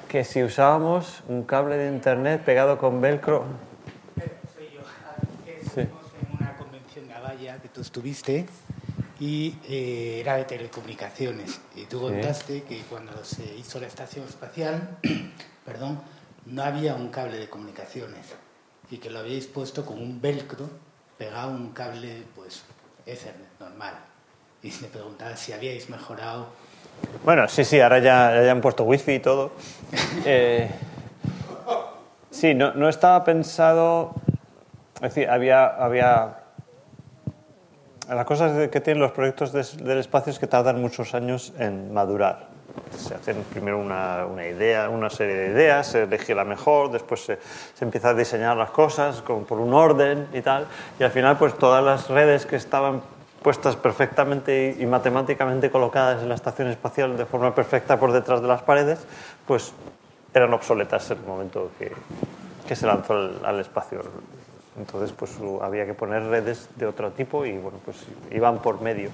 que 0.08 0.24
si 0.24 0.42
usábamos 0.42 1.22
un 1.28 1.42
cable 1.42 1.76
de 1.76 1.88
internet 1.88 2.40
pegado 2.42 2.78
con 2.78 3.00
velcro. 3.00 3.44
Soy 4.54 4.70
yo. 4.74 4.80
Sí. 5.74 5.80
en 5.80 5.90
una 6.38 6.56
convención 6.56 7.08
de 7.08 7.14
Avaya 7.14 7.58
que 7.58 7.68
tú 7.68 7.80
estuviste 7.80 8.46
y 9.18 9.56
eh, 9.68 10.20
era 10.20 10.36
de 10.36 10.44
telecomunicaciones. 10.44 11.60
Y 11.74 11.84
tú 11.84 12.00
contaste 12.00 12.62
que 12.64 12.82
cuando 12.82 13.24
se 13.24 13.44
hizo 13.56 13.80
la 13.80 13.86
estación 13.86 14.26
espacial, 14.26 14.98
perdón, 15.64 16.00
no 16.46 16.62
había 16.62 16.94
un 16.94 17.08
cable 17.08 17.38
de 17.38 17.48
comunicaciones 17.48 18.34
y 18.90 18.98
que 18.98 19.10
lo 19.10 19.20
habíais 19.20 19.46
puesto 19.46 19.84
con 19.84 19.98
un 19.98 20.20
velcro 20.20 20.68
pegado 21.18 21.50
a 21.50 21.54
un 21.54 21.72
cable, 21.72 22.22
pues, 22.34 22.62
Ethernet 23.04 23.58
normal. 23.58 23.94
Y 24.62 24.70
se 24.70 24.86
preguntaba 24.86 25.36
si 25.36 25.52
habíais 25.52 25.88
mejorado 25.90 26.48
bueno, 27.24 27.48
sí, 27.48 27.64
sí, 27.64 27.80
ahora 27.80 27.98
ya, 27.98 28.42
ya 28.42 28.52
han 28.52 28.60
puesto 28.60 28.84
wifi 28.84 29.14
y 29.14 29.20
todo. 29.20 29.52
Eh, 30.24 30.68
sí, 32.30 32.54
no, 32.54 32.74
no, 32.74 32.88
estaba 32.88 33.22
pensado. 33.24 34.12
Es 34.96 35.14
decir, 35.14 35.28
había. 35.28 35.66
había 35.66 36.45
las 38.08 38.24
cosas 38.24 38.68
que 38.68 38.80
tienen 38.80 39.02
los 39.02 39.12
proyectos 39.12 39.52
del 39.52 39.98
espacio 39.98 40.32
es 40.32 40.38
que 40.38 40.46
tardan 40.46 40.80
muchos 40.80 41.14
años 41.14 41.52
en 41.58 41.92
madurar. 41.92 42.48
Se 42.96 43.14
hacen 43.14 43.42
primero 43.50 43.78
una, 43.78 44.46
idea, 44.46 44.88
una 44.90 45.10
serie 45.10 45.34
de 45.34 45.52
ideas, 45.52 45.88
se 45.88 46.02
elige 46.02 46.34
la 46.34 46.44
mejor, 46.44 46.90
después 46.92 47.24
se, 47.24 47.38
empieza 47.80 48.10
a 48.10 48.14
diseñar 48.14 48.56
las 48.56 48.70
cosas 48.70 49.22
con, 49.22 49.44
por 49.44 49.58
un 49.58 49.72
orden 49.72 50.28
y 50.32 50.42
tal, 50.42 50.66
y 50.98 51.04
al 51.04 51.10
final, 51.10 51.38
pues 51.38 51.54
todas 51.54 51.82
las 51.82 52.08
redes 52.08 52.46
que 52.46 52.56
estaban 52.56 53.00
puestas 53.42 53.76
perfectamente 53.76 54.76
y 54.78 54.86
matemáticamente 54.86 55.70
colocadas 55.70 56.22
en 56.22 56.28
la 56.28 56.34
estación 56.34 56.68
espacial 56.68 57.16
de 57.16 57.26
forma 57.26 57.54
perfecta 57.54 57.98
por 57.98 58.12
detrás 58.12 58.42
de 58.42 58.48
las 58.48 58.62
paredes, 58.62 59.06
pues 59.46 59.72
eran 60.34 60.52
obsoletas 60.52 61.10
en 61.10 61.18
el 61.18 61.24
momento 61.24 61.70
que 61.78 62.76
se 62.76 62.86
lanzó 62.86 63.14
al, 63.14 63.60
espacio. 63.60 64.02
Entonces, 64.78 65.12
pues 65.12 65.32
había 65.62 65.86
que 65.86 65.94
poner 65.94 66.24
redes 66.24 66.68
de 66.76 66.86
otro 66.86 67.10
tipo 67.10 67.46
y 67.46 67.52
bueno, 67.52 67.78
pues 67.84 67.98
iban 68.30 68.60
por 68.60 68.80
medio. 68.80 69.10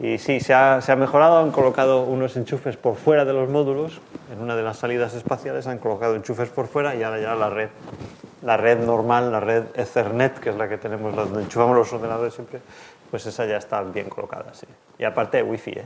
Y 0.00 0.18
sí, 0.18 0.38
se 0.40 0.54
ha, 0.54 0.80
se 0.80 0.92
ha, 0.92 0.96
mejorado, 0.96 1.38
han 1.38 1.50
colocado 1.50 2.04
unos 2.04 2.36
enchufes 2.36 2.76
por 2.76 2.94
fuera 2.94 3.24
de 3.24 3.32
los 3.32 3.48
módulos, 3.48 4.00
en 4.32 4.40
una 4.40 4.54
de 4.54 4.62
las 4.62 4.78
salidas 4.78 5.14
espaciales 5.14 5.66
han 5.66 5.78
colocado 5.78 6.14
enchufes 6.14 6.50
por 6.50 6.68
fuera 6.68 6.94
y 6.94 7.02
ahora 7.02 7.20
ya 7.20 7.34
la 7.34 7.50
red, 7.50 7.68
la 8.42 8.56
red 8.56 8.78
normal, 8.78 9.32
la 9.32 9.40
red 9.40 9.64
Ethernet, 9.74 10.38
que 10.38 10.50
es 10.50 10.56
la 10.56 10.68
que 10.68 10.78
tenemos, 10.78 11.16
donde 11.16 11.42
enchufamos 11.42 11.76
los 11.76 11.92
ordenadores 11.92 12.34
siempre, 12.34 12.60
pues 13.10 13.26
esa 13.26 13.44
ya 13.46 13.56
está 13.56 13.82
bien 13.82 14.08
colocada, 14.08 14.54
sí. 14.54 14.66
Y 14.98 15.04
aparte 15.04 15.38
de 15.38 15.42
wifi, 15.42 15.70
¿eh? 15.72 15.84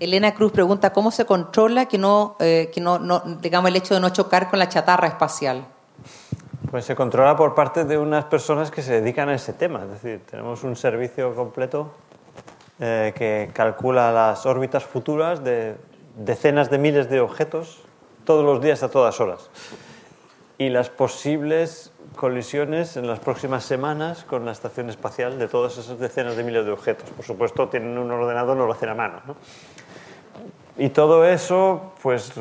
Elena 0.00 0.32
Cruz 0.32 0.52
pregunta 0.52 0.92
cómo 0.92 1.10
se 1.10 1.26
controla 1.26 1.86
que 1.86 1.98
no, 1.98 2.36
eh, 2.38 2.70
que 2.72 2.80
no, 2.80 3.00
no, 3.00 3.20
digamos, 3.40 3.68
el 3.68 3.76
hecho 3.76 3.94
de 3.94 4.00
no 4.00 4.10
chocar 4.10 4.48
con 4.48 4.60
la 4.60 4.68
chatarra 4.68 5.08
espacial. 5.08 5.66
Pues 6.70 6.84
se 6.84 6.94
controla 6.94 7.34
por 7.34 7.54
parte 7.54 7.84
de 7.84 7.96
unas 7.96 8.26
personas 8.26 8.70
que 8.70 8.82
se 8.82 9.00
dedican 9.00 9.30
a 9.30 9.34
ese 9.34 9.54
tema. 9.54 9.84
Es 9.84 9.90
decir, 10.02 10.20
tenemos 10.30 10.64
un 10.64 10.76
servicio 10.76 11.34
completo 11.34 11.92
eh, 12.78 13.14
que 13.16 13.50
calcula 13.54 14.12
las 14.12 14.44
órbitas 14.44 14.84
futuras 14.84 15.42
de 15.42 15.76
decenas 16.16 16.68
de 16.68 16.76
miles 16.76 17.08
de 17.08 17.20
objetos 17.20 17.82
todos 18.24 18.44
los 18.44 18.60
días 18.60 18.82
a 18.82 18.90
todas 18.90 19.18
horas 19.18 19.48
y 20.58 20.68
las 20.68 20.90
posibles 20.90 21.90
colisiones 22.16 22.98
en 22.98 23.06
las 23.06 23.20
próximas 23.20 23.64
semanas 23.64 24.24
con 24.24 24.44
la 24.44 24.52
estación 24.52 24.90
espacial 24.90 25.38
de 25.38 25.48
todas 25.48 25.78
esas 25.78 25.98
decenas 25.98 26.36
de 26.36 26.44
miles 26.44 26.66
de 26.66 26.72
objetos. 26.72 27.08
Por 27.10 27.24
supuesto, 27.24 27.68
tienen 27.68 27.96
un 27.96 28.10
ordenador, 28.10 28.56
no 28.56 28.66
lo 28.66 28.72
hacen 28.72 28.90
a 28.90 28.94
mano. 28.94 29.22
¿no? 29.26 29.36
Y 30.80 30.90
todo 30.90 31.24
eso 31.24 31.92
pues 32.02 32.32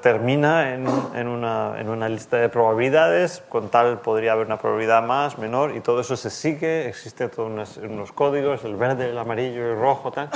termina 0.00 0.72
en, 0.72 0.88
una, 1.28 1.78
en, 1.78 1.88
una, 1.90 2.08
lista 2.08 2.38
de 2.38 2.48
probabilidades, 2.48 3.42
con 3.50 3.68
tal 3.68 3.98
podría 3.98 4.32
haber 4.32 4.46
una 4.46 4.56
probabilidad 4.56 5.02
más, 5.02 5.36
menor, 5.36 5.76
y 5.76 5.80
todo 5.80 6.00
eso 6.00 6.16
se 6.16 6.30
sigue, 6.30 6.88
existen 6.88 7.30
unos, 7.36 8.12
códigos, 8.12 8.64
el 8.64 8.76
verde, 8.76 9.10
el 9.10 9.18
amarillo, 9.18 9.70
el 9.70 9.78
rojo, 9.78 10.10
tal. 10.12 10.30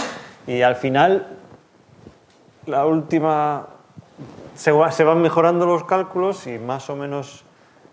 Y 0.46 0.60
al 0.60 0.76
final, 0.76 1.26
la 2.66 2.84
última, 2.84 3.68
se, 4.54 4.70
se 4.90 5.04
van 5.04 5.22
mejorando 5.22 5.64
los 5.64 5.84
cálculos 5.84 6.46
y 6.46 6.58
más 6.58 6.90
o 6.90 6.96
menos 6.96 7.44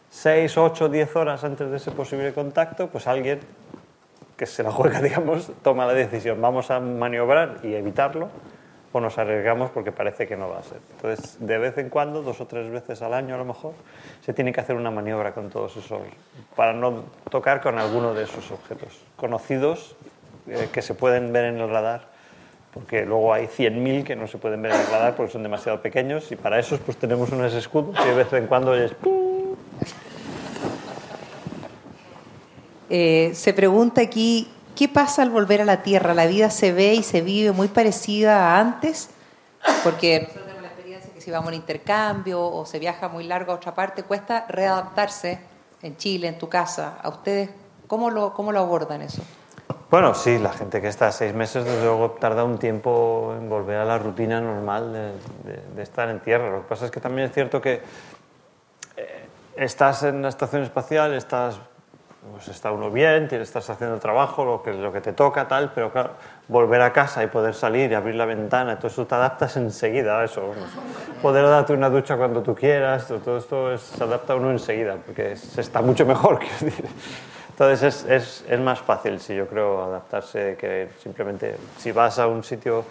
6, 0.10 0.58
8, 0.58 0.90
10 0.90 1.16
horas 1.16 1.46
antes 1.46 1.72
de 1.72 1.78
ese 1.78 1.92
posible 1.92 2.34
contacto, 2.34 2.88
pues 2.88 3.08
alguien 3.08 3.40
que 4.36 4.46
se 4.46 4.64
la 4.64 4.72
juega, 4.74 5.02
digamos, 5.02 5.50
toma 5.64 5.86
la 5.86 5.94
decisión, 5.94 6.42
vamos 6.42 6.72
a 6.72 6.82
maniobrar 6.82 7.60
y 7.64 7.74
evitarlo 7.74 8.28
o 8.98 9.02
nos 9.02 9.18
arriesgamos 9.18 9.70
porque 9.72 9.92
parece 9.92 10.28
que 10.28 10.36
no 10.36 10.50
va 10.50 10.60
a 10.60 10.64
ser. 10.64 10.80
Entonces, 10.96 11.38
de 11.40 11.58
vez 11.58 11.78
en 11.78 11.90
cuando, 11.90 12.22
dos 12.22 12.42
o 12.42 12.48
tres 12.48 12.70
veces 12.70 13.02
al 13.02 13.14
año 13.14 13.36
a 13.36 13.38
lo 13.38 13.46
mejor, 13.46 13.74
se 14.22 14.34
tiene 14.34 14.52
que 14.52 14.62
hacer 14.62 14.76
una 14.76 14.92
maniobra 14.92 15.34
con 15.34 15.50
todos 15.50 15.78
esos, 15.78 16.02
para 16.56 16.74
no 16.74 17.04
tocar 17.30 17.62
con 17.62 17.78
alguno 17.80 18.14
de 18.14 18.24
esos 18.24 18.52
objetos 18.52 19.02
conocidos 19.16 19.96
eh, 20.48 20.70
que 20.72 20.82
se 20.82 20.94
pueden 20.94 21.32
ver 21.32 21.46
en 21.46 21.60
el 21.60 21.70
radar 21.70 22.18
porque 22.74 23.06
luego 23.06 23.34
hay 23.34 23.48
100.000 23.48 24.04
que 24.04 24.16
no 24.16 24.28
se 24.28 24.38
pueden 24.38 24.62
ver 24.62 24.72
en 24.72 24.80
el 24.80 24.88
radar 24.88 25.16
porque 25.16 25.32
son 25.32 25.42
demasiado 25.42 25.82
pequeños 25.82 26.32
y 26.32 26.36
para 26.36 26.60
esos 26.60 26.80
pues 26.80 26.96
tenemos 26.98 27.32
unos 27.32 27.54
escudos 27.54 27.98
que 27.98 28.10
de 28.10 28.16
vez 28.16 28.32
en 28.34 28.46
cuando 28.46 28.76
es... 28.76 28.94
Eh, 32.90 33.32
se 33.34 33.54
pregunta 33.54 34.02
aquí, 34.02 34.48
¿qué 34.78 34.88
pasa 34.88 35.24
al 35.24 35.32
volver 35.32 35.62
a 35.62 35.66
la 35.66 35.82
Tierra? 35.82 36.14
¿La 36.14 36.28
vida 36.28 36.52
se 36.52 36.72
ve 36.72 36.94
y 36.94 37.04
se 37.04 37.22
vive 37.22 37.52
muy 37.52 37.68
parecida 37.68 38.54
a 38.54 38.60
antes? 38.60 39.10
Porque 39.84 40.20
nosotros 40.20 40.44
tenemos 40.44 40.62
la 40.62 40.68
experiencia 40.68 41.14
que 41.14 41.20
si 41.20 41.32
vamos 41.32 41.48
a 41.48 41.50
un 41.50 41.56
intercambio 41.56 42.46
o 42.46 42.66
se 42.66 42.78
viaja 42.78 43.10
muy 43.10 43.24
largo 43.24 43.52
a 43.52 43.56
otra 43.56 43.74
parte, 43.74 44.04
cuesta 44.04 44.46
readaptarse 44.48 45.40
en 45.82 45.98
Chile, 45.98 46.28
en 46.28 46.38
tu 46.38 46.48
casa. 46.48 47.00
¿A 47.02 47.10
ustedes 47.10 47.50
cómo 47.88 48.12
lo, 48.12 48.34
cómo 48.34 48.52
lo 48.52 48.60
abordan 48.60 49.02
eso? 49.02 49.24
Bueno, 49.90 50.14
sí, 50.14 50.38
la 50.38 50.52
gente 50.52 50.80
que 50.80 50.90
está 50.90 51.12
seis 51.12 51.34
meses, 51.34 51.66
desde 51.66 51.84
luego, 51.84 52.12
tarda 52.12 52.44
un 52.44 52.60
tiempo 52.60 53.34
en 53.36 53.50
volver 53.50 53.78
a 53.78 53.86
la 53.86 53.98
rutina 53.98 54.40
normal 54.40 55.18
de, 55.76 55.82
estar 55.82 56.10
en 56.10 56.20
tierra. 56.20 56.52
Lo 56.52 56.62
que 56.62 56.68
pasa 56.68 56.86
es 56.86 56.92
que 56.92 57.00
también 57.00 57.30
es 57.30 57.34
cierto 57.34 57.62
que 57.62 57.82
eh, 58.98 59.26
estás 59.56 60.04
en 60.04 60.22
la 60.22 60.30
estación 60.30 60.62
espacial, 60.62 61.14
estás, 61.14 61.60
pues 62.32 62.48
está 62.48 62.72
uno 62.72 62.90
bien, 62.92 63.28
estás 63.32 63.70
haciendo 63.70 63.96
el 63.96 64.02
trabajo, 64.02 64.46
lo 64.46 64.64
que, 64.64 64.74
lo 64.74 64.92
que 64.92 65.02
te 65.02 65.14
toca, 65.14 65.48
tal, 65.48 65.72
pero 65.74 65.92
claro, 65.92 66.12
volver 66.48 66.82
a 66.82 66.94
casa 66.94 67.24
y 67.24 67.28
poder 67.28 67.54
salir 67.54 67.92
y 67.92 67.94
abrir 67.94 68.16
la 68.16 68.26
ventana, 68.26 68.78
todo 68.78 68.88
eso 68.88 69.06
te 69.06 69.16
adaptas 69.16 69.58
enseguida 69.58 70.20
a 70.20 70.26
eso. 70.26 70.54
Poder 71.22 71.46
darte 71.46 71.74
una 71.74 71.90
ducha 71.90 72.18
cuando 72.18 72.42
tú 72.42 72.56
quieras, 72.56 73.08
todo 73.08 73.38
esto 73.38 73.78
se 73.78 74.04
adapta 74.04 74.34
a 74.34 74.36
uno 74.36 74.52
enseguida, 74.52 74.98
porque 75.06 75.36
se 75.36 75.62
está 75.62 75.82
mucho 75.82 76.06
mejor. 76.06 76.40
Entonces 77.50 78.06
es, 78.08 78.46
es, 78.48 78.60
más 78.60 78.80
fácil, 78.80 79.20
sí, 79.20 79.36
yo 79.36 79.48
creo, 79.48 79.84
adaptarse 79.84 80.56
que 80.60 80.90
simplemente 81.02 81.58
si 81.78 81.92
vas 81.92 82.20
a 82.20 82.28
un 82.28 82.44
sitio 82.44 82.86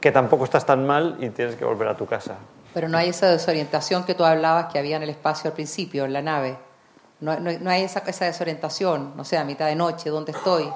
que 0.00 0.12
tampoco 0.12 0.44
estás 0.44 0.64
tan 0.64 0.86
mal 0.86 1.16
y 1.18 1.30
tienes 1.30 1.56
que 1.56 1.64
volver 1.64 1.88
a 1.88 1.96
tu 1.96 2.06
casa. 2.06 2.36
Pero 2.72 2.88
no 2.88 2.98
hay 2.98 3.08
esa 3.08 3.26
desorientación 3.28 4.04
que 4.04 4.14
tú 4.14 4.24
hablabas 4.24 4.72
que 4.72 4.78
había 4.78 4.96
en 4.96 5.02
el 5.02 5.10
espacio 5.10 5.50
al 5.50 5.54
principio, 5.54 6.04
en 6.04 6.12
la 6.12 6.22
nave. 6.22 6.56
No, 7.22 7.38
no, 7.38 7.70
hay 7.70 7.84
esa, 7.84 8.00
esa, 8.00 8.26
desorientación, 8.26 9.16
no 9.16 9.24
sé, 9.24 9.38
a 9.38 9.44
mitad 9.44 9.66
de 9.66 9.76
noche, 9.76 10.10
¿dónde 10.10 10.32
estoy? 10.32 10.70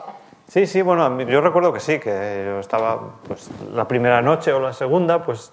Sí, 0.49 0.67
sí, 0.67 0.81
bueno, 0.81 1.21
yo 1.23 1.41
recuerdo 1.41 1.73
que 1.73 1.81
sí, 1.81 1.99
que 1.99 2.45
yo 2.47 2.61
estaba 2.61 3.17
pues, 3.27 3.49
la 3.75 3.87
primera 3.87 4.23
noche 4.23 4.53
o 4.53 4.61
la 4.61 4.73
segunda, 4.73 5.25
pues 5.25 5.53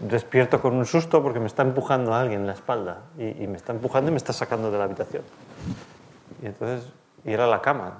despierto 0.00 0.60
con 0.60 0.74
un 0.74 0.86
susto 0.86 1.22
porque 1.22 1.38
me 1.38 1.46
está 1.46 1.62
empujando 1.62 2.12
a 2.14 2.22
alguien 2.22 2.40
en 2.40 2.46
la 2.46 2.54
espalda 2.54 3.02
y, 3.18 3.44
y 3.44 3.46
me 3.46 3.56
está 3.56 3.72
empujando 3.72 4.10
y 4.10 4.12
me 4.12 4.16
está 4.16 4.32
sacando 4.32 4.70
de 4.70 4.78
la 4.78 4.84
habitación. 4.84 5.22
Y 6.42 6.46
entonces 6.46 6.90
ir 7.24 7.40
a 7.40 7.46
la 7.46 7.60
cama. 7.60 7.98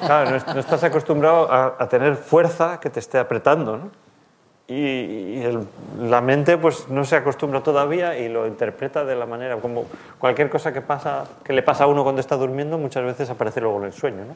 claro, 0.00 0.30
no, 0.30 0.60
estás 0.60 0.82
acostumbrado 0.84 1.52
a, 1.52 1.88
tener 1.88 2.16
fuerza 2.16 2.80
que 2.80 2.90
te 2.90 3.00
esté 3.00 3.18
apretando, 3.18 3.76
¿no? 3.76 3.90
Y, 4.72 5.42
la 5.98 6.20
mente 6.20 6.56
pues 6.56 6.88
no 6.88 7.04
se 7.04 7.16
acostumbra 7.16 7.60
todavía 7.60 8.16
y 8.16 8.28
lo 8.28 8.46
interpreta 8.46 9.04
de 9.04 9.16
la 9.16 9.26
manera 9.26 9.56
como 9.56 9.84
cualquier 10.16 10.48
cosa 10.48 10.72
que 10.72 10.80
pasa 10.80 11.24
que 11.42 11.52
le 11.52 11.64
pasa 11.64 11.84
a 11.84 11.86
uno 11.88 12.04
cuando 12.04 12.20
está 12.20 12.36
durmiendo 12.36 12.78
muchas 12.78 13.02
veces 13.02 13.28
aparece 13.30 13.60
luego 13.60 13.78
en 13.78 13.86
el 13.86 13.92
sueño 13.92 14.18
¿no? 14.18 14.34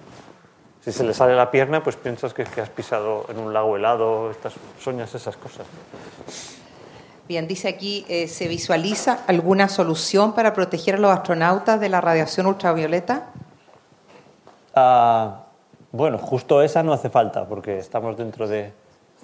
si 0.80 0.90
se 0.90 1.04
le 1.04 1.14
sale 1.14 1.36
la 1.36 1.52
pierna 1.52 1.84
pues 1.84 1.94
piensas 1.94 2.34
que, 2.34 2.42
que 2.42 2.60
has 2.60 2.68
pisado 2.68 3.26
en 3.28 3.38
un 3.38 3.52
lago 3.52 3.76
helado 3.76 4.30
estas 4.32 4.54
soñas 4.80 5.14
esas 5.14 5.36
cosas 5.36 5.66
Bien, 7.26 7.48
dice 7.48 7.68
aquí, 7.68 8.04
eh, 8.08 8.28
¿se 8.28 8.48
visualiza 8.48 9.20
alguna 9.26 9.70
solución 9.70 10.34
para 10.34 10.52
proteger 10.52 10.96
a 10.96 10.98
los 10.98 11.10
astronautas 11.10 11.80
de 11.80 11.88
la 11.88 12.02
radiación 12.02 12.46
ultravioleta? 12.46 13.28
Ah, 14.74 15.44
bueno, 15.90 16.18
justo 16.18 16.60
esa 16.60 16.82
no 16.82 16.92
hace 16.92 17.08
falta, 17.08 17.46
porque 17.48 17.78
estamos 17.78 18.18
dentro 18.18 18.46
de, 18.46 18.74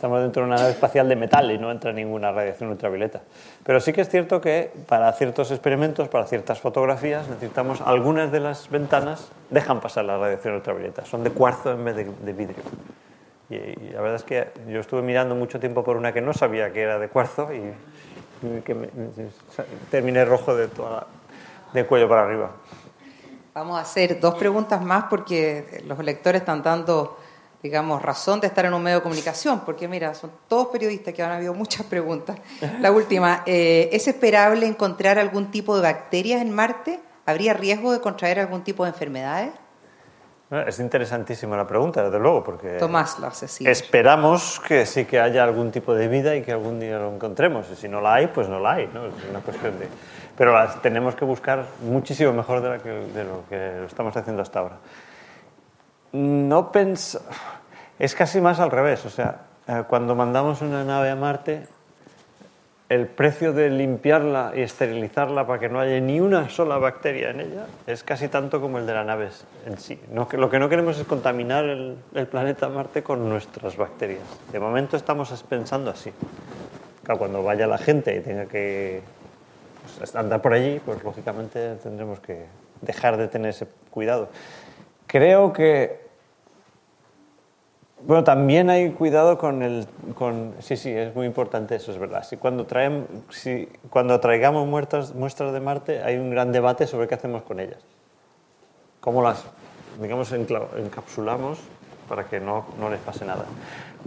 estamos 0.00 0.22
dentro 0.22 0.40
de 0.40 0.46
una 0.48 0.56
nave 0.56 0.70
espacial 0.70 1.10
de 1.10 1.14
metal 1.14 1.50
y 1.50 1.58
no 1.58 1.70
entra 1.70 1.92
ninguna 1.92 2.32
radiación 2.32 2.70
ultravioleta. 2.70 3.20
Pero 3.62 3.80
sí 3.80 3.92
que 3.92 4.00
es 4.00 4.08
cierto 4.08 4.40
que 4.40 4.72
para 4.88 5.12
ciertos 5.12 5.50
experimentos, 5.50 6.08
para 6.08 6.26
ciertas 6.26 6.58
fotografías, 6.58 7.28
necesitamos 7.28 7.82
algunas 7.82 8.32
de 8.32 8.40
las 8.40 8.70
ventanas 8.70 9.30
dejan 9.50 9.82
pasar 9.82 10.06
la 10.06 10.16
radiación 10.16 10.54
ultravioleta. 10.54 11.04
Son 11.04 11.22
de 11.22 11.30
cuarzo 11.32 11.72
en 11.72 11.84
vez 11.84 11.96
de 11.96 12.32
vidrio. 12.32 12.62
Y, 13.50 13.90
la 13.92 14.00
verdad 14.00 14.14
es 14.14 14.24
que 14.24 14.48
yo 14.68 14.80
estuve 14.80 15.02
mirando 15.02 15.34
mucho 15.34 15.60
tiempo 15.60 15.84
por 15.84 15.98
una 15.98 16.14
que 16.14 16.22
no 16.22 16.32
sabía 16.32 16.72
que 16.72 16.80
era 16.80 16.98
de 16.98 17.08
cuarzo 17.08 17.50
y, 17.52 17.60
que 18.62 18.88
terminé 19.90 20.24
rojo 20.24 20.56
de, 20.56 20.68
toda 20.68 21.08
de 21.74 21.84
cuello 21.84 22.08
para 22.08 22.22
arriba. 22.22 22.52
Vamos 23.52 23.78
a 23.78 23.82
hacer 23.82 24.18
dos 24.18 24.36
preguntas 24.36 24.80
más 24.80 25.04
porque 25.10 25.82
los 25.86 25.98
lectores 25.98 26.40
están 26.40 26.62
dando, 26.62 27.18
digamos, 27.62 28.00
razón 28.00 28.40
de 28.40 28.46
estar 28.46 28.64
en 28.64 28.72
un 28.72 28.82
medio 28.82 28.98
de 28.98 29.02
comunicación, 29.02 29.60
porque 29.60 29.86
mira, 29.86 30.14
son 30.14 30.30
todos 30.48 30.68
periodistas 30.68 31.12
que 31.12 31.22
han 31.22 31.32
habido 31.32 31.52
muchas 31.54 31.84
preguntas. 31.86 32.38
La 32.80 32.90
última, 32.90 33.42
eh, 33.46 33.90
¿es 33.92 34.08
esperable 34.08 34.66
encontrar 34.66 35.18
algún 35.18 35.50
tipo 35.50 35.76
de 35.76 35.82
bacterias 35.82 36.40
en 36.40 36.52
Marte? 36.52 37.00
¿Habría 37.26 37.52
riesgo 37.52 37.92
de 37.92 38.00
contraer 38.00 38.40
algún 38.40 38.62
tipo 38.62 38.84
de 38.84 38.90
enfermedades? 38.90 39.52
Es 40.66 40.80
interesantísima 40.80 41.56
la 41.56 41.64
pregunta, 41.64 42.02
desde 42.02 42.18
luego, 42.18 42.42
porque 42.42 42.70
Tomás 42.70 43.16
esperamos 43.60 44.60
que 44.66 44.84
sí 44.84 45.04
que 45.04 45.20
haya 45.20 45.44
algún 45.44 45.70
tipo 45.70 45.94
de 45.94 46.08
vida 46.08 46.34
y 46.34 46.42
que 46.42 46.50
algún 46.50 46.80
día 46.80 46.98
lo 46.98 47.14
encontremos. 47.14 47.70
Y 47.70 47.76
si 47.76 47.88
no 47.88 48.00
la 48.00 48.14
hay, 48.14 48.26
pues 48.26 48.48
no 48.48 48.58
la 48.58 48.72
hay. 48.72 48.90
¿no? 48.92 49.06
Es 49.06 49.14
una 49.30 49.38
cuestión 49.40 49.78
de... 49.78 49.86
Pero 50.36 50.52
las 50.52 50.82
tenemos 50.82 51.14
que 51.14 51.24
buscar 51.24 51.66
muchísimo 51.82 52.32
mejor 52.32 52.62
de, 52.62 52.70
de 53.12 53.24
lo 53.24 53.44
que 53.48 53.78
lo 53.78 53.86
estamos 53.86 54.16
haciendo 54.16 54.42
hasta 54.42 54.58
ahora. 54.58 54.78
No 56.12 56.72
pens... 56.72 57.18
Es 57.98 58.14
casi 58.14 58.40
más 58.40 58.60
al 58.60 58.70
revés. 58.70 59.04
O 59.04 59.10
sea, 59.10 59.42
eh, 59.66 59.84
cuando 59.88 60.14
mandamos 60.14 60.62
una 60.62 60.84
nave 60.84 61.10
a 61.10 61.16
Marte, 61.16 61.66
el 62.90 63.06
precio 63.06 63.52
de 63.52 63.70
limpiarla 63.70 64.52
y 64.56 64.62
esterilizarla 64.62 65.46
para 65.46 65.60
que 65.60 65.68
no 65.68 65.78
haya 65.78 66.00
ni 66.00 66.18
una 66.18 66.48
sola 66.48 66.76
bacteria 66.76 67.30
en 67.30 67.40
ella 67.40 67.66
es 67.86 68.02
casi 68.02 68.26
tanto 68.26 68.60
como 68.60 68.78
el 68.78 68.86
de 68.86 68.92
la 68.92 69.04
nave 69.04 69.28
en 69.64 69.78
sí. 69.78 69.96
lo 70.12 70.50
que 70.50 70.58
no 70.58 70.68
queremos 70.68 70.98
es 70.98 71.06
contaminar 71.06 71.66
el, 71.66 72.26
planeta 72.28 72.68
Marte 72.68 73.04
con 73.04 73.28
nuestras 73.28 73.76
bacterias. 73.76 74.24
De 74.50 74.58
momento 74.58 74.96
estamos 74.96 75.30
pensando 75.48 75.92
así. 75.92 76.12
cuando 77.16 77.44
vaya 77.44 77.68
la 77.68 77.78
gente 77.78 78.16
y 78.16 78.20
tenga 78.20 78.46
que 78.46 79.02
pues, 79.96 80.16
andar 80.16 80.42
por 80.42 80.52
allí, 80.52 80.80
pues 80.84 81.02
lógicamente 81.04 81.76
tendremos 81.76 82.18
que 82.18 82.46
dejar 82.80 83.16
de 83.16 83.28
tener 83.28 83.50
ese 83.50 83.68
cuidado. 83.90 84.30
Creo 85.10 85.52
que 85.52 86.00
bueno, 88.06 88.24
también 88.24 88.70
hay 88.70 88.90
cuidado 88.92 89.36
con 89.36 89.62
el... 89.62 89.86
Con, 90.14 90.54
sí, 90.60 90.76
sí, 90.76 90.90
es 90.90 91.14
muy 91.14 91.26
importante 91.26 91.74
eso, 91.74 91.92
es 91.92 91.98
verdad. 91.98 92.22
Si 92.24 92.38
cuando, 92.38 92.64
traen, 92.64 93.06
si, 93.28 93.68
cuando 93.90 94.18
traigamos 94.20 94.66
muestras, 94.66 95.14
muestras 95.14 95.52
de 95.52 95.60
Marte 95.60 96.02
hay 96.02 96.16
un 96.16 96.30
gran 96.30 96.50
debate 96.50 96.86
sobre 96.86 97.08
qué 97.08 97.14
hacemos 97.14 97.42
con 97.42 97.60
ellas. 97.60 97.78
Cómo 99.00 99.22
las, 99.22 99.44
digamos, 100.00 100.32
encapsulamos 100.32 101.58
para 102.08 102.24
que 102.24 102.40
no, 102.40 102.64
no 102.78 102.88
les 102.88 103.00
pase 103.00 103.26
nada. 103.26 103.44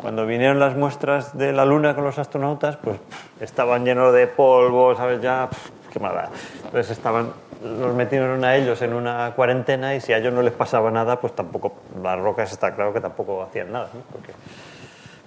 Cuando 0.01 0.25
vinieron 0.25 0.59
las 0.59 0.75
muestras 0.75 1.37
de 1.37 1.53
la 1.53 1.63
Luna 1.63 1.93
con 1.93 2.03
los 2.03 2.17
astronautas, 2.17 2.77
pues 2.77 2.99
estaban 3.39 3.85
llenos 3.85 4.11
de 4.13 4.25
polvo, 4.25 4.95
¿sabes? 4.95 5.21
Ya, 5.21 5.49
qué 5.82 5.82
mala. 5.99 6.29
Entonces 6.65 6.91
estaban 6.91 7.33
los 7.63 7.95
metieron 7.95 8.43
a 8.43 8.55
ellos 8.55 8.81
en 8.81 8.93
una 8.93 9.33
cuarentena 9.35 9.95
y 9.95 10.01
si 10.01 10.11
a 10.13 10.17
ellos 10.17 10.33
no 10.33 10.41
les 10.41 10.53
pasaba 10.53 10.91
nada, 10.91 11.19
pues 11.19 11.33
tampoco, 11.33 11.73
las 12.01 12.19
rocas 12.19 12.51
está 12.51 12.75
claro 12.75 12.93
que 12.93 12.99
tampoco 12.99 13.41
hacían 13.41 13.71
nada. 13.71 13.89
¿no? 13.93 14.01
Porque, 14.11 14.33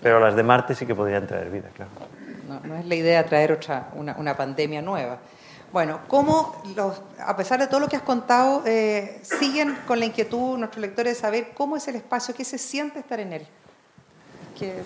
pero 0.03 0.21
las 0.21 0.37
de 0.37 0.43
Marte 0.43 0.75
sí 0.75 0.87
que 0.87 0.95
podrían 0.95 1.27
traer 1.27 1.51
vida, 1.51 1.69
claro. 1.75 1.91
No, 2.47 2.61
no 2.61 2.77
es 2.77 2.85
la 2.85 2.95
idea 2.95 3.25
traer 3.25 3.53
otra, 3.53 3.89
una, 3.95 4.15
una 4.19 4.37
pandemia 4.37 4.83
nueva. 4.83 5.19
Bueno, 5.73 6.01
¿cómo, 6.07 6.63
los, 6.77 7.03
a 7.19 7.37
pesar 7.37 7.59
de 7.59 7.67
todo 7.67 7.81
lo 7.81 7.89
que 7.89 7.97
has 7.97 8.03
contado, 8.03 8.63
eh, 8.67 9.19
siguen 9.23 9.77
con 9.87 9.99
la 9.99 10.07
inquietud 10.07 10.57
nuestros 10.59 10.81
lectores 10.81 11.15
de 11.15 11.21
saber 11.21 11.49
cómo 11.55 11.77
es 11.77 11.89
el 11.89 11.97
espacio, 11.97 12.35
qué 12.35 12.45
se 12.45 12.59
siente 12.59 13.01
estar 13.01 13.19
en 13.19 13.33
él? 13.33 13.47
Que, 14.57 14.69
eh, 14.69 14.83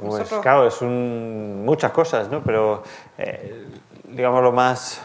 pues 0.00 0.28
claro, 0.42 0.68
es 0.68 0.80
un, 0.80 1.64
muchas 1.64 1.90
cosas, 1.90 2.28
¿no? 2.28 2.42
Pero, 2.42 2.82
eh, 3.18 3.66
digamos, 4.08 4.42
lo 4.42 4.52
más 4.52 5.00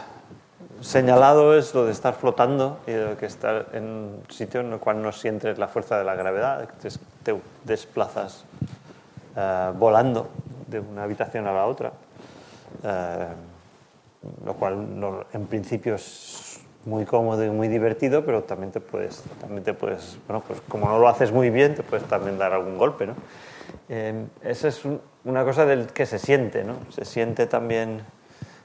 señalado 0.80 1.56
es 1.56 1.74
lo 1.74 1.84
de 1.84 1.92
estar 1.92 2.14
flotando 2.14 2.78
y 2.86 2.92
de 2.92 3.16
que 3.16 3.26
estar 3.26 3.68
en 3.72 3.84
un 3.84 4.22
sitio 4.28 4.60
en 4.60 4.72
el 4.72 4.78
cual 4.78 5.02
no 5.02 5.12
sientes 5.12 5.58
la 5.58 5.68
fuerza 5.68 5.98
de 5.98 6.04
la 6.04 6.14
gravedad, 6.14 6.68
te, 7.22 7.36
desplazas 7.64 8.44
uh, 9.36 9.76
volando 9.76 10.28
de 10.68 10.80
una 10.80 11.04
habitación 11.04 11.46
a 11.46 11.52
la 11.52 11.66
otra, 11.66 11.92
uh, 12.82 14.44
lo 14.44 14.54
cual 14.54 15.26
en 15.32 15.46
principio 15.46 15.96
es 15.96 16.60
muy 16.84 17.04
cómodo 17.04 17.44
y 17.44 17.50
muy 17.50 17.68
divertido, 17.68 18.24
pero 18.24 18.42
también 18.44 18.72
te 18.72 18.80
puedes, 18.80 19.22
también 19.40 19.62
te 19.62 19.74
puedes 19.74 20.18
bueno, 20.26 20.42
pues 20.46 20.62
como 20.62 20.88
no 20.88 20.98
lo 20.98 21.08
haces 21.08 21.30
muy 21.30 21.50
bien, 21.50 21.74
te 21.74 21.82
puedes 21.82 22.06
también 22.06 22.38
dar 22.38 22.52
algún 22.54 22.78
golpe, 22.78 23.06
¿no? 23.06 23.14
Eh, 23.88 24.24
esa 24.42 24.68
es 24.68 24.84
un, 24.84 25.00
una 25.24 25.44
cosa 25.44 25.66
del 25.66 25.88
que 25.88 26.06
se 26.06 26.18
siente, 26.18 26.64
¿no? 26.64 26.74
Se 26.90 27.04
siente 27.04 27.46
también 27.46 28.02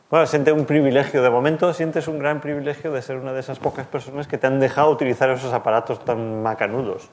bueno, 0.09 0.27
siente 0.27 0.51
un 0.51 0.65
privilegio. 0.65 1.23
De 1.23 1.29
momento 1.31 1.73
sientes 1.73 2.07
un 2.07 2.19
gran 2.19 2.39
privilegio 2.39 2.91
de 2.91 3.01
ser 3.01 3.17
una 3.17 3.33
de 3.33 3.39
esas 3.39 3.57
pocas 3.57 3.87
personas 3.87 4.27
que 4.27 4.37
te 4.37 4.45
han 4.45 4.59
dejado 4.59 4.91
utilizar 4.91 5.29
esos 5.31 5.51
aparatos 5.51 6.03
tan 6.05 6.43
macanudos. 6.43 7.09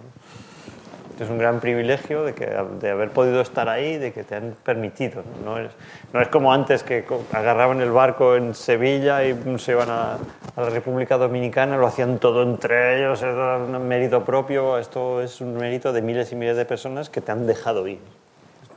es 1.18 1.30
un 1.30 1.38
gran 1.38 1.60
privilegio 1.60 2.22
de, 2.24 2.34
que, 2.34 2.46
de 2.80 2.90
haber 2.90 3.10
podido 3.10 3.40
estar 3.40 3.68
ahí, 3.70 3.96
de 3.96 4.12
que 4.12 4.24
te 4.24 4.34
han 4.34 4.54
permitido. 4.62 5.22
No, 5.42 5.58
es, 5.58 5.70
no 6.12 6.20
es 6.20 6.28
como 6.28 6.52
antes 6.52 6.82
que 6.82 7.06
agarraban 7.32 7.80
el 7.80 7.92
barco 7.92 8.36
en 8.36 8.54
Sevilla 8.54 9.24
y 9.24 9.58
se 9.58 9.72
iban 9.72 9.88
a, 9.88 10.18
a, 10.56 10.60
la 10.60 10.68
República 10.68 11.16
Dominicana, 11.16 11.78
lo 11.78 11.86
hacían 11.86 12.18
todo 12.18 12.42
entre 12.42 12.98
ellos, 12.98 13.22
era 13.22 13.56
un 13.56 13.88
mérito 13.88 14.22
propio. 14.22 14.76
Esto 14.76 15.22
es 15.22 15.40
un 15.40 15.54
mérito 15.54 15.94
de 15.94 16.02
miles 16.02 16.30
y 16.32 16.36
miles 16.36 16.58
de 16.58 16.66
personas 16.66 17.08
que 17.08 17.22
te 17.22 17.32
han 17.32 17.46
dejado 17.46 17.88
ir. 17.88 18.21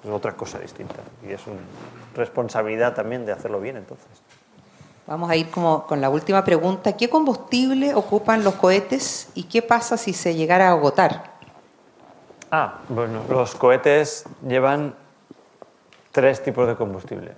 Es 0.06 0.12
otra 0.12 0.34
cosa 0.34 0.60
distinta 0.60 0.98
y 1.28 1.32
es 1.34 1.48
una 1.48 1.58
responsabilidad 2.16 2.94
también 2.94 3.26
de 3.26 3.32
hacerlo 3.32 3.60
bien 3.60 3.78
entonces. 3.78 4.08
Vamos 5.08 5.30
a 5.30 5.36
ir 5.36 5.50
como 5.50 5.86
con 5.88 6.00
la 6.00 6.10
última 6.10 6.44
pregunta. 6.44 6.94
¿Qué 6.96 7.10
combustible 7.10 7.94
ocupan 7.96 8.44
los 8.44 8.56
cohetes 8.56 9.30
y 9.34 9.44
qué 9.44 9.64
pasa 9.64 9.98
si 9.98 10.14
se 10.14 10.36
llegara 10.36 10.70
a 10.70 10.72
agotar? 10.72 11.36
Ah, 12.52 12.80
bueno, 12.90 13.24
los 13.30 13.56
cohetes 13.56 14.26
llevan 14.48 14.96
tres 16.12 16.42
tipos 16.44 16.68
de 16.68 16.76
combustible. 16.76 17.34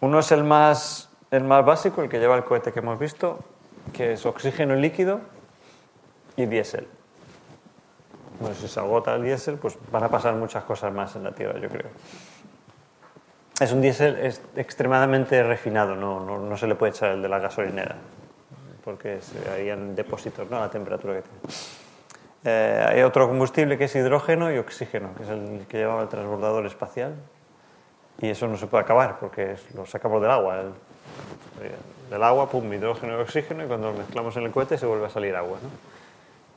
Uno 0.00 0.20
es 0.20 0.30
el 0.32 0.44
más, 0.44 1.08
el 1.30 1.44
más 1.44 1.64
básico, 1.64 2.02
el 2.02 2.08
que 2.08 2.18
lleva 2.18 2.36
el 2.36 2.44
cohete 2.44 2.72
que 2.72 2.78
hemos 2.78 2.98
visto, 2.98 3.40
que 3.92 4.12
es 4.12 4.26
oxígeno 4.26 4.76
líquido 4.76 5.20
y 6.36 6.46
diésel. 6.46 6.88
Bueno, 8.40 8.54
si 8.54 8.68
se 8.68 8.80
agota 8.80 9.14
el 9.14 9.22
diésel, 9.22 9.56
pues 9.56 9.78
van 9.90 10.04
a 10.04 10.08
pasar 10.08 10.34
muchas 10.34 10.64
cosas 10.64 10.92
más 10.92 11.16
en 11.16 11.24
la 11.24 11.32
Tierra, 11.32 11.58
yo 11.58 11.68
creo. 11.68 11.90
Es 13.58 13.72
un 13.72 13.80
diésel 13.80 14.38
extremadamente 14.56 15.42
refinado, 15.42 15.96
no, 15.96 16.20
no, 16.20 16.38
no, 16.38 16.56
se 16.56 16.66
le 16.66 16.74
puede 16.74 16.92
echar 16.92 17.12
el 17.12 17.22
de 17.22 17.28
la 17.28 17.38
gasolinera, 17.38 17.96
porque 18.84 19.22
se 19.22 19.50
harían 19.50 19.94
depósitos 19.94 20.50
¿no? 20.50 20.58
a 20.58 20.60
la 20.60 20.70
temperatura 20.70 21.14
que 21.14 21.22
tiene. 21.22 21.38
Eh, 22.44 22.86
hay 22.86 23.02
otro 23.02 23.26
combustible 23.26 23.78
que 23.78 23.84
es 23.84 23.96
hidrógeno 23.96 24.52
y 24.52 24.58
oxígeno, 24.58 25.14
que 25.16 25.22
es 25.22 25.30
el 25.30 25.66
que 25.68 25.78
llevaba 25.78 26.02
el 26.02 26.08
transbordador 26.08 26.66
espacial, 26.66 27.14
y 28.20 28.28
eso 28.28 28.46
no 28.46 28.58
se 28.58 28.66
puede 28.66 28.84
acabar 28.84 29.18
porque 29.18 29.52
es, 29.52 29.74
lo 29.74 29.86
sacamos 29.86 30.20
del 30.20 30.30
agua. 30.30 30.60
El, 30.60 30.72
del 32.10 32.22
agua, 32.22 32.48
pum, 32.48 32.70
hidrógeno 32.72 33.18
y 33.18 33.22
oxígeno, 33.22 33.64
y 33.64 33.66
cuando 33.66 33.90
lo 33.90 33.98
mezclamos 33.98 34.36
en 34.36 34.44
el 34.44 34.52
cohete 34.52 34.78
se 34.78 34.86
vuelve 34.86 35.06
a 35.06 35.10
salir 35.10 35.34
agua. 35.34 35.58
¿no? 35.62 35.95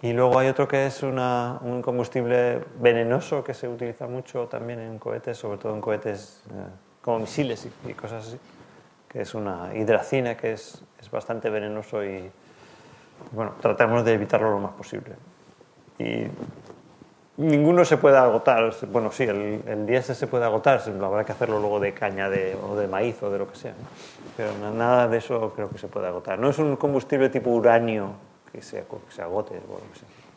Y 0.02 0.14
luego 0.14 0.40
hay 0.40 0.48
otro 0.48 0.68
que 0.68 0.86
es 0.86 1.04
una, 1.04 1.60
un 1.62 1.82
combustible 1.82 2.62
venenoso 2.80 3.44
que 3.44 3.54
se 3.54 3.68
utiliza 3.68 4.08
mucho 4.08 4.48
también 4.48 4.80
en 4.80 4.98
cohetes, 4.98 5.38
sobre 5.38 5.58
todo 5.58 5.76
en 5.76 5.82
cohetes 5.82 6.42
eh, 6.52 6.54
como 7.02 7.20
misiles 7.20 7.68
y, 7.86 7.94
cosas 7.94 8.28
así, 8.28 8.40
que 9.10 9.22
es 9.22 9.36
una 9.36 9.76
hidracina 9.76 10.38
que 10.38 10.54
es, 10.54 10.82
es, 11.02 11.12
bastante 11.12 11.50
venenoso 11.50 12.02
y 12.04 12.32
bueno, 13.32 13.56
tratamos 13.60 14.06
de 14.06 14.14
evitarlo 14.14 14.52
lo 14.52 14.60
más 14.60 14.72
posible. 14.72 15.16
Y 15.98 16.28
ninguno 17.36 17.84
se 17.84 17.98
puede 17.98 18.18
agotar, 18.18 18.74
bueno, 18.88 19.12
sí, 19.12 19.24
el, 19.24 19.62
el 19.68 19.86
diésel 19.86 20.16
se 20.16 20.28
puede 20.28 20.46
agotar, 20.46 20.82
habrá 21.02 21.26
que 21.26 21.34
hacerlo 21.34 21.60
luego 21.60 21.82
de 21.82 21.94
caña 21.94 22.30
de, 22.30 22.56
o 22.56 22.78
de 22.78 22.88
maíz 22.88 23.22
o 23.22 23.30
de 23.30 23.38
lo 23.38 23.52
que 23.52 23.58
sea, 23.58 23.74
pero 24.38 24.52
nada 24.72 25.10
de 25.10 25.18
eso 25.18 25.52
creo 25.54 25.70
que 25.70 25.78
se 25.78 25.90
puede 25.90 26.08
agotar. 26.08 26.40
No 26.40 26.50
es 26.50 26.58
un 26.58 26.78
combustible 26.78 27.28
tipo 27.28 27.50
uranio 27.50 28.29
que 28.52 28.62
se, 28.62 28.84
que 28.84 29.14
se 29.14 29.22
agote 29.22 29.58
o 29.58 29.74
lo 29.74 29.94
que 29.94 30.00
sea. 30.00 30.29